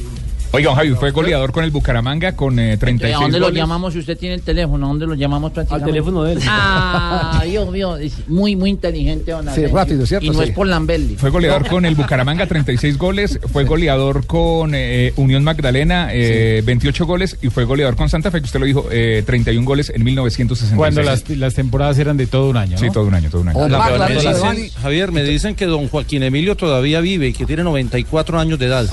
Oiga, 0.53 0.67
don 0.69 0.75
Javi, 0.75 0.89
fue 0.95 1.11
goleador 1.11 1.53
con 1.53 1.63
el 1.63 1.71
Bucaramanga 1.71 2.33
con 2.35 2.59
eh, 2.59 2.75
36 2.75 3.15
¿A 3.15 3.21
dónde 3.21 3.39
lo 3.39 3.49
llamamos 3.51 3.93
si 3.93 3.99
usted 3.99 4.17
tiene 4.17 4.35
el 4.35 4.41
teléfono? 4.41 4.85
¿A 4.85 4.89
dónde 4.89 5.07
lo 5.07 5.13
llamamos 5.13 5.53
prácticamente? 5.53 5.85
Al 5.89 5.93
teléfono 5.93 6.23
de 6.23 6.33
él. 6.33 6.39
Ah, 6.45 7.41
Dios 7.45 7.71
mío, 7.71 7.95
es 7.95 8.27
muy, 8.27 8.57
muy 8.57 8.69
inteligente, 8.71 9.31
don 9.31 9.47
Sí, 9.55 9.65
rápido, 9.67 10.05
¿cierto? 10.05 10.25
Y 10.25 10.29
no 10.29 10.39
Sí. 10.39 10.49
es 10.49 10.51
por 10.51 10.67
Lambelli. 10.67 11.15
Fue 11.15 11.29
goleador 11.29 11.67
con 11.67 11.85
el 11.85 11.95
Bucaramanga, 11.95 12.47
36 12.47 12.97
goles. 12.97 13.39
Fue 13.51 13.63
goleador 13.63 14.25
con 14.25 14.71
eh, 14.75 15.13
Unión 15.15 15.43
Magdalena, 15.45 16.09
eh, 16.11 16.61
28 16.65 17.05
goles. 17.05 17.37
Y 17.41 17.47
fue 17.49 17.63
goleador 17.63 17.95
con 17.95 18.09
Santa 18.09 18.29
Fe, 18.29 18.39
que 18.41 18.45
usted 18.45 18.59
lo 18.59 18.65
dijo, 18.65 18.87
eh, 18.91 19.23
31 19.25 19.65
goles 19.65 19.89
en 19.95 20.03
1966. 20.03 20.77
Cuando 20.77 21.01
las, 21.01 21.29
las 21.29 21.53
temporadas 21.53 21.97
eran 21.97 22.17
de 22.17 22.27
todo 22.27 22.49
un 22.49 22.57
año, 22.57 22.73
¿no? 22.73 22.77
Sí, 22.77 22.89
todo 22.91 23.05
un 23.05 23.13
año, 23.13 23.29
todo 23.29 23.41
un 23.41 23.49
año. 23.49 23.69
La 23.69 23.89
verdad, 23.89 24.09
me 24.09 24.15
dicen- 24.15 24.69
Javier, 24.81 25.11
me 25.13 25.23
dicen 25.23 25.55
que 25.55 25.65
don 25.65 25.87
Joaquín 25.87 26.23
Emilio 26.23 26.57
todavía 26.57 26.99
vive 26.99 27.29
y 27.29 27.33
que 27.33 27.45
tiene 27.45 27.63
94 27.63 28.37
años 28.37 28.59
de 28.59 28.65
edad. 28.65 28.85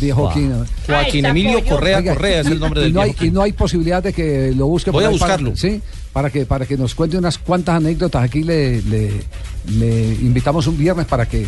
viejo 0.00 0.22
Wow. 0.22 0.32
Joaquín 1.04 1.24
Emilio 1.26 1.64
Correa 1.64 1.98
Oiga, 1.98 2.14
Correa 2.14 2.40
es 2.40 2.46
y- 2.48 2.52
el 2.52 2.60
nombre 2.60 2.80
y 2.80 2.84
del 2.84 2.92
no 2.94 3.00
hay, 3.02 3.10
viejo 3.10 3.24
y 3.24 3.30
no 3.30 3.42
hay 3.42 3.52
posibilidad 3.52 4.02
de 4.02 4.12
que 4.12 4.52
lo 4.56 4.66
busque 4.66 4.90
Voy 4.90 5.04
por 5.04 5.14
a 5.14 5.18
para- 5.18 5.36
buscarlo. 5.36 5.56
sí, 5.56 5.80
para 6.12 6.30
que 6.30 6.46
para 6.46 6.66
que 6.66 6.76
nos 6.76 6.94
cuente 6.94 7.16
unas 7.18 7.38
cuantas 7.38 7.76
anécdotas. 7.76 8.22
Aquí 8.22 8.42
le, 8.42 8.82
le, 8.82 9.10
le 9.78 10.04
invitamos 10.20 10.66
un 10.66 10.76
viernes 10.78 11.06
para 11.06 11.26
que 11.26 11.46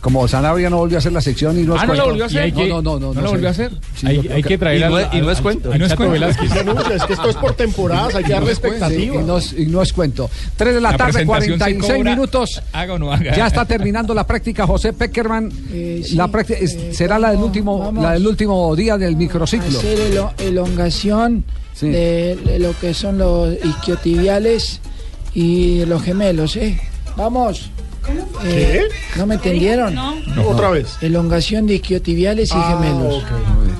como 0.00 0.26
Sanabria 0.28 0.70
no 0.70 0.78
volvió 0.78 0.96
a 0.96 1.00
hacer 1.00 1.12
la 1.12 1.20
sección 1.20 1.58
y 1.58 1.62
no 1.62 1.74
es 1.76 1.82
Ah, 1.82 1.86
¿no 1.86 1.92
cuento. 1.92 2.04
lo 2.04 2.10
volvió 2.10 2.24
a 2.24 2.26
hacer? 2.26 2.54
No, 2.54 2.82
no, 2.82 2.82
no, 2.82 2.98
no, 2.98 3.14
¿No 3.14 3.20
lo 3.20 3.26
sé. 3.28 3.32
volvió 3.32 3.48
a 3.48 3.50
hacer? 3.50 3.72
Sí, 3.96 4.06
Hay- 4.06 4.42
que 4.42 4.56
traer 4.58 4.78
y 4.80 4.84
no 4.84 4.98
es- 4.98 5.08
y 5.12 5.20
no 5.20 5.30
es 5.30 5.36
al- 5.38 5.42
cuento. 5.42 5.74
y 5.74 5.78
no 5.78 5.86
es 5.86 5.94
cuento. 5.94 6.14
Es 6.94 7.04
que 7.04 7.12
esto 7.12 7.28
es 7.30 7.36
por 7.36 7.52
temporadas, 7.54 8.14
hay 8.14 8.24
que 8.24 8.32
darle 8.32 8.54
Sí, 8.54 8.60
expectativa. 8.60 9.14
y, 9.16 9.24
no 9.24 9.38
es, 9.38 9.52
y 9.52 9.66
no 9.66 9.82
es 9.82 9.92
cuento. 9.92 10.30
3 10.56 10.74
de 10.74 10.80
la, 10.80 10.92
La 10.92 10.96
tarde, 10.96 11.12
presentación 11.12 11.52
se 11.52 11.58
46 11.58 11.98
cobra, 11.98 12.10
minutos. 12.14 12.62
Haga 12.72 12.94
o 12.94 12.98
no 12.98 13.12
haga. 13.12 13.36
Ya 13.36 13.46
está 13.46 13.64
terminando 13.64 14.14
la 14.14 14.26
práctica 14.26 14.66
José 14.66 14.92
Peckerman. 14.92 15.50
Eh, 15.72 16.02
sí, 16.04 16.14
la 16.14 16.28
práctica 16.28 16.58
eh, 16.60 16.92
será 16.94 17.18
la 17.18 17.30
del 17.32 17.40
último 17.40 17.78
vamos. 17.78 18.02
la 18.02 18.12
del 18.12 18.26
último 18.26 18.74
día 18.76 18.96
del 18.96 19.16
microciclo. 19.16 19.78
hacer 19.78 19.98
elo- 20.12 20.32
elongación 20.38 21.44
de 21.80 22.56
lo 22.60 22.78
que 22.78 22.94
son 22.94 23.18
los 23.18 23.54
isquiotibiales 23.64 24.80
y 25.34 25.84
los 25.86 26.02
gemelos, 26.02 26.56
¿eh? 26.56 26.78
Vamos. 27.16 27.70
Eh, 28.44 28.82
¿No 29.16 29.26
me 29.26 29.34
entendieron? 29.36 29.96
Otra 30.46 30.70
vez. 30.70 30.96
Elongación 31.00 31.66
de 31.66 31.74
isquiotibiales 31.76 32.50
y 32.50 32.54
Ah, 32.56 32.78
gemelos. 32.80 33.22
ok. 33.22 33.28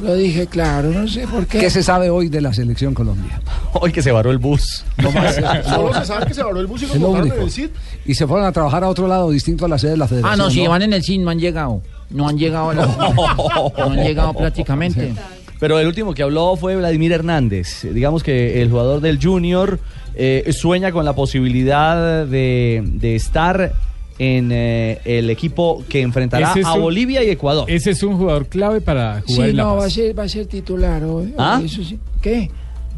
Lo 0.03 0.15
dije 0.17 0.47
claro, 0.47 0.91
no 0.91 1.09
sé 1.09 1.27
por 1.27 1.47
qué. 1.47 1.59
¿Qué 1.61 1.71
se 1.71 1.83
sabe 1.83 2.11
hoy 2.11 2.29
de 2.29 2.41
la 2.43 2.53
selección 2.53 2.93
Colombia? 2.95 3.41
Hoy 3.73 3.91
que 3.91 4.03
se 4.03 4.13
varó 4.13 4.31
el 4.31 4.39
bus. 4.39 4.85
Solo 5.65 5.95
se 5.95 6.05
sabe 6.05 6.27
que 6.27 6.35
se 6.35 6.43
varó 6.43 6.61
el 6.61 6.67
bus 6.67 6.83
y 6.83 6.99
lo 6.99 7.17
en 7.25 7.33
el 7.33 7.51
CID. 7.51 7.69
Y 8.07 8.15
se 8.15 8.27
fueron 8.27 8.47
a 8.47 8.53
trabajar 8.53 8.85
a 8.85 8.89
otro 8.89 9.09
lado 9.09 9.31
distinto 9.31 9.65
a 9.65 9.69
la 9.69 9.79
sede 9.79 9.93
de 9.93 9.97
la 9.97 10.07
federación. 10.07 10.33
Ah, 10.41 10.43
no, 10.45 10.51
si 10.51 10.67
van 10.67 10.83
en 10.83 10.93
el 10.93 11.03
CIN 11.03 11.25
no 11.25 11.31
han 11.31 11.39
llegado. 11.41 11.81
No 12.11 12.29
han 12.29 12.37
llegado 12.39 12.71
a 12.71 12.75
la- 12.75 12.87
No 13.79 13.85
han 13.93 13.97
llegado 14.05 14.33
prácticamente. 14.35 15.15
Pero 15.59 15.79
el 15.79 15.87
último 15.87 16.13
que 16.15 16.23
habló 16.23 16.55
fue 16.57 16.77
Vladimir 16.77 17.13
Hernández. 17.13 17.83
Digamos 17.91 18.23
que 18.23 18.61
el 18.63 18.69
jugador 18.71 19.01
del 19.01 19.19
Junior 19.23 19.79
eh, 20.15 20.53
sueña 20.53 20.93
con 20.93 21.05
la 21.05 21.15
posibilidad 21.15 22.27
de, 22.27 22.83
de 22.85 23.17
estar 23.17 23.73
en 24.19 24.51
eh, 24.53 25.01
el 25.05 25.29
equipo 25.31 25.85
que 25.89 26.01
enfrentará 26.03 26.53
es 26.57 26.65
a 26.65 26.75
un- 26.75 26.83
Bolivia 26.83 27.23
y 27.25 27.31
Ecuador. 27.31 27.65
Ese 27.71 27.91
es 27.91 28.03
un 28.03 28.17
jugador 28.17 28.47
clave 28.47 28.81
para 28.81 29.23
jugar 29.27 29.45
Sí, 29.47 29.51
en 29.51 29.57
La 29.57 29.63
no, 29.65 29.77
va 29.77 29.87
a 29.87 29.91
ser, 29.91 30.19
va 30.19 30.23
a 30.25 30.29
ser 30.29 30.47
titular 30.47 31.03
hoy. 31.05 31.35
¿Ah? 31.37 31.61
Eso 31.65 31.83
sí. 31.83 31.99
¿Qué? 32.23 32.51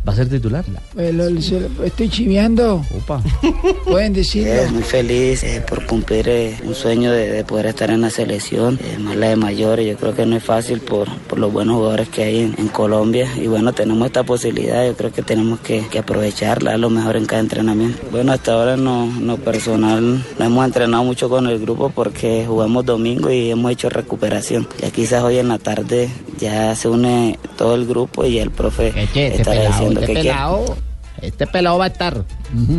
¿Va 0.07 0.13
a 0.13 0.17
ser 0.17 0.29
titular? 0.29 0.65
Pues 0.95 1.53
estoy 1.85 2.09
chiviando. 2.09 2.85
Opa. 2.97 3.21
Pueden 3.85 4.13
decirlo. 4.13 4.53
Eh, 4.53 4.69
muy 4.71 4.83
feliz 4.83 5.43
eh, 5.43 5.65
por 5.69 5.85
cumplir 5.85 6.29
eh, 6.29 6.57
un 6.65 6.77
sueño 6.77 7.11
de, 7.11 7.31
de 7.33 7.45
poder 7.45 7.67
estar 7.67 7.91
en 7.91 8.03
la 8.03 8.11
selección, 8.11 8.79
eh, 8.85 8.99
más 8.99 9.17
la 9.17 9.31
de 9.31 9.37
mayores. 9.37 9.85
Yo 9.85 9.97
creo 9.97 10.15
que 10.15 10.25
no 10.25 10.37
es 10.37 10.45
fácil 10.45 10.81
por, 10.81 11.09
por 11.23 11.41
los 11.41 11.53
buenos 11.53 11.77
jugadores 11.77 12.09
que 12.09 12.23
hay 12.23 12.39
en, 12.39 12.55
en 12.57 12.69
Colombia. 12.69 13.29
Y 13.37 13.49
bueno, 13.49 13.73
tenemos 13.73 14.07
esta 14.07 14.23
posibilidad, 14.23 14.87
yo 14.87 14.95
creo 14.95 15.11
que 15.11 15.23
tenemos 15.23 15.59
que, 15.59 15.85
que 15.89 15.99
aprovecharla, 15.99 16.73
dar 16.73 16.81
lo 16.81 16.91
mejor 16.91 17.17
en 17.17 17.27
cada 17.27 17.41
entrenamiento. 17.41 17.99
Bueno, 18.13 18.33
hasta 18.33 18.53
ahora 18.53 18.77
no, 18.77 19.07
no 19.07 19.39
personal, 19.39 20.25
no 20.39 20.45
hemos 20.45 20.65
entrenado 20.65 21.03
mucho 21.03 21.29
con 21.29 21.49
el 21.49 21.59
grupo 21.59 21.91
porque 21.91 22.45
jugamos 22.47 22.85
domingo 22.85 23.33
y 23.33 23.51
hemos 23.51 23.73
hecho 23.73 23.89
recuperación. 23.89 24.69
Ya 24.81 24.91
quizás 24.91 25.25
hoy 25.25 25.39
en 25.39 25.49
la 25.49 25.59
tarde 25.59 26.09
ya 26.39 26.77
se 26.77 26.89
une 26.89 27.39
todo 27.57 27.75
el 27.75 27.87
grupo 27.87 28.25
y 28.25 28.39
el 28.39 28.51
profe 28.51 28.93
estará 29.15 29.71
pelado, 29.71 29.96
este 30.01 30.07
que 30.07 30.21
quiere. 30.21 30.29
pelado, 30.31 30.77
este 31.23 31.47
pelado 31.47 31.79
va 31.79 31.85
a 31.85 31.89
estar. 31.89 32.25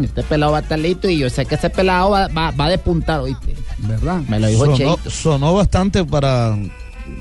Este 0.03 0.23
pelado 0.23 0.51
va 0.53 0.57
a 0.59 0.61
estar 0.61 0.79
listo 0.79 1.09
y 1.09 1.17
yo 1.17 1.29
sé 1.29 1.45
que 1.45 1.55
ese 1.55 1.69
pelado 1.69 2.11
va, 2.11 2.27
va, 2.27 2.51
va. 2.51 2.69
¿Verdad? 3.79 4.21
Me 4.27 4.39
lo 4.39 4.47
dijo 4.47 4.65
sonó, 4.65 4.77
Cheito. 4.77 5.09
sonó 5.09 5.53
bastante 5.53 6.03
para. 6.05 6.57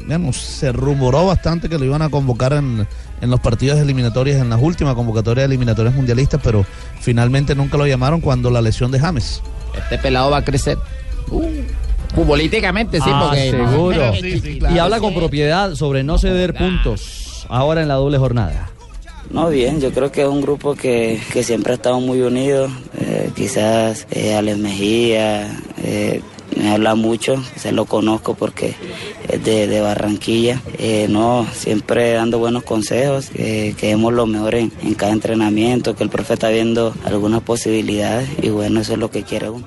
Digamos, 0.04 0.36
se 0.36 0.72
rumoró 0.72 1.26
bastante 1.26 1.68
que 1.68 1.78
lo 1.78 1.84
iban 1.84 2.02
a 2.02 2.08
convocar 2.08 2.52
en, 2.54 2.86
en 3.20 3.30
los 3.30 3.38
partidos 3.40 3.78
eliminatorios, 3.78 4.36
en 4.36 4.50
las 4.50 4.60
últimas 4.60 4.94
convocatorias 4.94 5.44
eliminatorias 5.46 5.94
mundialistas, 5.94 6.40
pero 6.42 6.66
finalmente 7.00 7.54
nunca 7.54 7.76
lo 7.76 7.86
llamaron 7.86 8.20
cuando 8.20 8.50
la 8.50 8.60
lesión 8.60 8.90
de 8.90 8.98
James. 8.98 9.42
Este 9.78 9.98
pelado 9.98 10.30
va 10.30 10.38
a 10.38 10.44
crecer. 10.44 10.76
Uh, 11.30 11.48
futbolísticamente, 12.14 12.98
sí, 13.00 13.08
Ah, 13.12 13.26
porque. 13.28 13.50
seguro. 13.50 14.12
Sí, 14.14 14.40
sí, 14.40 14.58
y 14.74 14.78
habla 14.78 14.96
sí. 14.96 15.02
con 15.02 15.14
propiedad 15.14 15.74
sobre 15.74 16.02
no 16.02 16.18
ceder 16.18 16.54
puntos 16.54 17.46
ahora 17.48 17.82
en 17.82 17.88
la 17.88 17.94
doble 17.94 18.18
jornada. 18.18 18.70
No, 19.30 19.50
bien, 19.50 19.80
yo 19.80 19.92
creo 19.92 20.12
que 20.12 20.22
es 20.22 20.28
un 20.28 20.40
grupo 20.40 20.74
que, 20.74 21.20
que 21.32 21.42
siempre 21.42 21.72
ha 21.72 21.76
estado 21.76 22.00
muy 22.00 22.20
unido. 22.22 22.68
Eh, 22.98 23.30
quizás 23.34 24.06
eh, 24.10 24.34
Alex 24.34 24.58
Mejía 24.58 25.60
eh, 25.82 26.22
me 26.56 26.70
habla 26.70 26.94
mucho, 26.94 27.42
se 27.56 27.72
lo 27.72 27.84
conozco 27.84 28.34
porque 28.34 28.74
es 29.28 29.44
de, 29.44 29.66
de 29.66 29.80
Barranquilla. 29.80 30.62
Eh, 30.78 31.06
no, 31.10 31.46
siempre 31.52 32.12
dando 32.12 32.38
buenos 32.38 32.62
consejos, 32.62 33.28
que 33.30 33.74
demos 33.80 34.12
lo 34.14 34.26
mejor 34.26 34.54
en, 34.54 34.72
en 34.82 34.94
cada 34.94 35.12
entrenamiento, 35.12 35.96
que 35.96 36.04
el 36.04 36.10
profe 36.10 36.34
está 36.34 36.48
viendo 36.48 36.94
algunas 37.04 37.42
posibilidades 37.42 38.28
y 38.40 38.48
bueno, 38.48 38.80
eso 38.80 38.94
es 38.94 38.98
lo 38.98 39.10
que 39.10 39.24
quiere 39.24 39.50
uno. 39.50 39.66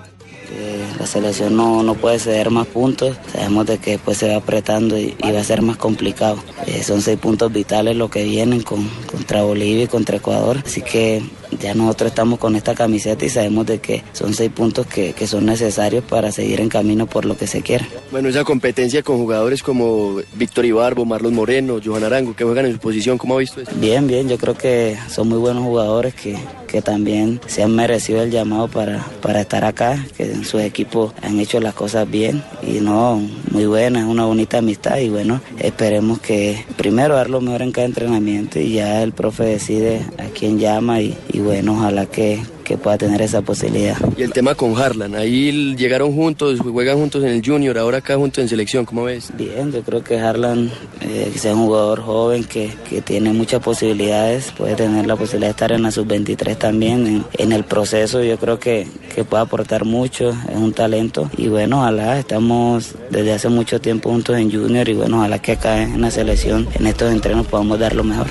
La 0.98 1.06
selección 1.06 1.56
no, 1.56 1.84
no 1.84 1.96
puede 1.96 2.20
ceder 2.20 2.50
más 2.50 2.68
puntos, 2.68 3.18
sabemos 3.32 3.66
de 3.66 3.78
que 3.78 3.92
después 3.92 4.18
se 4.18 4.30
va 4.30 4.38
apretando 4.38 4.98
y, 4.98 5.16
y 5.24 5.32
va 5.32 5.40
a 5.40 5.44
ser 5.44 5.62
más 5.62 5.78
complicado. 5.78 6.38
Eh, 6.66 6.84
son 6.84 7.02
seis 7.02 7.18
puntos 7.18 7.52
vitales 7.52 7.96
los 7.96 8.10
que 8.10 8.24
vienen 8.24 8.62
con, 8.62 8.90
contra 9.12 9.44
Bolivia 9.44 9.84
y 9.84 9.88
contra 9.88 10.18
Ecuador, 10.18 10.62
así 10.66 10.82
que 10.82 11.22
ya 11.60 11.74
nosotros 11.74 12.12
estamos 12.12 12.38
con 12.38 12.56
esta 12.56 12.76
camiseta 12.76 13.26
y 13.26 13.30
sabemos 13.30 13.66
de 13.66 13.80
que 13.80 14.04
son 14.14 14.34
seis 14.34 14.52
puntos 14.52 14.86
que, 14.86 15.14
que 15.14 15.26
son 15.26 15.46
necesarios 15.46 16.04
para 16.04 16.32
seguir 16.32 16.62
en 16.62 16.70
camino 16.70 17.08
por 17.08 17.26
lo 17.26 17.36
que 17.36 17.48
se 17.48 17.62
quiera. 17.62 17.88
Bueno, 18.12 18.30
esa 18.30 18.44
competencia 18.44 19.02
con 19.02 19.18
jugadores 19.18 19.64
como 19.64 20.18
Víctor 20.36 20.66
Ibarbo, 20.66 21.06
Marlon 21.06 21.34
Moreno, 21.34 21.80
Johan 21.84 22.04
Arango, 22.04 22.36
que 22.36 22.44
juegan 22.44 22.66
en 22.66 22.74
su 22.74 22.80
posición, 22.80 23.18
¿cómo 23.18 23.36
ha 23.36 23.40
visto 23.40 23.62
eso? 23.62 23.72
Bien, 23.76 24.06
bien, 24.08 24.30
yo 24.30 24.38
creo 24.38 24.56
que 24.56 24.98
son 25.10 25.30
muy 25.30 25.40
buenos 25.40 25.64
jugadores 25.64 26.14
que, 26.14 26.38
que 26.68 26.82
también 26.82 27.42
se 27.48 27.64
han 27.64 27.76
merecido 27.76 28.22
el 28.22 28.32
llamado 28.32 28.68
para, 28.68 29.06
para 29.22 29.42
estar 29.42 29.66
acá, 29.66 30.06
que 30.16 30.24
en 30.24 30.46
sus 30.46 30.62
equipos 30.62 30.89
han 31.22 31.40
hecho 31.40 31.60
las 31.60 31.74
cosas 31.74 32.10
bien 32.10 32.44
y 32.62 32.80
no, 32.80 33.22
muy 33.52 33.66
buena, 33.66 34.08
una 34.08 34.26
bonita 34.26 34.60
amistad 34.60 34.98
y 34.98 35.10
bueno, 35.10 35.42
esperemos 35.60 36.20
que 36.20 36.66
primero 36.78 37.16
dar 37.16 37.30
lo 37.30 37.42
mejor 37.42 37.62
en 37.62 37.72
cada 37.72 37.88
entrenamiento 37.88 38.60
y 38.60 38.74
ya 38.74 39.04
el 39.04 39.14
profe 39.14 39.44
decide 39.44 40.06
a 40.18 40.26
quién 40.26 40.60
llama 40.60 41.02
y 41.02 41.16
bueno, 41.34 41.74
ojalá 41.74 42.06
que, 42.06 42.42
que 42.70 42.78
pueda 42.78 42.99
tener 42.99 43.20
esa 43.24 43.41
posibilidad. 43.41 43.97
Y 44.15 44.22
el 44.22 44.32
tema 44.32 44.53
con 44.53 44.78
Harlan, 44.78 45.15
ahí 45.15 45.76
llegaron 45.76 46.13
juntos, 46.13 46.59
juegan 46.59 46.99
juntos 46.99 47.24
en 47.24 47.30
el 47.30 47.43
Junior, 47.43 47.76
ahora 47.80 47.97
acá 47.97 48.15
juntos 48.15 48.43
en 48.43 48.47
selección, 48.47 48.86
¿cómo 48.86 49.05
ves? 49.05 49.32
Bien, 49.36 49.72
yo 49.72 49.82
creo 49.82 50.03
que 50.03 50.20
Harlan 50.20 50.70
eh, 51.01 51.32
que 51.34 51.39
sea 51.39 51.55
un 51.55 51.65
jugador 51.65 52.01
joven 52.01 52.43
que, 52.43 52.72
que 52.88 53.01
tiene 53.01 53.34
muchas 53.34 53.63
posibilidades, 53.63 54.51
puede 54.55 54.76
tener 54.76 55.07
la 55.07 55.15
posibilidad 55.15 55.47
de 55.47 55.51
estar 55.51 55.72
en 55.72 55.82
la 55.82 55.89
sub-23 55.89 56.57
también. 56.59 57.07
En, 57.07 57.26
en 57.39 57.51
el 57.53 57.63
proceso 57.63 58.22
yo 58.22 58.38
creo 58.38 58.59
que, 58.59 58.88
que 59.15 59.24
puede 59.24 59.41
aportar 59.41 59.84
mucho, 59.84 60.30
es 60.30 60.55
un 60.55 60.72
talento. 60.72 61.28
Y 61.38 61.47
bueno, 61.47 61.80
ojalá, 61.80 62.20
estamos 62.20 62.93
desde 63.09 63.34
hace 63.34 63.49
mucho 63.49 63.82
tiempo 63.82 64.11
juntos 64.11 64.38
en 64.38 64.51
Junior 64.51 64.88
y 64.88 64.93
bueno, 64.93 65.17
ojalá 65.17 65.39
que 65.39 65.53
acá 65.53 65.82
en 65.82 66.01
la 66.01 66.11
selección, 66.11 66.67
en 66.76 66.86
estos 66.86 67.11
entrenos 67.11 67.47
podamos 67.47 67.80
dar 67.80 67.95
lo 67.95 68.03
mejor. 68.03 68.28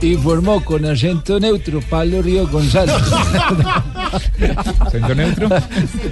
Informó 0.00 0.64
con 0.64 0.84
acento 0.84 1.40
neutro 1.40 1.80
Pablo 1.88 2.22
Río 2.22 2.46
González. 2.48 2.94
¿Acento 4.80 5.14
neutro? 5.14 5.48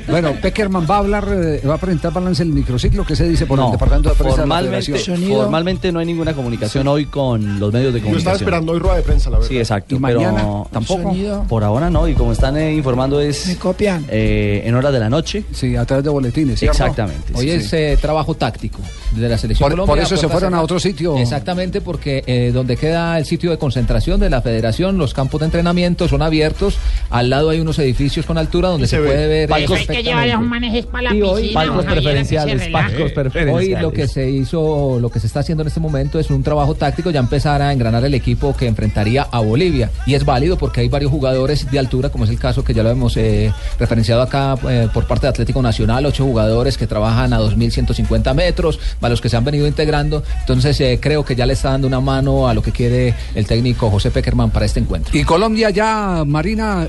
Bueno, 0.09 0.33
Peckerman 0.41 0.87
va 0.91 0.97
a 0.97 0.99
hablar, 0.99 1.29
eh, 1.31 1.61
va 1.67 1.75
a 1.75 1.79
presentar 1.79 2.13
balance 2.13 2.43
del 2.45 2.53
microciclo 2.53 3.05
que 3.05 3.17
se 3.17 3.29
dice 3.29 3.47
por 3.47 3.59
No, 3.59 3.67
el 3.67 3.73
Departamento 3.73 4.11
de 4.11 4.15
Prensa 4.17 4.33
de 4.43 4.49
la 4.49 4.55
formalmente, 4.55 4.83
Federación. 4.99 5.29
formalmente 5.37 5.93
no 5.93 5.99
hay 6.01 6.07
ninguna 6.07 6.35
comunicación 6.35 6.89
hoy 6.89 7.07
con 7.07 7.61
los 7.61 7.73
medios 7.73 7.93
de 7.93 8.01
Yo 8.01 8.05
comunicación. 8.05 8.19
estaba 8.19 8.37
esperando 8.37 8.73
hoy 8.73 8.79
rueda 8.79 8.97
de 8.97 9.03
prensa, 9.03 9.31
la 9.31 9.37
verdad. 9.39 9.49
Sí, 9.49 9.59
exacto. 9.59 9.95
¿Y 9.95 9.99
pero 9.99 10.21
mañana 10.21 10.43
tampoco. 10.71 11.03
Sonido. 11.03 11.45
Por 11.49 11.65
ahora 11.65 11.91
no, 11.91 12.09
y 12.09 12.15
como 12.15 12.33
están 12.33 12.57
eh, 12.57 12.75
informando 12.75 13.21
es 13.21 13.47
Me 13.47 13.57
copian. 13.57 14.05
eh, 14.09 14.63
en 14.65 14.75
horas 14.75 14.93
de 14.93 15.01
la 15.01 15.09
noche. 15.11 15.45
Sí, 15.53 15.77
a 15.77 15.85
través 15.85 16.05
de 16.05 16.11
boletines. 16.11 16.63
Exactamente. 16.63 17.33
Hoy 17.35 17.45
sí, 17.47 17.51
es 17.51 17.69
sí. 17.71 17.77
eh, 17.77 17.99
trabajo 18.01 18.35
táctico 18.35 18.79
de 19.13 19.29
la 19.29 19.39
selección 19.39 19.67
Por- 19.69 19.73
Colombia. 19.73 19.93
por 19.95 19.99
eso 20.03 20.17
se 20.17 20.23
puerta 20.23 20.33
fueron 20.39 20.55
a 20.55 20.63
otro 20.63 20.79
sitio. 20.81 21.17
Exactamente, 21.19 21.81
porque 21.81 22.23
eh, 22.27 22.51
donde 22.53 22.77
queda 22.77 23.19
el 23.19 23.25
sitio 23.27 23.51
de 23.51 23.59
concentración 23.59 24.19
de 24.21 24.31
la 24.31 24.41
federación, 24.43 24.99
los 24.99 25.15
campos 25.15 25.41
de 25.41 25.47
entrenamiento 25.47 26.09
son 26.09 26.23
abiertos. 26.23 26.77
Al 27.11 27.31
lado 27.31 27.51
hay 27.51 27.61
unos 27.61 27.79
edificios 27.79 27.92
con 28.27 28.39
altura 28.39 28.69
donde 28.69 28.87
se, 28.87 28.99
puede 28.99 29.27
ver. 29.27 29.53
Hay 29.53 29.67
que 29.67 30.03
llevar 30.03 30.31
a 30.31 30.39
un 30.39 30.49
manejes 30.49 30.87
para 30.87 31.11
la 31.11 31.15
Y 31.15 31.23
hoy, 31.23 31.43
piscina. 31.43 31.61
palcos 31.61 31.85
preferenciales, 31.85 32.65
relaje. 32.65 32.73
palcos 32.73 33.13
preferenciales. 33.13 33.77
Hoy 33.77 33.83
lo 33.83 33.93
que 33.93 34.09
se 34.09 34.31
hizo, 34.31 34.99
lo 35.01 35.11
que 35.11 35.21
se 35.21 35.27
está 35.27 35.41
haciendo 35.41 35.63
en 35.63 35.69
este 35.69 35.81
momento 35.81 36.19
es 36.19 36.31
un 36.31 36.43
trabajo 36.43 36.75
táctico, 36.75 37.11
ya 37.11 37.21
empezar 37.21 37.63
a 37.63 37.73
engranar 37.73 38.05
el 38.05 38.15
equipo 38.15 38.57
que 38.57 38.67
enfrentaría 38.67 39.23
a 39.23 39.41
Bolivia. 39.41 39.91
Y 40.07 40.15
es 40.15 40.25
válido 40.25 40.59
porque 40.59 40.81
hay 40.81 40.89
varios 40.89 41.11
jugadores 41.11 41.71
de 41.71 41.79
altura, 41.79 42.11
como 42.11 42.25
es 42.25 42.31
el 42.31 42.39
caso 42.39 42.65
que 42.65 42.75
ya 42.75 42.83
lo 42.83 42.91
hemos 42.91 43.17
eh, 43.17 43.53
referenciado 43.79 44.23
acá 44.23 44.57
eh, 44.69 44.89
por 44.93 45.07
parte 45.07 45.27
de 45.27 45.31
Atlético 45.31 45.63
Nacional, 45.63 46.05
ocho 46.07 46.25
jugadores 46.25 46.77
que 46.77 46.87
trabajan 46.87 47.33
a 47.33 47.41
2.150 47.41 48.35
metros, 48.35 48.81
a 49.01 49.09
los 49.09 49.21
que 49.21 49.29
se 49.29 49.37
han 49.37 49.45
venido 49.45 49.67
integrando. 49.67 50.23
Entonces 50.41 50.81
eh, 50.81 50.99
creo 51.01 51.25
que 51.25 51.35
ya 51.35 51.47
le 51.47 51.53
está 51.53 51.71
dando 51.71 51.87
una 51.87 52.01
mano 52.01 52.49
a 52.49 52.55
lo 52.55 52.63
que 52.63 52.73
quiere 52.73 53.15
el 53.35 53.47
técnico 53.47 53.91
José 53.91 54.11
Peckerman 54.11 54.51
para 54.51 54.67
este 54.67 54.81
encuentro. 54.81 55.17
Y 55.17 55.25
Colombia 55.25 55.71
ya, 55.71 56.25
Marina, 56.27 56.89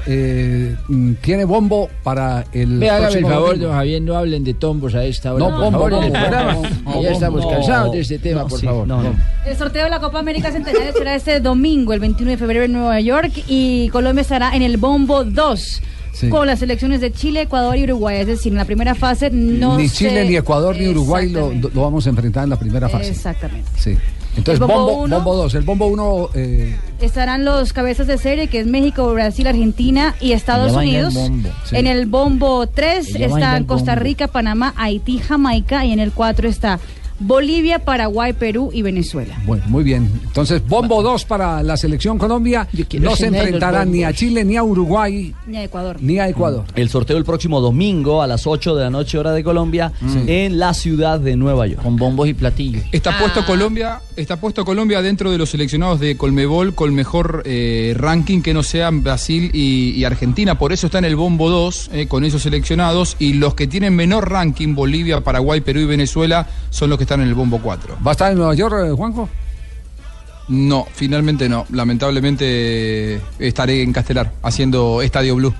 tiene 1.21 1.45
bombo 1.45 1.89
para 2.03 2.45
el. 2.53 2.67
Me 2.67 2.89
hágame 2.89 3.15
el 3.19 3.25
favor, 3.25 3.47
domingo. 3.49 3.67
don 3.67 3.75
Javier, 3.75 4.01
no 4.01 4.15
hablen 4.17 4.43
de 4.43 4.53
tombos 4.53 4.95
a 4.95 5.03
esta 5.05 5.33
hora. 5.33 5.45
No, 5.45 5.51
por 5.51 5.59
bombo, 5.65 5.71
favor, 5.79 5.93
en 5.93 6.03
el 6.03 6.11
bombo, 6.11 6.19
programa. 6.27 6.53
bombo, 6.53 6.69
Ya 6.85 6.93
bombo, 6.93 7.09
estamos 7.09 7.45
cansados 7.45 7.91
de 7.93 7.99
este 8.01 8.19
tema, 8.19 8.41
no, 8.43 8.47
por 8.47 8.59
sí, 8.59 8.65
favor. 8.65 8.87
no, 8.87 9.03
no. 9.03 9.13
El 9.45 9.55
sorteo 9.57 9.83
de 9.85 9.89
la 9.89 9.99
Copa 9.99 10.19
América 10.19 10.51
Centenario 10.51 10.93
será 10.93 11.15
este 11.15 11.39
domingo, 11.39 11.93
el 11.93 11.99
21 11.99 12.31
de 12.31 12.37
febrero 12.37 12.65
en 12.65 12.73
Nueva 12.73 12.99
York, 12.99 13.31
y 13.47 13.89
Colombia 13.89 14.21
estará 14.21 14.55
en 14.55 14.61
el 14.61 14.77
Bombo 14.77 15.23
2. 15.23 15.81
Sí. 16.13 16.29
Con 16.29 16.45
las 16.45 16.59
selecciones 16.59 17.01
de 17.01 17.11
Chile, 17.11 17.41
Ecuador 17.41 17.75
y 17.75 17.83
Uruguay. 17.85 18.19
Es 18.21 18.27
decir, 18.27 18.51
en 18.51 18.57
la 18.59 18.65
primera 18.65 18.93
fase 18.93 19.31
no 19.31 19.77
ni 19.77 19.87
se- 19.89 19.95
Chile, 19.97 20.25
ni 20.29 20.35
Ecuador, 20.35 20.75
ni 20.77 20.87
Uruguay 20.87 21.27
lo, 21.29 21.51
lo 21.51 21.81
vamos 21.81 22.05
a 22.05 22.09
enfrentar 22.11 22.43
en 22.43 22.51
la 22.51 22.55
primera 22.59 22.87
fase. 22.87 23.09
Exactamente. 23.09 23.67
Sí. 23.75 23.97
Entonces, 24.35 24.59
El 24.61 24.67
bombo 24.67 24.85
bombo, 24.85 25.03
uno. 25.03 25.15
bombo 25.17 25.35
2. 25.35 25.55
El 25.55 25.61
bombo 25.63 25.85
1. 25.87 26.29
Eh, 26.33 26.75
Estarán 27.01 27.45
los 27.45 27.71
cabezas 27.73 28.07
de 28.07 28.17
serie, 28.17 28.47
que 28.47 28.59
es 28.59 28.65
México, 28.67 29.11
Brasil, 29.13 29.45
Argentina 29.47 30.15
y 30.19 30.31
Estados 30.31 30.71
el 30.71 30.77
Unidos. 30.77 31.13
Sí. 31.65 31.75
En 31.75 31.85
el 31.87 32.05
bombo 32.07 32.65
3 32.67 33.07
Ella 33.15 33.27
baila 33.27 33.35
están 33.47 33.63
Costa. 33.65 33.95
Rica, 33.95 34.27
Panamá, 34.27 34.73
Haití, 34.77 35.19
Jamaica 35.19 35.85
y 35.85 35.91
en 35.91 35.99
el 35.99 36.11
4 36.11 36.47
está 36.49 36.79
Bolivia, 37.19 37.79
Paraguay, 37.79 38.33
Perú 38.33 38.69
y 38.73 38.81
Venezuela. 38.81 39.35
Bueno, 39.45 39.63
muy 39.67 39.83
bien. 39.83 40.09
Entonces, 40.25 40.61
bombo 40.67 41.01
2 41.01 41.25
para 41.25 41.63
la 41.63 41.77
selección 41.77 42.17
Colombia. 42.17 42.67
No 42.99 43.15
se 43.15 43.27
enfrentarán 43.27 43.91
ni 43.91 44.03
a. 44.03 44.13
Chile, 44.13 44.43
ni 44.45 44.57
a 44.57 44.63
Uruguay, 44.63 45.33
Ni 45.47 45.57
a 45.57 45.63
Ecuador. 45.63 45.97
ni 45.99 46.19
a 46.19 46.27
Ecuador. 46.27 46.65
El 46.75 46.89
sorteo 46.89 47.17
el 47.17 47.25
próximo 47.25 47.61
domingo 47.61 48.21
a 48.21 48.27
las 48.27 48.45
8 48.45 48.75
de 48.75 48.83
la 48.83 48.89
noche, 48.89 49.17
hora 49.17 49.31
de 49.31 49.43
Colombia, 49.43 49.91
en 50.27 50.59
la 50.59 50.73
ciudad 50.73 51.19
de 51.19 51.35
Nueva 51.35 51.67
York. 51.67 51.81
Con 51.81 51.95
bombos 51.97 52.27
y 52.27 52.33
platillos. 52.33 52.83
Está 52.91 53.17
puesto 53.17 53.45
Colombia, 53.45 54.01
está 54.15 54.37
puesto 54.39 54.65
Colombia 54.65 55.01
dentro 55.01 55.31
de 55.31 55.37
los 55.37 55.49
seleccionados 55.49 55.99
de 55.99 56.15
Colmebol 56.17 56.75
con 56.75 56.93
mejor 56.93 57.43
eh, 57.45 57.93
ranking 57.97 58.41
que 58.41 58.53
no 58.53 58.61
sean 58.63 59.03
Brasil 59.03 59.49
y, 59.53 59.91
y 59.91 60.03
Argentina. 60.05 60.57
Por 60.57 60.73
eso 60.73 60.87
está 60.87 60.99
en 60.99 61.05
el 61.05 61.15
bombo 61.15 61.49
2 61.49 61.89
eh, 61.93 62.07
con 62.07 62.23
esos 62.23 62.41
seleccionados. 62.43 63.15
Y 63.19 63.33
los 63.33 63.53
que 63.55 63.67
tienen 63.67 63.95
menor 63.95 64.29
ranking, 64.29 64.75
Bolivia, 64.75 65.21
Paraguay, 65.21 65.61
Perú 65.61 65.79
y 65.81 65.85
Venezuela, 65.85 66.47
son 66.69 66.89
los 66.89 66.97
que 66.97 67.02
están 67.03 67.21
en 67.21 67.27
el 67.27 67.33
bombo 67.35 67.59
4. 67.61 67.97
¿Va 68.05 68.11
a 68.11 68.13
estar 68.13 68.31
en 68.31 68.37
Nueva 68.37 68.53
York, 68.55 68.75
eh, 68.85 68.91
Juanjo? 68.91 69.29
No, 70.49 70.85
finalmente 70.93 71.47
no. 71.47 71.65
Lamentablemente 71.71 72.45
eh, 73.15 73.21
estaré 73.39 73.81
en 73.81 73.93
Castelar 73.93 74.33
haciendo 74.43 75.01
Estadio 75.01 75.35
Blue. 75.35 75.53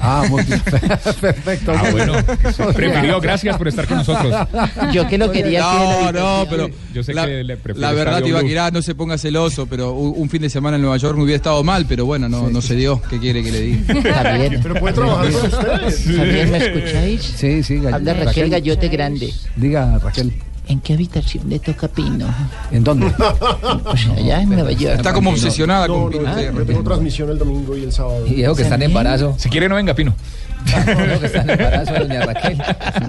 Ah, 0.00 0.24
muy 0.28 0.42
bien. 0.42 0.60
Perfecto. 1.20 1.72
Ah, 1.74 1.84
bueno. 1.92 2.14
Prefirió, 2.74 3.20
gracias 3.20 3.56
por 3.56 3.68
estar 3.68 3.86
con 3.86 3.98
nosotros. 3.98 4.34
Yo 4.92 5.06
que 5.08 5.16
lo 5.18 5.30
quería 5.30 5.60
No, 5.60 6.12
no, 6.12 6.46
pero 6.50 6.68
Yo 6.92 7.02
sé 7.02 7.14
la, 7.14 7.26
que 7.26 7.44
le 7.44 7.56
prefiero 7.56 7.80
la 7.88 7.92
verdad. 7.94 8.22
Tibaquirá, 8.22 8.70
no 8.70 8.82
se 8.82 8.94
ponga 8.94 9.16
celoso, 9.18 9.66
pero 9.66 9.92
un, 9.92 10.14
un 10.16 10.28
fin 10.28 10.42
de 10.42 10.50
semana 10.50 10.76
en 10.76 10.82
Nueva 10.82 10.96
York 10.96 11.16
me 11.16 11.22
hubiera 11.24 11.36
estado 11.36 11.62
mal, 11.62 11.86
pero 11.86 12.06
bueno, 12.06 12.28
no, 12.28 12.50
no 12.50 12.60
se 12.60 12.74
dio. 12.74 13.00
¿Qué 13.08 13.18
quiere 13.20 13.42
que 13.42 13.52
le 13.52 13.60
diga? 13.60 14.12
Javier. 14.14 14.58
Pero 14.62 14.74
puede 14.76 14.94
trabajar 14.94 15.30
con 15.32 15.44
ustedes. 15.46 16.04
Javier, 16.16 16.48
¿me 16.48 16.56
escucháis? 16.58 17.22
Sí, 17.22 17.62
sí, 17.62 17.74
Gall- 17.76 17.94
Habla 17.94 18.14
Raquel 18.14 18.50
Gallote 18.50 18.88
Grande. 18.88 19.32
Diga, 19.54 19.98
Raquel. 20.02 20.32
¿En 20.66 20.80
qué 20.80 20.94
habitación 20.94 21.48
le 21.50 21.58
toca 21.58 21.88
Pino? 21.88 22.26
¿En 22.70 22.82
dónde? 22.84 23.12
Pues 23.84 24.06
allá 24.08 24.40
en 24.40 24.48
Nueva 24.48 24.72
York. 24.72 24.96
Está 24.96 25.12
como 25.12 25.30
obsesionada 25.30 25.86
No, 25.86 25.94
con 25.94 26.02
no, 26.04 26.10
Pino. 26.34 26.52
yo 26.52 26.64
tengo 26.66 26.82
transmisión 26.82 27.28
el 27.30 27.38
domingo 27.38 27.76
y 27.76 27.82
el 27.84 27.92
sábado. 27.92 28.26
Y 28.26 28.34
dijo 28.34 28.54
que 28.54 28.62
está 28.62 28.76
en 28.76 28.82
embarazo. 28.82 29.34
Si 29.38 29.48
quiere, 29.50 29.68
no 29.68 29.74
venga, 29.74 29.94
Pino. 29.94 30.14
Dijo 30.64 31.20
que 31.20 31.26
está 31.26 31.42
en 31.42 31.50
embarazo, 31.50 31.92
doña 32.00 32.20
Raquel. 32.26 32.62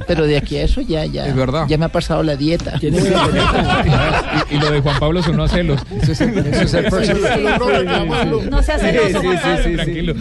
Pero 0.07 0.25
de 0.25 0.37
aquí 0.37 0.57
a 0.57 0.63
eso 0.63 0.81
ya, 0.81 1.05
ya. 1.05 1.27
Es 1.27 1.35
verdad. 1.35 1.65
Ya 1.67 1.77
me 1.77 1.85
ha 1.85 1.89
pasado 1.89 2.23
la 2.23 2.35
dieta. 2.35 2.73
y, 2.81 2.87
y 2.87 4.59
lo 4.59 4.71
de 4.71 4.81
Juan 4.81 4.99
Pablo 4.99 5.23
sonó 5.23 5.43
a 5.43 5.47
celos. 5.49 5.81
Eso 6.01 6.11
es, 6.11 6.21
eso 6.21 6.61
es 6.61 6.73
el 6.73 6.85
próximo. 6.85 7.19
No 8.49 8.61
se 8.61 8.71
hace 8.73 8.91
celoso, 8.91 9.21
Juan 9.21 9.39
Pablo. 9.41 9.75
Tranquilo. 9.75 10.13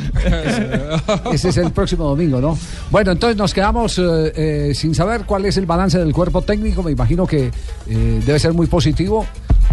Ese 1.33 1.49
es 1.49 1.57
el 1.57 1.71
próximo 1.73 2.05
domingo, 2.05 2.41
¿no? 2.41 2.59
Bueno, 2.91 3.13
entonces 3.13 3.37
nos 3.37 3.53
quedamos 3.53 3.99
eh, 3.99 4.33
eh, 4.37 4.73
sin 4.75 4.95
saber 4.95 5.23
cuál 5.25 5.45
es 5.47 5.57
el 5.57 5.67
balance 5.67 5.99
del 5.99 6.13
cuerpo 6.13 6.43
técnico. 6.43 6.83
Me 6.83 6.93
imagino 6.93 7.27
que 7.27 7.51
eh, 7.89 8.21
debe 8.25 8.39
ser 8.39 8.53
muy 8.53 8.67
positivo, 8.67 9.27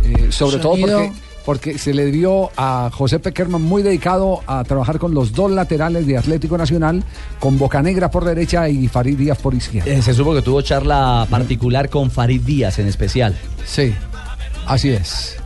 eh, 0.04 0.28
sobre 0.30 0.58
todo 0.58 0.74
Sonido. 0.74 1.00
porque, 1.00 1.14
porque 1.46 1.78
se 1.78 1.94
le 1.94 2.06
dio 2.12 2.50
a 2.58 2.90
José 2.92 3.20
Peckerman 3.20 3.62
muy 3.62 3.84
dedicado 3.84 4.42
a 4.48 4.64
trabajar 4.64 5.00
con 5.00 5.14
los 5.14 5.34
dos 5.34 5.52
laterales 5.52 6.06
de 6.06 6.18
Atlético 6.18 6.58
Nacional, 6.58 7.04
con 7.40 7.58
Bocanegra 7.58 8.12
por 8.12 8.26
derecha 8.26 8.70
y 8.70 8.88
Farid 8.88 9.18
Díaz 9.18 9.38
por 9.38 9.54
izquierda. 9.54 9.92
Eh, 9.92 10.02
se 10.02 10.14
supo 10.14 10.34
que 10.34 10.42
tuvo 10.42 10.62
charla 10.62 11.28
particular 11.30 11.90
con 11.90 12.12
Farid 12.12 12.42
Díaz 12.42 12.80
en 12.80 12.88
especial. 12.88 13.36
Sí, 13.66 13.94
así 14.66 14.90
es. 14.90 15.38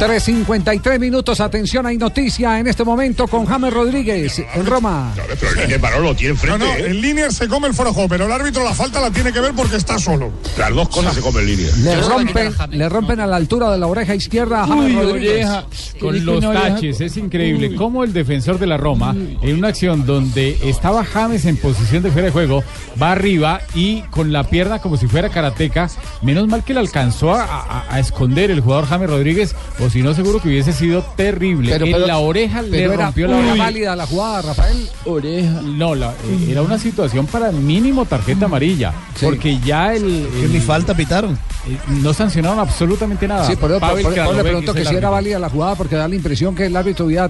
3.53 0.00 0.98
minutos, 0.98 1.40
atención, 1.40 1.84
hay 1.84 1.98
noticia 1.98 2.58
en 2.58 2.66
este 2.66 2.84
momento 2.84 3.26
con 3.28 3.44
James 3.44 3.70
Rodríguez 3.70 4.42
en 4.54 4.64
Roma. 4.64 5.12
Pero 5.14 5.60
el 5.62 5.78
balón 5.78 6.02
lo 6.04 6.16
tiene 6.16 6.32
enfrente. 6.32 6.58
No, 6.58 6.64
no, 6.64 6.72
¿eh? 6.74 6.86
en 6.86 7.02
línea 7.02 7.30
se 7.30 7.46
come 7.48 7.68
el 7.68 7.74
forojó, 7.74 8.08
pero 8.08 8.24
el 8.24 8.32
árbitro 8.32 8.64
la 8.64 8.72
falta 8.72 8.98
la 8.98 9.10
tiene 9.10 9.30
que 9.30 9.40
ver 9.40 9.52
porque 9.54 9.76
está 9.76 9.98
solo. 9.98 10.30
Las 10.58 10.74
dos 10.74 10.88
cosas 10.88 11.14
se 11.14 11.20
comen 11.20 11.42
en 11.42 11.46
línea. 11.54 11.70
Le 11.76 11.96
rompen, 12.00 12.54
le 12.70 12.88
rompen 12.88 13.20
a 13.20 13.26
la 13.26 13.36
altura 13.36 13.70
de 13.70 13.76
la 13.76 13.86
oreja 13.88 14.14
izquierda 14.14 14.62
a 14.62 14.66
James 14.68 14.86
Uy, 14.86 15.02
Rodríguez. 15.02 15.44
oreja, 15.46 15.64
con 16.00 16.24
los 16.24 16.40
taches, 16.50 17.00
es 17.02 17.16
increíble. 17.18 17.74
Cómo 17.74 18.02
el 18.02 18.14
defensor 18.14 18.58
de 18.58 18.66
la 18.68 18.78
Roma, 18.78 19.14
en 19.42 19.54
una 19.58 19.68
acción 19.68 20.06
donde 20.06 20.56
estaba 20.64 21.04
James 21.04 21.44
en 21.44 21.58
posición 21.58 22.02
de 22.02 22.10
fuera 22.10 22.26
de 22.28 22.32
juego, 22.32 22.64
va 23.00 23.12
arriba 23.12 23.60
y 23.74 24.00
con 24.10 24.32
la 24.32 24.44
pierna 24.44 24.78
como 24.78 24.96
si 24.96 25.06
fuera 25.06 25.28
karateca. 25.28 25.90
Menos 26.22 26.48
mal 26.48 26.64
que 26.64 26.72
le 26.72 26.80
alcanzó 26.80 27.34
a, 27.34 27.44
a- 27.44 27.84
a 27.94 28.00
esconder 28.00 28.50
el 28.50 28.60
jugador 28.60 28.86
James 28.86 29.10
Rodríguez, 29.10 29.54
o 29.78 29.89
si 29.90 30.02
no, 30.02 30.14
seguro 30.14 30.40
que 30.40 30.48
hubiese 30.48 30.72
sido 30.72 31.02
terrible. 31.16 31.70
Pero- 31.72 31.86
en 31.86 31.92
pero- 31.92 32.06
la 32.06 32.18
oreja 32.18 32.62
le 32.62 32.82
era- 32.82 32.96
rompió 33.06 33.26
la 33.26 33.38
era 33.38 33.48
oreja. 33.50 33.64
válida 33.64 33.96
la 33.96 34.06
jugada, 34.06 34.42
Rafael. 34.42 34.88
Oreja. 35.04 35.60
No, 35.62 35.94
la- 35.94 36.10
eh, 36.12 36.48
era 36.50 36.62
una 36.62 36.78
situación 36.78 37.26
para 37.26 37.52
mínimo 37.52 38.04
tarjeta 38.06 38.46
amarilla. 38.46 38.92
Porque 39.20 39.58
ya 39.60 39.94
el. 39.94 40.04
el- 40.42 40.52
Ni 40.52 40.60
falta 40.60 40.94
pitaron. 40.94 41.34
eh, 41.66 41.76
no 42.02 42.14
sancionaron 42.14 42.58
absolutamente 42.58 43.28
nada. 43.28 43.44
Sí, 43.46 43.54
por 43.56 43.70
eso 43.70 43.80
Pavel 43.80 44.02
por- 44.02 44.14
por- 44.14 44.34
le 44.36 44.42
pregunto 44.42 44.72
que 44.72 44.84
si 44.84 44.94
era 44.94 45.10
válida 45.10 45.38
la 45.38 45.50
jugada 45.50 45.74
porque 45.74 45.94
da 45.96 46.08
la 46.08 46.14
impresión 46.14 46.54
que 46.54 46.66
el 46.66 46.76
árbitro 46.76 47.08
eh, 47.10 47.28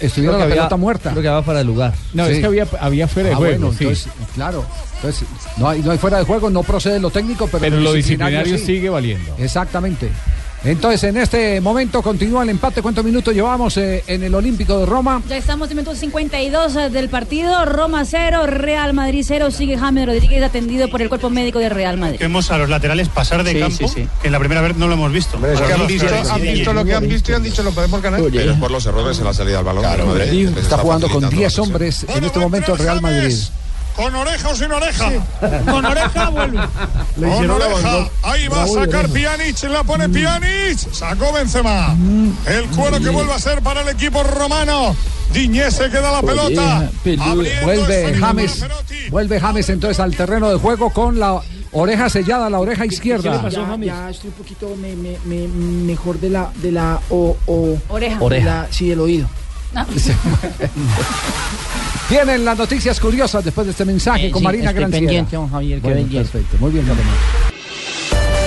estuviera 0.00 0.34
Creo 0.34 0.38
la 0.38 0.44
pelota 0.46 0.64
había- 0.64 0.76
muerta. 0.76 1.10
Creo 1.10 1.22
que 1.22 1.28
va 1.28 1.42
para 1.42 1.60
el 1.60 1.66
lugar. 1.66 1.92
No, 2.14 2.24
es 2.24 2.38
que 2.38 2.46
había, 2.46 2.66
había 2.80 3.06
fuera 3.08 3.28
de 3.30 3.34
Ah, 3.34 3.38
juego. 3.38 3.58
bueno, 3.58 3.76
sí. 3.76 3.84
entonces, 3.84 4.08
claro. 4.34 4.64
Entonces, 4.96 5.28
no 5.56 5.68
hay, 5.68 5.80
no 5.82 5.90
hay 5.92 5.98
fuera 5.98 6.18
de 6.18 6.24
juego, 6.24 6.50
no 6.50 6.62
procede 6.62 7.00
lo 7.00 7.10
técnico, 7.10 7.46
pero, 7.46 7.60
Pero 7.60 7.80
lo 7.80 7.92
disciplinario 7.94 8.58
sí. 8.58 8.64
sigue 8.64 8.88
valiendo. 8.90 9.34
Exactamente. 9.38 10.10
Entonces, 10.62 11.04
en 11.04 11.16
este 11.16 11.60
momento 11.60 12.02
continúa 12.02 12.42
el 12.42 12.50
empate. 12.50 12.82
¿Cuántos 12.82 13.02
minutos 13.02 13.32
llevamos 13.32 13.76
eh, 13.78 14.04
en 14.06 14.22
el 14.22 14.34
Olímpico 14.34 14.78
de 14.78 14.84
Roma? 14.86 15.22
Ya 15.26 15.38
estamos 15.38 15.70
en 15.70 15.76
minuto 15.78 15.94
52 15.94 16.92
del 16.92 17.08
partido. 17.08 17.64
Roma 17.64 18.04
0, 18.04 18.46
Real 18.46 18.92
Madrid 18.92 19.24
0. 19.26 19.50
Sigue 19.50 19.78
James 19.78 20.04
Rodríguez 20.06 20.42
atendido 20.42 20.88
por 20.90 21.00
el 21.00 21.08
cuerpo 21.08 21.30
médico 21.30 21.58
de 21.60 21.70
Real 21.70 21.96
Madrid. 21.96 22.18
Vemos 22.20 22.50
a 22.50 22.58
los 22.58 22.68
laterales 22.68 23.08
pasar 23.08 23.42
de 23.42 23.52
Sí, 23.52 23.58
campo, 23.60 23.88
sí, 23.88 24.02
sí. 24.02 24.08
que 24.20 24.28
en 24.28 24.32
la 24.32 24.38
primera 24.38 24.60
vez 24.60 24.76
no 24.76 24.86
lo 24.86 24.94
hemos 24.94 25.10
visto. 25.12 25.36
Es 25.38 25.58
que 25.58 25.72
Ahora 25.72 25.76
han 25.76 25.86
visto, 25.86 26.70
han 26.70 26.76
lo 26.76 26.84
que 26.84 26.94
han 26.94 27.08
visto 27.08 27.32
y 27.32 27.34
han 27.34 27.42
dicho 27.42 27.62
lo 27.62 27.72
podemos 27.72 28.02
ganar. 28.02 28.20
Pero 28.30 28.52
es 28.52 28.58
por 28.58 28.70
los 28.70 28.84
errores 28.84 29.18
en 29.18 29.24
la 29.24 29.32
salida 29.32 29.60
al 29.60 29.64
balón. 29.64 29.82
Claro, 29.82 30.12
del 30.14 30.26
Madrid. 30.26 30.48
Está 30.58 30.76
jugando 30.76 31.08
con 31.08 31.22
facilitando 31.22 31.40
10 31.40 31.56
la 31.56 31.62
hombres 31.62 32.06
en 32.08 32.24
este 32.24 32.38
momento 32.38 32.72
el 32.74 32.78
Real 32.78 33.00
Madrid. 33.00 33.34
¿Con 34.00 34.14
oreja 34.14 34.48
o 34.48 34.54
sin 34.56 34.72
oreja? 34.72 35.10
Con 35.70 35.84
oreja 35.84 36.28
vuelve. 36.30 36.58
Le 37.18 37.28
Con 37.28 37.50
oreja. 37.50 38.08
Ahí 38.22 38.48
va 38.48 38.62
a 38.62 38.66
sacar. 38.66 39.08
Pjanic. 39.10 39.62
La 39.64 39.84
pone 39.84 40.08
Pjanic. 40.08 40.78
Sacó 40.92 41.32
Benzema. 41.32 41.94
El 42.46 42.64
cuero 42.76 42.98
que 42.98 43.10
vuelve 43.10 43.32
a 43.34 43.38
ser 43.38 43.60
para 43.62 43.82
el 43.82 43.88
equipo 43.88 44.22
romano. 44.22 44.96
Diñé 45.34 45.70
se 45.70 45.90
queda 45.90 46.10
la 46.12 46.22
pelota. 46.22 46.90
Vuelve 47.62 48.14
James, 48.18 48.64
vuelve 49.10 49.38
James 49.40 49.68
entonces 49.68 50.00
al 50.00 50.16
terreno 50.16 50.48
de 50.50 50.56
juego 50.58 50.90
con 50.90 51.20
la 51.20 51.40
oreja 51.72 52.08
sellada, 52.08 52.50
la 52.50 52.58
oreja 52.58 52.84
izquierda. 52.86 53.48
Ya, 53.48 53.76
ya 53.76 54.10
estoy 54.10 54.28
un 54.30 54.34
poquito 54.34 54.74
me- 54.76 54.96
me- 54.96 55.18
me- 55.24 55.46
mejor 55.46 56.18
de 56.18 56.30
la 56.30 56.50
de 56.56 56.72
la 56.72 56.98
o, 57.10 57.36
o- 57.46 57.78
Oreja. 57.90 58.18
de 58.18 58.24
Oreja. 58.24 58.44
la- 58.46 58.68
sí, 58.72 58.90
el 58.90 58.98
oído. 59.00 59.28
Tienen 62.08 62.44
las 62.44 62.58
noticias 62.58 62.98
curiosas 62.98 63.44
después 63.44 63.66
de 63.66 63.70
este 63.72 63.84
mensaje 63.84 64.26
Eh, 64.26 64.30
con 64.30 64.40
sí, 64.40 64.44
Marina 64.44 64.64
estoy 64.70 64.80
Granciera. 64.80 65.06
pendiente, 65.06 65.36
don 65.36 65.50
Javier, 65.50 65.80
qué 65.80 65.88
Bueno, 65.92 66.08
perfecto, 66.10 66.56
muy 66.58 66.70
bien, 66.72 66.84
Catalán. 66.86 67.14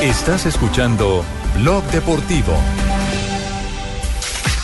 Estás 0.01 0.45
escuchando 0.45 1.23
Blog 1.59 1.83
Deportivo. 1.91 2.53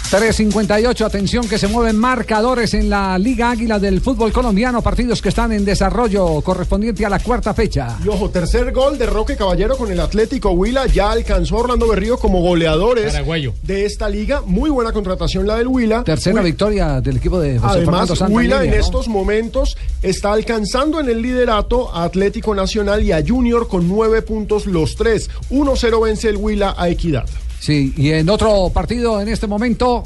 358, 0.10 1.06
atención 1.06 1.48
que 1.48 1.60
se 1.60 1.68
mueven 1.68 1.96
marcadores 1.96 2.74
en 2.74 2.90
la 2.90 3.16
Liga 3.20 3.52
Águila 3.52 3.78
del 3.78 4.02
fútbol 4.02 4.32
colombiano, 4.32 4.82
partidos 4.82 5.22
que 5.22 5.30
están 5.30 5.52
en 5.52 5.64
desarrollo 5.64 6.42
correspondiente 6.42 7.06
a 7.06 7.10
la 7.10 7.20
cuarta 7.20 7.54
fecha. 7.54 7.96
Y 8.04 8.08
ojo, 8.08 8.32
tercer 8.32 8.72
gol 8.72 8.98
de 8.98 9.06
Roque 9.06 9.36
Caballero 9.38 9.78
con 9.78 9.92
el 9.92 10.00
Atlético 10.00 10.50
Huila. 10.50 10.88
Ya 10.88 11.12
alcanzó 11.12 11.58
Orlando 11.58 11.88
Berrío 11.88 12.18
como 12.18 12.42
goleadores 12.42 13.12
Paraguayo. 13.12 13.54
de 13.62 13.86
esta 13.86 14.10
liga. 14.10 14.42
Muy 14.44 14.72
buena 14.72 14.92
contratación 14.94 15.46
la 15.46 15.58
del 15.58 15.68
Huila. 15.68 16.04
Tercera 16.04 16.38
Huila- 16.38 16.44
victoria 16.44 17.02
del 17.02 17.18
equipo 17.18 17.40
de 17.40 17.60
José 17.60 17.78
Además, 17.78 18.08
Santa 18.10 18.34
Huila 18.34 18.64
en 18.64 18.74
estos 18.74 19.08
momentos 19.08 19.78
está 20.02 20.34
alcanzando 20.34 21.00
en 21.00 21.08
el 21.10 21.22
liderato 21.22 21.94
a 21.96 22.04
Atlético 22.06 22.56
Nacional 22.56 23.04
y 23.04 23.12
a 23.12 23.24
Junior 23.26 23.68
con 23.68 23.88
nueve 23.88 24.24
puntos 24.24 24.66
los 24.66 24.96
tres. 24.96 25.30
1-0 25.52 26.02
vence 26.04 26.30
el 26.30 26.38
Huila 26.38 26.74
a 26.76 26.90
Equidad. 26.90 27.26
Sí, 27.60 27.94
y 27.98 28.12
en 28.12 28.30
otro 28.30 28.70
partido 28.74 29.20
en 29.22 29.28
este 29.28 29.48
momento, 29.48 30.04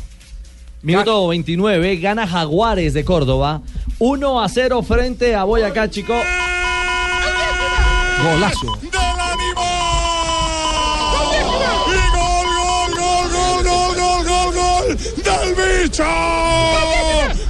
Minuto 0.81 1.27
29, 1.29 1.97
gana 1.97 2.27
Jaguares 2.27 2.93
de 2.93 3.05
Córdoba. 3.05 3.61
1 3.99 4.41
a 4.41 4.49
0 4.49 4.83
frente 4.83 5.33
a 5.35 5.45
Boyacá, 5.45 5.89
chico. 5.89 6.13
golazo. 8.21 8.77
Y 8.81 8.87
gol, 8.87 9.05
gol, 12.57 12.91
gol, 12.97 13.33
gol, 13.33 13.63
gol, 13.63 13.95
gol, 13.95 14.25
gol, 14.25 14.53
gol 14.55 14.97
del 15.23 15.55
bicho. 15.83 16.03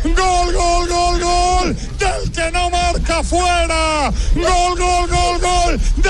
Gol, 0.03 0.53
gol, 0.53 0.87
gol, 0.87 1.19
gol 1.19 1.75
del 1.97 2.31
que 2.31 2.51
no 2.51 2.69
marca 2.69 3.23
fuera. 3.23 4.11
Gol, 4.35 4.77
gol, 4.77 5.07
gol, 5.09 5.39
gol 5.41 5.52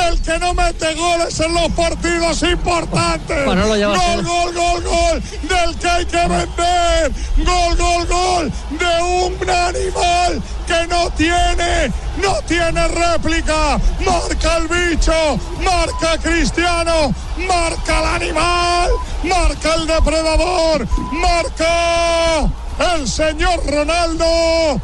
del 0.05 0.21
que 0.21 0.39
no 0.39 0.53
mete 0.53 0.93
goles 0.95 1.39
en 1.39 1.53
los 1.53 1.69
partidos 1.71 2.43
importantes. 2.43 3.37
A 3.37 3.55
Gol, 3.55 4.23
gol, 4.23 4.53
gol, 4.53 4.83
gol 4.83 5.23
del 5.43 5.75
que 5.77 5.87
hay 5.87 6.05
que 6.05 6.27
vender. 6.27 7.11
Gol, 7.37 7.77
gol, 7.77 8.07
gol 8.07 8.51
de 8.71 9.03
un 9.03 9.49
animal 9.49 10.41
que 10.67 10.87
no 10.87 11.09
tiene, 11.11 11.91
no 12.21 12.35
tiene 12.47 12.87
réplica. 12.87 13.79
Marca 14.05 14.57
el 14.57 14.67
bicho, 14.67 15.39
marca 15.63 16.17
Cristiano, 16.21 17.13
marca 17.37 17.99
el 17.99 18.21
animal, 18.21 18.89
marca 19.23 19.75
el 19.75 19.87
depredador, 19.87 20.87
marca 21.11 22.51
el 22.95 23.07
señor 23.07 23.65
Ronaldo. 23.65 24.81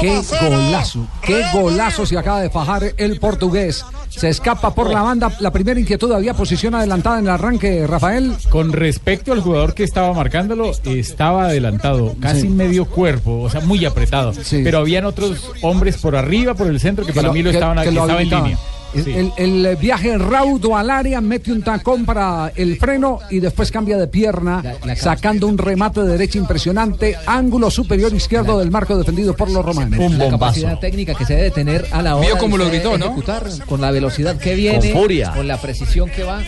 Qué 0.00 0.20
golazo, 0.40 1.06
qué 1.22 1.44
golazo 1.52 2.06
se 2.06 2.18
acaba 2.18 2.40
de 2.40 2.50
fajar 2.50 2.82
el 2.96 3.20
portugués. 3.20 3.84
Se 4.16 4.28
escapa 4.28 4.74
por 4.74 4.90
la 4.90 5.02
banda. 5.02 5.32
La 5.40 5.50
primera 5.50 5.78
inquietud 5.78 6.12
había 6.12 6.34
posición 6.34 6.74
adelantada 6.74 7.18
en 7.18 7.24
el 7.24 7.30
arranque, 7.32 7.86
Rafael. 7.86 8.32
Con 8.48 8.72
respecto 8.72 9.32
al 9.32 9.40
jugador 9.40 9.74
que 9.74 9.82
estaba 9.84 10.12
marcándolo, 10.12 10.70
estaba 10.84 11.46
adelantado, 11.46 12.14
casi 12.20 12.42
Sí. 12.42 12.48
medio 12.48 12.84
cuerpo, 12.84 13.40
o 13.42 13.50
sea, 13.50 13.60
muy 13.60 13.84
apretado. 13.84 14.32
Pero 14.50 14.78
habían 14.78 15.04
otros 15.04 15.50
hombres 15.62 15.96
por 15.98 16.14
arriba, 16.16 16.54
por 16.54 16.68
el 16.68 16.78
centro, 16.80 17.04
que, 17.04 17.12
para 17.12 17.32
mí 17.32 17.42
lo 17.42 17.50
estaban 17.50 17.78
que 17.78 17.84
que 17.84 17.90
lo 17.90 18.02
estaba 18.02 18.22
en 18.22 18.30
línea. 18.30 18.58
El, 18.94 19.04
Sí. 19.04 19.12
el- 19.36 19.66
el 19.66 19.76
viaje 19.76 20.16
raudo 20.18 20.76
al 20.76 20.90
área, 20.90 21.20
mete 21.20 21.52
un 21.52 21.62
tacón 21.62 22.04
para 22.04 22.52
el 22.54 22.76
freno 22.78 23.18
y 23.30 23.40
después 23.40 23.70
cambia 23.70 23.96
de 23.98 24.06
pierna, 24.06 24.62
sacando 24.96 25.46
un 25.48 25.58
remate 25.58 26.02
de 26.02 26.08
derecha 26.12 26.38
impresionante, 26.38 27.16
ángulo 27.26 27.70
superior 27.70 28.12
izquierdo 28.14 28.58
del 28.58 28.70
marco 28.70 28.96
defendido 28.96 29.34
por 29.36 29.50
los 29.50 29.64
romanos. 29.64 30.12
la 30.12 30.30
capacidad 30.30 30.78
técnica 30.78 31.14
que 31.14 31.24
se 31.24 31.34
debe 31.34 31.50
tener 31.50 31.86
a 31.92 32.02
la 32.02 32.16
hora 32.16 32.26
Vio 32.26 32.34
de 32.36 32.58
lo 32.58 32.68
gritó, 32.68 32.96
¿no? 32.98 33.06
ejecutar, 33.06 33.44
con 33.66 33.80
la 33.80 33.90
velocidad 33.90 34.36
que 34.38 34.54
viene, 34.54 34.92
Con 34.92 35.02
furia. 35.02 35.32
con 35.32 35.48
la 35.48 35.60
precisión 35.60 36.08
que 36.10 36.22
va. 36.22 36.40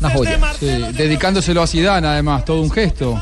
Una 0.00 0.10
joya. 0.10 0.38
Sí, 0.58 0.66
dedicándoselo 0.96 1.62
a 1.62 1.66
Zidane, 1.66 2.06
además, 2.06 2.44
todo 2.44 2.62
un 2.62 2.70
gesto. 2.70 3.20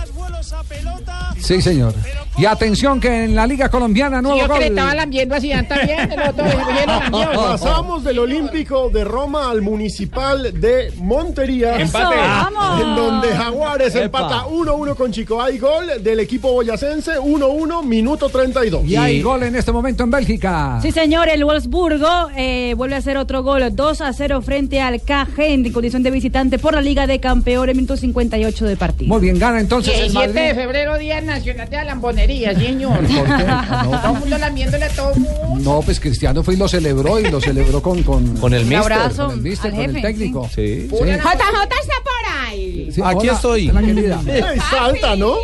Sí, 1.41 1.61
señor. 1.63 1.95
Y 2.39 2.45
atención 2.47 3.01
que 3.01 3.25
en 3.25 3.35
la 3.35 3.47
Liga 3.47 3.69
Colombiana 3.69 4.23
nuevo 4.23 4.39
yo 4.39 4.45
que 4.45 4.61
le 4.61 4.69
gol. 4.69 4.79
estaba 4.79 4.95
lambiendo 4.95 5.35
así 5.35 5.51
también, 5.69 6.11
el 6.13 6.21
otro. 6.29 6.45
Pasamos 7.35 8.05
del 8.05 8.19
Olímpico 8.19 8.89
de 8.89 9.05
Roma 9.05 9.51
al 9.51 9.63
Municipal 9.63 10.59
de 10.61 10.93
Montería. 10.99 11.79
Empate. 11.79 12.17
¡Vamos! 12.17 12.81
En 12.81 12.97
donde 12.97 13.29
Jaguares 13.35 13.95
Epa. 13.95 14.05
empata 14.05 14.45
1-1 14.47 14.95
con 14.95 15.13
Chico. 15.13 15.43
Hay 15.43 15.59
gol 15.59 15.87
del 16.03 16.21
equipo 16.21 16.53
boyacense, 16.53 17.19
1-1, 17.19 17.83
minuto 17.85 18.29
32. 18.29 18.85
Y 18.87 18.97
hay 18.97 19.21
gol 19.23 19.43
en 19.43 19.57
este 19.57 19.73
momento 19.73 20.05
en 20.05 20.11
Bélgica. 20.11 20.79
Sí, 20.83 20.93
señor, 20.93 21.29
el 21.29 21.45
Wolfsburgo 21.45 22.29
eh, 22.37 22.75
vuelve 22.77 22.95
a 22.95 22.99
hacer 22.99 23.17
otro 23.17 23.43
gol, 23.43 23.65
2 23.75 24.01
a 24.01 24.13
0 24.13 24.41
frente 24.43 24.81
al 24.81 25.01
KG 25.01 25.41
en 25.41 25.73
condición 25.73 26.03
de 26.03 26.11
visitante 26.11 26.59
por 26.59 26.75
la 26.75 26.81
Liga 26.81 27.07
de 27.07 27.19
Campeones, 27.21 27.75
minuto 27.75 27.97
58 27.97 28.65
de 28.67 28.77
partido. 28.77 29.09
Muy 29.13 29.21
bien, 29.21 29.39
gana 29.39 29.61
entonces 29.61 29.95
el 29.95 30.13
17 30.13 30.33
de 30.33 30.41
Madrid. 30.41 30.61
febrero, 30.63 30.99
Día 30.99 31.21
Nacional 31.31 31.69
de 31.71 31.77
la 31.77 31.85
Lambonería, 31.85 32.55
señor. 32.59 32.97
¿Por 32.99 33.07
qué? 33.07 33.45
No. 33.45 34.01
Todo 34.01 34.13
el 34.15 34.19
mundo 34.21 34.39
lamiéndole 34.39 34.85
a 34.85 34.89
todo 34.91 35.13
el 35.15 35.21
mundo. 35.21 35.59
No, 35.61 35.81
pues 35.83 36.01
Cristiano 36.01 36.43
fue 36.43 36.55
y 36.55 36.57
lo 36.57 36.69
celebró 36.69 37.19
y 37.21 37.31
lo 37.31 37.41
celebró 37.41 37.81
con 37.83 38.03
con, 38.03 38.37
Con 38.41 38.53
el 38.55 38.63
mister. 38.67 38.79
abrazo 38.93 39.27
con 39.27 39.37
el 39.37 39.41
mister, 39.43 39.71
al 39.71 39.77
con 39.77 39.85
el 39.85 39.95
jefe, 39.97 40.07
técnico. 40.09 40.49
Sí. 40.55 40.89
Sí. 40.91 40.97
JJ 40.97 41.13
está 41.23 41.95
por 42.03 42.47
ahí. 42.49 42.91
Sí, 42.93 43.01
Aquí 43.05 43.29
hola, 43.29 43.33
estoy. 43.33 43.71
querida. 43.71 44.21
Salta, 44.71 45.17
¿no? 45.17 45.35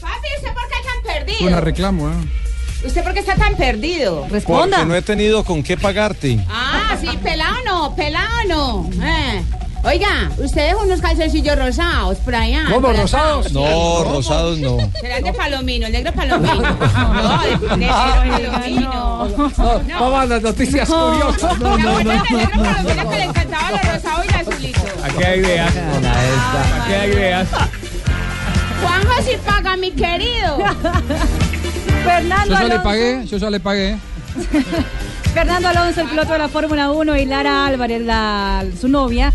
Papi, 0.00 0.28
¿usted 0.36 0.52
por 0.54 0.64
qué 0.68 0.76
tan 0.84 1.02
perdido? 1.14 1.38
Fue 1.38 1.48
una 1.48 1.60
reclamo, 1.60 2.08
¿eh? 2.10 2.14
¿Usted 2.86 3.02
por 3.02 3.14
qué 3.14 3.20
está 3.20 3.34
tan 3.36 3.56
perdido? 3.56 4.26
Porque 4.28 4.84
no 4.84 4.94
he 4.94 5.00
tenido 5.02 5.42
con 5.42 5.62
qué 5.62 5.76
pagarte. 5.78 6.38
Ah, 6.50 6.96
sí, 7.00 7.08
pelado 7.22 7.56
no, 7.64 7.96
pelado 7.96 8.28
no. 8.46 8.90
Eh. 9.02 9.42
Oiga, 9.84 10.30
ustedes 10.38 10.74
unos 10.82 11.00
calzoncillos 11.00 11.58
rosados 11.58 12.16
por 12.18 12.34
allá. 12.34 12.64
¿Cómo, 12.68 12.80
por 12.88 12.96
rosados? 12.96 13.52
No, 13.52 14.02
rosados 14.04 14.58
no. 14.58 14.78
Serán 14.98 15.22
de 15.22 15.32
palomino, 15.32 15.86
el 15.86 15.92
negro 15.92 16.12
palomino. 16.12 16.54
No, 17.14 17.42
de, 17.42 17.68
de 17.68 17.76
negro 17.76 18.52
palomino. 18.52 19.28
No, 19.28 20.00
Vamos 20.00 20.20
a 20.20 20.26
las 20.26 20.42
noticias 20.42 20.88
curiosas. 20.88 21.58
No, 21.58 21.76
no, 21.76 21.78
no. 21.78 21.98
El 21.98 22.06
negro 22.06 22.62
palomino 22.62 23.10
que 23.10 23.16
le 23.16 23.24
encantaba 23.24 23.70
lo 23.72 23.76
rosado 23.76 24.24
y 24.24 24.28
el 24.28 24.34
azulito. 24.34 24.80
Aquí 25.02 25.22
hay 25.22 25.40
ideas. 25.40 25.72
Aquí 26.80 26.92
hay 26.92 27.10
ideas. 27.10 27.48
Juanjo 28.82 29.22
sí 29.22 29.32
paga, 29.44 29.76
mi 29.76 29.90
querido. 29.90 30.58
Fernando 32.04 32.54
Yo 32.54 32.60
ya 32.60 32.68
le 32.68 32.78
pagué, 32.80 33.26
yo 33.26 33.36
ya 33.36 33.50
le 33.50 33.60
pagué. 33.60 33.96
Fernando 35.34 35.68
Alonso, 35.68 36.00
el 36.02 36.08
piloto 36.08 36.32
de 36.32 36.38
la 36.38 36.48
Fórmula 36.48 36.90
1, 36.90 37.16
y 37.16 37.26
Lara 37.26 37.66
Álvarez, 37.66 38.02
la, 38.02 38.64
su 38.78 38.88
novia, 38.88 39.32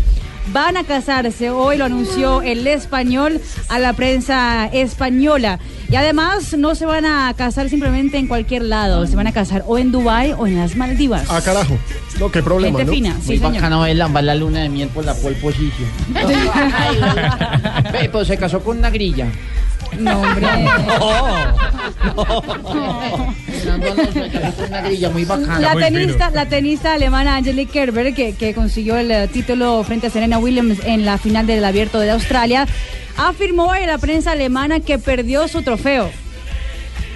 van 0.48 0.76
a 0.76 0.84
casarse. 0.84 1.50
Hoy 1.50 1.76
lo 1.76 1.84
anunció 1.84 2.42
el 2.42 2.66
español 2.66 3.40
a 3.68 3.78
la 3.78 3.92
prensa 3.92 4.66
española. 4.66 5.58
Y 5.88 5.96
además 5.96 6.56
no 6.56 6.74
se 6.74 6.86
van 6.86 7.04
a 7.04 7.32
casar 7.34 7.68
simplemente 7.68 8.16
en 8.18 8.28
cualquier 8.28 8.62
lado, 8.62 9.06
se 9.06 9.16
van 9.16 9.26
a 9.26 9.32
casar 9.32 9.64
o 9.66 9.76
en 9.78 9.90
Dubái 9.90 10.34
o 10.38 10.46
en 10.46 10.56
las 10.56 10.76
Maldivas. 10.76 11.26
Ah, 11.28 11.40
carajo. 11.44 11.76
No, 12.18 12.30
qué 12.30 12.42
problema, 12.42 12.78
Gente 12.78 12.90
¿no? 12.90 12.94
fina, 12.94 13.16
sí, 13.20 13.26
Muy 13.28 13.36
señor. 13.38 13.52
bacano 13.54 13.86
es 13.86 13.96
la 13.96 14.34
luna 14.34 14.60
de 14.60 14.68
miel 14.68 14.88
por 14.88 15.04
la 15.04 15.14
pole 15.14 15.36
position. 15.36 15.88
Ve, 17.92 18.08
pues 18.10 18.28
se 18.28 18.36
casó 18.36 18.60
con 18.60 18.78
una 18.78 18.90
grilla. 18.90 19.26
No, 19.98 20.20
hombre. 20.20 20.46
La 25.60 25.74
tenista, 25.74 26.30
la 26.30 26.46
tenista 26.46 26.94
alemana 26.94 27.36
Angelique 27.36 27.72
Kerber, 27.72 28.14
que, 28.14 28.34
que 28.34 28.54
consiguió 28.54 28.96
el 28.96 29.10
eh, 29.10 29.28
título 29.28 29.82
frente 29.84 30.06
a 30.06 30.10
Serena 30.10 30.38
Williams 30.38 30.78
en 30.84 31.04
la 31.04 31.18
final 31.18 31.46
del 31.46 31.64
Abierto 31.64 32.00
de 32.00 32.10
Australia, 32.10 32.66
afirmó 33.16 33.74
en 33.74 33.86
la 33.86 33.98
prensa 33.98 34.32
alemana 34.32 34.80
que 34.80 34.98
perdió 34.98 35.48
su 35.48 35.62
trofeo. 35.62 36.10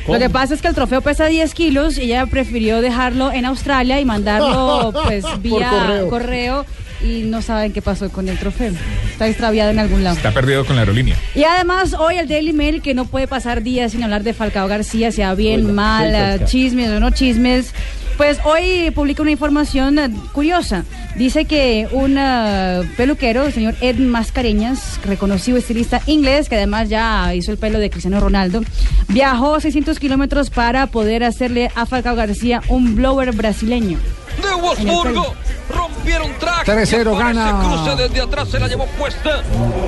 Lo 0.07 0.19
que 0.19 0.29
pasa 0.29 0.55
es 0.55 0.61
que 0.61 0.69
el 0.69 0.75
trofeo 0.75 1.01
pesa 1.01 1.27
10 1.27 1.55
kilos 1.55 1.97
y 1.97 2.03
ella 2.03 2.27
prefirió 2.27 2.83
dejarlo 2.83 3.33
en 3.33 3.47
Australia 3.47 4.01
y 4.01 4.05
mandarlo 4.05 4.93
pues 5.05 5.25
vía 5.41 5.71
correo. 5.71 6.09
correo. 6.11 6.67
Y 7.05 7.23
no 7.23 7.43
saben 7.43 7.73
qué 7.73 7.83
pasó 7.83 8.11
con 8.11 8.29
el 8.29 8.39
trofeo. 8.39 8.73
Está 9.11 9.29
extraviado 9.29 9.71
en 9.71 9.79
algún 9.79 10.03
lado. 10.03 10.17
Está 10.17 10.33
perdido 10.33 10.65
con 10.65 10.77
la 10.77 10.83
aerolínea. 10.83 11.17
Y 11.35 11.45
además 11.45 11.95
hoy 11.95 12.17
el 12.17 12.27
Daily 12.27 12.53
Mail 12.53 12.83
que 12.83 12.95
no 12.95 13.05
puede 13.05 13.29
pasar 13.29 13.63
días 13.63 13.93
sin 13.93 14.03
hablar 14.03 14.23
de 14.23 14.33
Falcao 14.33 14.67
García, 14.67 15.13
sea 15.13 15.35
bien, 15.35 15.61
Oiga, 15.61 15.73
mal, 15.73 16.45
chismes 16.47 16.91
o 16.91 17.01
no 17.01 17.11
chismes. 17.11 17.75
Pues 18.17 18.39
hoy 18.45 18.93
publica 18.93 19.23
una 19.23 19.33
información 19.33 19.99
eh, 19.99 20.09
curiosa. 20.33 20.85
Dice 21.17 21.47
que 21.47 21.89
un 21.91 22.17
eh, 22.17 22.83
peluquero, 22.97 23.45
el 23.45 23.53
señor 23.53 23.75
Ed 23.81 23.97
Mascareñas, 23.99 25.01
reconocido 25.05 25.59
estilista 25.59 26.01
inglés, 26.07 26.49
que 26.49 26.55
además 26.55 26.89
ya 26.89 27.35
hizo 27.35 27.51
el 27.51 27.59
pelo 27.59 27.81
de 27.81 27.91
Cristiano 27.91 28.21
Ronaldo, 28.21 28.63
viajó 29.09 29.59
600 29.59 29.99
kilómetros 29.99 30.51
para 30.51 30.87
poder 30.87 31.25
hacerle 31.25 31.73
a 31.75 31.87
Falcao 31.87 32.15
García 32.15 32.63
un 32.69 32.95
blower 32.95 33.33
brasileño. 33.33 33.99
De 34.43 34.55
Wolfsburgo 34.61 35.35
rompieron 35.69 36.31
track. 36.39 36.67
3-0 36.67 37.15
y 37.15 37.19
gana. 37.19 37.49
Ese 37.51 37.69
cruce 37.69 38.03
desde 38.03 38.21
atrás 38.21 38.49
se 38.49 38.59
la 38.59 38.69
llevó 38.69 38.87
puesta. 38.99 39.43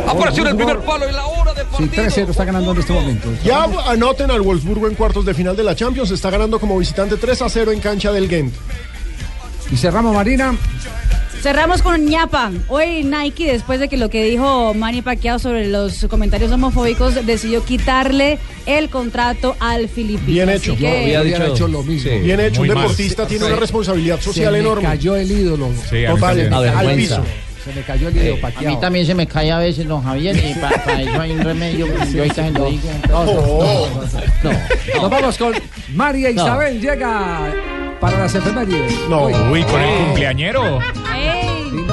Apareció 0.08 0.42
en 0.42 0.48
el 0.50 0.56
primer 0.56 0.78
palo 0.80 1.06
en 1.06 1.14
la 1.16 1.26
hora 1.26 1.52
del 1.52 1.66
Sí, 1.76 1.86
partido. 1.86 2.04
3-0 2.04 2.30
está 2.30 2.44
ganando 2.44 2.72
en 2.72 2.78
este 2.78 2.92
momento. 2.92 3.28
Ya 3.44 3.64
anoten 3.64 4.30
al 4.30 4.40
Wolfsburgo 4.42 4.88
en 4.88 4.94
cuartos 4.94 5.24
de 5.24 5.34
final 5.34 5.56
de 5.56 5.64
la 5.64 5.74
Champions. 5.74 6.10
Está 6.10 6.30
ganando 6.30 6.58
como 6.58 6.78
visitante 6.78 7.16
3 7.16 7.42
a 7.42 7.48
0 7.48 7.72
en 7.72 7.80
cancha 7.80 8.12
del 8.12 8.28
Gent. 8.28 8.54
Y 9.70 9.76
cerramos, 9.76 10.14
Marina. 10.14 10.54
Cerramos 11.42 11.80
con 11.82 12.04
ñapa. 12.06 12.50
Hoy 12.68 13.04
Nike, 13.04 13.46
después 13.52 13.78
de 13.78 13.88
que 13.88 13.96
lo 13.96 14.08
que 14.10 14.24
dijo 14.24 14.74
Manny 14.74 15.00
Pacquiao 15.02 15.38
sobre 15.38 15.68
los 15.68 16.04
comentarios 16.10 16.50
homofóbicos, 16.50 17.24
decidió 17.24 17.64
quitarle 17.64 18.38
el 18.66 18.88
contrato 18.90 19.54
al 19.60 19.88
filipino. 19.88 20.26
Bien 20.26 20.48
Así 20.48 20.70
hecho. 20.70 20.76
que- 20.76 21.16
Había 21.16 21.46
hecho 21.46 21.68
lo 21.68 21.82
mismo. 21.84 22.10
Bien 22.20 22.40
hecho. 22.40 22.62
Un 22.62 22.68
mal. 22.68 22.78
deportista 22.78 23.26
tiene 23.26 23.44
Sí. 23.44 23.50
una 23.52 23.60
responsabilidad 23.60 24.20
social 24.20 24.46
Se 24.46 24.50
me 24.52 24.58
enorme. 24.58 24.82
cayó 24.88 25.14
el 25.14 25.30
ídolo. 25.30 25.70
Sí, 25.88 26.04
a 26.04 26.14
mí 26.14 26.20
Total, 26.20 26.50
también. 26.50 26.74
al 26.76 26.94
piso. 26.96 27.22
Se 27.64 27.72
me 27.72 27.82
cayó 27.82 28.08
el 28.08 28.16
ídolo 28.16 28.36
A 28.36 28.40
Pacquiao. 28.40 28.72
mí 28.74 28.80
también 28.80 29.06
se 29.06 29.14
me 29.14 29.26
cae 29.28 29.52
a 29.52 29.58
veces, 29.58 29.86
don 29.86 30.02
Javier, 30.02 30.36
y 30.36 30.54
para 30.54 31.00
eso 31.00 31.20
hay 31.20 31.30
un 31.32 31.40
remedio. 31.44 31.86
Yo 32.12 32.18
ahorita 32.22 32.44
se 32.44 32.50
lo 32.50 32.70
digo. 32.70 32.90
No, 33.08 33.24
no, 33.24 33.32
no, 33.34 34.50
no. 34.50 35.02
Nos 35.02 35.10
vamos 35.10 35.38
con 35.38 35.52
María 35.94 36.32
No. 36.32 36.42
Isabel. 36.42 36.80
Llega 36.80 37.52
para 38.00 38.18
las 38.18 38.34
efemérides. 38.34 38.92
No. 39.08 39.26
Uy, 39.50 39.62
con 39.64 39.80
el 39.80 40.04
cumpleañero. 40.04 40.78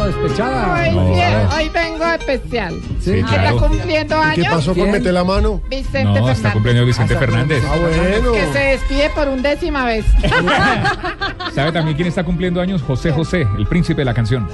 Vino 0.07 0.21
despechada. 0.21 0.73
Hoy, 0.83 0.95
No. 0.95 1.15
sí, 1.15 1.55
hoy 1.55 1.69
vengo 1.69 2.05
especial. 2.05 2.73
Sí, 2.99 3.11
¿Quién 3.11 3.25
claro. 3.25 3.55
está 3.57 3.67
cumpliendo 3.67 4.17
años? 4.17 4.35
¿Qué 4.47 4.51
pasó 4.55 4.75
con. 4.75 4.91
Mete 4.91 5.11
la 5.11 5.23
mano? 5.23 5.61
Vicente 5.69 6.03
No, 6.03 6.13
Fernández. 6.13 6.37
está 6.37 6.53
cumpleaños 6.53 6.85
Vicente 6.85 7.15
Fernández. 7.17 7.63
Ah, 7.67 7.75
bueno. 7.79 8.31
Que 8.33 8.53
se 8.53 8.59
despide 8.59 9.09
por 9.11 9.27
undécima 9.27 9.85
vez. 9.85 10.05
¿Sabe 11.55 11.71
también 11.71 11.95
quién 11.95 12.07
está 12.07 12.23
cumpliendo 12.23 12.61
años? 12.61 12.81
José 12.81 13.11
José, 13.11 13.47
el 13.57 13.65
príncipe 13.67 14.01
de 14.01 14.05
la 14.05 14.13
canción. 14.13 14.47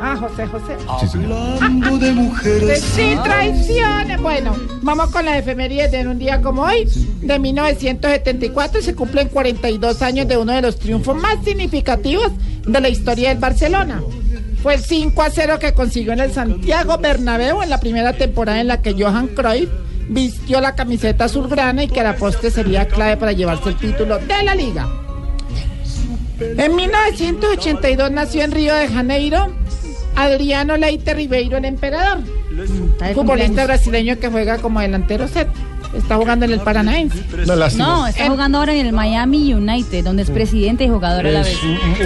Ah, 0.00 0.14
José 0.20 0.46
José. 0.46 0.76
Sí, 1.00 1.08
señor. 1.08 1.98
de 1.98 2.12
mujeres. 2.12 2.80
Sí, 2.82 3.16
traiciones. 3.24 4.20
Bueno, 4.20 4.54
vamos 4.82 5.10
con 5.10 5.24
las 5.24 5.36
efemérides 5.38 5.90
de 5.90 6.06
un 6.06 6.18
día 6.18 6.42
como 6.42 6.62
hoy. 6.62 6.86
De 7.22 7.38
1974 7.38 8.82
se 8.82 8.94
cumplen 8.94 9.28
42 9.28 10.02
años 10.02 10.28
de 10.28 10.36
uno 10.36 10.52
de 10.52 10.60
los 10.60 10.78
triunfos 10.78 11.16
más 11.16 11.36
significativos 11.44 12.30
de 12.66 12.80
la 12.80 12.88
historia 12.90 13.30
del 13.30 13.38
Barcelona. 13.38 14.02
Fue 14.62 14.74
el 14.74 14.80
5 14.80 15.22
a 15.22 15.30
0 15.30 15.58
que 15.58 15.72
consiguió 15.72 16.12
en 16.12 16.20
el 16.20 16.32
Santiago 16.32 16.98
Bernabéu 16.98 17.62
en 17.62 17.70
la 17.70 17.80
primera 17.80 18.12
temporada 18.12 18.60
en 18.60 18.68
la 18.68 18.82
que 18.82 18.94
Johan 18.94 19.28
Cruyff 19.28 19.68
vistió 20.08 20.60
la 20.60 20.74
camiseta 20.74 21.24
azulgrana 21.24 21.84
y 21.84 21.88
que 21.88 22.02
la 22.02 22.16
postre 22.16 22.50
sería 22.50 22.86
clave 22.86 23.16
para 23.16 23.32
llevarse 23.32 23.70
el 23.70 23.76
título 23.76 24.18
de 24.18 24.42
la 24.42 24.54
liga. 24.54 24.88
En 26.38 26.76
1982 26.76 28.10
nació 28.10 28.42
en 28.42 28.52
Río 28.52 28.74
de 28.74 28.88
Janeiro 28.88 29.52
Adriano 30.16 30.76
Leite 30.76 31.14
Ribeiro, 31.14 31.58
el 31.58 31.66
emperador. 31.66 32.24
Futbolista 33.14 33.64
brasileño 33.64 34.18
que 34.18 34.28
juega 34.28 34.58
como 34.58 34.80
delantero 34.80 35.28
set. 35.28 35.48
Está 35.96 36.16
jugando 36.16 36.44
en 36.44 36.52
el 36.52 36.60
Paranaense. 36.60 37.24
No, 37.76 38.06
está 38.06 38.28
jugando 38.28 38.58
ahora 38.58 38.74
en 38.74 38.86
el 38.86 38.92
Miami 38.92 39.54
United, 39.54 40.04
donde 40.04 40.22
es 40.22 40.30
presidente 40.30 40.84
y 40.84 40.88
jugador 40.88 41.26
a 41.26 41.30
la 41.30 41.42
vez. 41.42 41.58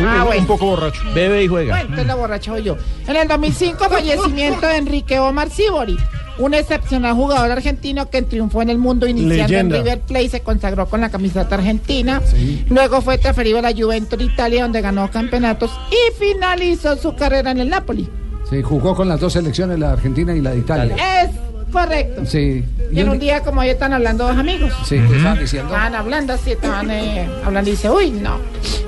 Ah, 0.06 0.24
bueno. 0.26 0.46
poco 0.46 0.66
borracho. 0.66 1.00
Bebe 1.14 1.44
y 1.44 1.48
juega. 1.48 1.74
Bueno, 1.74 1.82
entonces 1.82 2.06
la 2.06 2.14
borracha 2.14 2.58
yo. 2.58 2.76
En 3.06 3.16
el 3.16 3.28
2005, 3.28 3.88
fallecimiento 3.88 4.66
de 4.66 4.76
Enrique 4.76 5.18
Omar 5.18 5.50
Sibori, 5.50 5.96
un 6.38 6.54
excepcional 6.54 7.14
jugador 7.14 7.50
argentino 7.50 8.08
que 8.08 8.22
triunfó 8.22 8.62
en 8.62 8.70
el 8.70 8.78
mundo 8.78 9.06
iniciando 9.06 9.42
Leyenda. 9.42 9.76
en 9.76 9.84
River 9.84 10.00
Plate, 10.00 10.28
se 10.28 10.40
consagró 10.40 10.86
con 10.86 11.00
la 11.00 11.10
camiseta 11.10 11.54
argentina. 11.54 12.22
Luego 12.68 13.00
fue 13.00 13.18
transferido 13.18 13.58
a 13.58 13.62
la 13.62 13.72
Juventus 13.72 14.18
de 14.18 14.24
Italia, 14.24 14.62
donde 14.62 14.80
ganó 14.80 15.10
campeonatos 15.10 15.70
y 15.90 16.18
finalizó 16.18 16.96
su 16.96 17.14
carrera 17.14 17.50
en 17.50 17.58
el 17.58 17.68
Napoli. 17.68 18.08
Sí, 18.48 18.62
jugó 18.62 18.94
con 18.96 19.08
las 19.08 19.20
dos 19.20 19.32
selecciones, 19.34 19.78
la 19.78 19.92
Argentina 19.92 20.34
y 20.34 20.40
la 20.40 20.50
de 20.52 20.58
Italia. 20.58 20.96
Es 21.22 21.30
correcto. 21.70 22.26
Sí. 22.26 22.64
Y 22.92 23.00
en 23.00 23.08
un 23.08 23.18
día 23.18 23.40
como 23.42 23.60
hoy 23.60 23.68
están 23.68 23.92
hablando 23.92 24.26
dos 24.26 24.36
amigos. 24.36 24.72
Sí, 24.84 24.96
¿qué 25.08 25.16
estaban 25.16 25.38
diciendo? 25.38 25.68
Estaban 25.68 25.94
hablando 25.94 26.32
así, 26.32 26.52
estaban 26.52 26.90
eh, 26.90 27.28
hablando 27.44 27.70
y 27.70 27.72
dice, 27.72 27.90
uy, 27.90 28.10
no. 28.10 28.38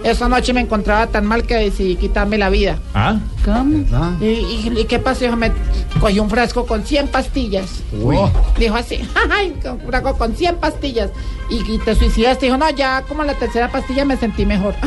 Esa 0.03 0.29
noche 0.29 0.53
me 0.53 0.61
encontraba 0.61 1.07
tan 1.07 1.25
mal 1.25 1.45
que 1.45 1.55
decidí 1.55 1.97
quitarme 1.97 2.37
la 2.39 2.51
vida. 2.51 2.79
¿Ah? 2.95 3.19
¿Cómo? 3.45 3.85
¿Y, 4.21 4.25
y, 4.25 4.73
y 4.77 4.85
qué 4.87 4.99
pasó? 4.99 5.21
Dijo, 5.25 5.37
me 5.37 5.53
cogí 6.01 6.19
un 6.19 6.29
frasco 6.29 6.67
con 6.67 6.85
100 6.85 7.09
pastillas. 7.09 7.83
Uy. 7.93 8.17
Dijo 8.59 8.75
así, 8.75 9.09
ay, 9.31 9.55
un 9.65 9.81
frasco 9.81 10.17
con 10.19 10.35
100 10.35 10.57
pastillas. 10.57 11.11
Y, 11.49 11.75
y 11.75 11.79
te 11.79 11.95
suicidaste. 11.95 12.47
Dijo, 12.47 12.59
no, 12.59 12.69
ya 12.71 13.03
como 13.03 13.23
la 13.25 13.35
tercera 13.35 13.69
pastilla 13.71 14.05
me 14.05 14.17
sentí 14.17 14.45
mejor. 14.45 14.75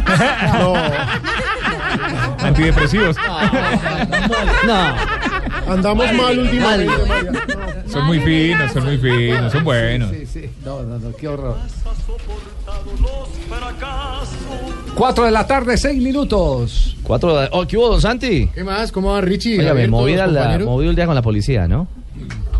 Antidepresivos. 2.43 3.15
No. 4.65 5.73
Andamos 5.73 6.13
mal 6.13 6.39
últimamente. 6.39 7.07
María. 7.07 7.84
Son 7.95 8.05
muy 8.07 8.19
finos, 8.19 8.73
son 8.73 8.83
muy 8.83 8.97
finos, 8.97 9.51
son 9.53 9.63
buenos. 9.63 10.11
Sí, 10.11 10.25
sí. 10.25 10.41
No, 10.65 10.83
no, 10.83 10.99
no, 10.99 11.15
qué 11.15 11.29
horror. 11.29 11.55
Cuatro 14.95 15.23
de 15.25 15.31
la 15.31 15.47
tarde, 15.47 15.77
seis 15.77 16.01
minutos. 16.01 16.97
Cuatro 17.03 17.37
de- 17.39 17.47
Oh, 17.53 17.65
¿qué 17.65 17.77
hubo, 17.77 17.87
don 17.89 18.01
Santi? 18.01 18.49
¿Qué 18.53 18.63
más? 18.65 18.91
¿Cómo 18.91 19.11
va 19.13 19.21
Richie? 19.21 19.59
Oiga, 19.59 19.73
me 19.73 19.87
moví, 19.87 20.13
la- 20.15 20.57
moví 20.59 20.87
el 20.87 20.95
día 20.95 21.05
con 21.05 21.15
la 21.15 21.21
policía, 21.21 21.67
¿no? 21.69 21.87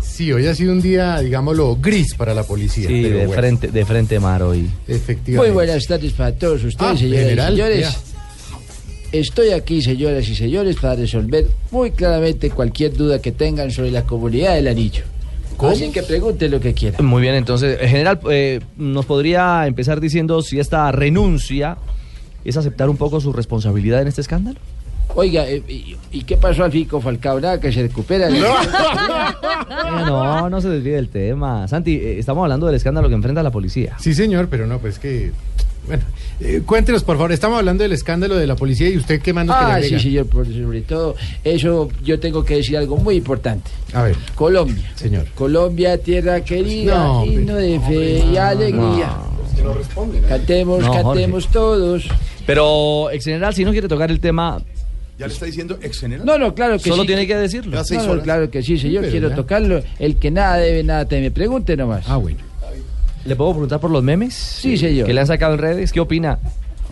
Sí, 0.00 0.32
hoy 0.32 0.46
ha 0.46 0.54
sido 0.54 0.72
un 0.72 0.80
día, 0.80 1.18
digámoslo, 1.20 1.76
gris 1.76 2.14
para 2.14 2.32
la 2.32 2.42
policía. 2.42 2.88
Sí, 2.88 3.00
pero 3.02 3.18
de 3.18 3.26
bueno, 3.26 3.40
frente, 3.42 3.68
de 3.68 3.84
frente 3.84 4.18
mar 4.20 4.42
hoy. 4.42 4.70
Efectivamente. 4.88 5.36
Muy 5.36 5.50
buenas 5.66 5.84
tardes 5.86 6.12
para 6.12 6.32
todos 6.32 6.64
ustedes, 6.64 6.92
Ah, 6.92 6.96
señoras 6.96 7.20
general, 7.24 7.52
y 7.52 7.56
señores. 7.56 7.80
ya. 9.12 9.18
Estoy 9.18 9.50
aquí, 9.50 9.82
señoras 9.82 10.26
y 10.28 10.34
señores, 10.34 10.76
para 10.76 10.94
resolver 10.94 11.46
muy 11.70 11.90
claramente 11.90 12.50
cualquier 12.50 12.94
duda 12.96 13.20
que 13.20 13.32
tengan 13.32 13.70
sobre 13.70 13.90
la 13.90 14.02
comunidad 14.04 14.54
del 14.54 14.68
anillo. 14.68 15.04
Así 15.60 15.90
que 15.90 16.02
pregunten 16.02 16.50
lo 16.50 16.60
que 16.60 16.74
quieran. 16.74 17.04
Muy 17.04 17.22
bien, 17.22 17.34
entonces, 17.34 17.78
eh, 17.80 17.88
general, 17.88 18.20
eh, 18.30 18.60
¿nos 18.76 19.06
podría 19.06 19.66
empezar 19.66 20.00
diciendo 20.00 20.42
si 20.42 20.58
esta 20.60 20.90
renuncia 20.92 21.76
es 22.44 22.56
aceptar 22.56 22.88
un 22.88 22.96
poco 22.96 23.20
su 23.20 23.32
responsabilidad 23.32 24.02
en 24.02 24.08
este 24.08 24.20
escándalo? 24.20 24.58
Oiga, 25.14 25.48
eh, 25.48 25.62
¿y, 25.68 25.96
y 26.12 26.22
qué 26.24 26.36
pasó 26.36 26.64
al 26.64 26.72
Fico 26.72 27.00
Falcao? 27.00 27.40
Nada, 27.40 27.60
que 27.60 27.72
se 27.72 27.82
recupera. 27.82 28.28
Eh, 29.68 30.04
no, 30.06 30.48
no 30.48 30.60
se 30.60 30.68
desvíe 30.68 30.94
del 30.94 31.08
tema. 31.08 31.66
Santi, 31.68 31.94
eh, 31.96 32.18
estamos 32.18 32.42
hablando 32.42 32.66
del 32.66 32.74
escándalo 32.76 33.08
que 33.08 33.14
enfrenta 33.14 33.42
la 33.42 33.50
policía. 33.50 33.96
Sí, 33.98 34.14
señor, 34.14 34.48
pero 34.48 34.66
no, 34.66 34.78
pues 34.78 34.98
que... 34.98 35.32
Bueno, 35.86 36.02
eh, 36.40 36.62
cuéntenos, 36.66 37.04
por 37.04 37.16
favor. 37.16 37.32
Estamos 37.32 37.58
hablando 37.58 37.82
del 37.82 37.92
escándalo 37.92 38.36
de 38.36 38.46
la 38.46 38.56
policía 38.56 38.88
y 38.90 38.96
usted 38.96 39.20
qué 39.20 39.32
más 39.32 39.46
nos 39.46 39.56
Ah, 39.56 39.76
quería 39.80 39.98
sí, 39.98 40.02
señor, 40.04 40.26
por 40.26 40.46
sobre 40.46 40.80
todo, 40.82 41.14
eso 41.44 41.88
yo 42.02 42.18
tengo 42.18 42.44
que 42.44 42.56
decir 42.56 42.76
algo 42.76 42.96
muy 42.96 43.16
importante. 43.16 43.70
A 43.92 44.02
ver, 44.02 44.16
Colombia. 44.34 44.84
señor. 44.96 45.26
Colombia, 45.34 45.98
tierra 45.98 46.40
querida, 46.42 46.96
No, 47.04 47.24
himno 47.24 47.54
de 47.54 47.78
fe 47.80 48.24
y 48.32 48.36
alegría. 48.36 49.16
Cantemos, 50.28 50.80
No, 50.80 50.86
Jorge. 50.92 51.02
cantemos 51.02 51.48
todos. 51.48 52.04
Pero, 52.46 53.10
ex 53.10 53.24
general, 53.24 53.54
si 53.54 53.64
no 53.64 53.72
quiere 53.72 53.88
tocar 53.88 54.10
el 54.10 54.20
tema, 54.20 54.60
¿Ya 55.18 55.26
le 55.26 55.32
está 55.32 55.46
diciendo 55.46 55.78
ex 55.80 55.98
general? 56.00 56.26
No, 56.26 56.36
no, 56.36 56.54
claro 56.54 56.76
que 56.78 56.90
solo 56.90 57.02
sí. 57.02 57.06
tiene 57.06 57.26
que 57.26 57.34
decirlo. 57.36 57.82
No, 57.82 58.14
no, 58.16 58.22
claro 58.22 58.50
que 58.50 58.62
sí, 58.62 58.78
señor, 58.78 59.00
pero 59.00 59.10
quiero 59.12 59.28
ya. 59.30 59.34
tocarlo. 59.34 59.82
El 59.98 60.16
que 60.16 60.30
nada 60.30 60.56
debe, 60.58 60.82
nada 60.84 61.06
teme. 61.06 61.30
Pregunte 61.30 61.74
nomás. 61.74 62.04
Ah, 62.06 62.16
bueno. 62.18 62.36
¿Le 63.26 63.34
puedo 63.34 63.50
preguntar 63.50 63.80
por 63.80 63.90
los 63.90 64.02
memes? 64.02 64.34
Sí, 64.34 64.76
señor. 64.76 65.06
¿Que 65.06 65.12
le 65.12 65.20
han 65.20 65.26
sacado 65.26 65.54
en 65.54 65.58
redes? 65.58 65.92
¿Qué 65.92 66.00
opina? 66.00 66.38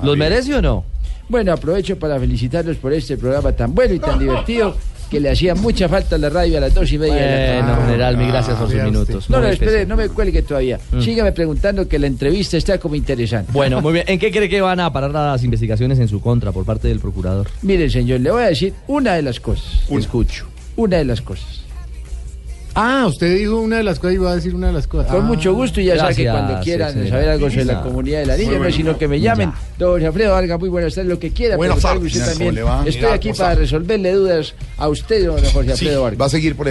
¿Los 0.03 0.17
merece 0.17 0.55
o 0.55 0.63
no? 0.63 0.85
Bueno, 1.29 1.53
aprovecho 1.53 1.99
para 1.99 2.19
felicitarlos 2.19 2.77
por 2.77 2.93
este 2.93 3.17
programa 3.17 3.53
tan 3.53 3.75
bueno 3.75 3.95
y 3.95 3.99
tan 3.99 4.19
divertido 4.19 4.77
que 5.11 5.21
le 5.21 5.31
hacía 5.31 5.55
mucha 5.55 5.89
falta 5.89 6.17
a 6.17 6.19
la 6.19 6.29
radio 6.29 6.59
a 6.59 6.61
las 6.61 6.75
dos 6.75 6.91
y 6.91 6.99
media 6.99 7.15
de 7.15 7.21
la 7.21 7.37
tarde. 7.37 7.63
Bueno, 7.63 7.87
general, 7.87 8.17
mil 8.17 8.29
gracias 8.29 8.57
por 8.57 8.67
sus 8.67 8.75
vea 8.75 8.87
usted. 8.87 8.99
minutos. 8.99 9.31
No, 9.31 9.41
no, 9.41 9.47
espere, 9.47 9.87
no 9.87 9.97
me 9.97 10.09
cuelgue 10.09 10.43
todavía. 10.43 10.81
Mm. 10.93 11.01
Sígame 11.01 11.33
preguntando 11.33 11.87
que 11.87 11.99
la 11.99 12.09
entrevista 12.09 12.57
está 12.57 12.79
como 12.79 12.97
interesante. 12.97 13.53
Bueno, 13.53 13.81
muy 13.81 13.93
bien. 13.93 14.05
¿En 14.09 14.19
qué 14.19 14.31
cree 14.33 14.49
que 14.49 14.61
van 14.61 14.81
a 14.81 14.93
parar 14.93 15.13
las 15.13 15.45
investigaciones 15.45 15.99
en 16.01 16.09
su 16.09 16.21
contra 16.21 16.53
por 16.53 16.65
parte 16.65 16.89
del 16.89 16.99
procurador? 16.99 17.49
Mire, 17.63 17.89
señor, 17.89 18.21
le 18.21 18.31
voy 18.31 18.43
a 18.43 18.47
decir 18.47 18.75
una 18.89 19.15
de 19.15 19.23
las 19.23 19.39
cosas. 19.41 19.85
Escucho. 19.89 20.47
Una 20.77 20.97
de 20.97 21.05
las 21.05 21.23
cosas. 21.23 21.64
Ah, 22.77 23.07
usted 23.07 23.37
dijo 23.39 23.61
una 23.61 23.77
de 23.77 23.85
las 23.85 23.99
cosas 24.01 24.15
y 24.15 24.19
va 24.19 24.33
a 24.33 24.35
decir 24.35 24.55
una 24.55 24.67
de 24.69 24.73
las 24.73 24.87
cosas. 24.87 25.11
Con 25.13 25.23
Ah. 25.23 25.27
mucho 25.27 25.55
gusto 25.55 25.81
y 25.81 25.85
ya 25.85 25.97
sabe 25.97 26.15
que 26.17 26.25
cuando 26.25 26.61
quieran 26.61 26.93
saber 27.09 27.29
algo 27.29 27.49
sobre 27.49 27.65
la 27.67 27.83
comunidad 27.83 28.21
de 28.21 28.27
la 28.27 28.37
niña, 28.37 28.59
no 28.59 28.65
es 28.65 28.75
sino 28.75 28.99
que 28.99 29.07
me 29.09 29.21
llamen. 29.21 29.53
Don 29.79 29.91
Jorge 29.93 30.07
Alfredo 30.07 30.33
Vargas, 30.33 30.59
muy 30.61 30.69
buenas 30.69 30.95
tardes, 30.95 31.09
lo 31.11 31.19
que 31.19 31.31
quiera. 31.31 31.57
Buenas 31.57 31.79
tardes. 31.81 32.05
usted 32.17 32.21
¿Cómo 32.39 32.53
también. 32.53 32.59
Estoy 32.89 33.03
Mira, 33.03 33.15
aquí 33.15 33.29
¿cómo 33.31 33.39
para 33.39 33.55
resolverle 33.55 34.13
dudas 34.13 34.55
a 34.77 34.89
usted, 34.89 35.27
don 35.27 35.45
Jorge 35.53 35.73
Alfredo 35.73 36.03
Vargas. 36.03 36.21
va 36.21 36.27
a 36.27 36.31
seguir 36.31 36.57
por 36.57 36.67